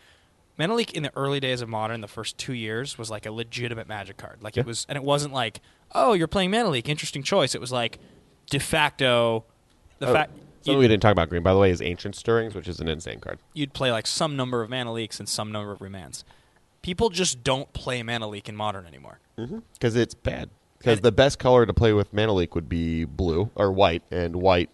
Mana 0.57 0.75
Leak 0.75 0.93
in 0.93 1.03
the 1.03 1.11
early 1.15 1.39
days 1.39 1.61
of 1.61 1.69
Modern, 1.69 2.01
the 2.01 2.07
first 2.07 2.37
two 2.37 2.53
years, 2.53 2.97
was 2.97 3.09
like 3.09 3.25
a 3.25 3.31
legitimate 3.31 3.87
Magic 3.87 4.17
card. 4.17 4.41
Like 4.41 4.55
Yeah. 4.55 4.61
it 4.61 4.65
was, 4.67 4.85
and 4.89 4.95
it 4.95 5.03
wasn't 5.03 5.33
like, 5.33 5.61
oh, 5.93 6.13
you're 6.13 6.27
playing 6.27 6.51
Mana 6.51 6.69
Leak, 6.69 6.87
interesting 6.89 7.23
choice. 7.23 7.53
It 7.55 7.61
was 7.61 7.71
like 7.71 7.99
de 8.49 8.59
facto, 8.59 9.43
the 9.99 10.07
Oh, 10.09 10.13
fact 10.13 10.31
Something 10.61 10.79
we 10.79 10.87
didn't 10.87 11.03
talk 11.03 11.11
about 11.11 11.29
green, 11.29 11.43
by 11.43 11.53
the 11.53 11.59
way, 11.59 11.69
is 11.69 11.79
Ancient 11.79 12.15
Stirrings, 12.15 12.55
which 12.55 12.67
is 12.67 12.79
an 12.79 12.87
insane 12.87 13.19
card. 13.19 13.37
you'd 13.53 13.73
play 13.73 13.91
like 13.91 14.07
some 14.07 14.35
number 14.35 14.63
of 14.63 14.69
Mana 14.71 14.91
Leaks 14.93 15.19
and 15.19 15.29
some 15.29 15.51
number 15.51 15.71
of 15.71 15.77
Remands. 15.79 16.23
People 16.81 17.09
just 17.11 17.43
don't 17.43 17.71
play 17.73 18.01
Mana 18.01 18.27
Leak 18.27 18.49
in 18.49 18.55
Modern 18.55 18.85
anymore. 18.87 19.19
Mm-hmm. 19.37 19.59
Because 19.73 19.95
it's 19.95 20.15
bad. 20.15 20.49
Because 20.79 21.01
the 21.01 21.11
best 21.11 21.37
color 21.39 21.65
to 21.67 21.73
play 21.73 21.93
with 21.93 22.11
Mana 22.13 22.33
Leak 22.33 22.53
would 22.55 22.67
be 22.69 23.05
blue 23.05 23.49
or 23.55 23.71
white, 23.71 24.01
and 24.11 24.35
white 24.37 24.69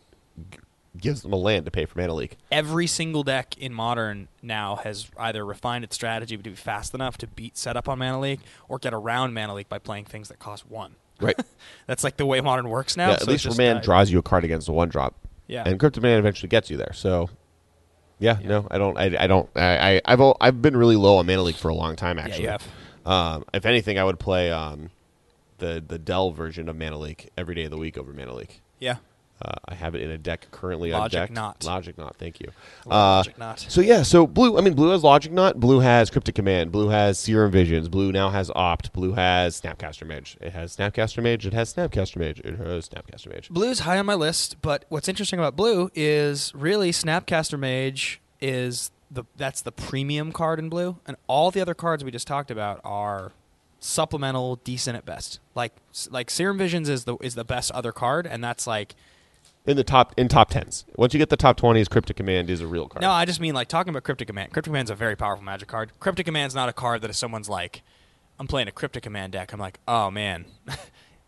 gives 0.97 1.21
them 1.21 1.31
a 1.31 1.37
land 1.37 1.65
to 1.65 1.71
pay 1.71 1.85
for 1.85 1.99
Mana 1.99 2.13
Leak. 2.13 2.37
Every 2.51 2.85
single 2.87 3.23
deck 3.23 3.57
in 3.57 3.73
Modern 3.73 4.27
now 4.41 4.75
has 4.77 5.09
either 5.17 5.45
refined 5.45 5.83
its 5.83 5.95
strategy 5.95 6.35
to 6.37 6.43
be 6.43 6.55
fast 6.55 6.93
enough 6.93 7.17
to 7.19 7.27
beat 7.27 7.57
setup 7.57 7.87
on 7.87 7.99
Mana 7.99 8.19
Leak 8.19 8.39
or 8.67 8.77
get 8.79 8.93
around 8.93 9.33
Mana 9.33 9.53
Leak 9.53 9.69
by 9.69 9.79
playing 9.79 10.05
things 10.05 10.27
that 10.27 10.39
cost 10.39 10.69
one. 10.69 10.95
Right. 11.19 11.39
That's 11.87 12.03
like 12.03 12.17
the 12.17 12.25
way 12.25 12.41
Modern 12.41 12.67
works 12.69 12.97
now. 12.97 13.09
yeah, 13.09 13.13
at 13.13 13.21
so 13.21 13.31
least 13.31 13.45
Remand 13.45 13.79
uh, 13.79 13.81
draws 13.81 14.11
you 14.11 14.19
a 14.19 14.23
card 14.23 14.43
against 14.43 14.67
a 14.67 14.71
one 14.73 14.89
drop. 14.89 15.15
Yeah. 15.47 15.63
And 15.65 15.79
Cryptic 15.79 16.01
Command 16.01 16.19
eventually 16.19 16.49
gets 16.49 16.69
you 16.69 16.77
there. 16.77 16.93
So, 16.93 17.29
yeah, 18.19 18.37
Yeah. 18.41 18.47
no, 18.47 18.67
I 18.71 18.77
don't, 18.77 18.97
I, 18.97 19.15
I 19.23 19.27
don't, 19.27 19.49
I, 19.55 19.95
I, 19.95 20.01
I've, 20.05 20.19
al- 20.21 20.37
I've 20.41 20.61
been 20.61 20.75
really 20.77 20.95
low 20.95 21.17
on 21.17 21.25
Mana 21.25 21.41
Leak 21.43 21.55
for 21.57 21.69
a 21.69 21.75
long 21.75 21.95
time. 21.95 22.17
Actually, 22.19 22.45
have. 22.47 22.67
Um, 23.05 23.45
if 23.53 23.65
anything, 23.65 23.97
I 23.97 24.03
would 24.03 24.19
play 24.19 24.51
um, 24.51 24.91
the 25.57 25.83
the 25.85 25.97
Delve 25.97 26.35
version 26.35 26.69
of 26.69 26.75
Mana 26.75 26.97
Leak 26.99 27.29
every 27.37 27.55
day 27.55 27.63
of 27.63 27.71
the 27.71 27.77
week 27.77 27.97
over 27.97 28.13
Mana 28.13 28.33
Leak. 28.33 28.61
Yeah. 28.79 28.97
Uh, 29.43 29.53
I 29.65 29.73
have 29.73 29.95
it 29.95 30.01
in 30.01 30.11
a 30.11 30.17
deck 30.17 30.47
currently 30.51 30.91
Logic 30.91 31.19
undecked. 31.19 31.33
Knot. 31.33 31.63
Logic 31.63 31.97
Knot, 31.97 32.15
thank 32.17 32.39
you. 32.39 32.49
Logic 32.85 33.33
uh, 33.35 33.39
Knot. 33.39 33.65
So 33.67 33.81
yeah, 33.81 34.03
so 34.03 34.27
blue. 34.27 34.57
I 34.57 34.61
mean, 34.61 34.73
blue 34.73 34.89
has 34.89 35.03
Logic 35.03 35.31
Knot. 35.31 35.59
Blue 35.59 35.79
has 35.79 36.09
Cryptic 36.09 36.35
Command. 36.35 36.71
Blue 36.71 36.89
has 36.89 37.17
Serum 37.17 37.51
Visions. 37.51 37.89
Blue 37.89 38.11
now 38.11 38.29
has 38.29 38.51
Opt. 38.55 38.93
Blue 38.93 39.13
has 39.13 39.59
Snapcaster 39.59 40.05
Mage. 40.05 40.37
It 40.39 40.53
has 40.53 40.75
Snapcaster 40.75 41.23
Mage. 41.23 41.45
It 41.47 41.53
has 41.53 41.73
Snapcaster 41.73 42.17
Mage. 42.17 42.39
It 42.41 42.57
has 42.57 42.89
Snapcaster 42.89 43.33
Mage. 43.33 43.49
Blue's 43.49 43.79
high 43.79 43.97
on 43.97 44.05
my 44.05 44.15
list, 44.15 44.57
but 44.61 44.85
what's 44.89 45.07
interesting 45.07 45.39
about 45.39 45.55
blue 45.55 45.89
is 45.95 46.53
really 46.53 46.91
Snapcaster 46.91 47.57
Mage 47.57 48.21
is 48.39 48.91
the 49.09 49.23
that's 49.35 49.61
the 49.61 49.71
premium 49.71 50.31
card 50.31 50.59
in 50.59 50.69
blue, 50.69 50.97
and 51.05 51.17
all 51.27 51.51
the 51.51 51.61
other 51.61 51.73
cards 51.73 52.03
we 52.03 52.11
just 52.11 52.27
talked 52.27 52.51
about 52.51 52.79
are 52.83 53.33
supplemental, 53.79 54.57
decent 54.57 54.95
at 54.95 55.05
best. 55.05 55.39
Like 55.53 55.73
like 56.09 56.29
Serum 56.29 56.57
Visions 56.57 56.87
is 56.87 57.03
the 57.03 57.17
is 57.17 57.35
the 57.35 57.43
best 57.43 57.71
other 57.71 57.91
card, 57.91 58.25
and 58.25 58.43
that's 58.43 58.65
like 58.65 58.95
In 59.65 59.77
the 59.77 59.83
top 59.83 60.13
in 60.17 60.27
top 60.27 60.49
tens. 60.49 60.85
Once 60.95 61.13
you 61.13 61.19
get 61.19 61.29
the 61.29 61.37
top 61.37 61.55
twenties, 61.57 61.87
Cryptic 61.87 62.17
Command 62.17 62.49
is 62.49 62.61
a 62.61 62.67
real 62.67 62.87
card. 62.87 63.01
no, 63.01 63.11
I 63.11 63.25
just 63.25 63.39
mean 63.39 63.53
like 63.53 63.67
talking 63.67 63.91
about 63.91 64.03
Cryptic 64.03 64.27
Command. 64.27 64.51
Cryptic 64.51 64.71
Command's 64.71 64.89
a 64.89 64.95
very 64.95 65.15
powerful 65.15 65.45
Magic 65.45 65.67
card. 65.67 65.91
Cryptic 65.99 66.25
Command's 66.25 66.55
not 66.55 66.67
a 66.67 66.73
card 66.73 67.01
that 67.01 67.11
if 67.11 67.15
someone's 67.15 67.47
like, 67.47 67.83
I'm 68.39 68.47
playing 68.47 68.67
a 68.67 68.71
Cryptic 68.71 69.03
Command 69.03 69.33
deck, 69.33 69.53
I'm 69.53 69.59
like, 69.59 69.79
oh 69.87 70.09
man. 70.09 70.45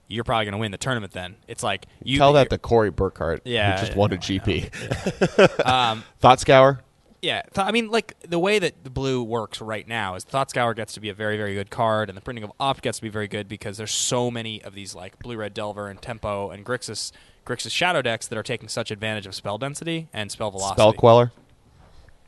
You're 0.10 0.26
probably 0.26 0.46
going 0.46 0.52
to 0.54 0.58
win 0.58 0.72
the 0.72 0.78
tournament 0.78 1.13
then. 1.13 1.38
It's 1.48 1.63
like 1.63 1.86
you 2.04 2.17
Tell 2.17 2.34
that 2.34 2.50
to 2.50 2.58
Corey 2.58 2.91
Burkhart, 2.91 3.39
Yeah, 3.46 3.80
who 3.80 3.86
just 3.86 3.98
won 3.98 4.12
a 4.12 4.17
GP. 4.17 5.65
um, 5.65 6.04
Thought 6.19 6.39
Scour. 6.39 6.82
Yeah, 7.22 7.41
th- 7.54 7.65
I 7.65 7.72
mean, 7.72 7.89
like 7.89 8.13
the 8.22 8.38
way 8.38 8.60
that 8.60 8.84
the 8.84 8.89
blue 8.89 9.24
works 9.24 9.62
right 9.62 9.88
now 9.88 10.15
is 10.15 10.26
Thought 10.26 10.50
Scour 10.50 10.74
gets 10.74 10.93
to 10.96 11.00
be 11.00 11.08
a 11.08 11.13
very, 11.13 11.38
very 11.38 11.54
good 11.54 11.69
card, 11.72 12.10
and 12.10 12.17
the 12.17 12.22
printing 12.22 12.43
of 12.43 12.52
Opt 12.60 12.82
gets 12.82 12.98
to 12.98 13.02
be 13.02 13.08
very 13.10 13.30
good 13.30 13.48
because 13.48 13.78
there's 13.78 13.93
so 13.93 14.30
many 14.30 14.62
of 14.62 14.76
these 14.76 14.93
like 14.93 15.18
blue 15.20 15.38
red 15.38 15.53
Delver 15.53 15.88
and 15.88 16.01
Tempo 16.01 16.49
and 16.49 16.66
Grixis 16.66 17.12
Grixis 17.46 17.72
Shadow 17.72 18.02
decks 18.02 18.28
that 18.28 18.38
are 18.38 18.44
taking 18.44 18.70
such 18.70 18.91
advantage 18.91 19.26
of 19.26 19.36
spell 19.36 19.58
density 19.58 20.08
and 20.14 20.32
spell 20.32 20.52
velocity. 20.52 20.82
Spell 20.82 20.94
Queller. 20.94 21.32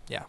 Yeah. 0.07 0.23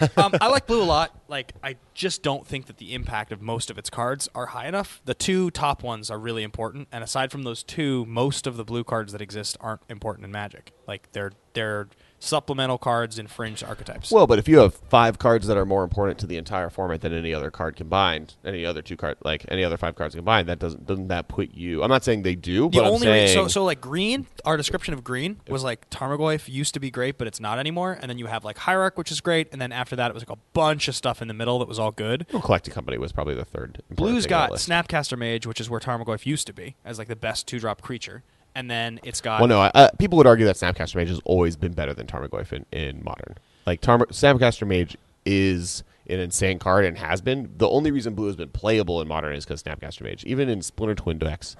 um, 0.16 0.34
I 0.40 0.48
like 0.48 0.66
blue 0.66 0.82
a 0.82 0.84
lot. 0.84 1.18
Like, 1.28 1.52
I 1.62 1.76
just 1.92 2.22
don't 2.22 2.46
think 2.46 2.66
that 2.66 2.78
the 2.78 2.94
impact 2.94 3.32
of 3.32 3.42
most 3.42 3.70
of 3.70 3.78
its 3.78 3.90
cards 3.90 4.28
are 4.34 4.46
high 4.46 4.66
enough. 4.66 5.00
The 5.04 5.14
two 5.14 5.50
top 5.50 5.82
ones 5.82 6.10
are 6.10 6.18
really 6.18 6.42
important, 6.42 6.88
and 6.90 7.04
aside 7.04 7.30
from 7.30 7.42
those 7.42 7.62
two, 7.62 8.04
most 8.06 8.46
of 8.46 8.56
the 8.56 8.64
blue 8.64 8.84
cards 8.84 9.12
that 9.12 9.20
exist 9.20 9.56
aren't 9.60 9.82
important 9.88 10.24
in 10.24 10.32
Magic. 10.32 10.72
Like, 10.86 11.12
they're 11.12 11.32
they're 11.52 11.88
supplemental 12.24 12.78
cards 12.78 13.18
in 13.18 13.26
fringe 13.26 13.62
archetypes. 13.62 14.10
Well, 14.10 14.26
but 14.26 14.38
if 14.38 14.48
you 14.48 14.58
have 14.58 14.74
five 14.74 15.18
cards 15.18 15.46
that 15.46 15.56
are 15.56 15.66
more 15.66 15.84
important 15.84 16.18
to 16.20 16.26
the 16.26 16.36
entire 16.36 16.70
format 16.70 17.00
than 17.00 17.12
any 17.12 17.34
other 17.34 17.50
card 17.50 17.76
combined, 17.76 18.34
any 18.44 18.64
other 18.64 18.82
two 18.82 18.96
card, 18.96 19.16
like 19.24 19.44
any 19.48 19.64
other 19.64 19.76
five 19.76 19.94
cards 19.94 20.14
combined, 20.14 20.48
that 20.48 20.58
doesn't 20.58 20.86
doesn't 20.86 21.08
that 21.08 21.28
put 21.28 21.54
you? 21.54 21.82
I'm 21.82 21.88
not 21.90 22.04
saying 22.04 22.22
they 22.22 22.34
do, 22.34 22.62
the 22.64 22.78
but 22.78 22.84
I'm 22.86 22.92
only 22.92 23.08
re- 23.08 23.28
so 23.28 23.48
so 23.48 23.64
like 23.64 23.80
green, 23.80 24.26
our 24.44 24.56
description 24.56 24.94
of 24.94 25.04
green 25.04 25.40
was 25.48 25.62
like 25.62 25.88
Tarmogoyf 25.90 26.48
used 26.48 26.74
to 26.74 26.80
be 26.80 26.90
great, 26.90 27.18
but 27.18 27.26
it's 27.26 27.40
not 27.40 27.58
anymore. 27.58 27.98
And 28.00 28.10
then 28.10 28.18
you 28.18 28.26
have 28.26 28.44
like 28.44 28.58
Hierarch, 28.58 28.96
which 28.96 29.10
is 29.12 29.20
great, 29.20 29.48
and 29.52 29.60
then 29.60 29.72
after 29.72 29.96
that 29.96 30.10
it 30.10 30.14
was 30.14 30.22
like 30.22 30.36
a 30.36 30.40
bunch 30.52 30.88
of 30.88 30.96
stuff 30.96 31.20
in 31.20 31.28
the 31.28 31.34
middle 31.34 31.58
that 31.58 31.68
was 31.68 31.78
all 31.78 31.92
good. 31.92 32.26
Well, 32.32 32.42
Collected 32.42 32.72
Company 32.72 32.98
was 32.98 33.12
probably 33.12 33.34
the 33.34 33.44
third. 33.44 33.82
Blue's 33.90 34.24
thing 34.24 34.34
on 34.34 34.50
the 34.50 34.56
got. 34.56 34.58
Snapcaster 34.58 35.18
Mage, 35.18 35.46
which 35.46 35.60
is 35.60 35.68
where 35.68 35.80
Tarmogoyf 35.80 36.26
used 36.26 36.46
to 36.46 36.52
be, 36.52 36.76
as 36.84 36.98
like 36.98 37.08
the 37.08 37.16
best 37.16 37.46
two 37.46 37.58
drop 37.60 37.82
creature, 37.82 38.22
and 38.54 38.70
then 38.70 39.00
it's 39.02 39.20
got 39.20 39.40
Well, 39.40 39.48
no, 39.48 39.60
uh, 39.60 39.90
people 39.98 40.16
would 40.18 40.26
argue 40.26 40.46
that 40.46 40.56
Snapcaster 40.56 40.96
Mage 40.96 41.08
has 41.08 41.20
always 41.24 41.56
been 41.56 41.72
better 41.72 41.94
than 41.94 42.06
Tarmogoyf 42.06 42.52
in, 42.52 42.66
in 42.72 43.02
modern. 43.04 43.36
Like 43.66 43.80
Tarm- 43.80 44.06
Snapcaster 44.10 44.66
Mage 44.66 44.96
is 45.24 45.82
an 46.06 46.20
insane 46.20 46.58
card 46.58 46.84
and 46.84 46.98
has 46.98 47.20
been. 47.20 47.50
The 47.56 47.68
only 47.68 47.90
reason 47.90 48.14
Blue 48.14 48.26
has 48.26 48.36
been 48.36 48.50
playable 48.50 49.00
in 49.00 49.08
modern 49.08 49.34
is 49.34 49.44
because 49.44 49.62
Snapcaster 49.62 50.02
Mage. 50.02 50.24
Even 50.24 50.48
in 50.48 50.62
Splinter 50.62 50.94
Twin 50.94 51.18
decks, 51.18 51.56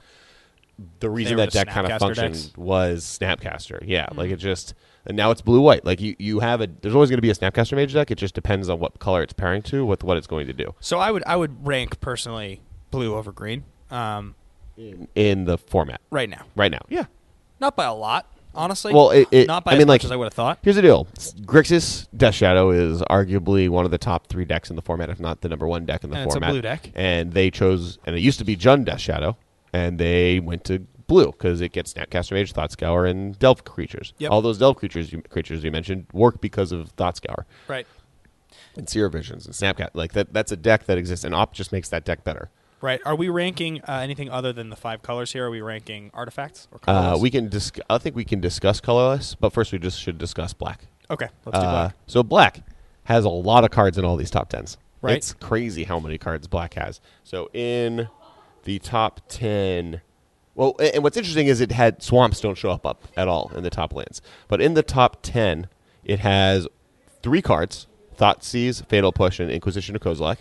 the 1.00 1.10
reason 1.10 1.36
that 1.36 1.52
the 1.52 1.58
deck 1.64 1.68
kind 1.68 1.90
of 1.90 1.98
functioned 1.98 2.34
decks? 2.34 2.56
was 2.56 3.04
Snapcaster. 3.04 3.82
Yeah, 3.86 4.08
like 4.14 4.30
it 4.30 4.36
just. 4.36 4.74
And 5.06 5.18
now 5.18 5.30
it's 5.30 5.42
blue 5.42 5.60
white. 5.60 5.84
Like 5.84 6.00
you, 6.00 6.16
you 6.18 6.40
have 6.40 6.60
a. 6.60 6.66
There's 6.66 6.94
always 6.94 7.10
going 7.10 7.18
to 7.18 7.22
be 7.22 7.30
a 7.30 7.34
Snapcaster 7.34 7.74
Mage 7.74 7.92
deck. 7.92 8.10
It 8.10 8.16
just 8.16 8.34
depends 8.34 8.68
on 8.68 8.78
what 8.78 8.98
color 8.98 9.22
it's 9.22 9.32
pairing 9.34 9.62
to, 9.62 9.84
with 9.84 10.02
what 10.02 10.16
it's 10.16 10.26
going 10.26 10.46
to 10.46 10.52
do 10.52 10.74
So 10.80 10.98
I 10.98 11.10
would 11.10 11.22
I 11.26 11.36
would 11.36 11.66
rank 11.66 12.00
personally 12.00 12.60
blue 12.90 13.14
over 13.14 13.32
green 13.32 13.64
um, 13.90 14.34
in, 14.76 15.08
in 15.14 15.44
the 15.44 15.58
format 15.58 16.00
right 16.10 16.28
now. 16.28 16.42
right 16.56 16.70
now. 16.70 16.80
Yeah. 16.88 17.04
Not 17.60 17.76
by 17.76 17.84
a 17.84 17.94
lot, 17.94 18.26
honestly. 18.54 18.92
Well, 18.92 19.10
it- 19.10 19.28
it- 19.30 19.46
not 19.46 19.64
by 19.64 19.72
I 19.72 19.74
as 19.74 19.78
mean, 19.78 19.86
much 19.86 20.00
like- 20.00 20.04
as 20.04 20.12
I 20.12 20.16
would 20.16 20.24
have 20.26 20.34
thought. 20.34 20.58
Here's 20.62 20.76
the 20.76 20.82
deal: 20.82 21.06
Grixis 21.42 22.06
Death 22.16 22.34
Shadow 22.34 22.70
is 22.70 23.00
arguably 23.02 23.68
one 23.68 23.84
of 23.84 23.90
the 23.90 23.98
top 23.98 24.26
three 24.26 24.44
decks 24.44 24.70
in 24.70 24.76
the 24.76 24.82
format, 24.82 25.10
if 25.10 25.20
not 25.20 25.40
the 25.40 25.48
number 25.48 25.66
one 25.66 25.84
deck 25.84 26.04
in 26.04 26.10
the 26.10 26.16
And 26.16 26.26
it's 26.26 26.34
a 26.34 26.38
format. 26.40 26.50
blue 26.50 26.62
deck. 26.62 26.90
And 26.94 27.32
they 27.32 27.50
chose, 27.50 27.98
and 28.04 28.16
it 28.16 28.20
used 28.20 28.38
to 28.40 28.44
be 28.44 28.56
Jund 28.56 28.84
Death 28.86 29.00
Shadow, 29.00 29.36
and 29.72 29.98
they 29.98 30.40
went 30.40 30.64
to 30.64 30.80
blue 31.06 31.32
because 31.32 31.60
it 31.60 31.72
gets 31.72 31.92
Snapcaster 31.92 32.32
Mage, 32.32 32.52
Thought 32.52 32.72
Scour, 32.72 33.04
and 33.06 33.38
Delve 33.38 33.62
creatures. 33.64 34.12
Yep. 34.18 34.30
All 34.30 34.40
those 34.42 34.58
Delve 34.58 34.76
creatures, 34.76 35.12
you, 35.12 35.20
creatures 35.22 35.62
you 35.62 35.70
mentioned, 35.70 36.06
work 36.12 36.40
because 36.40 36.72
of 36.72 36.88
Thought 36.92 37.16
Scour 37.18 37.46
Right. 37.68 37.86
and 38.76 38.88
Serum 38.88 39.12
Visions 39.12 39.44
and 39.46 39.54
Snapcat. 39.54 39.90
Like 39.94 40.12
that, 40.14 40.32
that's 40.32 40.50
a 40.50 40.56
deck 40.56 40.84
that 40.86 40.96
exists, 40.98 41.24
and 41.24 41.34
Opt 41.34 41.54
just 41.54 41.72
makes 41.72 41.88
that 41.90 42.04
deck 42.04 42.24
better. 42.24 42.50
Right. 42.84 43.00
Are 43.06 43.16
we 43.16 43.30
ranking 43.30 43.80
uh, 43.88 44.00
anything 44.02 44.28
other 44.28 44.52
than 44.52 44.68
the 44.68 44.76
five 44.76 45.00
colors 45.00 45.32
here? 45.32 45.46
Are 45.46 45.50
we 45.50 45.62
ranking 45.62 46.10
artifacts 46.12 46.68
or 46.70 46.78
Uh, 46.86 47.02
colors? 47.12 47.20
we 47.22 47.30
can 47.30 47.48
dis- 47.48 47.72
I 47.88 47.96
think 47.96 48.14
we 48.14 48.24
can 48.26 48.40
discuss 48.40 48.78
colorless, 48.78 49.34
but 49.34 49.54
first 49.54 49.72
we 49.72 49.78
just 49.78 49.98
should 49.98 50.18
discuss 50.18 50.52
black. 50.52 50.86
okay. 51.10 51.28
Let's 51.46 51.58
do 51.58 51.64
Uh, 51.64 51.70
black. 51.72 51.94
So 52.06 52.22
black 52.22 52.60
has 53.04 53.24
a 53.24 53.30
lot 53.30 53.64
of 53.64 53.70
cards 53.70 53.96
in 53.96 54.04
all 54.04 54.16
these 54.16 54.30
top 54.30 54.50
tens. 54.50 54.76
Right. 55.00 55.16
It's 55.16 55.32
crazy 55.32 55.84
how 55.84 55.98
many 55.98 56.18
cards 56.18 56.46
black 56.46 56.74
has. 56.74 57.00
So 57.24 57.48
in 57.54 58.08
the 58.64 58.78
top 58.80 59.22
ten, 59.28 60.02
well, 60.54 60.76
and 60.78 61.02
what's 61.02 61.16
interesting 61.16 61.46
is 61.46 61.62
it 61.62 61.72
had 61.72 62.02
swamps 62.02 62.38
don't 62.40 62.56
show 62.58 62.68
up 62.70 62.84
up 62.84 63.08
at 63.16 63.28
all 63.28 63.50
in 63.56 63.62
the 63.62 63.70
top 63.70 63.94
lands, 63.94 64.20
but 64.46 64.60
in 64.60 64.74
the 64.74 64.82
top 64.82 65.18
ten, 65.22 65.68
it 66.04 66.18
has 66.18 66.68
three 67.22 67.40
cards: 67.40 67.86
Thoughtseize, 68.18 68.84
Fatal 68.86 69.10
Push, 69.10 69.40
and 69.40 69.50
Inquisition 69.50 69.96
of 69.96 70.02
Kozilek. 70.02 70.36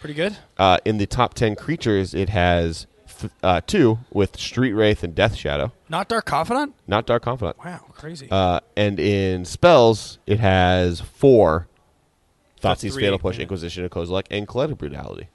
Pretty 0.00 0.14
good. 0.14 0.36
Uh, 0.58 0.78
in 0.84 0.98
the 0.98 1.06
top 1.06 1.34
ten 1.34 1.56
creatures, 1.56 2.14
it 2.14 2.28
has 2.28 2.86
th- 3.18 3.32
uh, 3.42 3.60
two 3.66 3.98
with 4.12 4.38
Street 4.38 4.72
Wraith 4.72 5.02
and 5.02 5.14
Death 5.14 5.34
Shadow, 5.36 5.72
Not 5.88 6.08
Dark 6.08 6.26
Confidant. 6.26 6.74
not 6.86 7.06
Dark 7.06 7.22
Confidant. 7.22 7.56
Wow, 7.64 7.80
crazy. 7.92 8.28
Uh, 8.30 8.60
and 8.76 9.00
in 9.00 9.44
spells, 9.44 10.18
it 10.26 10.38
has 10.40 11.00
four. 11.00 11.66
Thoughtseize, 12.62 12.92
three, 12.94 13.02
Fatal 13.04 13.18
Push, 13.18 13.36
yeah. 13.36 13.42
Inquisition 13.42 13.84
of 13.84 13.90
Kozilek, 13.90 14.26
and 14.30 14.46
Collective 14.48 14.78
Brutality. 14.78 15.28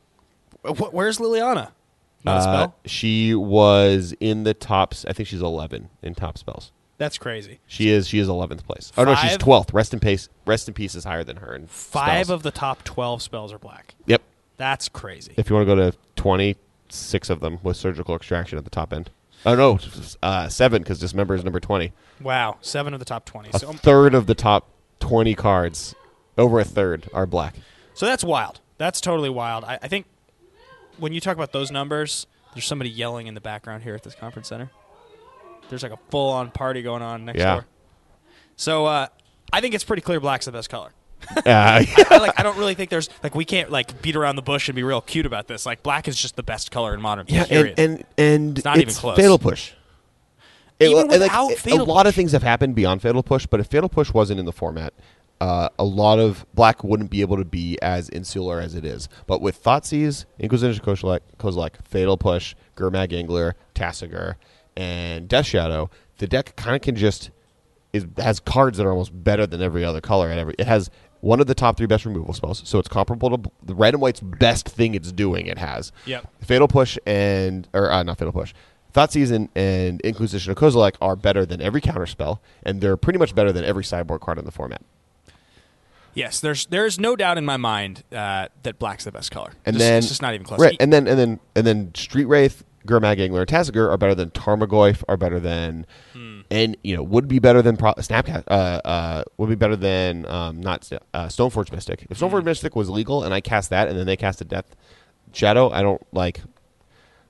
Wh- 0.66 0.76
wh- 0.78 0.94
where's 0.94 1.18
Liliana? 1.20 1.72
Not 2.24 2.32
a 2.36 2.40
Uh, 2.40 2.42
spell. 2.42 2.76
she 2.86 3.34
was 3.34 4.14
in 4.20 4.44
the 4.44 4.54
tops. 4.54 5.06
I 5.08 5.14
think 5.14 5.28
she's 5.28 5.42
eleven 5.42 5.90
in 6.02 6.14
top 6.16 6.38
spells. 6.38 6.72
That's 7.00 7.18
crazy. 7.18 7.60
She 7.66 7.90
is. 7.90 8.08
She 8.08 8.20
is 8.20 8.28
eleventh 8.30 8.66
place. 8.68 8.92
Oh 8.96 9.04
no, 9.04 9.16
she's 9.16 9.32
Five? 9.32 9.40
twelfth. 9.40 9.74
Rest 9.74 9.92
in 9.94 10.00
peace. 10.00 10.30
Rest 10.46 10.68
in 10.68 10.76
peace 10.76 10.94
is 10.94 11.04
higher 11.04 11.24
than 11.24 11.38
her. 11.38 11.56
In 11.56 11.66
Five 11.68 12.28
spells. 12.28 12.30
of 12.30 12.44
the 12.44 12.52
top 12.52 12.84
twelve 12.84 13.22
spells 13.24 13.52
are 13.52 13.58
black. 13.60 13.96
Yep. 14.06 14.22
That's 14.62 14.90
crazy. 14.90 15.34
If 15.38 15.50
you 15.50 15.56
want 15.56 15.68
to 15.68 15.76
go 15.76 15.90
to 15.92 15.98
twenty, 16.16 16.56
six 16.90 17.32
of 17.32 17.40
them 17.40 17.58
with 17.64 17.78
surgical 17.78 18.16
extraction 18.16 18.60
at 18.60 18.64
the 18.64 18.70
top 18.70 18.94
end. 18.94 19.10
Oh 19.44 19.56
no, 19.56 19.80
uh, 20.22 20.50
seven 20.50 20.84
because 20.84 21.00
Dismember 21.00 21.34
is 21.34 21.44
number 21.44 21.60
twenty. 21.60 21.94
Wow, 22.22 22.58
seven 22.62 22.94
of 22.94 23.00
the 23.00 23.06
top 23.06 23.26
twenty. 23.26 23.50
A 23.54 23.58
So, 23.58 23.74
third 23.74 24.14
of 24.14 24.28
the 24.28 24.36
top 24.36 24.70
twenty 25.00 25.34
cards, 25.34 25.96
over 26.38 26.60
a 26.60 26.64
third, 26.64 27.10
are 27.12 27.26
black. 27.26 27.56
so 27.96 28.06
that's 28.06 28.24
wild. 28.24 28.60
That's 28.78 29.02
totally 29.02 29.32
wild. 29.32 29.64
I, 29.64 29.80
I 29.82 29.88
think 29.88 30.06
when 31.00 31.12
you 31.12 31.20
talk 31.20 31.36
about 31.36 31.54
those 31.54 31.72
numbers, 31.72 32.28
there's 32.54 32.66
somebody 32.66 32.92
yelling 32.92 33.26
in 33.26 33.34
the 33.34 33.42
background 33.42 33.82
here 33.82 33.96
at 33.96 34.04
this 34.04 34.14
conference 34.14 34.48
center. 34.50 34.70
There's 35.70 35.82
like 35.82 35.92
a 35.92 36.00
full-on 36.12 36.52
party 36.52 36.84
going 36.84 37.02
on 37.02 37.26
next 37.26 37.40
Yeah. 37.40 37.54
door. 37.56 37.66
So 38.58 38.86
uh, 38.86 39.08
I 39.52 39.60
think 39.62 39.74
it's 39.74 39.84
pretty 39.84 40.02
clear 40.04 40.20
black's 40.20 40.46
the 40.46 40.52
best 40.52 40.70
color. 40.70 40.92
Uh, 41.38 41.42
I, 41.46 42.18
like 42.20 42.40
I 42.40 42.44
don't 42.44 42.58
really 42.58 42.76
think 42.76 42.90
there's 42.90 43.10
like 43.24 43.36
we 43.36 43.46
can't 43.46 43.70
like 43.72 44.02
beat 44.02 44.16
around 44.16 44.36
the 44.36 44.42
bush 44.42 44.68
and 44.68 44.76
be 44.76 44.84
real 44.84 45.02
cute 45.02 45.26
about 45.26 45.48
this. 45.48 45.66
Like 45.66 45.84
black 45.84 46.08
is 46.08 46.16
just 46.16 46.36
the 46.36 46.44
best 46.44 46.72
color 46.72 46.94
in 46.94 47.02
modern. 47.02 47.26
Yeah, 47.30 47.46
period. 47.46 47.80
and 47.80 47.94
and 47.98 48.06
and 48.18 48.58
It's 48.58 48.66
not 48.66 48.78
even 48.78 48.94
close. 48.94 49.18
Fatal 49.18 49.40
Push. 49.40 49.74
It- 50.80 50.90
Even 50.90 51.08
like, 51.08 51.20
without 51.22 51.52
it- 51.52 51.60
Fatal 51.60 51.82
a 51.82 51.84
lot 51.84 52.08
of 52.08 52.16
things 52.16 52.32
have 52.32 52.44
happened 52.44 52.76
beyond 52.76 53.02
Fatal 53.02 53.24
Push, 53.24 53.46
but 53.46 53.60
if 53.60 53.68
Fatal 53.68 53.90
Push 53.90 54.14
wasn't 54.14 54.40
in 54.40 54.46
the 54.46 54.52
format, 54.52 54.94
uh, 55.40 55.70
a 55.80 55.84
lot 55.84 56.20
of 56.20 56.46
black 56.54 56.84
wouldn't 56.84 57.10
be 57.10 57.22
able 57.22 57.38
to 57.38 57.46
be 57.46 57.78
as 57.82 58.10
insular 58.10 58.60
as 58.60 58.76
it 58.76 58.86
is. 58.86 59.08
But 59.28 59.42
with 59.42 59.62
Thoughtseize, 59.64 60.26
Inquisition 60.40 60.84
Kozilek, 60.84 61.22
Kozilek, 61.40 61.84
Fatal 61.88 62.18
Push, 62.18 62.56
Gurmag 62.76 63.14
Angler, 63.14 63.56
Tasigur, 63.76 64.36
and 64.76 65.28
Death 65.28 65.48
Shadow, 65.48 65.90
the 66.18 66.28
deck 66.28 66.56
kind 66.56 66.76
of 66.76 66.82
can 66.82 66.96
just 66.96 67.32
is 67.94 68.06
has 68.18 68.40
cards 68.40 68.78
that 68.78 68.86
are 68.86 68.92
almost 68.92 69.12
better 69.24 69.46
than 69.46 69.62
every 69.62 69.84
other 69.84 70.00
color. 70.02 70.30
And 70.30 70.40
every 70.40 70.56
it 70.58 70.68
has 70.68 70.90
one 71.22 71.40
of 71.40 71.48
the 71.48 71.56
top 71.56 71.78
three 71.78 71.88
best 71.88 72.06
removal 72.06 72.34
spells, 72.34 72.62
so 72.66 72.78
it's 72.80 72.88
comparable 72.90 73.38
to 73.38 73.52
the 73.64 73.74
red 73.76 73.94
and 73.94 74.02
white's 74.02 74.20
best 74.20 74.68
thing 74.68 74.94
it's 74.96 75.12
doing. 75.12 75.48
It 75.48 75.58
has 75.58 75.92
Yep. 76.06 76.28
Fatal 76.42 76.68
Push 76.68 76.98
and 77.06 77.68
or 77.74 77.92
uh, 77.92 78.04
not 78.04 78.18
Fatal 78.18 78.34
Push. 78.34 78.54
Thoughtseize 78.94 79.32
and 79.56 80.02
Inquisition 80.02 80.52
of 80.52 80.58
Kozilek 80.58 80.96
are 81.02 81.16
better 81.16 81.46
than 81.46 81.62
every 81.62 81.80
counter 81.80 82.06
spell, 82.06 82.42
and 82.64 82.82
they're 82.82 82.98
pretty 82.98 83.18
much 83.20 83.34
better 83.34 83.52
than 83.54 83.64
every 83.64 83.86
sideboard 83.86 84.20
card 84.22 84.38
in 84.38 84.44
the 84.46 84.52
format. 84.52 84.82
yes, 86.14 86.40
there's 86.42 86.66
there's 86.66 87.00
no 87.00 87.16
doubt 87.16 87.38
in 87.38 87.46
my 87.46 87.58
mind 87.58 88.04
uh, 88.12 88.48
that 88.64 88.80
black's 88.80 89.06
the 89.06 89.12
best 89.12 89.32
color. 89.32 89.54
And 89.66 89.76
Just- 89.76 89.80
then 89.86 89.98
it's 90.00 90.08
just 90.10 90.22
not 90.22 90.34
even 90.34 90.46
close. 90.46 90.60
Right, 90.60 90.76
and 90.80 90.92
then 90.92 91.08
and 91.08 91.18
then 91.18 91.40
and 91.56 91.66
then 91.66 91.94
Street 91.96 92.26
Wraith, 92.26 92.64
Gurmag 92.86 93.20
Angler, 93.20 93.42
and 93.42 93.50
Tasigur 93.50 93.90
are 93.90 93.98
better 93.98 94.16
than 94.16 94.30
Tarmogoyf, 94.32 95.04
are 95.08 95.16
better 95.18 95.40
than, 95.40 95.86
Hmm. 96.14 96.41
And 96.52 96.78
you 96.84 96.96
know 96.96 97.02
would 97.04 97.28
be 97.28 97.40
better 97.40 97.62
than 97.62 97.78
Pro- 97.78 97.94
Snapcat. 97.96 98.44
Uh, 98.48 98.54
uh, 98.86 99.24
would 99.38 99.50
be 99.50 99.56
better 99.56 99.76
than 99.76 100.26
um, 100.28 100.62
not 100.62 100.88
uh, 101.14 101.26
Stoneforge 101.28 101.72
Mystic. 101.72 102.06
If. 102.10 102.20
Stoneforge 102.20 102.44
Mystic 102.44 102.76
was 102.76 102.90
legal 102.90 103.24
and 103.24 103.34
I 103.34 103.42
cast 103.42 103.70
that, 103.72 103.88
and 103.88 103.98
then 103.98 104.06
they 104.06 104.18
cast 104.18 104.42
a 104.42 104.46
Death 104.46 104.76
Shadow, 105.34 105.70
I 105.72 105.82
don't 105.82 106.02
like. 106.14 106.42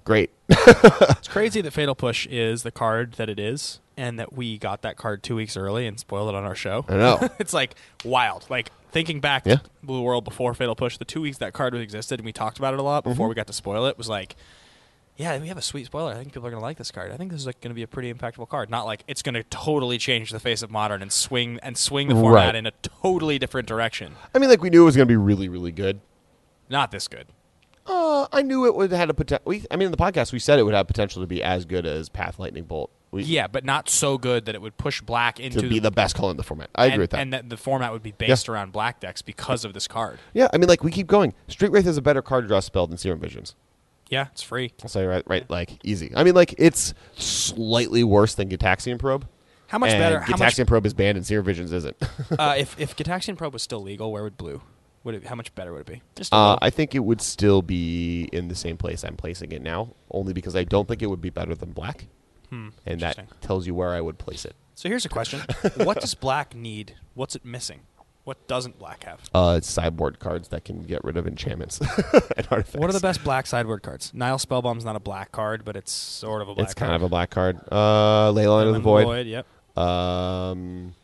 Great. 0.03 0.32
It's 0.49 1.28
crazy 1.28 1.61
that 1.61 1.72
Fatal 1.72 1.93
Push 1.95 2.26
is 2.28 2.63
the 2.63 2.72
card 2.72 3.13
that 3.13 3.30
it 3.30 3.39
is, 3.39 3.80
and 3.95 4.17
that 4.19 4.34
we 4.34 4.57
got 4.57 4.82
that 4.82 4.97
card 4.97 5.22
two 5.22 5.36
weeks 5.36 5.55
early 5.55 5.86
and 5.86 5.99
spoiled 5.99 6.30
it 6.30 6.36
on 6.36 6.43
our 6.43 6.55
show. 6.55 6.84
I 6.89 6.95
know. 6.97 7.30
it's 7.39 7.53
like 7.53 7.76
wild. 8.03 8.45
Like 8.49 8.72
thinking 8.91 9.19
back 9.22 9.45
Yeah. 9.45 9.57
to 9.57 9.61
Blue 9.84 10.01
World 10.01 10.24
before 10.26 10.53
Fatal 10.55 10.76
Push, 10.76 10.97
the 10.97 11.05
two 11.05 11.22
weeks 11.22 11.38
that 11.38 11.53
card 11.53 11.76
existed 11.76 12.19
and 12.19 12.26
we 12.26 12.34
talked 12.34 12.57
about 12.57 12.74
it 12.74 12.80
a 12.80 12.84
lot 12.84 13.03
Mm-hmm. 13.03 13.11
before 13.11 13.28
we 13.28 13.36
got 13.36 13.47
to 13.47 13.53
spoil 13.53 13.86
it 13.86 13.97
was 13.97 14.09
like, 14.09 14.36
yeah, 15.22 15.38
we 15.38 15.47
have 15.47 15.57
a 15.57 15.61
sweet 15.61 15.86
spoiler. 15.86 16.11
I 16.11 16.15
think 16.15 16.34
people 16.34 16.47
are 16.47 16.51
gonna 16.51 16.61
like 16.61 16.78
this 16.78 16.91
card. 16.91 17.11
I 17.11 17.17
think 17.17 17.32
this 17.32 17.39
is 17.41 17.45
like 17.45 17.61
gonna 17.61 17.76
be 17.76 17.84
a 17.84 17.88
pretty 17.88 18.13
impactful 18.13 18.49
card. 18.49 18.69
Not 18.69 18.86
like 18.86 19.03
it's 19.07 19.22
gonna 19.22 19.43
totally 19.43 19.97
change 19.97 20.32
the 20.32 20.39
face 20.39 20.61
of 20.61 20.72
modern 20.72 21.01
and 21.01 21.11
swing 21.11 21.59
and 21.63 21.78
swing 21.78 22.07
the 22.07 22.15
format 22.15 22.47
Right. 22.47 22.55
in 22.55 22.65
a 22.65 22.72
totally 22.82 23.38
different 23.39 23.67
direction. 23.67 24.15
I 24.36 24.39
mean, 24.39 24.49
like 24.49 24.61
we 24.61 24.69
knew 24.69 24.82
it 24.82 24.86
was 24.86 24.95
going 24.95 25.07
to 25.07 25.11
be 25.11 25.17
really, 25.17 25.47
really 25.49 25.72
good. 25.72 26.01
Not 26.69 26.91
this 26.91 27.07
good. 27.07 27.28
Uh, 27.86 28.28
I 28.32 28.41
knew 28.43 28.65
it 28.65 28.76
would 28.76 28.91
had 28.91 29.09
a 29.09 29.13
potential. 29.13 29.53
I 29.72 29.76
mean, 29.76 29.88
in 29.88 29.91
the 29.91 29.97
podcast, 29.97 30.32
we 30.32 30.39
said 30.39 30.59
it 30.59 30.63
would 30.63 30.74
have 30.74 30.88
potential 30.88 31.22
to 31.22 31.28
be 31.28 31.41
as 31.43 31.65
good 31.65 31.86
as 31.86 32.09
Path 32.09 32.39
Lightning 32.39 32.63
Bolt. 32.63 32.91
We, 33.11 33.24
Yeah, 33.24 33.47
but 33.47 33.65
not 33.65 33.89
so 33.89 34.17
good 34.17 34.45
that 34.45 34.55
it 34.55 34.61
would 34.61 34.78
push 34.78 35.01
black 35.01 35.39
into 35.39 35.59
to 35.61 35.67
be 35.67 35.80
the 35.80 35.91
best 35.91 36.15
color 36.15 36.32
in 36.32 36.38
the 36.38 36.43
format. 36.43 36.69
I 36.76 36.86
agree 36.86 36.99
with 36.99 37.09
that. 37.09 37.19
and 37.19 37.34
that 37.34 37.49
the 37.49 37.57
format 37.57 37.91
would 37.91 38.03
be 38.03 38.11
based 38.13 38.47
around 38.47 38.72
black 38.72 39.01
decks 39.01 39.22
because 39.22 39.65
of 39.65 39.74
this 39.74 39.88
card. 39.88 40.19
yeah, 40.34 40.47
I 40.53 40.57
mean, 40.57 40.69
like 40.69 40.84
we 40.84 40.91
keep 40.91 41.07
going. 41.07 41.34
Street 41.47 41.72
Wraith 41.72 41.88
is 41.88 41.97
a 41.97 42.01
better 42.01 42.22
card 42.22 42.47
draw 42.47 42.61
spell 42.61 42.88
than 42.88 42.97
Serum 42.97 43.19
Visions. 43.19 43.55
Yeah, 44.12 44.28
it's 44.34 44.43
free. 44.43 44.74
I'll 44.84 44.89
say 44.89 45.05
right, 45.05 45.24
right, 45.26 45.49
like 45.49 45.80
easy. 45.84 46.12
I 46.14 46.26
mean, 46.26 46.36
like 46.36 46.53
it's 46.57 46.93
slightly 47.16 48.03
worse 48.03 48.36
than 48.36 48.49
Gitaxian 48.49 48.99
Probe. 48.99 49.26
How 49.68 49.78
much 49.78 49.91
and 49.91 49.99
better? 49.99 50.20
How 50.20 50.36
much 50.36 50.59
Probe 50.68 50.86
is 50.86 50.93
banned 50.93 51.18
and 51.18 51.26
Serum 51.26 51.45
Visions 51.45 51.72
isn't. 51.72 51.95
uh, 52.38 52.55
if 52.57 52.78
if 52.78 52.95
Gitaxian 52.97 53.38
Probe 53.38 53.53
was 53.53 53.64
still 53.64 53.82
legal, 53.82 54.12
where 54.12 54.22
would 54.22 54.38
blue? 54.38 54.62
Would 55.05 55.16
it, 55.16 55.26
how 55.26 55.36
much 55.36 55.55
better 55.55 55.72
would 55.72 55.82
it 55.82 55.88
be? 55.88 56.01
Just 56.16 56.34
uh. 56.34 56.59
I 56.62 56.70
think 56.70 56.93
it 56.93 56.99
would 56.99 57.22
still 57.22 57.62
be 57.62 58.30
in 58.34 58.49
the 58.49 58.55
same 58.55 58.76
place 58.76 59.03
I'm 59.05 59.16
placing 59.16 59.53
it 59.53 59.62
now, 59.62 59.95
only 60.12 60.34
because 60.34 60.57
I 60.57 60.66
don't 60.66 60.89
think 60.89 61.01
it 61.01 61.07
would 61.07 61.22
be 61.22 61.30
better 61.30 61.55
than 61.55 61.72
black, 61.72 62.07
Hmm, 62.49 62.70
and 62.86 62.99
that 62.99 63.18
tells 63.39 63.66
you 63.66 63.74
where 63.74 63.91
I 63.91 64.01
would 64.01 64.18
place 64.18 64.43
it. 64.43 64.55
So 64.76 64.89
here's 64.89 65.05
a 65.05 65.09
question: 65.09 65.39
What 65.78 66.01
does 66.01 66.16
black 66.16 66.53
need? 66.53 66.95
What's 67.14 67.36
it 67.36 67.45
missing? 67.45 67.82
What 68.32 68.47
doesn't 68.47 68.79
black 68.79 69.03
have? 69.03 69.19
Uh, 69.34 69.55
it's 69.57 69.69
sideboard 69.69 70.19
cards 70.19 70.47
that 70.47 70.63
can 70.63 70.84
get 70.84 71.03
rid 71.03 71.17
of 71.17 71.27
enchantments 71.27 71.82
and 72.38 72.47
artifacts. 72.49 72.75
What 72.75 72.89
are 72.89 72.93
the 72.93 73.01
best 73.01 73.25
black 73.25 73.45
sideboard 73.45 73.84
cards? 73.84 74.13
Nihil 74.13 74.38
Spellbomb's 74.38 74.86
not 74.86 74.95
a 74.95 75.01
black 75.01 75.34
card, 75.34 75.65
but 75.65 75.75
it's 75.75 75.91
sort 75.91 76.41
of 76.41 76.47
a 76.47 76.55
black 76.55 76.63
It's 76.63 76.73
card. 76.73 76.88
kind 76.91 76.95
of 76.95 77.03
a 77.03 77.09
black 77.09 77.29
card. 77.29 77.59
Uh, 77.69 78.32
Leyline 78.32 78.67
of 78.69 78.73
the 78.75 78.79
Void. 78.79 79.27
Yep. 79.27 79.45
Um, 79.77 80.95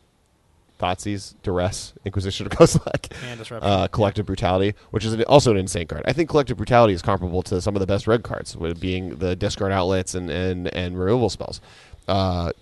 Thoughtseize, 0.80 1.34
Duress, 1.42 1.92
Inquisition 2.06 2.46
of 2.46 2.52
Disruption. 2.58 3.58
Uh, 3.60 3.88
collective 3.88 4.24
brutality, 4.24 4.74
which 4.90 5.04
is 5.04 5.12
an, 5.12 5.22
also 5.24 5.50
an 5.50 5.58
insane 5.58 5.86
card. 5.86 6.04
I 6.06 6.14
think 6.14 6.30
collective 6.30 6.56
brutality 6.56 6.94
is 6.94 7.02
comparable 7.02 7.42
to 7.42 7.60
some 7.60 7.76
of 7.76 7.80
the 7.80 7.86
best 7.86 8.06
red 8.06 8.22
cards, 8.22 8.56
with 8.56 8.80
being 8.80 9.16
the 9.16 9.36
discard 9.36 9.70
outlets 9.70 10.14
and 10.14 10.30
and, 10.30 10.68
and 10.68 10.98
removal 10.98 11.28
spells. 11.28 11.60
Uh, 12.08 12.52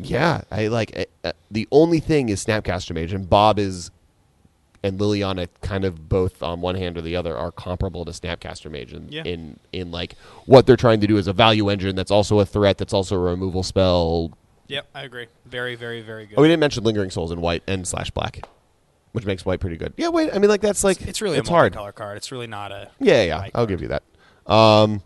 yeah, 0.00 0.40
I 0.50 0.66
like 0.66 1.08
uh, 1.22 1.30
the 1.48 1.68
only 1.70 2.00
thing 2.00 2.28
is 2.28 2.44
Snapcaster 2.44 2.92
Mage, 2.92 3.12
and 3.12 3.30
Bob 3.30 3.60
is 3.60 3.92
and 4.82 4.98
Liliana 4.98 5.48
kind 5.62 5.84
of 5.84 6.08
both 6.08 6.42
on 6.42 6.60
one 6.60 6.74
hand 6.74 6.96
or 6.98 7.02
the 7.02 7.16
other 7.16 7.36
are 7.36 7.50
comparable 7.52 8.04
to 8.04 8.12
Snapcaster 8.12 8.70
Mage 8.70 8.92
in, 8.92 9.08
Yeah. 9.10 9.22
in 9.24 9.58
in 9.72 9.90
like 9.90 10.14
what 10.46 10.66
they're 10.66 10.76
trying 10.76 11.00
to 11.00 11.06
do 11.06 11.16
is 11.16 11.26
a 11.26 11.32
value 11.32 11.68
engine 11.68 11.96
that's 11.96 12.10
also 12.10 12.40
a 12.40 12.46
threat 12.46 12.78
that's 12.78 12.92
also 12.92 13.16
a 13.16 13.18
removal 13.18 13.62
spell. 13.62 14.32
Yep, 14.68 14.88
I 14.94 15.02
agree. 15.02 15.26
Very, 15.44 15.74
very, 15.76 16.00
very 16.02 16.26
good. 16.26 16.36
Oh, 16.38 16.42
we 16.42 16.48
didn't 16.48 16.60
mention 16.60 16.82
Lingering 16.84 17.10
Souls 17.10 17.30
in 17.30 17.40
white 17.40 17.62
and 17.68 17.86
slash 17.86 18.10
black, 18.10 18.40
which 19.12 19.24
makes 19.24 19.44
white 19.46 19.60
pretty 19.60 19.76
good. 19.76 19.92
Yeah, 19.96 20.08
wait, 20.08 20.30
I 20.34 20.38
mean 20.38 20.50
like 20.50 20.60
that's 20.60 20.82
like 20.84 21.00
it's 21.02 21.22
really 21.22 21.38
it's 21.38 21.48
a 21.48 21.52
hard. 21.52 21.72
multicolor 21.74 21.94
card. 21.94 22.16
It's 22.16 22.32
really 22.32 22.46
not 22.48 22.72
a 22.72 22.90
Yeah, 22.98 23.22
yeah, 23.22 23.38
I'll 23.38 23.50
card. 23.50 23.68
give 23.68 23.82
you 23.82 23.88
that. 23.88 24.02
Um, 24.52 25.02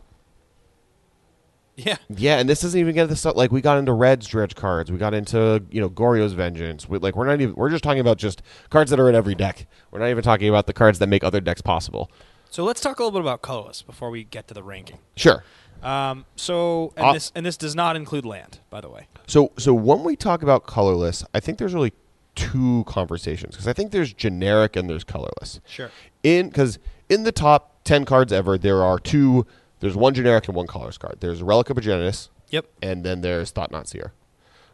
yeah. 1.84 1.96
yeah, 2.08 2.38
and 2.38 2.48
this 2.48 2.60
doesn't 2.60 2.78
even 2.78 2.94
get 2.94 3.08
the 3.08 3.16
stuff 3.16 3.36
like 3.36 3.50
we 3.52 3.60
got 3.60 3.78
into 3.78 3.92
Red's 3.92 4.26
dredge 4.26 4.54
cards. 4.54 4.90
We 4.90 4.98
got 4.98 5.14
into 5.14 5.62
you 5.70 5.80
know 5.80 5.90
Goryo's 5.90 6.32
Vengeance. 6.32 6.88
We, 6.88 6.98
like 6.98 7.16
we're 7.16 7.26
not 7.26 7.40
even 7.40 7.54
we're 7.54 7.70
just 7.70 7.84
talking 7.84 8.00
about 8.00 8.18
just 8.18 8.42
cards 8.70 8.90
that 8.90 9.00
are 9.00 9.08
in 9.08 9.14
every 9.14 9.34
deck. 9.34 9.66
We're 9.90 10.00
not 10.00 10.08
even 10.08 10.22
talking 10.22 10.48
about 10.48 10.66
the 10.66 10.72
cards 10.72 10.98
that 10.98 11.08
make 11.08 11.24
other 11.24 11.40
decks 11.40 11.60
possible. 11.62 12.10
So 12.50 12.64
let's 12.64 12.80
talk 12.80 12.98
a 12.98 13.02
little 13.04 13.18
bit 13.18 13.24
about 13.24 13.42
colorless 13.42 13.82
before 13.82 14.10
we 14.10 14.24
get 14.24 14.48
to 14.48 14.54
the 14.54 14.62
ranking. 14.62 14.98
Sure. 15.16 15.44
Um, 15.82 16.26
so 16.36 16.92
and 16.96 17.06
Uh, 17.06 17.12
this 17.14 17.32
and 17.34 17.46
this 17.46 17.56
does 17.56 17.74
not 17.74 17.96
include 17.96 18.26
land, 18.26 18.60
by 18.68 18.80
the 18.80 18.88
way. 18.90 19.06
So 19.26 19.52
so 19.56 19.72
when 19.72 20.04
we 20.04 20.16
talk 20.16 20.42
about 20.42 20.66
colorless, 20.66 21.24
I 21.32 21.40
think 21.40 21.58
there's 21.58 21.74
really 21.74 21.92
two 22.34 22.84
conversations 22.86 23.54
because 23.54 23.68
I 23.68 23.72
think 23.72 23.90
there's 23.90 24.12
generic 24.12 24.76
and 24.76 24.88
there's 24.90 25.04
colorless. 25.04 25.60
Sure. 25.66 25.90
In 26.22 26.48
because 26.48 26.78
in 27.08 27.22
the 27.22 27.32
top 27.32 27.82
ten 27.84 28.04
cards 28.04 28.32
ever, 28.32 28.58
there 28.58 28.82
are 28.82 28.98
two. 28.98 29.46
There's 29.80 29.96
one 29.96 30.14
generic 30.14 30.46
and 30.48 30.56
one 30.56 30.66
colors 30.66 30.98
card. 30.98 31.16
There's 31.20 31.42
Relic 31.42 31.70
of 31.70 31.76
Progenitus, 31.76 32.28
Yep. 32.50 32.66
and 32.82 33.04
then 33.04 33.20
there's 33.22 33.50
Thought 33.50 33.70
Knot 33.70 33.88
Seer. 33.88 34.12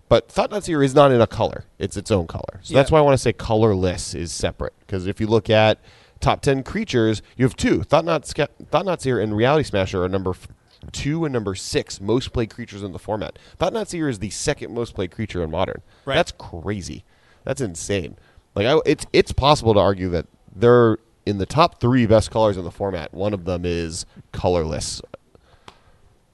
But 0.09 0.29
Thought 0.31 0.51
Knot 0.51 0.65
Seer 0.65 0.83
is 0.83 0.95
not 0.95 1.11
in 1.13 1.21
a 1.21 1.27
color; 1.27 1.65
it's 1.79 1.97
its 1.97 2.11
own 2.11 2.27
color. 2.27 2.61
So 2.63 2.75
Yeah. 2.75 2.81
that's 2.81 2.91
why 2.91 2.99
I 2.99 3.03
want 3.03 3.15
to 3.15 3.23
say 3.23 3.33
colorless 3.33 4.15
is 4.15 4.33
separate. 4.33 4.73
Because 4.81 5.07
if 5.07 5.21
you 5.21 5.27
look 5.27 5.49
at 5.51 5.79
top 6.21 6.43
ten 6.43 6.63
creatures, 6.63 7.23
you 7.37 7.45
have 7.45 7.57
two 7.57 7.83
Thought 7.83 8.05
Not 8.05 8.27
Sca- 8.27 8.49
Thought 8.71 8.85
Knot 8.87 9.03
Seer 9.03 9.21
and 9.21 9.37
Reality 9.37 9.65
Smasher 9.65 10.03
are 10.05 10.09
number 10.09 10.31
f- 10.31 10.49
two 10.93 11.25
and 11.25 11.33
number 11.33 11.55
six 11.55 12.01
most 12.01 12.33
played 12.33 12.51
creatures 12.51 12.83
in 12.83 12.93
the 12.93 12.99
format. 12.99 13.39
Thought 13.59 13.73
Knot 13.73 13.89
Seer 13.89 14.09
is 14.09 14.21
the 14.21 14.31
second 14.31 14.73
most 14.73 14.95
played 14.95 15.11
creature 15.11 15.43
in 15.43 15.51
Modern. 15.51 15.83
Right. 16.05 16.15
That's 16.15 16.33
crazy. 16.33 17.05
That's 17.45 17.61
insane. 17.61 18.17
Like 18.55 18.67
I, 18.67 18.79
it's 18.87 19.07
it's 19.13 19.33
possible 19.33 19.75
to 19.75 19.81
argue 19.81 20.09
that 20.11 20.27
they're 20.55 20.99
in 21.27 21.39
the 21.39 21.47
top 21.47 21.81
three 21.81 22.07
best 22.07 22.31
colors 22.31 22.57
in 22.57 22.65
the 22.65 22.71
format. 22.71 23.13
One 23.13 23.35
of 23.35 23.45
them 23.45 23.65
is 23.65 24.07
colorless 24.33 25.03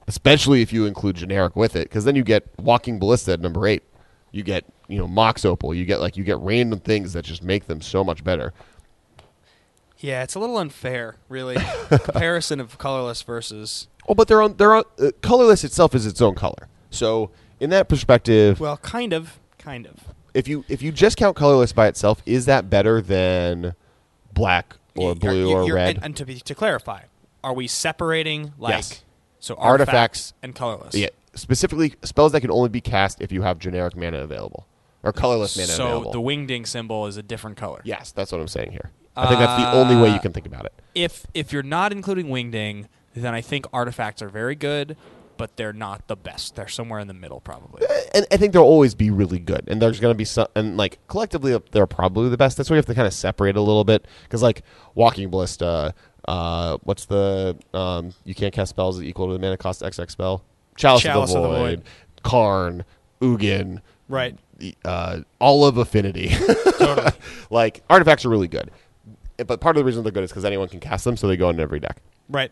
especially 0.07 0.61
if 0.61 0.73
you 0.73 0.85
include 0.85 1.15
generic 1.15 1.55
with 1.55 1.75
it, 1.75 1.89
because 1.89 2.05
then 2.05 2.15
you 2.15 2.23
get 2.23 2.47
Walking 2.59 2.99
Ballista 2.99 3.33
at 3.33 3.39
number 3.39 3.67
eight. 3.67 3.83
You 4.31 4.43
get 4.43 4.65
you 4.87 4.97
know 4.97 5.07
Mox 5.07 5.45
Opal. 5.45 5.73
You 5.73 5.85
get 5.85 5.99
like 6.01 6.17
you 6.17 6.23
get 6.23 6.37
random 6.39 6.79
things 6.79 7.13
that 7.13 7.23
just 7.23 7.43
make 7.43 7.67
them 7.67 7.81
so 7.81 8.03
much 8.03 8.23
better. 8.23 8.53
Yeah, 9.99 10.23
it's 10.23 10.35
a 10.35 10.39
little 10.39 10.57
unfair, 10.57 11.15
really. 11.29 11.55
Comparison 11.89 12.59
of 12.59 12.77
colorless 12.77 13.21
versus 13.21 13.87
Oh, 14.07 14.15
but 14.15 14.27
they're 14.27 14.41
on 14.41 14.57
they're 14.57 14.75
on, 14.75 14.83
uh, 14.99 15.11
colorless 15.21 15.63
itself 15.63 15.95
is 15.95 16.05
its 16.05 16.21
own 16.21 16.35
color. 16.35 16.67
So 16.89 17.31
in 17.59 17.69
that 17.69 17.87
perspective, 17.87 18.59
well, 18.59 18.77
kind 18.77 19.13
of, 19.13 19.39
kind 19.57 19.85
of. 19.87 19.95
if 20.33 20.47
you 20.47 20.65
if 20.67 20.81
you 20.81 20.91
just 20.91 21.15
count 21.15 21.35
colorless 21.35 21.71
by 21.71 21.87
itself, 21.87 22.21
is 22.25 22.45
that 22.45 22.69
better 22.69 23.01
than 23.01 23.75
black 24.33 24.77
or 24.95 25.15
blue 25.15 25.49
you're- 25.49 25.71
or 25.71 25.73
red? 25.75 25.95
And, 25.97 26.05
and 26.05 26.15
to 26.17 26.25
be 26.25 26.35
to 26.39 26.55
clarify, 26.55 27.03
are 27.43 27.53
we 27.53 27.67
separating 27.67 28.53
like 28.57 28.71
Yes. 28.75 29.03
so 29.39 29.55
Artifacts- 29.55 29.61
artifacts 29.61 30.33
and 30.43 30.55
colorless? 30.55 30.95
yeah, 30.95 31.07
specifically 31.35 31.93
spells 32.03 32.31
that 32.33 32.41
can 32.41 32.51
only 32.51 32.69
be 32.69 32.81
cast 32.81 33.21
if 33.21 33.31
you 33.31 33.41
have 33.41 33.59
generic 33.59 33.95
mana 33.95 34.19
available 34.19 34.67
or 35.03 35.11
colorless 35.11 35.55
mana 35.57 35.67
So 35.67 35.85
available. 35.85 36.13
So 36.13 36.19
the 36.19 36.23
wingding 36.23 36.65
symbol 36.67 37.07
is 37.07 37.17
a 37.17 37.23
different 37.23 37.57
color. 37.57 37.81
yes, 37.83 38.11
that's 38.11 38.31
what 38.31 38.39
I'm 38.41 38.47
saying 38.47 38.71
here. 38.71 38.91
I 39.15 39.27
think 39.27 39.39
that's 39.39 39.61
the 39.61 39.71
only 39.73 39.95
way 39.95 40.09
you 40.09 40.15
Uh, 40.15 40.19
can 40.19 40.31
think 40.33 40.47
about 40.47 40.65
it. 40.65 40.73
If 40.95 41.25
if 41.35 41.53
you're 41.53 41.61
not 41.61 41.91
including 41.91 42.27
wingding, 42.29 42.87
then 43.15 43.33
I 43.35 43.41
think 43.41 43.67
artifacts 43.71 44.21
are 44.23 44.29
very 44.29 44.55
good, 44.55 44.97
but 45.37 45.55
they're 45.57 45.73
not 45.73 46.07
the 46.07 46.15
best. 46.15 46.55
They're 46.55 46.67
somewhere 46.67 46.99
in 46.99 47.07
the 47.07 47.13
middle, 47.13 47.39
probably. 47.39 47.85
and 48.13 48.25
I 48.31 48.37
think 48.37 48.53
they'll 48.53 48.61
always 48.63 48.95
be 48.95 49.09
really 49.09 49.39
good. 49.39 49.63
And 49.67 49.81
there's 49.81 49.99
going 49.99 50.13
to 50.13 50.17
be 50.17 50.25
some, 50.25 50.47
and 50.55 50.77
like 50.77 50.99
collectively, 51.07 51.59
they're 51.71 51.87
probably 51.87 52.29
the 52.29 52.37
best. 52.37 52.57
That's 52.57 52.69
why 52.69 52.75
you 52.75 52.77
have 52.77 52.85
to 52.87 52.95
kind 52.95 53.07
of 53.07 53.13
separate 53.13 53.55
a 53.55 53.61
little 53.61 53.83
bit 53.83 54.05
because 54.23 54.41
like 54.41 54.63
Walking 54.95 55.29
Ballista, 55.29 55.93
uh, 56.27 56.77
what's 56.83 57.05
the 57.05 57.57
um, 57.73 58.13
you 58.23 58.33
can't 58.35 58.53
cast 58.53 58.69
spells 58.69 59.01
equal 59.01 59.27
to 59.27 59.33
the 59.33 59.39
mana 59.39 59.57
cost 59.57 59.81
XX 59.81 60.09
spell. 60.11 60.43
Chalice, 60.75 61.03
Chalice 61.03 61.33
of 61.35 61.41
the 61.43 61.47
of 61.47 61.51
the 61.51 61.57
Void, 61.59 61.77
Void. 61.79 61.83
Karn, 62.23 62.85
Ugin, 63.21 63.81
Right. 64.09 64.37
uh, 64.85 65.19
all 65.39 65.65
of 65.65 65.77
Affinity. 65.77 66.29
Totally. 66.79 67.11
like 67.49 67.83
artifacts 67.89 68.25
are 68.25 68.29
really 68.29 68.47
good, 68.47 68.71
but 69.45 69.61
part 69.61 69.75
of 69.75 69.81
the 69.81 69.85
reason 69.85 70.03
they're 70.03 70.11
good 70.11 70.23
is 70.23 70.31
because 70.31 70.45
anyone 70.45 70.67
can 70.69 70.79
cast 70.79 71.03
them, 71.05 71.15
so 71.17 71.27
they 71.27 71.37
go 71.37 71.49
in 71.49 71.59
every 71.59 71.79
deck. 71.79 71.97
Right. 72.29 72.51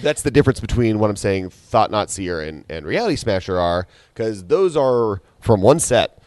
That's 0.00 0.22
the 0.22 0.30
difference 0.30 0.60
between 0.60 0.98
what 0.98 1.10
I'm 1.10 1.16
saying 1.16 1.50
Thought 1.50 1.90
Knot 1.90 2.10
Seer 2.10 2.40
and, 2.40 2.64
and 2.68 2.86
Reality 2.86 3.16
Smasher 3.16 3.58
are, 3.58 3.86
because 4.14 4.44
those 4.44 4.76
are 4.76 5.20
from 5.40 5.60
one 5.60 5.80
set 5.80 6.22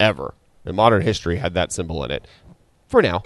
ever. 0.00 0.34
In 0.64 0.74
modern 0.74 1.02
history 1.02 1.36
had 1.36 1.54
that 1.54 1.72
symbol 1.72 2.02
in 2.04 2.10
it. 2.10 2.26
For 2.88 3.02
now. 3.02 3.22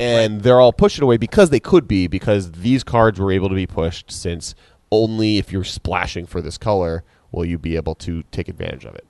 And 0.00 0.40
they're 0.40 0.60
all 0.60 0.72
pushed 0.72 1.00
away 1.00 1.16
because 1.16 1.50
they 1.50 1.60
could 1.60 1.86
be, 1.86 2.08
because 2.08 2.52
these 2.52 2.82
cards 2.82 3.20
were 3.20 3.30
able 3.30 3.48
to 3.48 3.54
be 3.54 3.66
pushed 3.66 4.10
since 4.10 4.54
only 4.90 5.38
if 5.38 5.52
you're 5.52 5.64
splashing 5.64 6.26
for 6.26 6.40
this 6.40 6.58
color 6.58 7.04
will 7.30 7.44
you 7.44 7.58
be 7.58 7.76
able 7.76 7.94
to 7.96 8.24
take 8.32 8.48
advantage 8.48 8.84
of 8.84 8.94
it. 8.94 9.06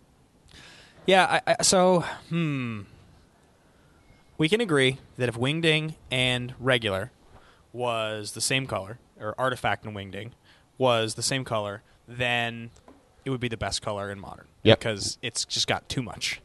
Yeah. 1.07 1.41
I, 1.47 1.55
I, 1.59 1.63
so, 1.63 2.05
hmm. 2.29 2.83
We 4.37 4.49
can 4.49 4.61
agree 4.61 4.99
that 5.17 5.29
if 5.29 5.37
wingding 5.37 5.95
and 6.11 6.55
regular 6.59 7.13
was 7.73 8.33
the 8.33 8.41
same 8.41 8.67
color, 8.67 8.99
or 9.21 9.35
artifact 9.39 9.85
and 9.85 9.95
wingding 9.97 10.31
was 10.79 11.15
the 11.15 11.23
same 11.23 11.45
color, 11.45 11.83
then 12.09 12.71
it 13.25 13.31
would 13.31 13.41
be 13.41 13.49
the 13.49 13.57
best 13.57 13.81
color 13.83 14.11
in 14.11 14.19
modern. 14.21 14.47
Yep. 14.63 14.79
Because 14.79 15.19
it's 15.23 15.45
just 15.45 15.67
got 15.67 15.89
too 15.89 16.03
much. 16.03 16.41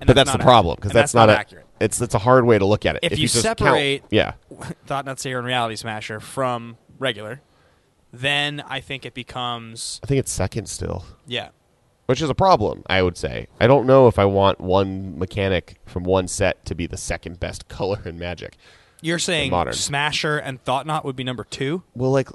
And 0.00 0.06
but 0.06 0.14
that's 0.14 0.28
not 0.28 0.38
the 0.38 0.44
problem 0.44 0.76
because 0.76 0.90
And 0.90 0.98
that's, 0.98 1.14
not, 1.14 1.30
a- 1.30 1.38
accurate. 1.38 1.66
It's 1.80 2.00
it's 2.00 2.14
a 2.14 2.18
hard 2.18 2.44
way 2.44 2.58
to 2.58 2.64
look 2.64 2.84
at 2.86 2.96
it. 2.96 3.00
If 3.04 3.18
you 3.18 3.28
just 3.28 3.44
count- 3.44 3.58
separate- 3.60 4.02
yeah, 4.10 4.32
Thought 4.86 5.04
Knot 5.04 5.20
Seer 5.20 5.38
and 5.38 5.46
Reality 5.46 5.76
Smasher 5.76 6.18
from 6.20 6.76
regular, 6.98 7.40
then 8.12 8.62
I 8.68 8.80
think 8.80 9.06
it 9.06 9.14
becomes 9.14 10.00
I 10.02 10.06
think 10.06 10.18
it's 10.18 10.32
second 10.32 10.66
still. 10.68 11.04
yeah. 11.26 11.48
which 12.06 12.20
is 12.20 12.28
a 12.28 12.34
problem, 12.34 12.82
I 12.88 13.00
would 13.02 13.16
say. 13.16 13.46
I 13.60 13.66
don't 13.66 13.86
know 13.86 14.08
if 14.08 14.18
I 14.18 14.24
want 14.24 14.60
one 14.60 15.18
mechanic 15.18 15.78
from 15.86 16.02
one 16.04 16.26
set 16.28 16.64
to 16.66 16.74
be 16.74 16.86
the 16.86 16.96
second 16.96 17.38
best 17.40 17.68
color 17.76 18.00
in 18.04 18.18
Magic. 18.18 18.56
You're 19.02 19.18
saying 19.18 19.50
modern. 19.50 19.74
Smasher 19.74 20.38
and 20.38 20.62
Thought 20.64 20.86
Knot 20.86 21.04
would 21.04 21.16
be 21.16 21.24
number 21.24 21.44
two. 21.44 21.82
Well, 21.94 22.10
like 22.12 22.28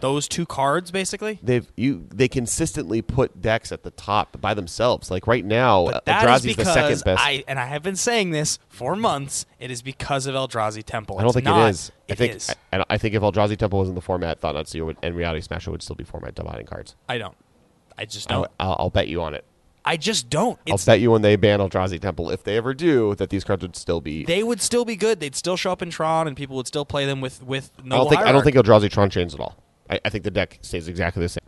Those 0.00 0.26
two 0.26 0.46
cards, 0.46 0.90
basically. 0.90 1.38
they've 1.42 1.70
you 1.76 2.06
they 2.12 2.28
consistently 2.28 3.02
put 3.02 3.40
decks 3.40 3.70
at 3.72 3.82
the 3.84 3.90
top 3.90 4.40
by 4.40 4.54
themselves. 4.54 5.10
Like 5.10 5.26
right 5.26 5.44
now, 5.44 5.84
But 5.86 6.04
that 6.06 6.24
is 6.24 6.44
Eldrazi's 6.46 6.56
the 6.56 6.64
second 6.64 7.04
best. 7.04 7.22
I 7.24 7.44
and 7.46 7.58
I 7.60 7.66
have 7.66 7.82
been 7.82 7.94
saying 7.96 8.30
this 8.30 8.58
for 8.68 8.96
months. 8.96 9.44
It 9.60 9.70
is 9.70 9.82
because 9.82 10.26
of 10.26 10.34
Eldrazi 10.34 10.82
Temple. 10.82 11.18
I 11.18 11.20
don't 11.22 11.28
It's 11.28 11.34
think 11.34 11.44
not. 11.44 11.66
it 11.66 11.70
is. 11.70 11.92
I 12.08 12.12
It 12.12 12.18
think 12.18 12.34
is. 12.36 12.54
I, 12.72 12.84
I 12.90 12.98
think 12.98 13.14
if 13.14 13.22
Eldrazi 13.22 13.56
Temple 13.56 13.78
was 13.78 13.88
in 13.90 13.94
the 13.94 14.00
format, 14.00 14.40
Thought 14.40 14.54
Knot 14.54 14.66
Seer 14.66 14.84
would, 14.86 14.96
and 15.02 15.14
Reality 15.14 15.42
Smasher 15.42 15.70
would 15.70 15.82
still 15.82 15.96
be 15.96 16.04
format 16.04 16.34
dividing 16.34 16.66
cards. 16.66 16.96
I 17.08 17.18
don't. 17.18 17.36
I 17.96 18.06
just 18.06 18.28
don't. 18.28 18.50
I'll, 18.58 18.76
I'll 18.78 18.90
bet 18.90 19.08
you 19.08 19.22
on 19.22 19.34
it. 19.34 19.44
I 19.84 19.96
just 19.96 20.30
don't. 20.30 20.58
I'll 20.68 20.74
It's, 20.76 20.84
bet 20.84 21.00
you 21.00 21.10
when 21.10 21.22
they 21.22 21.36
ban 21.36 21.60
Eldrazi 21.60 22.00
Temple, 22.00 22.30
if 22.30 22.42
they 22.42 22.56
ever 22.56 22.72
do, 22.72 23.14
that 23.16 23.30
these 23.30 23.44
cards 23.44 23.62
would 23.62 23.76
still 23.76 24.00
be. 24.00 24.24
they 24.24 24.42
would 24.42 24.60
still 24.62 24.84
be 24.84 24.96
good. 24.96 25.20
They'd 25.20 25.34
still 25.36 25.56
show 25.56 25.72
up 25.72 25.82
in 25.82 25.90
Tron, 25.90 26.26
and 26.26 26.36
people 26.36 26.56
would 26.56 26.66
still 26.66 26.84
play 26.84 27.04
them 27.06 27.20
with 27.20 27.42
with 27.42 27.70
no. 27.84 27.96
I 27.96 27.98
don't 27.98 28.08
think 28.08 28.22
I 28.22 28.32
don't 28.32 28.42
think 28.44 28.56
Eldrazi 28.56 28.90
Tron 28.90 29.10
changes 29.10 29.34
at 29.34 29.40
all. 29.40 29.56
I, 29.90 30.00
I 30.04 30.08
think 30.08 30.24
the 30.24 30.30
deck 30.30 30.58
stays 30.62 30.88
exactly 30.88 31.22
the 31.22 31.28
same. 31.28 31.44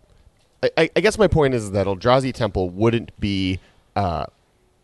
I, 0.62 0.70
I, 0.76 0.90
I 0.96 1.00
guess 1.00 1.18
my 1.18 1.28
point 1.28 1.54
is 1.54 1.70
that 1.72 1.86
Eldrazi 1.86 2.32
Temple 2.34 2.68
wouldn't 2.70 3.18
be 3.18 3.58
uh, 3.94 4.26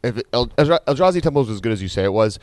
if 0.03 0.21
El, 0.33 0.49
Eldra- 0.49 0.81
Eldrazi 0.87 1.21
Temple 1.21 1.43
was 1.43 1.51
as 1.51 1.61
good 1.61 1.73
as 1.73 1.83
you 1.83 1.89
say 1.89 2.05
it 2.05 2.13
was. 2.13 2.39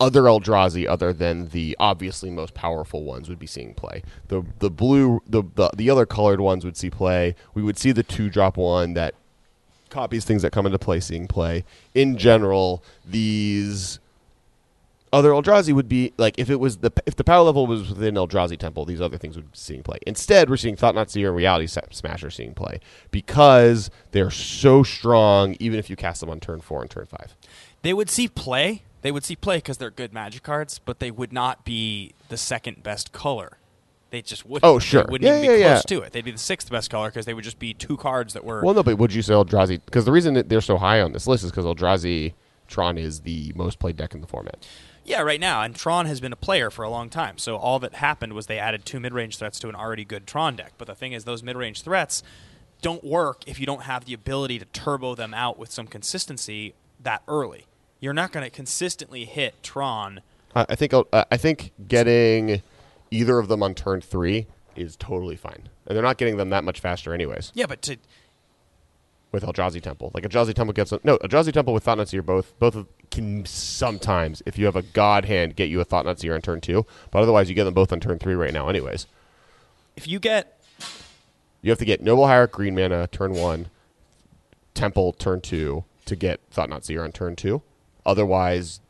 Other 0.00 0.22
Eldrazi, 0.22 0.88
other 0.88 1.12
than 1.12 1.48
the 1.50 1.76
obviously 1.78 2.28
most 2.28 2.54
powerful 2.54 3.04
ones, 3.04 3.28
would 3.28 3.38
be 3.38 3.46
seeing 3.46 3.72
play. 3.72 4.02
The 4.28 4.42
the 4.58 4.68
blue, 4.68 5.20
the 5.28 5.44
the, 5.54 5.70
the 5.76 5.90
other 5.90 6.06
colored 6.06 6.40
ones 6.40 6.64
would 6.64 6.76
see 6.76 6.90
play. 6.90 7.36
We 7.54 7.62
would 7.62 7.78
see 7.78 7.92
the 7.92 8.02
two 8.02 8.28
drop 8.28 8.56
one 8.56 8.94
that 8.94 9.14
copies, 9.92 10.24
things 10.24 10.42
that 10.42 10.50
come 10.50 10.66
into 10.66 10.78
play, 10.78 10.98
seeing 10.98 11.28
play. 11.28 11.64
In 11.94 12.16
general, 12.16 12.82
these 13.04 14.00
other 15.12 15.30
Eldrazi 15.30 15.74
would 15.74 15.88
be 15.88 16.12
like 16.16 16.38
if 16.38 16.48
it 16.48 16.58
was 16.58 16.78
the 16.78 16.90
if 17.06 17.16
the 17.16 17.24
power 17.24 17.42
level 17.42 17.66
was 17.66 17.90
within 17.90 18.14
Eldrazi 18.14 18.58
Temple, 18.58 18.84
these 18.84 19.00
other 19.00 19.18
things 19.18 19.36
would 19.36 19.52
be 19.52 19.58
seeing 19.58 19.82
play. 19.82 19.98
Instead, 20.06 20.48
we're 20.48 20.56
seeing 20.56 20.74
Thought 20.74 20.94
Knot 20.94 21.10
Seer 21.10 21.28
and 21.28 21.36
Reality 21.36 21.66
Smasher 21.66 22.30
seeing 22.30 22.54
play 22.54 22.80
because 23.10 23.90
they're 24.12 24.30
so 24.30 24.82
strong. 24.82 25.56
Even 25.60 25.78
if 25.78 25.90
you 25.90 25.96
cast 25.96 26.20
them 26.20 26.30
on 26.30 26.40
turn 26.40 26.60
four 26.60 26.80
and 26.80 26.90
turn 26.90 27.06
five, 27.06 27.36
They 27.82 27.92
would 27.92 28.08
see 28.08 28.28
play. 28.28 28.82
They 29.02 29.12
would 29.12 29.24
see 29.24 29.36
play 29.36 29.58
because 29.58 29.78
they're 29.78 29.90
good 29.90 30.12
magic 30.12 30.44
cards, 30.44 30.78
but 30.78 31.00
they 31.00 31.10
would 31.10 31.32
not 31.32 31.64
be 31.64 32.14
the 32.28 32.36
second 32.36 32.82
best 32.82 33.12
color. 33.12 33.58
They 34.12 34.20
just 34.20 34.44
wouldn't. 34.44 34.64
Oh, 34.70 34.78
sure. 34.78 35.04
They 35.04 35.10
wouldn't 35.10 35.26
Yeah, 35.26 35.38
even 35.38 35.50
yeah, 35.50 35.56
be 35.56 35.60
yeah. 35.62 35.72
close 35.72 35.84
to 35.86 36.00
it. 36.02 36.12
They'd 36.12 36.24
be 36.24 36.30
the 36.32 36.38
sixth 36.38 36.70
best 36.70 36.90
color 36.90 37.08
because 37.08 37.24
they 37.24 37.32
would 37.32 37.44
just 37.44 37.58
be 37.58 37.72
two 37.72 37.96
cards 37.96 38.34
that 38.34 38.44
were. 38.44 38.62
well, 38.62 38.74
no, 38.74 38.82
but 38.82 38.98
would 38.98 39.12
you 39.14 39.22
say 39.22 39.32
Eldrazi? 39.32 39.80
Because 39.84 40.04
the 40.04 40.12
reason 40.12 40.34
that 40.34 40.50
they're 40.50 40.60
so 40.60 40.76
high 40.76 41.00
on 41.00 41.12
this 41.12 41.26
list 41.26 41.44
is 41.44 41.50
because 41.50 41.64
Eldrazi 41.64 42.34
Tron 42.68 42.98
is 42.98 43.20
the 43.20 43.52
most 43.56 43.78
played 43.78 43.96
deck 43.96 44.14
in 44.14 44.20
the 44.20 44.26
format. 44.26 44.66
Yeah, 45.02 45.22
right 45.22 45.40
now. 45.40 45.62
And 45.62 45.74
Tron 45.74 46.04
has 46.06 46.20
been 46.20 46.32
a 46.32 46.36
player 46.36 46.70
for 46.70 46.82
a 46.84 46.90
long 46.90 47.08
time. 47.08 47.38
So 47.38 47.56
all 47.56 47.78
that 47.78 47.94
happened 47.94 48.34
was 48.34 48.48
they 48.48 48.58
added 48.58 48.84
two 48.84 49.00
mid 49.00 49.14
range 49.14 49.38
threats 49.38 49.58
to 49.60 49.70
an 49.70 49.74
already 49.74 50.04
good 50.04 50.26
Tron 50.26 50.56
deck. 50.56 50.74
But 50.76 50.88
the 50.88 50.94
thing 50.94 51.12
is, 51.12 51.24
those 51.24 51.42
mid 51.42 51.56
range 51.56 51.80
threats 51.80 52.22
don't 52.82 53.02
work 53.02 53.42
if 53.46 53.58
you 53.58 53.64
don't 53.64 53.84
have 53.84 54.04
the 54.04 54.12
ability 54.12 54.58
to 54.58 54.66
turbo 54.66 55.14
them 55.14 55.32
out 55.32 55.58
with 55.58 55.70
some 55.72 55.86
consistency 55.86 56.74
that 57.02 57.22
early. 57.26 57.64
You're 57.98 58.12
not 58.12 58.30
going 58.30 58.44
to 58.44 58.50
consistently 58.50 59.24
hit 59.24 59.62
Tron. 59.62 60.20
I 60.54 60.74
think 60.74 60.92
uh, 60.92 61.02
I 61.12 61.38
think 61.38 61.72
getting 61.88 62.60
either 63.12 63.38
of 63.38 63.46
them 63.48 63.62
on 63.62 63.74
turn 63.74 64.00
three 64.00 64.48
is 64.74 64.96
totally 64.96 65.36
fine, 65.36 65.68
and 65.86 65.94
they're 65.94 66.02
not 66.02 66.16
getting 66.16 66.38
them 66.38 66.50
that 66.50 66.64
much 66.64 66.80
faster, 66.80 67.12
anyways. 67.14 67.52
Yeah, 67.54 67.66
but 67.66 67.82
to 67.82 67.98
With 69.30 69.44
Eldrazi 69.44 69.80
Temple, 69.80 70.10
like 70.14 70.24
Eldrazi 70.24 70.54
Temple 70.54 70.72
gets 70.72 70.92
a, 70.92 71.00
no 71.04 71.18
Eldrazi 71.18 71.52
Temple 71.52 71.74
with 71.74 71.84
Thought 71.84 71.98
Knot 71.98 72.08
Seer 72.08 72.22
both 72.22 72.58
both 72.58 72.74
of, 72.74 72.86
can 73.10 73.44
sometimes, 73.44 74.42
if 74.46 74.58
you 74.58 74.64
have 74.64 74.76
a 74.76 74.82
God 74.82 75.26
hand, 75.26 75.54
get 75.56 75.68
you 75.68 75.80
a 75.80 75.84
Thought 75.84 76.06
Knot 76.06 76.18
Seer 76.20 76.34
on 76.34 76.40
turn 76.40 76.60
two, 76.60 76.86
but 77.10 77.22
otherwise 77.22 77.48
you 77.48 77.54
get 77.54 77.64
them 77.64 77.74
both 77.74 77.92
on 77.92 78.00
turn 78.00 78.18
three 78.18 78.34
right 78.34 78.52
now, 78.52 78.68
anyways. 78.68 79.06
if 79.96 80.08
you 80.08 80.18
get 80.18 80.58
You 81.60 81.70
have 81.70 81.78
to 81.78 81.84
get 81.84 82.00
Noble 82.02 82.26
Hierarch 82.26 82.52
green 82.52 82.74
mana 82.74 83.06
turn 83.08 83.34
one, 83.34 83.68
Temple 84.74 85.12
turn 85.12 85.40
two 85.40 85.84
to 86.06 86.16
get 86.16 86.40
Thought 86.50 86.70
Knot 86.70 86.84
Seer 86.84 87.04
on 87.04 87.12
turn 87.12 87.36
two. 87.36 87.62
Otherwise, 88.04 88.80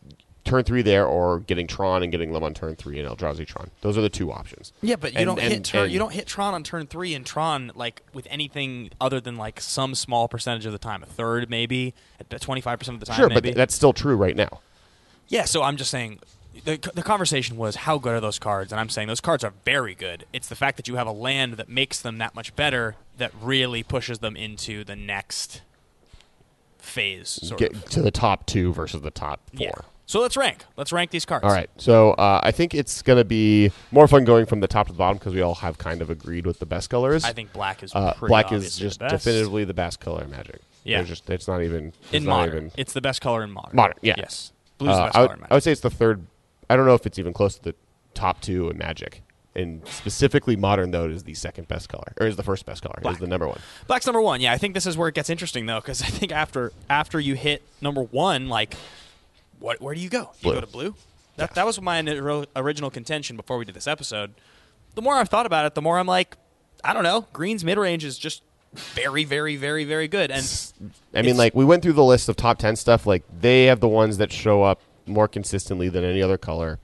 turn 0.45 0.65
three 0.65 0.83
there 0.83 1.07
or 1.07 1.39
getting 1.41 1.67
Tron 1.67 2.03
and 2.03 2.11
getting 2.11 2.33
them 2.33 2.43
on 2.43 2.53
turn 2.55 2.75
three 2.77 2.99
in 2.99 3.07
Eldrazi 3.07 3.47
Tron. 3.47 3.71
Those 3.81 3.97
are 3.97 4.01
the 4.01 4.09
two 4.09 4.33
options. 4.33 4.73
Yeah, 4.83 4.97
but 4.97 5.13
you 5.13 5.19
And- 5.21 5.27
don't 5.27 5.39
and- 5.39 5.53
hit 5.53 5.65
turn, 5.65 5.85
and- 5.85 5.93
you 5.93 5.99
don't 5.99 6.13
hit 6.13 6.27
Tron 6.27 6.55
on 6.55 6.63
turn 6.65 6.87
three 6.87 7.15
and 7.15 7.25
Tron 7.25 7.71
like 7.75 8.03
with 8.13 8.27
anything 8.31 8.91
other 9.01 9.21
than 9.21 9.37
like 9.37 9.61
some 9.61 9.95
small 9.95 10.27
percentage 10.29 10.67
of 10.67 10.73
the 10.73 10.79
time, 10.79 11.03
a 11.03 11.07
third 11.07 11.49
maybe, 11.49 11.95
twenty 12.41 12.61
five 12.61 12.79
percent 12.79 12.95
of 12.97 13.01
the 13.01 13.07
time. 13.07 13.17
Sure, 13.17 13.29
maybe. 13.29 13.51
but 13.51 13.57
that's 13.57 13.75
still 13.75 13.93
true 13.93 14.17
right 14.17 14.37
now. 14.37 14.61
yeah. 15.29 15.45
So 15.45 15.63
I'm 15.63 15.77
just 15.77 15.91
saying, 15.91 16.19
the 16.65 16.77
the 16.95 17.03
conversation 17.03 17.57
was 17.57 17.77
how 17.77 17.99
good 17.99 18.13
are 18.15 18.21
those 18.21 18.39
cards, 18.39 18.73
and 18.73 18.81
I'm 18.81 18.89
saying 18.89 19.09
those 19.09 19.21
cards 19.21 19.43
are 19.45 19.55
very 19.65 19.95
good. 19.95 20.25
It's 20.33 20.49
the 20.49 20.57
fact 20.57 20.77
that 20.77 20.89
you 20.89 20.97
have 20.97 21.07
a 21.07 21.13
land 21.13 21.55
that 21.55 21.69
makes 21.69 22.01
them 22.01 22.19
that 22.19 22.35
much 22.35 22.55
better 22.57 22.97
that 23.19 23.31
really 23.41 23.83
pushes 23.83 24.19
them 24.19 24.37
into 24.37 24.83
the 24.85 24.97
next 24.97 25.63
phase. 26.79 27.29
Sort 27.43 27.59
Get 27.61 27.73
of. 27.75 27.85
to 27.91 28.03
the 28.03 28.11
top 28.11 28.47
two 28.47 28.73
versus 28.73 29.03
the 29.03 29.11
top 29.11 29.41
four. 29.57 29.61
Yeah. 29.67 29.71
So 30.07 30.21
let's 30.21 30.37
rank. 30.37 30.65
Let's 30.77 30.93
rank 30.93 31.11
these 31.11 31.25
cards. 31.25 31.45
All 31.45 31.51
right. 31.51 31.71
So 31.79 32.11
uh, 32.13 32.41
I 32.43 32.51
think 32.51 32.75
it's 32.75 33.01
going 33.03 33.19
to 33.19 33.25
be 33.25 33.71
more 33.93 34.07
fun 34.09 34.25
going 34.25 34.47
from 34.47 34.61
the 34.61 34.67
top 34.69 34.89
to 34.89 34.93
the 34.93 34.99
bottom 34.99 35.17
because 35.19 35.33
we 35.33 35.41
all 35.41 35.55
have 35.57 35.79
kind 35.79 36.03
of 36.03 36.11
agreed 36.11 36.45
with 36.47 36.59
the 36.59 36.67
best 36.67 36.91
colors. 36.91 37.25
I 37.25 37.33
think 37.33 37.53
black 37.53 37.83
is 37.83 37.95
uh, 37.95 38.13
pretty 38.15 38.31
black 38.31 38.53
is 38.53 38.77
just 38.77 38.99
the 38.99 39.07
best. 39.07 39.25
definitively 39.25 39.65
the 39.65 39.75
best 39.75 40.01
color 40.01 40.23
in 40.25 40.31
Magic. 40.31 40.61
Yeah. 40.85 40.99
There's 40.99 41.09
just 41.09 41.31
it's 41.31 41.49
not 41.49 41.63
even 41.63 41.89
it's 42.05 42.13
in 42.15 42.25
not 42.25 42.31
modern. 42.49 42.57
even- 42.57 42.73
It's 42.77 42.93
the 42.93 43.01
best 43.01 43.21
color 43.21 43.43
in 43.45 43.51
modern. 43.53 43.75
Modern, 43.77 43.97
yeah. 44.03 44.15
Yes. 44.19 44.53
Blue's 44.79 44.91
Uh, 44.93 44.97
the 44.97 45.03
best 45.05 45.17
I, 45.17 45.19
color 45.19 45.29
would, 45.29 45.39
in 45.39 45.47
I 45.51 45.55
would 45.55 45.63
say 45.63 45.73
it's 45.73 45.81
the 45.81 45.91
third. 45.91 46.27
I 46.69 46.77
don't 46.77 46.87
know 46.87 46.95
if 46.95 47.07
it's 47.07 47.19
even 47.19 47.33
close 47.33 47.55
to 47.57 47.63
the 47.63 47.75
top 48.15 48.41
two 48.41 48.69
in 48.69 48.77
Magic. 48.79 49.23
And 49.55 49.87
specifically 49.87 50.57
modern 50.57 50.91
though 50.93 51.05
it 51.05 51.11
is 51.13 51.25
the 51.25 51.35
second 51.35 51.69
best 51.69 51.89
color 51.91 52.15
or 52.19 52.27
is 52.27 52.37
the 52.37 52.43
first 52.43 52.65
best 52.67 52.83
color. 52.83 52.99
Black. 53.03 53.15
is 53.15 53.21
the 53.21 53.27
number 53.27 53.47
one. 53.47 53.61
Black's 53.87 54.07
number 54.07 54.21
one. 54.21 54.41
Yeah, 54.41 54.53
I 54.53 54.59
think 54.59 54.73
this 54.75 54.87
is 54.87 54.97
where 54.97 55.09
it 55.09 55.15
gets 55.15 55.31
interesting 55.31 55.67
though, 55.67 55.81
because 55.81 56.03
I 56.03 56.07
think 56.07 56.33
after 56.33 56.73
after 56.91 57.21
you 57.21 57.35
hit 57.35 57.63
number 57.81 58.03
one, 58.03 58.49
like, 58.49 58.75
what 59.63 59.81
where 59.81 59.95
do 59.95 60.01
you 60.01 60.09
go? 60.09 60.31
You 60.41 60.53
go 60.53 60.61
to 60.61 60.67
blue. 60.67 60.95
That 61.37 61.55
that 61.55 61.65
was 61.65 61.81
my 61.81 62.01
original 62.57 62.91
contention 62.91 63.37
before 63.37 63.57
we 63.59 63.65
did 63.65 63.75
this 63.75 63.87
episode. 63.87 64.35
The 64.95 65.03
more 65.03 65.15
I've 65.15 65.29
thought 65.29 65.47
about 65.47 65.65
it, 65.65 65.75
the 65.75 65.83
more 65.83 65.99
I'm 65.99 66.07
like, 66.07 66.37
I 66.85 66.93
don't 66.93 67.05
know. 67.05 67.27
Green's 67.33 67.65
mid 67.65 67.79
range 67.79 68.05
is 68.05 68.19
just 68.19 68.43
very, 68.75 69.25
very, 69.25 69.57
very, 69.57 69.85
very 69.85 70.09
good. 70.09 70.31
And 70.31 70.73
I 71.15 71.23
mean, 71.23 71.37
like 71.37 71.55
we 71.55 71.65
went 71.65 71.83
through 71.83 71.95
the 71.95 72.05
list 72.05 72.29
of 72.29 72.37
top 72.37 72.59
ten 72.59 72.77
stuff. 72.77 73.07
Like 73.07 73.23
they 73.41 73.65
have 73.67 73.81
the 73.81 73.89
ones 73.89 74.19
that 74.19 74.33
show 74.33 74.63
up 74.63 74.81
more 75.07 75.29
consistently 75.29 75.89
than 75.89 76.05
any 76.05 76.23
other 76.23 76.39
color. 76.39 76.79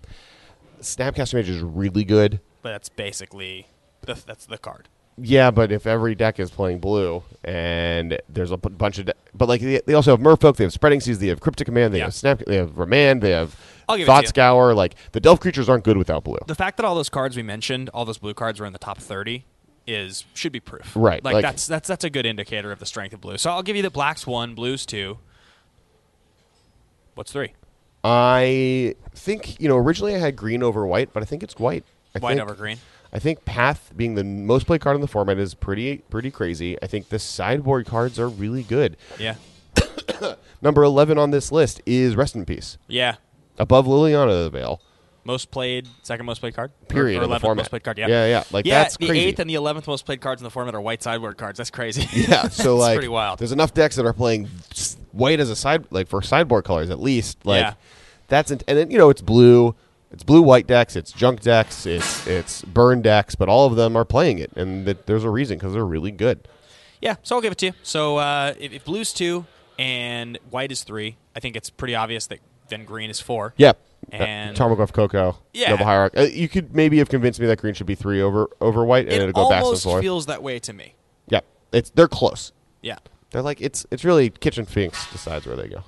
Snapcaster 0.81 1.35
Mage 1.35 1.49
is 1.49 1.61
really 1.61 2.05
good. 2.05 2.41
but 2.62 2.70
that's 2.70 2.89
basically 2.89 3.66
the, 4.03 4.14
that's 4.14 4.47
the 4.47 4.59
card. 4.59 4.89
Yeah, 5.20 5.50
but 5.50 5.72
if 5.72 5.86
every 5.86 6.14
deck 6.14 6.38
is 6.38 6.50
playing 6.50 6.78
blue 6.78 7.22
and 7.44 8.18
there's 8.28 8.50
a 8.50 8.56
b- 8.56 8.68
bunch 8.68 8.98
of, 8.98 9.06
de- 9.06 9.14
but 9.34 9.48
like 9.48 9.60
they, 9.60 9.80
they 9.86 9.94
also 9.94 10.12
have 10.12 10.20
Merfolk, 10.20 10.56
they 10.56 10.64
have 10.64 10.72
Spreading 10.72 11.00
Seas, 11.00 11.18
they 11.18 11.26
have 11.28 11.40
Cryptic 11.40 11.66
Command, 11.66 11.92
they 11.92 11.98
Yeah. 11.98 12.04
have 12.04 12.14
Snap, 12.14 12.40
they 12.46 12.56
have 12.56 12.78
Remand, 12.78 13.22
they 13.22 13.30
have 13.30 13.56
I'll 13.88 13.96
give 13.96 14.04
it 14.04 14.06
Thought 14.06 14.22
you. 14.24 14.28
Scour. 14.28 14.74
Like 14.74 14.94
the 15.12 15.20
Delve 15.20 15.40
creatures 15.40 15.68
aren't 15.68 15.82
good 15.84 15.96
without 15.96 16.24
blue. 16.24 16.38
The 16.46 16.54
fact 16.54 16.76
that 16.76 16.84
all 16.86 16.94
those 16.94 17.08
cards 17.08 17.36
we 17.36 17.42
mentioned, 17.42 17.88
all 17.94 18.04
those 18.04 18.18
blue 18.18 18.34
cards, 18.34 18.60
were 18.60 18.66
in 18.66 18.72
the 18.72 18.78
top 18.78 18.98
thirty 18.98 19.44
is 19.86 20.24
should 20.34 20.52
be 20.52 20.60
proof. 20.60 20.92
Right, 20.94 21.24
Like, 21.24 21.34
like- 21.34 21.42
that's 21.42 21.66
that's 21.66 21.88
that's 21.88 22.04
a 22.04 22.10
good 22.10 22.26
indicator 22.26 22.70
of 22.70 22.78
the 22.78 22.86
strength 22.86 23.14
of 23.14 23.20
blue. 23.22 23.38
So 23.38 23.50
I'll 23.50 23.62
give 23.62 23.74
you 23.76 23.82
that 23.82 23.92
black's 23.94 24.26
one, 24.26 24.54
blue's 24.54 24.84
two. 24.86 25.18
What's 27.14 27.32
three? 27.32 27.54
I 28.04 28.94
think 29.14 29.60
you 29.60 29.68
know 29.68 29.76
originally 29.76 30.14
I 30.14 30.18
had 30.18 30.36
green 30.36 30.62
over 30.62 30.86
white, 30.86 31.12
but 31.12 31.22
I 31.22 31.26
think 31.26 31.42
it's 31.42 31.58
white. 31.58 31.84
I 32.14 32.18
White 32.20 32.30
think, 32.36 32.42
over 32.42 32.54
green. 32.54 32.78
I 33.12 33.18
think 33.18 33.44
Path 33.44 33.92
being 33.96 34.14
the 34.14 34.24
most 34.24 34.66
played 34.66 34.80
card 34.80 34.94
in 34.96 35.00
the 35.00 35.06
format 35.09 35.38
is 35.38 35.54
pretty 35.54 35.98
pretty 36.11 36.30
crazy. 36.30 36.76
I 36.82 36.86
think 36.86 37.09
the 37.09 37.18
sideboard 37.18 37.86
cards 37.86 38.18
are 38.18 38.28
really 38.28 38.62
good. 38.62 38.96
Yeah. 39.18 39.36
Number 40.62 40.82
eleven 40.82 41.18
on 41.18 41.30
this 41.30 41.52
list 41.52 41.80
is 41.86 42.16
Rest 42.16 42.34
in 42.34 42.44
Peace, 42.44 42.78
Yeah. 42.88 43.16
above 43.59 43.86
Liliana 43.86 44.30
of 44.46 44.52
the 44.52 44.59
Veil. 44.59 44.80
Most 45.24 45.50
played, 45.50 45.86
second 46.02 46.24
most 46.26 46.40
played 46.40 46.54
card. 46.56 46.72
Period 46.88 47.18
Or, 47.18 47.20
or 47.20 47.24
in 47.24 47.30
the 47.30 47.36
11th 47.36 47.40
format. 47.42 47.56
most 47.64 47.68
played 47.70 47.84
card. 47.84 47.98
Yeah. 47.98 48.06
Yeah, 48.09 48.26
yeah, 48.26 48.44
like, 48.50 48.64
yeah, 48.66 48.82
that's 48.82 48.96
the 48.96 49.06
crazy. 49.09 49.26
eighth 49.26 49.38
and 49.40 49.50
the 49.50 49.54
eleventh 49.56 49.86
most 49.86 50.06
played 50.06 50.20
cards 50.22 50.40
in 50.40 50.44
the 50.44 50.50
format 50.50 50.74
are 50.74 50.80
white 50.80 51.02
sideboard 51.02 51.36
cards. 51.36 51.59
That's 51.59 51.70
crazy. 51.70 52.09
Yeah, 52.28 52.48
so 52.48 52.76
like 52.76 52.96
pretty 52.96 53.09
wild. 53.09 53.38
There's 53.38 53.52
enough 53.52 53.74
decks 53.74 53.96
that 53.96 54.06
are 54.06 54.12
playing 54.14 54.48
white 55.12 55.38
as 55.38 55.50
a 55.50 55.56
side, 55.56 55.84
like 55.90 56.09
for 56.09 56.22
sideboard 56.22 56.64
colors 56.64 56.88
at 56.90 56.98
least. 57.00 57.44
Like 57.44 57.61
Yeah. 57.62 57.74
that's 58.28 58.50
int- 58.50 58.64
and 58.66 58.78
then 58.78 58.90
you 58.90 58.96
know 58.98 59.11
it's 59.11 59.20
blue, 59.20 59.74
it's 60.11 60.22
blue 60.22 60.42
white 60.42 60.66
decks, 60.66 60.96
it's 60.96 61.12
junk 61.12 61.40
decks, 61.40 61.86
it's 61.86 62.26
it's 62.26 62.62
burn 62.62 63.02
decks, 63.02 63.34
but 63.34 63.48
all 63.48 63.66
of 63.66 63.76
them 63.76 63.96
are 63.96 64.04
playing 64.04 64.38
it, 64.38 64.50
and 64.56 64.86
that 64.86 65.06
there's 65.06 65.24
a 65.24 65.30
reason 65.30 65.59
because 65.59 65.72
they're 65.74 65.84
really 65.86 66.11
good. 66.11 66.46
Yeah, 67.00 67.16
so 67.22 67.36
I'll 67.36 67.42
give 67.42 67.52
it 67.52 67.59
to 67.59 67.66
you. 67.66 67.72
So 67.82 68.16
uh, 68.16 68.54
if, 68.59 68.72
if 68.72 68.84
blue's 68.84 69.12
two 69.12 69.46
and 69.78 70.38
white 70.50 70.72
is 70.72 70.82
three, 70.82 71.16
I 71.36 71.40
think 71.40 71.54
it's 71.56 71.70
pretty 71.70 71.94
obvious 71.94 72.26
that 72.28 72.40
then 72.68 72.84
green 72.84 73.09
is 73.11 73.20
four. 73.20 73.54
Yeah. 73.56 73.72
And- 74.11 74.59
uh, 74.59 74.64
Tarmogoyf 74.64 74.92
Coco, 74.92 75.38
Yeah. 75.52 75.70
Noble 75.70 75.84
Hierarch. 75.84 76.16
Uh, 76.16 76.22
you 76.22 76.48
could 76.48 76.74
maybe 76.74 76.98
have 76.98 77.09
convinced 77.09 77.38
me 77.40 77.46
that 77.46 77.59
green 77.61 77.74
should 77.74 77.86
be 77.86 77.94
three 77.94 78.20
over 78.20 78.48
over 78.61 78.84
white, 78.84 79.04
and 79.04 79.12
It 79.14 79.28
it'll 79.28 79.32
go 79.44 79.48
back 79.48 79.59
and 79.59 79.64
almost 79.66 79.84
forth. 79.84 80.02
feels 80.02 80.26
that 80.26 80.42
way 80.42 80.59
to 80.61 80.72
me. 80.72 80.94
yeah, 81.28 81.40
it's 81.72 81.90
they're 81.90 82.09
close. 82.09 82.52
Yeah. 82.82 82.98
They're 83.30 83.42
like 83.42 83.61
it's 83.61 83.86
it's 83.90 84.04
really 84.04 84.30
Kitchen 84.30 84.64
Finks 84.64 85.11
decides 85.12 85.46
where 85.46 85.56
they 85.56 85.68
go. 85.68 85.84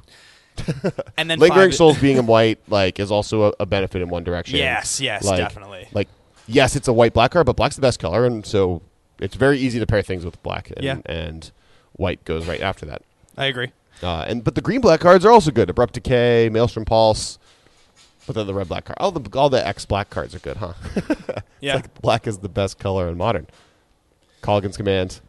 And 1.17 1.31
then 1.31 1.39
Lingering 1.39 1.71
five- 1.71 1.75
Souls 1.75 1.99
being 2.01 2.17
in 2.17 2.27
white 2.27 2.59
like 2.69 2.99
is 3.01 3.11
also 3.11 3.51
a, 3.51 3.53
a 3.61 3.67
benefit 3.67 4.03
in 4.03 4.09
one 4.09 4.25
direction. 4.25 4.57
Yes, 4.59 5.01
yes, 5.01 5.25
Like- 5.25 5.39
definitely. 5.39 5.89
Like 5.93 6.09
yes, 6.47 6.77
it's 6.77 6.89
a 6.89 6.93
white 6.93 7.13
black 7.13 7.33
card, 7.33 7.47
but 7.47 7.57
black's 7.57 7.77
the 7.77 7.83
best 7.83 7.99
color, 8.01 8.25
and 8.25 8.45
so 8.47 8.83
it's 9.19 9.37
very 9.37 9.59
easy 9.59 9.79
to 9.79 9.87
pair 9.87 10.03
things 10.03 10.25
with 10.25 10.43
black. 10.43 10.71
And, 10.77 10.85
Yeah. 10.85 10.99
and 11.07 11.51
white 11.93 12.25
goes 12.25 12.47
right 12.47 12.61
after 12.61 12.87
that. 12.87 13.03
I 13.37 13.47
agree. 13.47 13.73
Uh, 14.03 14.25
and 14.27 14.43
but 14.43 14.55
the 14.55 14.63
green 14.63 14.81
black 14.81 15.01
cards 15.01 15.25
are 15.27 15.31
also 15.31 15.51
good. 15.51 15.69
Abrupt 15.69 15.93
Decay, 15.95 16.49
Maelstrom 16.51 16.87
Pulse, 16.87 17.39
but 18.27 18.35
then 18.35 18.47
the 18.47 18.55
red 18.55 18.69
black 18.69 18.87
card. 18.87 18.97
All 18.99 19.13
the 19.13 19.39
all 19.39 19.51
the 19.51 19.67
X 19.67 19.85
black 19.85 20.09
cards 20.11 20.35
are 20.35 20.39
good, 20.39 20.57
huh? 20.57 20.73
Yeah. 21.61 21.75
like 21.75 22.01
black 22.01 22.27
is 22.27 22.39
the 22.39 22.49
best 22.49 22.79
color 22.79 23.09
in 23.09 23.19
modern. 23.19 23.47
Kolaghan's 24.43 24.79
Command, 24.79 25.21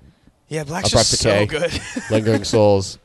yeah, 0.47 0.63
black's 0.63 0.88
Abrupt 0.89 1.09
just 1.09 1.21
Decay. 1.21 1.47
so 1.47 1.59
good. 1.59 1.82
Lingering 2.11 2.45
Souls. 2.45 2.97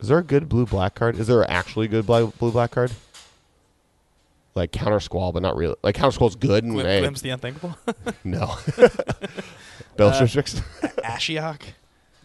Is 0.00 0.08
there 0.08 0.18
a 0.18 0.22
good 0.22 0.48
blue 0.48 0.66
black 0.66 0.94
card? 0.94 1.18
Is 1.18 1.26
there 1.26 1.42
an 1.42 1.50
actually 1.50 1.88
good 1.88 2.06
blue 2.06 2.30
black 2.52 2.70
card? 2.72 2.92
Like 4.54 4.72
Countersquall, 4.72 5.32
but 5.34 5.42
not 5.42 5.56
really. 5.56 5.76
Like 5.82 5.94
Countersquall's 5.96 6.36
good 6.36 6.64
and 6.64 6.72
Glim- 6.72 6.86
hey, 6.86 7.00
Glimpse 7.00 7.20
the 7.20 7.30
unthinkable. 7.30 7.76
no. 8.24 8.54
Uh, 9.98 10.10
Baleful 10.10 10.26
Strix. 10.28 10.60
Ashiok. 11.02 11.62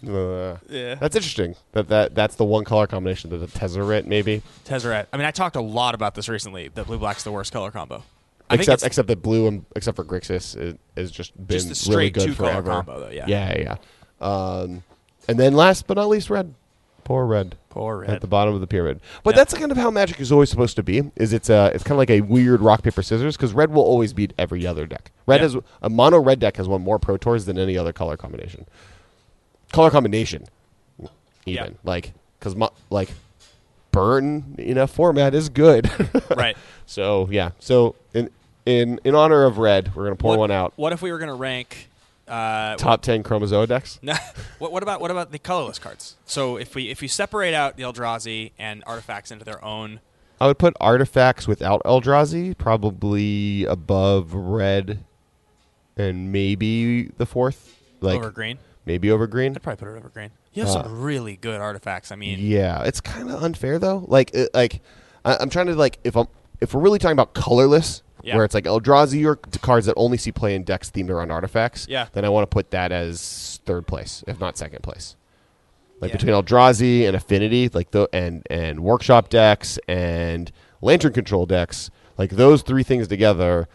Uh, 0.06 0.58
Yeah. 0.68 0.96
that's 0.96 1.16
interesting. 1.16 1.56
That 1.72 1.88
that 1.88 2.14
that's 2.14 2.36
the 2.36 2.44
one 2.44 2.66
color 2.66 2.86
combination. 2.86 3.30
That 3.30 3.38
the 3.38 3.48
Tezzeret 3.48 4.06
maybe. 4.06 4.42
Tezzeret. 4.66 5.06
I 5.14 5.16
mean, 5.16 5.26
I 5.26 5.32
talked 5.32 5.56
a 5.56 5.62
lot 5.62 5.96
about 5.96 6.14
this 6.16 6.28
recently. 6.28 6.68
That 6.68 6.88
blue 6.88 6.98
black's 6.98 7.24
the 7.24 7.32
worst 7.32 7.54
color 7.54 7.72
combo. 7.72 8.04
I 8.50 8.56
except 8.56 8.84
except 8.84 9.08
that 9.08 9.22
blue 9.22 9.48
and 9.48 9.66
except 9.74 9.96
for 9.96 10.04
Grixis 10.04 10.60
is, 10.60 10.76
is 10.98 11.12
just 11.12 11.34
been 11.38 11.60
Just 11.60 11.88
really 11.88 12.10
straight 12.10 12.14
good 12.14 12.26
two-color 12.26 12.52
forever. 12.52 12.72
combo, 12.72 13.00
though, 13.00 13.10
yeah. 13.10 13.26
yeah, 13.26 13.58
yeah. 13.58 13.76
Um, 14.20 14.84
and 15.30 15.40
then 15.40 15.54
last 15.54 15.88
but 15.88 15.96
not 15.96 16.10
least, 16.10 16.30
red. 16.30 16.54
Poor 17.04 17.26
red. 17.26 17.56
Poor 17.70 18.00
red. 18.00 18.10
At 18.10 18.22
the 18.22 18.28
bottom 18.28 18.54
of 18.54 18.62
the 18.62 18.68
pyramid, 18.68 19.00
but 19.24 19.34
Yeah. 19.34 19.38
that's 19.42 19.54
kind 19.54 19.72
of 19.72 19.78
how 19.78 19.90
Magic 19.90 20.20
is 20.20 20.32
always 20.32 20.50
supposed 20.50 20.76
to 20.76 20.84
be. 20.84 21.10
Is 21.16 21.32
it's 21.34 21.50
uh, 21.50 21.72
it's 21.74 21.84
kind 21.84 21.94
of 21.94 21.98
like 22.00 22.10
a 22.10 22.22
weird 22.22 22.62
rock 22.62 22.84
paper 22.84 23.02
scissors 23.02 23.38
because 23.38 23.54
red 23.54 23.72
will 23.72 23.84
always 23.84 24.12
beat 24.14 24.34
every 24.38 24.68
other 24.68 24.86
deck. 24.86 25.12
Red 25.26 25.38
Yeah. 25.38 25.44
has 25.44 25.58
a 25.82 25.90
mono 25.90 26.20
red 26.20 26.40
deck 26.40 26.58
has 26.58 26.68
won 26.68 26.82
more 26.82 27.00
Pro 27.00 27.18
Tours 27.18 27.46
than 27.46 27.58
any 27.58 27.78
other 27.78 27.94
color 27.94 28.18
combination. 28.18 28.66
Color 29.72 29.90
combination, 29.90 30.46
even 31.00 31.10
Yeah. 31.46 31.70
like 31.84 32.14
because 32.40 32.56
mo- 32.56 32.74
like 32.90 33.12
burn 33.92 34.56
in 34.58 34.78
a 34.78 34.88
format 34.88 35.34
is 35.34 35.50
good. 35.50 35.90
right. 36.36 36.58
So 36.86 37.30
yeah. 37.32 37.52
So 37.60 37.96
in 38.14 38.30
in 38.66 39.00
in 39.06 39.16
honor 39.16 39.46
of 39.46 39.58
red, 39.58 39.96
we're 39.96 40.04
gonna 40.04 40.16
pour 40.18 40.32
what, 40.32 40.40
one 40.40 40.52
out. 40.52 40.74
What 40.76 40.92
if 40.94 41.02
we 41.02 41.12
were 41.12 41.18
going 41.20 41.30
to 41.30 41.36
rank 41.36 41.88
uh, 42.32 42.76
Top 42.78 43.02
ten 43.02 43.24
Chronozoa 43.24 43.68
decks. 43.68 44.00
No, 44.04 44.16
what, 44.60 44.72
what 44.72 44.82
about 44.84 45.02
what 45.02 45.12
about 45.12 45.32
the 45.32 45.40
colorless 45.40 45.78
cards? 45.80 46.16
So 46.26 46.56
if 46.58 46.74
we 46.76 46.90
if 46.90 47.02
we 47.02 47.08
separate 47.08 47.54
out 47.54 47.78
the 47.78 47.84
Eldrazi 47.84 48.52
and 48.58 48.84
artifacts 48.88 49.32
into 49.32 49.44
their 49.46 49.64
own, 49.64 50.00
I 50.40 50.48
would 50.48 50.58
put 50.58 50.74
artifacts 50.80 51.48
without 51.48 51.84
Eldrazi 51.84 52.58
probably 52.58 53.66
above 53.66 54.34
red, 54.34 55.04
and 55.98 56.32
maybe 56.32 57.10
the 57.18 57.26
fourth, 57.26 57.78
like 58.00 58.18
over 58.18 58.32
green, 58.32 58.58
maybe 58.86 59.12
over 59.12 59.28
green. 59.28 59.56
I'd 59.56 59.62
probably 59.62 59.86
put 59.86 59.94
it 59.94 59.98
over 59.98 60.10
green. 60.10 60.32
You 60.54 60.64
have 60.66 60.76
Uh, 60.76 60.84
some 60.84 61.02
really 61.02 61.36
good 61.38 61.62
artifacts. 61.62 62.12
I 62.12 62.16
mean, 62.16 62.40
Yeah, 62.40 62.84
it's 62.84 63.02
kind 63.02 63.30
of 63.30 63.44
unfair 63.44 63.78
though. 63.80 64.04
Like, 64.08 64.34
it, 64.34 64.50
like 64.54 64.82
I, 65.24 65.38
I'm 65.40 65.50
trying 65.50 65.68
to 65.68 65.76
like 65.76 66.00
if 66.04 66.16
I'm 66.18 66.28
if 66.60 66.74
we're 66.74 66.82
really 66.82 67.00
talking 67.00 67.14
about 67.14 67.34
colorless, 67.34 68.04
Yeah. 68.24 68.36
where 68.36 68.46
it's 68.46 68.54
like 68.54 68.66
Eldrazi 68.66 69.26
or 69.26 69.36
cards 69.36 69.86
that 69.88 69.94
only 69.98 70.18
see 70.18 70.32
play 70.32 70.56
in 70.56 70.64
decks 70.64 70.90
themed 70.92 71.10
around 71.10 71.32
artifacts. 71.32 71.88
Yeah. 71.90 72.08
then 72.14 72.24
I 72.26 72.30
want 72.30 72.44
to 72.44 72.54
put 72.54 72.72
that 72.72 72.92
as 72.92 73.60
third 73.66 73.88
place, 73.88 74.24
if 74.28 74.40
not 74.40 74.58
second 74.58 74.84
place. 74.84 75.16
Like 76.00 76.12
Yeah. 76.12 76.18
between 76.18 76.34
Eldrazi 76.36 77.06
and 77.08 77.16
Affinity, 77.16 77.70
like 77.74 77.92
the 77.92 78.08
and 78.14 78.46
and 78.50 78.80
Workshop 78.84 79.30
decks 79.30 79.78
and 79.88 80.52
Lantern 80.82 81.14
Control 81.14 81.46
decks, 81.46 81.90
like 82.18 82.32
those 82.32 82.64
three 82.64 82.84
things 82.84 83.08
together, 83.08 83.68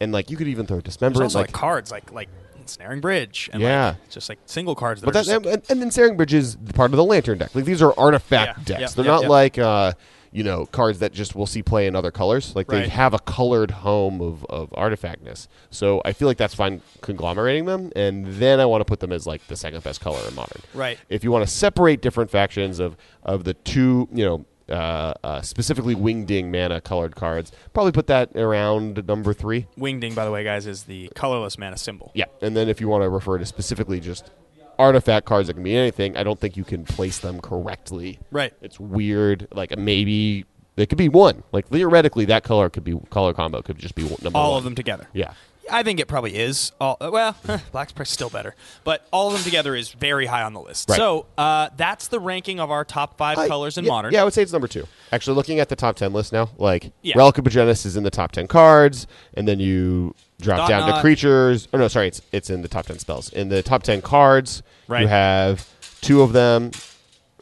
and 0.00 0.10
like 0.12 0.30
you 0.30 0.36
could 0.36 0.48
even 0.48 0.66
throw 0.66 0.76
there's 0.80 0.84
Dismember. 0.96 1.22
also 1.22 1.38
like, 1.40 1.48
like, 1.48 1.52
cards 1.54 1.90
like 1.90 2.10
like 2.12 2.28
Snaring 2.66 3.02
Bridge 3.02 3.50
and 3.52 3.60
Yeah. 3.60 3.88
like, 3.88 4.08
just 4.08 4.30
like 4.30 4.38
single 4.46 4.74
cards. 4.74 5.02
That 5.02 5.12
But 5.12 5.26
that, 5.26 5.44
like- 5.44 5.52
and, 5.54 5.62
and 5.68 5.82
then 5.82 5.90
Snaring 5.90 6.16
Bridge 6.16 6.32
is 6.32 6.56
part 6.74 6.90
of 6.92 6.96
the 6.96 7.04
Lantern 7.04 7.36
deck. 7.36 7.54
Like 7.54 7.66
these 7.66 7.82
are 7.82 7.92
artifact 7.98 8.60
Yeah, 8.60 8.64
decks. 8.64 8.80
yeah, 8.80 8.88
They're 8.96 9.04
yeah, 9.04 9.20
not 9.20 9.28
like 9.28 9.58
uh, 9.58 9.92
you 10.34 10.42
know 10.42 10.66
cards 10.66 10.98
that 10.98 11.12
just 11.12 11.34
we'll 11.34 11.46
see 11.46 11.62
play 11.62 11.86
in 11.86 11.94
other 11.94 12.10
colors. 12.10 12.54
Like 12.54 12.66
they 12.66 12.88
have 12.88 13.14
a 13.14 13.20
colored 13.20 13.70
home 13.70 14.20
of, 14.20 14.44
of 14.46 14.68
artifactness. 14.70 15.46
So 15.70 16.02
I 16.04 16.12
feel 16.12 16.26
like 16.26 16.36
that's 16.36 16.54
fine 16.54 16.82
conglomerating 17.00 17.66
them, 17.66 17.92
and 17.94 18.26
then 18.26 18.58
I 18.58 18.66
want 18.66 18.80
to 18.80 18.84
put 18.84 18.98
them 18.98 19.12
as 19.12 19.26
like 19.26 19.46
the 19.46 19.56
second 19.56 19.84
best 19.84 20.00
color 20.00 20.20
in 20.28 20.34
modern. 20.34 20.60
Right. 20.74 20.98
If 21.08 21.22
you 21.22 21.30
want 21.30 21.46
to 21.46 21.50
separate 21.50 22.02
different 22.02 22.30
factions 22.30 22.80
of 22.80 22.96
of 23.22 23.44
the 23.44 23.54
two, 23.54 24.08
you 24.12 24.24
know. 24.26 24.44
Uh, 24.66 25.12
uh, 25.22 25.42
specifically 25.42 25.94
wingding 25.94 26.50
mana 26.50 26.80
colored 26.80 27.14
cards. 27.14 27.52
Probably 27.74 27.92
put 27.92 28.06
that 28.06 28.34
around 28.34 29.06
number 29.06 29.34
three. 29.34 29.66
Wingding, 29.76 30.14
by 30.14 30.24
the 30.24 30.30
way, 30.30 30.42
guys, 30.42 30.66
is 30.66 30.84
the 30.84 31.10
colorless 31.14 31.58
mana 31.58 31.76
symbol. 31.76 32.10
Yeah, 32.14 32.24
and 32.40 32.56
then 32.56 32.70
if 32.70 32.80
you 32.80 32.88
want 32.88 33.02
to 33.02 33.10
refer 33.10 33.36
to 33.36 33.44
specifically 33.44 34.00
just 34.00 34.30
artifact 34.78 35.26
cards 35.26 35.48
that 35.48 35.54
can 35.54 35.62
be 35.62 35.76
anything, 35.76 36.16
I 36.16 36.22
don't 36.22 36.38
think 36.40 36.56
you 36.56 36.64
can 36.64 36.84
place 36.84 37.18
them 37.18 37.40
correctly. 37.40 38.18
Right. 38.30 38.52
It's 38.60 38.78
weird. 38.80 39.48
Like 39.52 39.76
maybe 39.78 40.44
it 40.76 40.88
could 40.88 40.98
be 40.98 41.08
one. 41.08 41.42
Like 41.52 41.68
theoretically, 41.68 42.24
that 42.26 42.44
color 42.44 42.68
could 42.70 42.84
be 42.84 42.98
color 43.10 43.32
combo 43.34 43.62
could 43.62 43.78
just 43.78 43.94
be 43.94 44.02
one- 44.04 44.16
number 44.22 44.38
All 44.38 44.52
one. 44.52 44.58
of 44.58 44.64
them 44.64 44.74
together. 44.74 45.06
Yeah. 45.12 45.34
I 45.70 45.82
think 45.82 46.00
it 46.00 46.08
probably 46.08 46.36
is. 46.36 46.72
All 46.80 46.96
well, 47.00 47.36
Black's 47.72 47.92
probably 47.92 48.04
still 48.06 48.30
better, 48.30 48.54
but 48.84 49.06
all 49.12 49.28
of 49.28 49.34
them 49.34 49.42
together 49.42 49.74
is 49.74 49.90
very 49.90 50.26
high 50.26 50.42
on 50.42 50.52
the 50.52 50.60
list. 50.60 50.88
Right. 50.90 50.96
So 50.96 51.26
uh, 51.38 51.70
that's 51.76 52.08
the 52.08 52.20
ranking 52.20 52.60
of 52.60 52.70
our 52.70 52.84
top 52.84 53.16
five 53.16 53.38
I- 53.38 53.48
colors 53.48 53.78
in 53.78 53.84
yeah, 53.84 53.90
modern. 53.90 54.12
Yeah, 54.12 54.22
I 54.22 54.24
would 54.24 54.32
say 54.34 54.42
it's 54.42 54.52
number 54.52 54.68
two. 54.68 54.86
Actually, 55.12 55.36
looking 55.36 55.60
at 55.60 55.68
the 55.68 55.76
top 55.76 55.96
ten 55.96 56.12
list 56.12 56.32
now, 56.32 56.50
like 56.58 56.92
Yeah. 57.02 57.16
Relic 57.16 57.38
of 57.38 57.44
Progenitus 57.44 57.86
is 57.86 57.96
in 57.96 58.02
the 58.04 58.10
top 58.10 58.32
ten 58.32 58.46
cards, 58.46 59.06
and 59.34 59.46
then 59.48 59.60
you 59.60 60.14
drop 60.40 60.58
Dot 60.58 60.68
down 60.68 60.92
to 60.94 61.00
creatures. 61.00 61.68
Oh 61.72 61.78
no, 61.78 61.88
sorry, 61.88 62.08
it's 62.08 62.20
it's 62.32 62.50
in 62.50 62.62
the 62.62 62.68
top 62.68 62.86
ten 62.86 62.98
spells. 62.98 63.30
In 63.32 63.48
the 63.48 63.62
top 63.62 63.82
ten 63.82 64.02
cards, 64.02 64.62
Right. 64.88 65.02
you 65.02 65.08
have 65.08 65.68
two 66.00 66.22
of 66.22 66.32
them. 66.32 66.70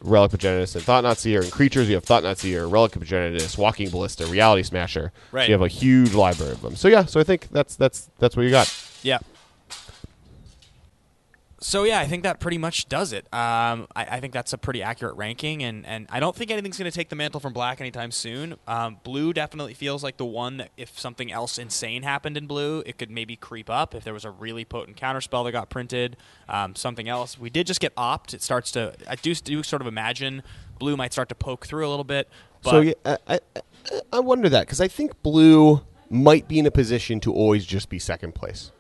Relic 0.03 0.33
Progenitus 0.33 0.75
and 0.75 0.85
Thought 0.85 1.05
Knot 1.05 1.19
Seer. 1.19 1.43
And 1.43 1.51
creatures, 1.51 1.89
you 1.89 1.95
have 1.95 2.05
Thought 2.05 2.23
Knot 2.23 2.39
Seer, 2.39 2.67
Relic 2.67 2.93
Progenitus, 2.93 3.57
Walking 3.57 3.91
Ballista, 3.91 4.27
Reality 4.27 4.63
Smasher. 4.63 5.13
Right. 5.31 5.45
So 5.45 5.47
you 5.49 5.53
have 5.53 5.63
a 5.63 5.69
huge 5.69 6.15
library 6.15 6.53
of 6.53 6.63
them. 6.63 6.77
So 6.77 6.89
yeah, 6.89 7.05
so 7.05 7.21
I 7.21 7.25
think 7.25 7.49
that's 7.51 7.77
that's 7.77 8.11
that's 8.19 8.37
what 8.37 8.43
you 8.43 8.51
got. 8.51 8.73
Yeah. 9.03 9.19
So 11.63 11.85
yeah, 11.85 12.01
I 12.01 12.07
think 12.07 12.25
that 12.25 12.41
pretty 12.41 12.59
much 12.59 12.89
does 12.89 13.13
it. 13.13 13.25
Um, 13.33 13.87
I, 13.95 14.05
I 14.11 14.21
think 14.21 14.33
that's 14.33 14.53
a 14.53 14.59
pretty 14.59 14.83
accurate 14.83 15.17
ranking, 15.17 15.63
and, 15.63 15.87
and 15.87 16.09
I 16.11 16.19
don't 16.19 16.35
think 16.35 16.51
anything's 16.51 16.77
going 16.77 16.91
to 16.91 16.95
take 16.95 17.09
the 17.09 17.15
mantle 17.15 17.39
from 17.39 17.53
black 17.53 17.81
anytime 17.81 18.11
soon. 18.11 18.57
Um, 18.67 18.99
blue 19.05 19.33
definitely 19.33 19.75
feels 19.75 20.03
like 20.03 20.17
the 20.17 20.25
one 20.25 20.57
that 20.57 20.71
if 20.77 20.99
something 20.99 21.31
else 21.31 21.59
insane 21.59 22.03
happened 22.03 22.37
in 22.37 22.49
blue, 22.49 22.83
it 22.85 22.99
could 22.99 23.11
maybe 23.11 23.37
creep 23.37 23.71
up. 23.71 23.95
If 23.95 24.03
there 24.03 24.13
was 24.13 24.25
a 24.25 24.31
really 24.31 24.65
potent 24.65 24.97
counterspell 24.97 25.45
that 25.45 25.53
got 25.53 25.71
printed, 25.71 26.17
um, 26.49 26.75
something 26.75 27.09
else. 27.09 27.39
We 27.39 27.49
did 27.49 27.69
just 27.69 27.81
get 27.81 27.93
opt. 27.97 28.35
It 28.35 28.43
starts 28.43 28.73
to. 28.73 28.95
I 29.09 29.15
do 29.15 29.33
do 29.35 29.63
sort 29.63 29.83
of 29.83 29.87
imagine 29.87 30.43
blue 30.81 30.97
might 30.97 31.13
start 31.13 31.29
to 31.29 31.37
poke 31.37 31.65
through 31.65 31.87
a 31.87 31.91
little 31.91 32.03
bit. 32.03 32.29
But 32.63 32.71
so 32.71 32.81
yeah, 32.81 32.95
I, 33.05 33.19
I, 33.29 33.41
I 34.15 34.19
wonder 34.21 34.49
that 34.49 34.67
because 34.67 34.81
I 34.81 34.89
think 34.89 35.23
blue 35.23 35.81
might 36.11 36.49
be 36.49 36.59
in 36.59 36.67
a 36.67 36.73
position 36.73 37.21
to 37.21 37.33
always 37.33 37.65
just 37.65 37.89
be 37.89 38.01
second 38.01 38.35
place. 38.35 38.73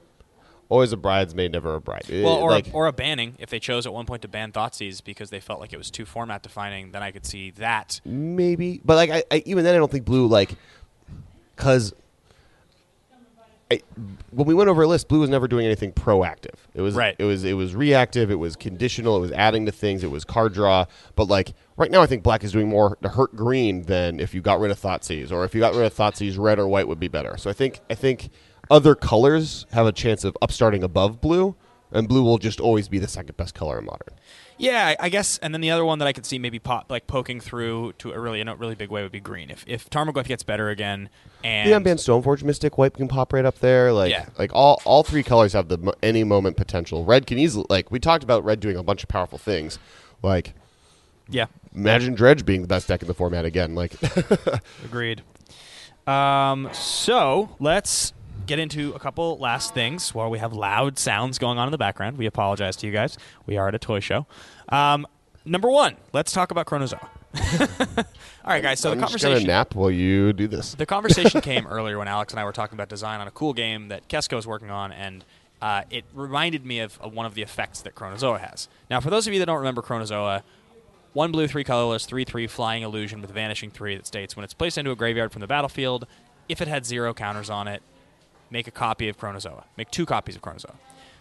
Always 0.72 0.90
a 0.90 0.96
bridesmaid, 0.96 1.52
never 1.52 1.74
a 1.74 1.80
bride. 1.82 2.06
Well, 2.08 2.38
Eh, 2.38 2.40
or, 2.40 2.50
like, 2.50 2.68
a, 2.68 2.72
or 2.72 2.86
a 2.86 2.92
banning. 2.92 3.34
If 3.38 3.50
they 3.50 3.58
chose 3.60 3.84
at 3.84 3.92
one 3.92 4.06
point 4.06 4.22
to 4.22 4.28
ban 4.28 4.52
Thoughtseize 4.52 5.04
because 5.04 5.28
they 5.28 5.38
felt 5.38 5.60
like 5.60 5.74
it 5.74 5.76
was 5.76 5.90
too 5.90 6.06
format 6.06 6.42
defining, 6.42 6.92
then 6.92 7.02
I 7.02 7.10
could 7.10 7.26
see 7.26 7.50
that. 7.52 8.00
maybe, 8.06 8.80
but 8.82 8.94
like 8.96 9.10
I, 9.10 9.22
I 9.30 9.42
even 9.44 9.64
then 9.64 9.74
I 9.74 9.76
don't 9.76 9.92
think 9.92 10.06
blue 10.06 10.26
like 10.26 10.54
because 11.54 11.92
when 14.30 14.46
we 14.46 14.54
went 14.54 14.70
over 14.70 14.80
a 14.82 14.86
list, 14.86 15.08
blue 15.08 15.20
was 15.20 15.28
never 15.28 15.46
doing 15.46 15.66
anything 15.66 15.92
proactive. 15.92 16.54
It 16.74 16.80
was 16.80 16.94
Right. 16.94 17.16
It 17.18 17.24
was 17.24 17.44
it 17.44 17.52
was 17.54 17.74
reactive. 17.74 18.30
It 18.30 18.36
was 18.36 18.56
conditional. 18.56 19.18
It 19.18 19.20
was 19.20 19.32
adding 19.32 19.66
to 19.66 19.72
things. 19.72 20.02
It 20.02 20.10
was 20.10 20.24
card 20.24 20.54
draw. 20.54 20.86
But 21.16 21.28
like 21.28 21.52
right 21.76 21.90
now, 21.90 22.00
I 22.00 22.06
think 22.06 22.22
black 22.22 22.44
is 22.44 22.52
doing 22.52 22.68
more 22.70 22.96
to 23.02 23.10
hurt 23.10 23.36
green 23.36 23.82
than 23.82 24.20
if 24.20 24.32
you 24.32 24.40
got 24.40 24.58
rid 24.58 24.70
of 24.70 24.80
Thoughtseize, 24.80 25.30
or 25.32 25.44
if 25.44 25.54
you 25.54 25.60
got 25.60 25.74
rid 25.74 25.84
of 25.84 25.94
Thoughtseizes, 25.94 26.38
red 26.38 26.58
or 26.58 26.66
white 26.66 26.88
would 26.88 27.00
be 27.00 27.08
better. 27.08 27.36
So 27.36 27.50
I 27.50 27.52
think 27.52 27.80
I 27.90 27.94
think 27.94 28.30
other 28.72 28.94
colors 28.96 29.66
have 29.72 29.86
a 29.86 29.92
chance 29.92 30.24
of 30.24 30.36
upstarting 30.42 30.82
above 30.82 31.20
blue, 31.20 31.54
and 31.92 32.08
blue 32.08 32.22
will 32.24 32.38
just 32.38 32.58
always 32.58 32.88
be 32.88 32.98
the 32.98 33.06
second 33.06 33.36
best 33.36 33.54
color 33.54 33.78
in 33.78 33.84
modern. 33.84 34.08
Yeah, 34.58 34.94
I- 34.98 35.08
guess. 35.08 35.38
And 35.38 35.52
then 35.54 35.60
the 35.60 35.70
other 35.70 35.84
one 35.84 35.98
that 35.98 36.06
I 36.08 36.12
could 36.12 36.24
see 36.26 36.38
maybe 36.38 36.58
pop 36.58 36.90
like 36.90 37.06
poking 37.06 37.40
through 37.40 37.94
to 37.98 38.12
a 38.12 38.18
really 38.18 38.40
a 38.40 38.54
really 38.54 38.74
big 38.74 38.90
way 38.90 39.02
would 39.02 39.12
be 39.12 39.18
green. 39.20 39.50
If 39.50 39.64
if 39.66 39.90
Tarmogoyf 39.90 40.26
gets 40.26 40.42
better 40.42 40.68
again, 40.70 41.08
and 41.44 41.68
The 41.68 41.74
unbanned 41.78 41.98
Stoneforge 41.98 42.42
Mystic 42.44 42.78
white 42.78 42.94
can 42.94 43.08
pop 43.08 43.32
right 43.32 43.44
up 43.44 43.58
there. 43.58 43.92
Like 43.92 44.10
Yeah. 44.10 44.26
like 44.38 44.52
all 44.54 44.80
all 44.84 45.02
three 45.02 45.22
colors 45.22 45.52
have 45.54 45.68
the 45.68 45.78
mo- 45.78 45.94
any 46.02 46.22
moment 46.24 46.56
potential. 46.56 47.04
Red 47.04 47.26
can 47.26 47.38
easily 47.38 47.66
like 47.68 47.90
we 47.90 47.98
talked 47.98 48.24
about 48.24 48.44
red 48.44 48.60
doing 48.60 48.76
a 48.76 48.82
bunch 48.82 49.02
of 49.02 49.08
powerful 49.08 49.38
things. 49.38 49.78
Like 50.22 50.54
yeah, 51.28 51.46
imagine 51.74 52.14
Dredge 52.14 52.44
being 52.44 52.62
the 52.62 52.68
best 52.68 52.86
deck 52.88 53.02
in 53.02 53.08
the 53.08 53.14
format 53.14 53.44
again. 53.44 53.74
Like 53.74 53.94
agreed. 54.84 55.22
Um, 56.06 56.68
so 56.72 57.56
let's 57.58 58.12
get 58.46 58.58
into 58.58 58.92
a 58.94 58.98
couple 58.98 59.38
last 59.38 59.74
things 59.74 60.14
while 60.14 60.30
we 60.30 60.38
have 60.38 60.52
loud 60.52 60.98
sounds 60.98 61.38
going 61.38 61.58
on 61.58 61.68
in 61.68 61.72
the 61.72 61.78
background. 61.78 62.18
We 62.18 62.26
apologize 62.26 62.76
to 62.76 62.86
you 62.86 62.92
guys. 62.92 63.16
We 63.46 63.56
are 63.56 63.68
at 63.68 63.74
a 63.74 63.78
toy 63.78 64.00
show. 64.00 64.26
Um, 64.68 65.06
number 65.44 65.70
one, 65.70 65.96
let's 66.12 66.32
talk 66.32 66.50
about 66.50 66.66
Chronozoa. 66.66 67.08
All 68.44 68.52
right, 68.52 68.62
guys. 68.62 68.80
So 68.80 68.92
I'm 68.92 68.98
the 68.98 69.06
just 69.06 69.22
conversation. 69.22 69.46
nap 69.46 69.74
while 69.74 69.90
you 69.90 70.32
do 70.32 70.46
this. 70.48 70.74
The 70.74 70.86
conversation 70.86 71.40
came 71.42 71.66
earlier 71.66 71.98
when 71.98 72.08
Alex 72.08 72.32
and 72.32 72.40
I 72.40 72.44
were 72.44 72.52
talking 72.52 72.76
about 72.76 72.88
design 72.88 73.20
on 73.20 73.26
a 73.28 73.30
cool 73.30 73.52
game 73.52 73.88
that 73.88 74.08
Kesko 74.08 74.38
is 74.38 74.46
working 74.46 74.70
on, 74.70 74.92
and 74.92 75.24
uh, 75.60 75.82
it 75.90 76.04
reminded 76.12 76.66
me 76.66 76.80
of, 76.80 76.98
of 77.00 77.14
one 77.14 77.24
of 77.24 77.34
the 77.34 77.42
effects 77.42 77.80
that 77.82 77.94
Chronozoa 77.94 78.40
has. 78.40 78.68
Now, 78.90 79.00
for 79.00 79.10
those 79.10 79.26
of 79.26 79.32
you 79.32 79.38
that 79.38 79.46
don't 79.46 79.58
remember 79.58 79.80
Chronozoa, 79.80 80.42
one 81.12 81.32
blue, 81.32 81.46
three 81.46 81.64
colorless, 81.64 82.04
three 82.04 82.24
three 82.24 82.46
flying 82.46 82.82
illusion 82.82 83.20
with 83.20 83.30
vanishing 83.30 83.70
three 83.70 83.96
that 83.96 84.06
states 84.06 84.36
when 84.36 84.44
it's 84.44 84.54
placed 84.54 84.76
into 84.76 84.90
a 84.90 84.96
graveyard 84.96 85.32
from 85.32 85.40
the 85.40 85.46
battlefield, 85.46 86.06
if 86.48 86.60
it 86.60 86.68
had 86.68 86.84
zero 86.84 87.14
counters 87.14 87.48
on 87.48 87.68
it, 87.68 87.82
make 88.52 88.68
a 88.68 88.70
copy 88.70 89.08
of 89.08 89.18
Chronozoa. 89.18 89.64
Make 89.76 89.90
two 89.90 90.06
copies 90.06 90.36
of 90.36 90.42
Chronozoa. 90.42 90.74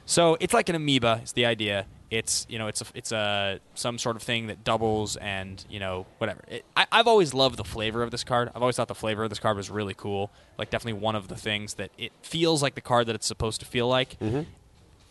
So 0.06 0.38
it's 0.40 0.54
like 0.54 0.68
an 0.70 0.76
amoeba. 0.76 1.20
It's 1.22 1.32
the 1.32 1.46
idea? 1.46 1.86
It's 2.10 2.46
you 2.50 2.60
know 2.60 2.68
it's 2.68 2.82
a 2.82 2.86
it's 2.94 3.12
a 3.14 3.62
some 3.74 3.98
sort 3.98 4.18
of 4.18 4.22
thing 4.22 4.48
that 4.48 4.66
doubles 4.66 5.16
and 5.16 5.64
you 5.70 5.80
know 5.80 6.06
whatever. 6.18 6.42
It, 6.50 6.66
I, 6.76 6.86
I've 6.92 7.08
always 7.08 7.34
loved 7.34 7.56
the 7.56 7.64
flavor 7.64 8.04
of 8.04 8.12
this 8.12 8.26
card. 8.26 8.52
I've 8.54 8.62
always 8.62 8.76
thought 8.76 8.90
the 8.90 8.96
flavor 8.96 9.24
of 9.24 9.30
this 9.30 9.40
card 9.40 9.56
was 9.56 9.70
really 9.70 9.94
cool. 9.94 10.30
Like 10.58 10.70
definitely 10.70 11.00
one 11.00 11.16
of 11.16 11.30
the 11.30 11.38
things 11.38 11.76
that 11.76 11.92
it 11.98 12.12
feels 12.22 12.62
like 12.62 12.76
the 12.76 12.82
card 12.82 13.08
that 13.08 13.16
it's 13.16 13.26
supposed 13.26 13.62
to 13.62 13.66
feel 13.66 13.88
like. 13.88 14.20
Mm-hmm. 14.20 14.42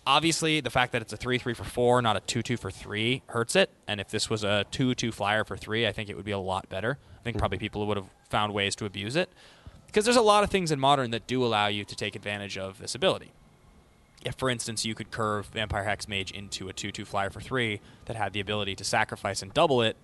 Obviously, 0.06 0.60
the 0.60 0.70
fact 0.70 0.92
that 0.92 1.00
it's 1.00 1.12
a 1.14 1.16
three 1.16 1.38
three 1.38 1.54
for 1.54 1.64
four, 1.64 2.02
not 2.02 2.16
a 2.18 2.20
two 2.20 2.42
two 2.42 2.58
for 2.58 2.70
three, 2.70 3.22
hurts 3.28 3.56
it. 3.56 3.70
And 3.88 3.98
if 3.98 4.10
this 4.10 4.28
was 4.28 4.44
a 4.44 4.66
two 4.70 4.94
two 4.94 5.12
flyer 5.12 5.44
for 5.44 5.56
three, 5.56 5.86
I 5.86 5.92
think 5.92 6.10
it 6.10 6.16
would 6.16 6.26
be 6.26 6.32
a 6.32 6.38
lot 6.38 6.68
better. 6.68 6.98
I 7.18 7.22
think 7.22 7.36
mm-hmm. 7.36 7.40
probably 7.40 7.58
people 7.58 7.86
would 7.86 7.96
have 7.96 8.10
found 8.28 8.52
ways 8.52 8.76
to 8.76 8.84
abuse 8.84 9.16
it 9.16 9.30
because 9.91 10.05
there's 10.05 10.16
a 10.16 10.22
lot 10.22 10.45
of 10.45 10.51
things 10.51 10.70
in 10.70 10.78
modern 10.78 11.11
that 11.11 11.26
do 11.26 11.45
allow 11.45 11.66
you 11.66 11.84
to 11.84 11.97
take 11.97 12.14
advantage 12.14 12.57
of 12.57 12.78
this 12.78 12.95
ability. 12.95 13.32
If, 14.24 14.34
for 14.34 14.51
instance, 14.51 14.84
you 14.84 14.95
could 14.95 15.11
curve 15.11 15.47
Vampire 15.47 15.84
Hex 15.84 16.07
Mage 16.07 16.30
into 16.30 16.68
a 16.68 16.72
2 16.72 16.93
2 16.93 17.05
flyer 17.05 17.30
for 17.30 17.41
3 17.41 17.80
that 18.05 18.16
had 18.16 18.32
the 18.32 18.41
ability 18.41 18.76
to 18.76 18.84
sacrifice 18.84 19.43
and 19.43 19.53
double 19.53 19.82
it, 19.82 19.97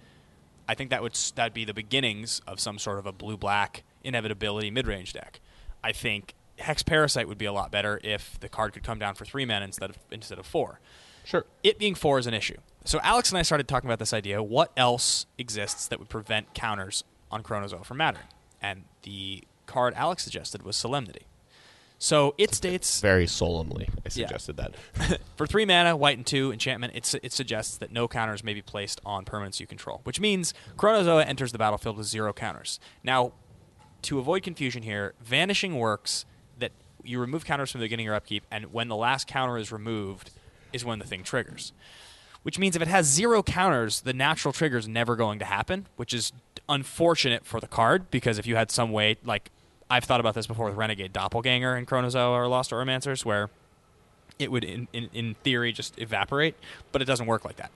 I 0.68 0.74
think 0.74 0.90
that 0.90 1.02
would 1.02 1.14
that'd 1.34 1.54
be 1.54 1.64
the 1.64 1.74
beginnings 1.74 2.40
of 2.46 2.58
some 2.58 2.78
sort 2.78 2.98
of 2.98 3.06
a 3.06 3.12
blue 3.12 3.36
black 3.36 3.84
inevitability 4.02 4.70
mid 4.70 4.86
range 4.86 5.12
deck. 5.12 5.40
I 5.84 5.92
think 5.92 6.34
Hex 6.58 6.82
Parasite 6.82 7.28
would 7.28 7.38
be 7.38 7.44
a 7.44 7.52
lot 7.52 7.70
better 7.70 8.00
if 8.02 8.40
the 8.40 8.48
card 8.48 8.72
could 8.72 8.82
come 8.82 8.98
down 8.98 9.14
for 9.14 9.24
three 9.24 9.44
mana 9.44 9.64
instead 9.64 9.90
of 9.90 9.98
instead 10.10 10.38
of 10.38 10.46
four. 10.46 10.80
Sure. 11.24 11.44
It 11.62 11.78
being 11.78 11.94
four 11.94 12.18
is 12.18 12.26
an 12.26 12.34
issue. 12.34 12.56
So 12.84 13.00
Alex 13.02 13.30
and 13.30 13.38
I 13.38 13.42
started 13.42 13.66
talking 13.68 13.88
about 13.88 13.98
this 13.98 14.12
idea. 14.12 14.42
What 14.42 14.72
else 14.76 15.26
exists 15.38 15.88
that 15.88 15.98
would 15.98 16.08
prevent 16.08 16.54
counters 16.54 17.04
on 17.30 17.42
Chronozoa 17.42 17.84
from 17.84 17.98
mattering? 17.98 18.26
And 18.62 18.84
the 19.02 19.42
card 19.76 19.92
Alex 19.94 20.24
suggested 20.24 20.62
was 20.62 20.74
Solemnity. 20.74 21.26
So 21.98 22.34
it 22.38 22.54
states 22.54 22.98
Very 23.02 23.26
solemnly, 23.26 23.88
I 23.90 23.92
Yeah. 24.06 24.10
suggested 24.26 24.56
that. 24.56 24.74
for 25.36 25.46
three 25.46 25.66
mana, 25.66 25.94
white 25.94 26.16
and 26.16 26.26
two 26.26 26.50
enchantment, 26.50 26.94
it, 26.96 27.04
su- 27.04 27.20
it 27.22 27.30
suggests 27.32 27.76
that 27.76 27.92
no 27.92 28.08
counters 28.08 28.42
may 28.42 28.54
be 28.54 28.62
placed 28.62 29.02
on 29.04 29.26
permanents 29.26 29.60
you 29.60 29.66
control, 29.66 30.00
which 30.04 30.18
means 30.18 30.54
Chronozoa 30.78 31.26
enters 31.26 31.52
the 31.52 31.58
battlefield 31.58 31.98
with 31.98 32.06
zero 32.06 32.32
counters. 32.32 32.80
Now, 33.04 33.32
to 34.02 34.18
avoid 34.18 34.42
confusion 34.42 34.82
here, 34.82 35.12
vanishing 35.22 35.76
works 35.78 36.24
that 36.58 36.72
you 37.04 37.20
remove 37.20 37.44
counters 37.44 37.70
from 37.70 37.80
the 37.80 37.84
beginning 37.84 38.06
of 38.06 38.08
your 38.08 38.14
upkeep, 38.14 38.44
and 38.50 38.72
when 38.72 38.88
the 38.88 38.96
last 38.96 39.26
counter 39.26 39.58
is 39.58 39.70
removed, 39.70 40.30
is 40.72 40.86
when 40.86 41.00
the 41.00 41.06
thing 41.06 41.22
triggers. 41.22 41.74
Which 42.44 42.58
means 42.58 42.76
if 42.76 42.80
it 42.82 42.88
has 42.88 43.06
zero 43.06 43.42
counters, 43.42 44.00
the 44.02 44.12
natural 44.14 44.52
trigger 44.54 44.78
is 44.78 44.88
never 44.88 45.16
going 45.16 45.38
to 45.40 45.44
happen, 45.44 45.86
which 45.96 46.14
is 46.14 46.32
unfortunate 46.66 47.44
for 47.44 47.60
the 47.60 47.66
card 47.66 48.10
because 48.10 48.38
if 48.38 48.46
you 48.46 48.56
had 48.56 48.70
some 48.70 48.90
way, 48.92 49.16
like 49.24 49.50
I've 49.88 50.04
thought 50.04 50.20
about 50.20 50.34
this 50.34 50.46
before 50.46 50.66
with 50.66 50.76
Renegade 50.76 51.12
Doppelganger 51.12 51.74
and 51.74 51.86
Chronozoa 51.86 52.32
or 52.32 52.48
Lost 52.48 52.70
Auramancers, 52.70 53.24
where 53.24 53.50
it 54.38 54.50
would 54.50 54.64
in, 54.64 54.88
in, 54.92 55.08
in 55.12 55.34
theory 55.42 55.72
just 55.72 55.98
evaporate, 55.98 56.56
but 56.92 57.00
it 57.00 57.04
doesn't 57.04 57.26
work 57.26 57.44
like 57.44 57.56
that. 57.56 57.70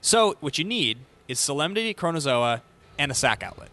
So 0.00 0.36
what 0.40 0.58
you 0.58 0.64
need 0.64 0.98
is 1.28 1.38
Solemnity, 1.38 1.92
Chronozoa, 1.92 2.62
and 2.98 3.10
a 3.10 3.14
sack 3.14 3.42
outlet. 3.42 3.70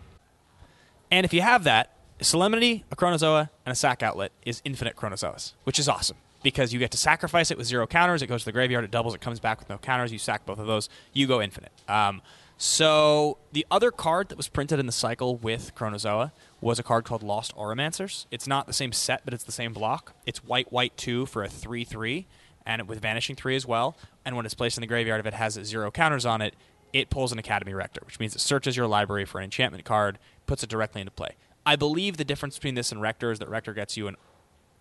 And 1.10 1.26
if 1.26 1.34
you 1.34 1.42
have 1.42 1.64
that, 1.64 1.94
Solemnity, 2.20 2.84
a 2.92 2.96
Chronozoa, 2.96 3.50
and 3.66 3.72
a 3.72 3.76
sack 3.76 4.02
outlet 4.02 4.32
is 4.44 4.62
infinite 4.66 4.96
Chronozoas, 4.96 5.54
which 5.64 5.80
is 5.80 5.88
awesome 5.88 6.18
because 6.44 6.74
you 6.74 6.80
get 6.80 6.92
to 6.92 6.98
sacrifice 6.98 7.52
it 7.52 7.58
with 7.58 7.68
zero 7.68 7.86
counters. 7.88 8.22
It 8.22 8.28
goes 8.28 8.42
to 8.42 8.46
the 8.46 8.52
graveyard, 8.52 8.84
it 8.84 8.92
doubles, 8.92 9.14
it 9.14 9.22
comes 9.22 9.40
back 9.40 9.60
with 9.60 9.70
no 9.70 9.78
counters. 9.78 10.12
You 10.12 10.20
sack 10.20 10.46
both 10.46 10.60
of 10.60 10.68
those, 10.68 10.90
you 11.14 11.28
go 11.28 11.42
infinite. 11.42 11.72
Um, 11.88 12.22
so 12.58 13.38
the 13.52 13.66
other 13.70 13.92
card 13.92 14.30
that 14.30 14.38
was 14.38 14.48
printed 14.48 14.80
in 14.80 14.88
the 14.88 14.92
cycle 14.92 15.36
with 15.36 15.76
Chronozoa 15.76 16.32
was 16.60 16.80
a 16.80 16.84
card 16.84 17.06
called 17.06 17.24
Lost 17.24 17.56
Auramancers. 17.56 18.26
It's 18.32 18.48
not 18.48 18.68
the 18.68 18.74
same 18.74 18.92
set, 18.92 19.22
but 19.26 19.34
it's 19.34 19.44
the 19.44 19.52
same 19.52 19.74
block. 19.74 20.14
It's 20.26 20.44
white, 20.44 20.72
white 20.72 20.98
two 20.98 21.26
for 21.26 21.44
a 21.44 21.50
three 21.50 21.84
three, 21.84 22.28
and 22.66 22.88
with 22.88 23.02
vanishing 23.02 23.36
three 23.36 23.56
as 23.56 23.66
well. 23.66 23.96
And 24.26 24.36
when 24.36 24.46
it's 24.46 24.56
placed 24.56 24.78
in 24.78 24.82
the 24.82 24.88
graveyard, 24.88 25.20
if 25.20 25.26
it 25.26 25.34
has 25.34 25.54
zero 25.54 25.92
counters 25.92 26.26
on 26.26 26.42
it, 26.42 26.56
it 26.94 27.10
pulls 27.10 27.32
an 27.32 27.40
Academy 27.40 27.74
Rector, 27.74 28.02
which 28.06 28.20
means 28.20 28.36
it 28.36 28.40
searches 28.40 28.76
your 28.76 28.88
library 28.88 29.26
for 29.26 29.40
an 29.40 29.44
enchantment 29.44 29.86
card, 29.86 30.18
puts 30.46 30.64
it 30.64 30.70
directly 30.70 31.02
into 31.02 31.12
play. 31.12 31.36
I 31.66 31.76
believe 31.76 32.18
the 32.18 32.24
difference 32.24 32.56
between 32.56 32.76
this 32.76 32.92
and 32.92 33.02
Rector 33.02 33.32
is 33.32 33.40
that 33.40 33.50
Rector 33.50 33.74
gets 33.74 33.98
you 33.98 34.08
an 34.08 34.16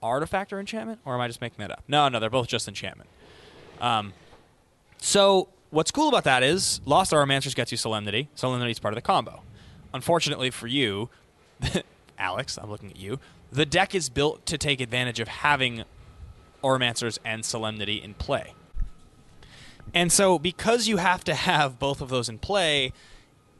artifact 0.02 0.52
or 0.52 0.60
enchantment, 0.60 1.00
or 1.04 1.14
am 1.14 1.20
I 1.20 1.26
just 1.26 1.40
making 1.40 1.58
that 1.58 1.70
up? 1.70 1.82
No, 1.88 2.08
no, 2.08 2.20
they're 2.20 2.30
both 2.30 2.48
just 2.48 2.68
enchantment. 2.68 3.10
Um, 3.80 4.12
so 4.98 5.48
what's 5.70 5.90
cool 5.90 6.08
about 6.08 6.24
that 6.24 6.42
is 6.42 6.80
Lost 6.84 7.12
Auramancers 7.12 7.54
gets 7.54 7.72
you 7.72 7.76
Solemnity. 7.76 8.28
Solemnity 8.34 8.70
is 8.70 8.78
part 8.78 8.94
of 8.94 8.96
the 8.96 9.02
combo. 9.02 9.42
Unfortunately 9.92 10.50
for 10.50 10.68
you, 10.68 11.10
Alex, 12.18 12.58
I'm 12.58 12.70
looking 12.70 12.90
at 12.90 12.98
you. 12.98 13.18
The 13.52 13.66
deck 13.66 13.94
is 13.94 14.08
built 14.08 14.46
to 14.46 14.58
take 14.58 14.80
advantage 14.80 15.20
of 15.20 15.28
having 15.28 15.84
Auramancers 16.62 17.18
and 17.24 17.44
Solemnity 17.44 18.02
in 18.02 18.14
play. 18.14 18.54
And 19.94 20.10
so, 20.10 20.38
because 20.38 20.88
you 20.88 20.96
have 20.96 21.22
to 21.24 21.34
have 21.34 21.78
both 21.78 22.00
of 22.00 22.08
those 22.08 22.28
in 22.28 22.38
play, 22.38 22.92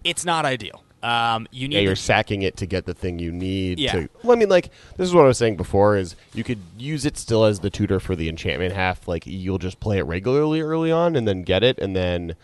it's 0.02 0.24
not 0.24 0.44
ideal. 0.44 0.82
Um, 1.02 1.46
you 1.52 1.68
need 1.68 1.76
Yeah, 1.76 1.80
you're 1.82 1.96
sacking 1.96 2.42
it 2.42 2.56
to 2.56 2.66
get 2.66 2.84
the 2.84 2.94
thing 2.94 3.18
you 3.18 3.30
need. 3.30 3.78
Yeah. 3.78 3.92
To, 3.92 4.08
well, 4.22 4.36
I 4.36 4.40
mean, 4.40 4.48
like 4.48 4.70
this 4.96 5.06
is 5.06 5.14
what 5.14 5.24
I 5.24 5.28
was 5.28 5.38
saying 5.38 5.56
before: 5.56 5.96
is 5.96 6.16
you 6.34 6.42
could 6.42 6.58
use 6.76 7.04
it 7.04 7.16
still 7.16 7.44
as 7.44 7.60
the 7.60 7.70
tutor 7.70 8.00
for 8.00 8.16
the 8.16 8.28
enchantment 8.28 8.74
half. 8.74 9.06
Like 9.06 9.24
you'll 9.26 9.58
just 9.58 9.78
play 9.78 9.98
it 9.98 10.02
regularly 10.02 10.60
early 10.60 10.90
on, 10.90 11.14
and 11.14 11.28
then 11.28 11.42
get 11.42 11.62
it, 11.62 11.78
and 11.78 11.94
then 11.94 12.34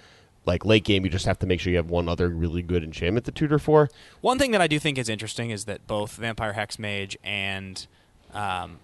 like 0.44 0.64
late 0.64 0.84
game, 0.84 1.04
you 1.04 1.10
just 1.10 1.26
have 1.26 1.38
to 1.40 1.46
make 1.46 1.60
sure 1.60 1.70
you 1.70 1.76
have 1.76 1.90
one 1.90 2.08
other 2.08 2.28
really 2.28 2.62
good 2.62 2.82
enchantment 2.82 3.26
to 3.26 3.32
tutor 3.32 3.58
for. 3.58 3.88
One 4.20 4.38
thing 4.38 4.50
that 4.52 4.60
I 4.60 4.66
do 4.66 4.78
think 4.78 4.98
is 4.98 5.08
interesting 5.08 5.50
is 5.50 5.66
that 5.66 5.86
both 5.86 6.16
Vampire 6.16 6.52
Hex 6.52 6.78
Mage 6.78 7.16
and 7.22 7.86
um, 8.34 8.80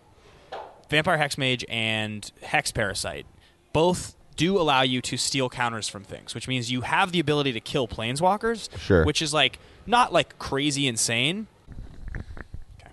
Vampire 0.88 1.18
Hex 1.18 1.36
Mage 1.36 1.64
and 1.68 2.30
Hex 2.42 2.70
Parasite 2.70 3.26
both 3.72 4.14
do 4.36 4.58
allow 4.58 4.82
you 4.82 5.02
to 5.02 5.16
steal 5.16 5.48
counters 5.48 5.88
from 5.88 6.04
things, 6.04 6.34
which 6.34 6.46
means 6.46 6.70
you 6.70 6.82
have 6.82 7.10
the 7.10 7.18
ability 7.18 7.52
to 7.52 7.60
kill 7.60 7.88
planeswalkers. 7.88 8.68
Sure. 8.78 9.04
Which 9.04 9.20
is 9.20 9.34
like 9.34 9.58
not 9.84 10.12
like 10.12 10.38
crazy 10.38 10.86
insane. 10.86 11.48
Okay. 12.80 12.92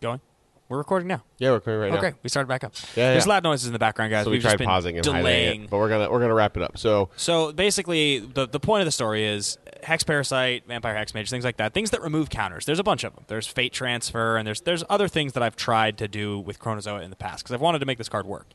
Going. 0.00 0.20
We're 0.68 0.78
recording 0.78 1.08
now. 1.08 1.22
Yeah, 1.38 1.50
we're 1.50 1.56
recording 1.56 1.80
right 1.82 1.92
okay, 1.92 2.00
now. 2.00 2.08
Okay, 2.08 2.18
we 2.22 2.30
started 2.30 2.48
back 2.48 2.64
up. 2.64 2.72
Yeah, 2.96 3.04
yeah, 3.04 3.10
There's 3.12 3.26
loud 3.26 3.42
noises 3.42 3.66
in 3.66 3.74
the 3.74 3.78
background, 3.78 4.10
guys. 4.10 4.24
So 4.24 4.30
we 4.30 4.36
We've 4.36 4.42
tried 4.42 4.56
been 4.56 4.66
pausing 4.66 4.96
and 4.96 5.04
delaying. 5.04 5.64
it, 5.64 5.70
but 5.70 5.76
we're 5.76 5.90
gonna 5.90 6.10
we're 6.10 6.20
gonna 6.20 6.34
wrap 6.34 6.56
it 6.56 6.62
up. 6.62 6.78
So 6.78 7.10
So 7.16 7.52
basically, 7.52 8.20
the 8.20 8.46
the 8.46 8.60
point 8.60 8.80
of 8.80 8.86
the 8.86 8.92
story 8.92 9.26
is 9.26 9.58
Hex 9.82 10.04
Parasite, 10.04 10.66
Vampire 10.66 10.94
Hex 10.94 11.12
Mage, 11.12 11.28
things 11.28 11.44
like 11.44 11.58
that. 11.58 11.74
Things 11.74 11.90
that 11.90 12.00
remove 12.00 12.30
counters. 12.30 12.64
There's 12.64 12.78
a 12.78 12.82
bunch 12.84 13.04
of 13.04 13.14
them. 13.14 13.24
There's 13.28 13.46
Fate 13.46 13.74
Transfer, 13.74 14.38
and 14.38 14.46
there's 14.46 14.62
there's 14.62 14.82
other 14.88 15.06
things 15.06 15.34
that 15.34 15.42
I've 15.42 15.56
tried 15.56 15.98
to 15.98 16.08
do 16.08 16.38
with 16.40 16.58
Chronozoa 16.58 17.02
in 17.02 17.10
the 17.10 17.16
past 17.16 17.44
because 17.44 17.52
I've 17.52 17.60
wanted 17.60 17.80
to 17.80 17.86
make 17.86 17.98
this 17.98 18.08
card 18.08 18.24
work. 18.24 18.46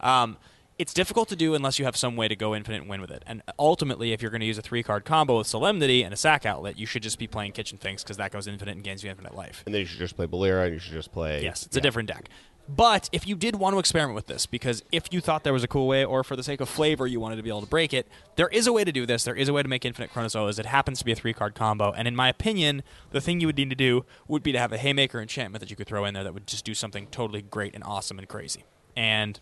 Um, 0.00 0.38
it's 0.80 0.94
difficult 0.94 1.28
to 1.28 1.36
do 1.36 1.54
unless 1.54 1.78
you 1.78 1.84
have 1.84 1.94
some 1.94 2.16
way 2.16 2.26
to 2.26 2.34
go 2.34 2.54
infinite 2.54 2.80
and 2.80 2.88
win 2.88 3.02
with 3.02 3.10
it. 3.10 3.22
And 3.26 3.42
ultimately, 3.58 4.14
if 4.14 4.22
you're 4.22 4.30
going 4.30 4.40
to 4.40 4.46
use 4.46 4.56
a 4.56 4.62
three 4.62 4.82
card 4.82 5.04
combo 5.04 5.36
with 5.36 5.46
Solemnity 5.46 6.02
and 6.02 6.14
a 6.14 6.16
sack 6.16 6.46
outlet, 6.46 6.78
you 6.78 6.86
should 6.86 7.02
just 7.02 7.18
be 7.18 7.26
playing 7.26 7.52
Kitchen 7.52 7.76
Finks 7.76 8.02
because 8.02 8.16
that 8.16 8.32
goes 8.32 8.46
infinite 8.46 8.76
and 8.76 8.82
gains 8.82 9.04
you 9.04 9.10
infinite 9.10 9.34
life. 9.34 9.62
and 9.66 9.74
then 9.74 9.80
you 9.80 9.86
should 9.86 9.98
just 9.98 10.16
play 10.16 10.26
Melira, 10.26 10.64
and 10.64 10.72
you 10.72 10.80
should 10.80 10.94
just 10.94 11.12
play. 11.12 11.42
Yes, 11.42 11.66
it's 11.66 11.76
yeah. 11.76 11.80
a 11.80 11.82
different 11.82 12.08
deck. 12.08 12.30
But 12.66 13.10
if 13.12 13.26
you 13.26 13.36
did 13.36 13.56
want 13.56 13.74
to 13.74 13.78
experiment 13.78 14.14
with 14.14 14.26
this, 14.26 14.46
because 14.46 14.82
if 14.90 15.12
you 15.12 15.20
thought 15.20 15.44
there 15.44 15.52
was 15.52 15.64
a 15.64 15.68
cool 15.68 15.86
way, 15.86 16.02
or 16.02 16.24
for 16.24 16.34
the 16.34 16.42
sake 16.42 16.62
of 16.62 16.68
flavor, 16.68 17.06
you 17.06 17.20
wanted 17.20 17.36
to 17.36 17.42
be 17.42 17.50
able 17.50 17.62
to 17.62 17.66
break 17.66 17.92
it, 17.92 18.06
there 18.36 18.48
is 18.48 18.66
a 18.66 18.72
way 18.72 18.84
to 18.84 18.92
do 18.92 19.04
this. 19.04 19.24
There 19.24 19.34
is 19.34 19.48
a 19.48 19.52
way 19.52 19.62
to 19.62 19.68
make 19.68 19.84
Infinite 19.84 20.12
Chronozoas. 20.12 20.58
It 20.58 20.66
happens 20.66 21.00
to 21.00 21.04
be 21.04 21.12
a 21.12 21.16
three 21.16 21.34
card 21.34 21.54
combo. 21.54 21.92
And 21.92 22.06
in 22.08 22.16
my 22.16 22.28
opinion, 22.28 22.82
the 23.10 23.20
thing 23.20 23.40
you 23.40 23.48
would 23.48 23.56
need 23.58 23.70
to 23.70 23.76
do 23.76 24.06
would 24.28 24.42
be 24.42 24.52
to 24.52 24.58
have 24.58 24.72
a 24.72 24.78
Haymaker 24.78 25.20
enchantment 25.20 25.60
that 25.60 25.70
you 25.70 25.76
could 25.76 25.88
throw 25.88 26.06
in 26.06 26.14
there 26.14 26.24
that 26.24 26.32
would 26.32 26.46
just 26.46 26.64
do 26.64 26.72
something 26.72 27.08
totally 27.08 27.42
great 27.42 27.74
and 27.74 27.84
awesome 27.84 28.18
and 28.18 28.28
crazy. 28.28 28.64
And 28.96 29.40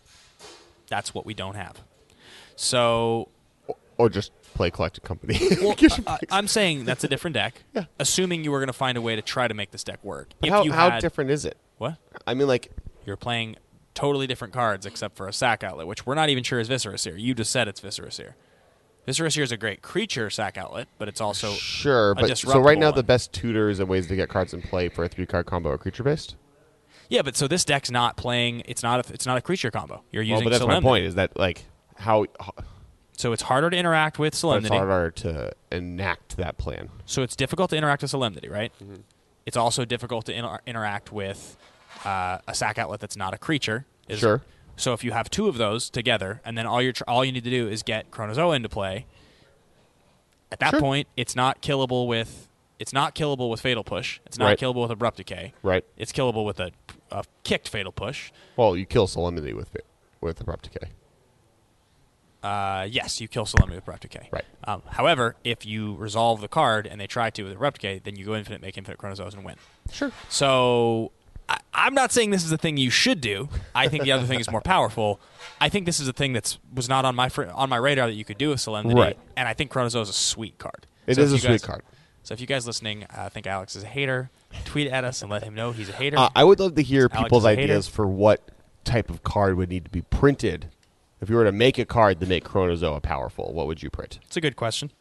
that's 0.88 1.14
what 1.14 1.26
we 1.26 1.34
don't 1.34 1.54
have. 1.56 1.82
So 2.56 3.28
Or 3.96 4.08
just 4.08 4.32
play 4.54 4.70
Collected 4.70 5.04
Company. 5.04 5.38
well, 5.62 5.74
I. 6.06 6.18
I'm 6.30 6.48
saying 6.48 6.84
that's 6.84 7.04
a 7.04 7.08
different 7.08 7.34
deck. 7.34 7.62
Yeah. 7.74 7.84
Assuming 7.98 8.44
you 8.44 8.50
were 8.50 8.58
going 8.58 8.68
to 8.68 8.72
find 8.72 8.98
a 8.98 9.02
way 9.02 9.14
to 9.16 9.22
try 9.22 9.46
to 9.46 9.54
make 9.54 9.70
this 9.70 9.84
deck 9.84 10.02
work. 10.02 10.30
But 10.40 10.48
if 10.48 10.52
how 10.52 10.62
you 10.64 10.72
how 10.72 10.90
had, 10.90 11.00
different 11.00 11.30
is 11.30 11.44
it? 11.44 11.56
What? 11.78 11.96
I 12.26 12.34
mean, 12.34 12.48
like 12.48 12.70
You're 13.06 13.16
playing 13.16 13.56
totally 13.94 14.26
different 14.26 14.54
cards 14.54 14.86
except 14.86 15.16
for 15.16 15.28
a 15.28 15.32
sack 15.32 15.62
outlet, 15.62 15.86
which 15.86 16.06
we're 16.06 16.14
not 16.14 16.28
even 16.28 16.42
sure 16.44 16.60
is 16.60 16.68
Viscera 16.68 16.98
Seer. 16.98 17.16
You 17.16 17.34
just 17.34 17.50
said 17.50 17.68
it's 17.68 17.80
Viscera 17.80 18.10
Seer. 18.10 18.36
Viscera 19.06 19.30
Seer 19.30 19.42
is 19.42 19.52
a 19.52 19.56
great 19.56 19.80
creature 19.80 20.28
sack 20.28 20.58
outlet, 20.58 20.86
but 20.98 21.08
it's 21.08 21.20
also 21.20 21.52
sure, 21.52 22.14
but 22.14 22.36
so 22.36 22.58
right 22.60 22.78
now 22.78 22.90
the 22.90 23.02
best 23.02 23.32
tutors 23.32 23.80
and 23.80 23.88
ways 23.88 24.06
to 24.08 24.16
get 24.16 24.28
cards 24.28 24.52
in 24.52 24.60
play 24.60 24.88
for 24.88 25.04
a 25.04 25.08
three 25.08 25.24
card 25.26 25.46
combo 25.46 25.70
are 25.70 25.78
creature 25.78 26.02
based. 26.02 26.36
Yeah. 27.08 27.22
But 27.22 27.36
so 27.36 27.48
this 27.48 27.64
deck's 27.64 27.90
not 27.90 28.16
playing. 28.16 28.62
It's 28.66 28.82
not. 28.82 29.08
A, 29.08 29.12
it's 29.12 29.26
not 29.26 29.36
a 29.38 29.40
creature 29.40 29.70
combo. 29.70 30.02
You're 30.10 30.22
Well, 30.22 30.28
using 30.30 30.44
but 30.44 30.50
that's 30.50 30.60
Solemnity. 30.60 30.84
my 30.84 30.88
point. 30.90 31.04
Is 31.04 31.14
that 31.16 31.38
like 31.38 31.64
how 31.96 32.26
So 33.16 33.32
it's 33.32 33.42
harder 33.42 33.70
to 33.70 33.76
interact 33.76 34.18
with 34.18 34.34
Solemnity. 34.34 34.74
it's 34.74 34.78
harder 34.78 35.10
to 35.10 35.52
enact 35.72 36.36
that 36.36 36.56
plan. 36.58 36.88
So 37.06 37.22
it's 37.22 37.34
difficult 37.36 37.70
to 37.70 37.76
interact 37.76 38.02
with 38.02 38.10
Solemnity, 38.10 38.48
right? 38.48 38.72
Mm-hmm. 38.82 39.02
It's 39.46 39.56
also 39.56 39.84
difficult 39.84 40.26
to 40.26 40.32
inter- 40.34 40.60
interact 40.66 41.10
with 41.12 41.56
uh, 42.04 42.38
a 42.46 42.54
sack 42.54 42.78
outlet 42.78 43.00
that's 43.00 43.16
not 43.16 43.34
a 43.34 43.38
creature. 43.38 43.86
Is- 44.08 44.20
Sure. 44.20 44.42
So 44.76 44.92
if 44.92 45.02
you 45.02 45.10
have 45.10 45.28
two 45.28 45.48
of 45.48 45.58
those 45.58 45.90
together, 45.90 46.40
and 46.44 46.56
then 46.56 46.64
all 46.64 46.80
you 46.80 46.92
tr- 46.92 47.02
all 47.08 47.24
you 47.24 47.32
need 47.32 47.42
to 47.42 47.50
do 47.50 47.66
is 47.68 47.82
get 47.82 48.12
Chronozoa 48.12 48.54
into 48.54 48.68
play. 48.68 49.06
At 50.52 50.60
that 50.60 50.70
Sure. 50.70 50.80
point, 50.80 51.08
it's 51.16 51.34
not 51.36 51.60
killable 51.62 52.06
with 52.06 52.46
it's 52.78 52.92
not 52.92 53.16
killable 53.16 53.50
with 53.50 53.60
Fatal 53.60 53.82
Push. 53.82 54.20
It's 54.24 54.38
not 54.38 54.44
Right. 54.46 54.58
killable 54.58 54.82
with 54.82 54.92
Abrupt 54.92 55.16
Decay. 55.16 55.52
Right. 55.64 55.84
It's 55.96 56.12
killable 56.12 56.44
with 56.46 56.60
a, 56.60 56.70
a 57.10 57.24
kicked 57.44 57.68
Fatal 57.68 57.92
Push. 57.92 58.30
Well, 58.56 58.76
you 58.76 58.86
kill 58.86 59.06
Solemnity 59.06 59.52
with 59.52 59.74
it, 59.74 59.84
with 60.20 60.40
Abrupt 60.40 60.70
Decay. 60.72 60.90
Uh, 62.42 62.86
yes, 62.88 63.20
you 63.20 63.26
kill 63.26 63.44
Solemnity 63.44 63.76
with 63.78 63.84
Abrupt 63.84 64.02
Decay. 64.02 64.28
Right. 64.30 64.44
Um, 64.64 64.82
however, 64.90 65.34
if 65.42 65.66
you 65.66 65.94
resolve 65.96 66.40
the 66.40 66.48
card 66.48 66.86
and 66.86 67.00
they 67.00 67.06
try 67.08 67.30
to 67.30 67.42
with 67.42 67.52
Abrupt 67.54 67.80
Decay, 67.80 68.00
then 68.04 68.14
you 68.16 68.24
go 68.24 68.34
infinite, 68.36 68.60
make 68.62 68.78
infinite 68.78 68.98
Chronozoas, 68.98 69.34
and 69.34 69.44
win. 69.44 69.56
Sure. 69.90 70.12
So 70.28 71.10
I, 71.48 71.58
I'm 71.74 71.94
not 71.94 72.12
saying 72.12 72.30
this 72.30 72.44
is 72.44 72.50
the 72.50 72.58
thing 72.58 72.76
you 72.76 72.90
should 72.90 73.20
do. 73.20 73.48
I 73.74 73.88
think 73.88 74.04
the 74.04 74.12
other 74.12 74.24
thing 74.26 74.38
is 74.38 74.48
more 74.50 74.60
powerful. 74.60 75.18
I 75.60 75.68
think 75.68 75.84
this 75.84 75.98
is 75.98 76.06
a 76.06 76.12
thing 76.12 76.32
that's 76.32 76.58
was 76.72 76.88
not 76.88 77.04
on 77.04 77.16
my 77.16 77.28
fr- 77.28 77.46
on 77.52 77.68
my 77.68 77.76
radar 77.76 78.06
that 78.06 78.14
you 78.14 78.24
could 78.24 78.38
do 78.38 78.50
with 78.50 78.60
Solemnity, 78.60 79.00
Right. 79.00 79.18
and 79.36 79.48
I 79.48 79.54
think 79.54 79.72
Chronozoa 79.72 80.02
is 80.02 80.08
a 80.08 80.12
sweet 80.12 80.58
card. 80.58 80.86
It 81.08 81.16
So 81.16 81.22
is 81.22 81.32
if 81.32 81.40
a 81.40 81.42
you 81.42 81.48
guys- 81.48 81.60
sweet 81.62 81.66
card. 81.66 81.82
So 82.22 82.34
if 82.34 82.40
you 82.42 82.46
guys 82.46 82.66
listening 82.66 83.04
uh, 83.16 83.30
think 83.30 83.46
Alex 83.46 83.74
is 83.74 83.82
a 83.82 83.86
hater, 83.86 84.30
tweet 84.64 84.88
at 84.88 85.04
us 85.04 85.22
and 85.22 85.30
let 85.30 85.42
him 85.42 85.54
know 85.54 85.72
he's 85.72 85.88
a 85.88 85.92
hater. 85.92 86.18
Uh, 86.18 86.28
I 86.34 86.44
would 86.44 86.60
love 86.60 86.74
to 86.76 86.82
hear 86.82 87.08
Alex 87.10 87.22
people's 87.24 87.44
a 87.44 87.50
hater. 87.50 87.62
ideas 87.62 87.88
for 87.88 88.06
what 88.06 88.50
type 88.84 89.10
of 89.10 89.22
card 89.22 89.56
would 89.56 89.68
need 89.68 89.84
to 89.84 89.90
be 89.90 90.02
printed. 90.02 90.70
If 91.20 91.28
you 91.28 91.36
were 91.36 91.44
to 91.44 91.52
make 91.52 91.78
a 91.78 91.84
card 91.84 92.20
to 92.20 92.26
make 92.26 92.44
Chronozoa 92.44 93.02
powerful, 93.02 93.52
what 93.52 93.66
would 93.66 93.82
you 93.82 93.90
print? 93.90 94.18
it's 94.24 94.36
a 94.36 94.40
good 94.40 94.56
question. 94.56 94.92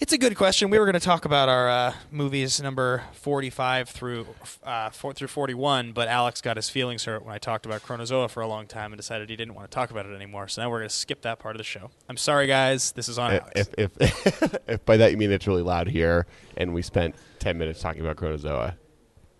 It's 0.00 0.12
a 0.12 0.18
good 0.18 0.36
question. 0.36 0.70
We 0.70 0.78
were 0.80 0.86
going 0.86 0.94
to 0.94 1.00
talk 1.00 1.24
about 1.24 1.48
our 1.48 1.68
uh, 1.68 1.94
movies 2.10 2.60
number 2.60 3.04
45 3.12 3.88
through 3.88 4.26
uh, 4.64 4.90
four, 4.90 5.12
through 5.12 5.28
41, 5.28 5.92
but 5.92 6.08
Alex 6.08 6.40
got 6.40 6.56
his 6.56 6.68
feelings 6.68 7.04
hurt 7.04 7.24
when 7.24 7.32
I 7.32 7.38
talked 7.38 7.64
about 7.64 7.82
Chronozoa 7.82 8.28
for 8.28 8.40
a 8.40 8.48
long 8.48 8.66
time 8.66 8.92
and 8.92 8.96
decided 8.98 9.30
he 9.30 9.36
didn't 9.36 9.54
want 9.54 9.70
to 9.70 9.74
talk 9.74 9.92
about 9.92 10.04
it 10.06 10.12
anymore. 10.12 10.48
So 10.48 10.62
now 10.62 10.70
we're 10.70 10.80
going 10.80 10.88
to 10.88 10.94
skip 10.94 11.22
that 11.22 11.38
part 11.38 11.54
of 11.54 11.58
the 11.58 11.64
show. 11.64 11.92
I'm 12.08 12.16
sorry, 12.16 12.48
guys. 12.48 12.90
This 12.90 13.08
is 13.08 13.20
on 13.20 13.34
Alex. 13.34 13.68
If, 13.78 13.92
if, 14.00 14.56
if 14.68 14.84
by 14.84 14.96
that 14.96 15.12
you 15.12 15.16
mean 15.16 15.30
it's 15.30 15.46
really 15.46 15.62
loud 15.62 15.86
here, 15.86 16.26
and 16.56 16.74
we 16.74 16.82
spent 16.82 17.14
ten 17.38 17.56
minutes 17.56 17.80
talking 17.80 18.02
about 18.02 18.16
Chronozoa 18.16 18.74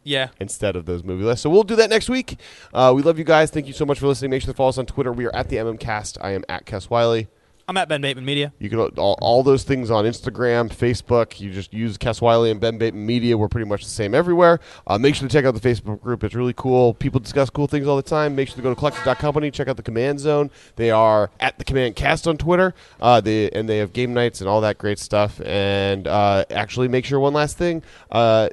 yeah. 0.04 0.28
instead 0.38 0.76
of 0.76 0.86
those 0.86 1.02
movie 1.02 1.24
lists, 1.24 1.42
so 1.42 1.50
we'll 1.50 1.64
do 1.64 1.76
that 1.76 1.90
next 1.90 2.08
week. 2.08 2.38
Uh, 2.72 2.92
we 2.94 3.02
love 3.02 3.18
you 3.18 3.24
guys. 3.24 3.50
Thank 3.50 3.66
you 3.66 3.72
so 3.72 3.84
much 3.84 3.98
for 3.98 4.06
listening. 4.06 4.30
Make 4.30 4.42
sure 4.42 4.52
to 4.52 4.56
follow 4.56 4.68
us 4.68 4.78
on 4.78 4.86
Twitter. 4.86 5.12
We 5.12 5.26
are 5.26 5.34
at 5.34 5.48
the 5.48 5.56
MMCast. 5.56 6.18
I 6.20 6.30
am 6.30 6.44
at 6.48 6.64
Kess 6.64 6.88
Wiley. 6.88 7.26
I'm 7.66 7.78
at 7.78 7.88
Ben 7.88 8.02
Bateman 8.02 8.26
Media. 8.26 8.52
You 8.58 8.68
can 8.68 8.78
all, 8.78 9.16
all 9.22 9.42
those 9.42 9.64
things 9.64 9.90
on 9.90 10.04
Instagram, 10.04 10.68
Facebook. 10.68 11.40
You 11.40 11.50
just 11.50 11.72
use 11.72 11.96
Kess 11.96 12.20
Wiley 12.20 12.50
and 12.50 12.60
Ben 12.60 12.76
Bateman 12.76 13.06
Media. 13.06 13.38
We're 13.38 13.48
pretty 13.48 13.68
much 13.68 13.84
the 13.84 13.90
same 13.90 14.14
everywhere. 14.14 14.60
Uh, 14.86 14.98
make 14.98 15.14
sure 15.14 15.26
to 15.26 15.32
check 15.32 15.46
out 15.46 15.54
the 15.54 15.66
Facebook 15.66 16.02
group. 16.02 16.22
It's 16.24 16.34
really 16.34 16.52
cool. 16.54 16.92
People 16.92 17.20
discuss 17.20 17.48
cool 17.48 17.66
things 17.66 17.86
all 17.86 17.96
the 17.96 18.02
time. 18.02 18.36
Make 18.36 18.48
sure 18.48 18.56
to 18.56 18.62
go 18.62 18.68
to 18.68 18.76
collected.company. 18.76 19.50
Check 19.50 19.68
out 19.68 19.78
the 19.78 19.82
Command 19.82 20.20
Zone. 20.20 20.50
They 20.76 20.90
are 20.90 21.30
at 21.40 21.58
the 21.58 21.64
Command 21.64 21.96
Cast 21.96 22.28
on 22.28 22.36
Twitter. 22.36 22.74
Uh, 23.00 23.22
they, 23.22 23.50
and 23.50 23.66
they 23.66 23.78
have 23.78 23.94
game 23.94 24.12
nights 24.12 24.42
and 24.42 24.48
all 24.48 24.60
that 24.60 24.76
great 24.76 24.98
stuff. 24.98 25.40
And 25.40 26.06
uh, 26.06 26.44
actually, 26.50 26.88
make 26.88 27.06
sure 27.06 27.18
one 27.18 27.32
last 27.32 27.56
thing. 27.56 27.82
Uh, 28.10 28.50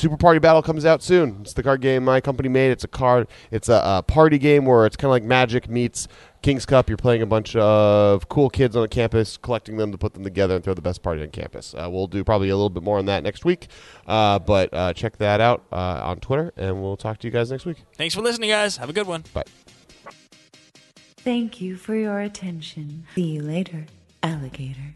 Super 0.00 0.16
Party 0.16 0.38
Battle 0.38 0.62
comes 0.62 0.86
out 0.86 1.02
soon. 1.02 1.40
It's 1.42 1.52
the 1.52 1.62
card 1.62 1.82
game 1.82 2.06
my 2.06 2.22
company 2.22 2.48
made. 2.48 2.70
It's 2.70 2.84
a 2.84 2.88
card. 2.88 3.28
It's 3.50 3.68
a, 3.68 3.82
a 3.84 4.02
party 4.02 4.38
game 4.38 4.64
where 4.64 4.86
it's 4.86 4.96
kind 4.96 5.08
of 5.08 5.10
like 5.10 5.24
Magic 5.24 5.68
meets 5.68 6.08
King's 6.42 6.64
Cup. 6.64 6.88
You're 6.88 6.96
playing 6.96 7.22
a 7.22 7.26
bunch 7.26 7.54
of 7.56 8.28
cool 8.28 8.48
kids 8.50 8.76
on 8.76 8.82
the 8.82 8.88
campus, 8.88 9.36
collecting 9.36 9.76
them 9.76 9.92
to 9.92 9.98
put 9.98 10.14
them 10.14 10.24
together 10.24 10.54
and 10.54 10.64
throw 10.64 10.74
the 10.74 10.82
best 10.82 11.02
party 11.02 11.22
on 11.22 11.28
campus. 11.28 11.74
Uh, 11.74 11.88
we'll 11.90 12.06
do 12.06 12.24
probably 12.24 12.48
a 12.48 12.56
little 12.56 12.70
bit 12.70 12.82
more 12.82 12.98
on 12.98 13.06
that 13.06 13.22
next 13.22 13.44
week, 13.44 13.68
uh, 14.06 14.38
but 14.38 14.72
uh, 14.72 14.92
check 14.92 15.18
that 15.18 15.40
out 15.40 15.64
uh, 15.72 16.00
on 16.02 16.18
Twitter, 16.18 16.52
and 16.56 16.82
we'll 16.82 16.96
talk 16.96 17.18
to 17.18 17.26
you 17.26 17.30
guys 17.30 17.50
next 17.50 17.66
week. 17.66 17.84
Thanks 17.94 18.14
for 18.14 18.22
listening, 18.22 18.50
guys. 18.50 18.76
Have 18.78 18.90
a 18.90 18.94
good 18.94 19.06
one. 19.06 19.24
Bye. 19.34 19.44
Thank 21.18 21.60
you 21.60 21.76
for 21.76 21.94
your 21.94 22.20
attention. 22.20 23.04
See 23.14 23.22
you 23.22 23.42
later, 23.42 23.86
alligator. 24.22 24.94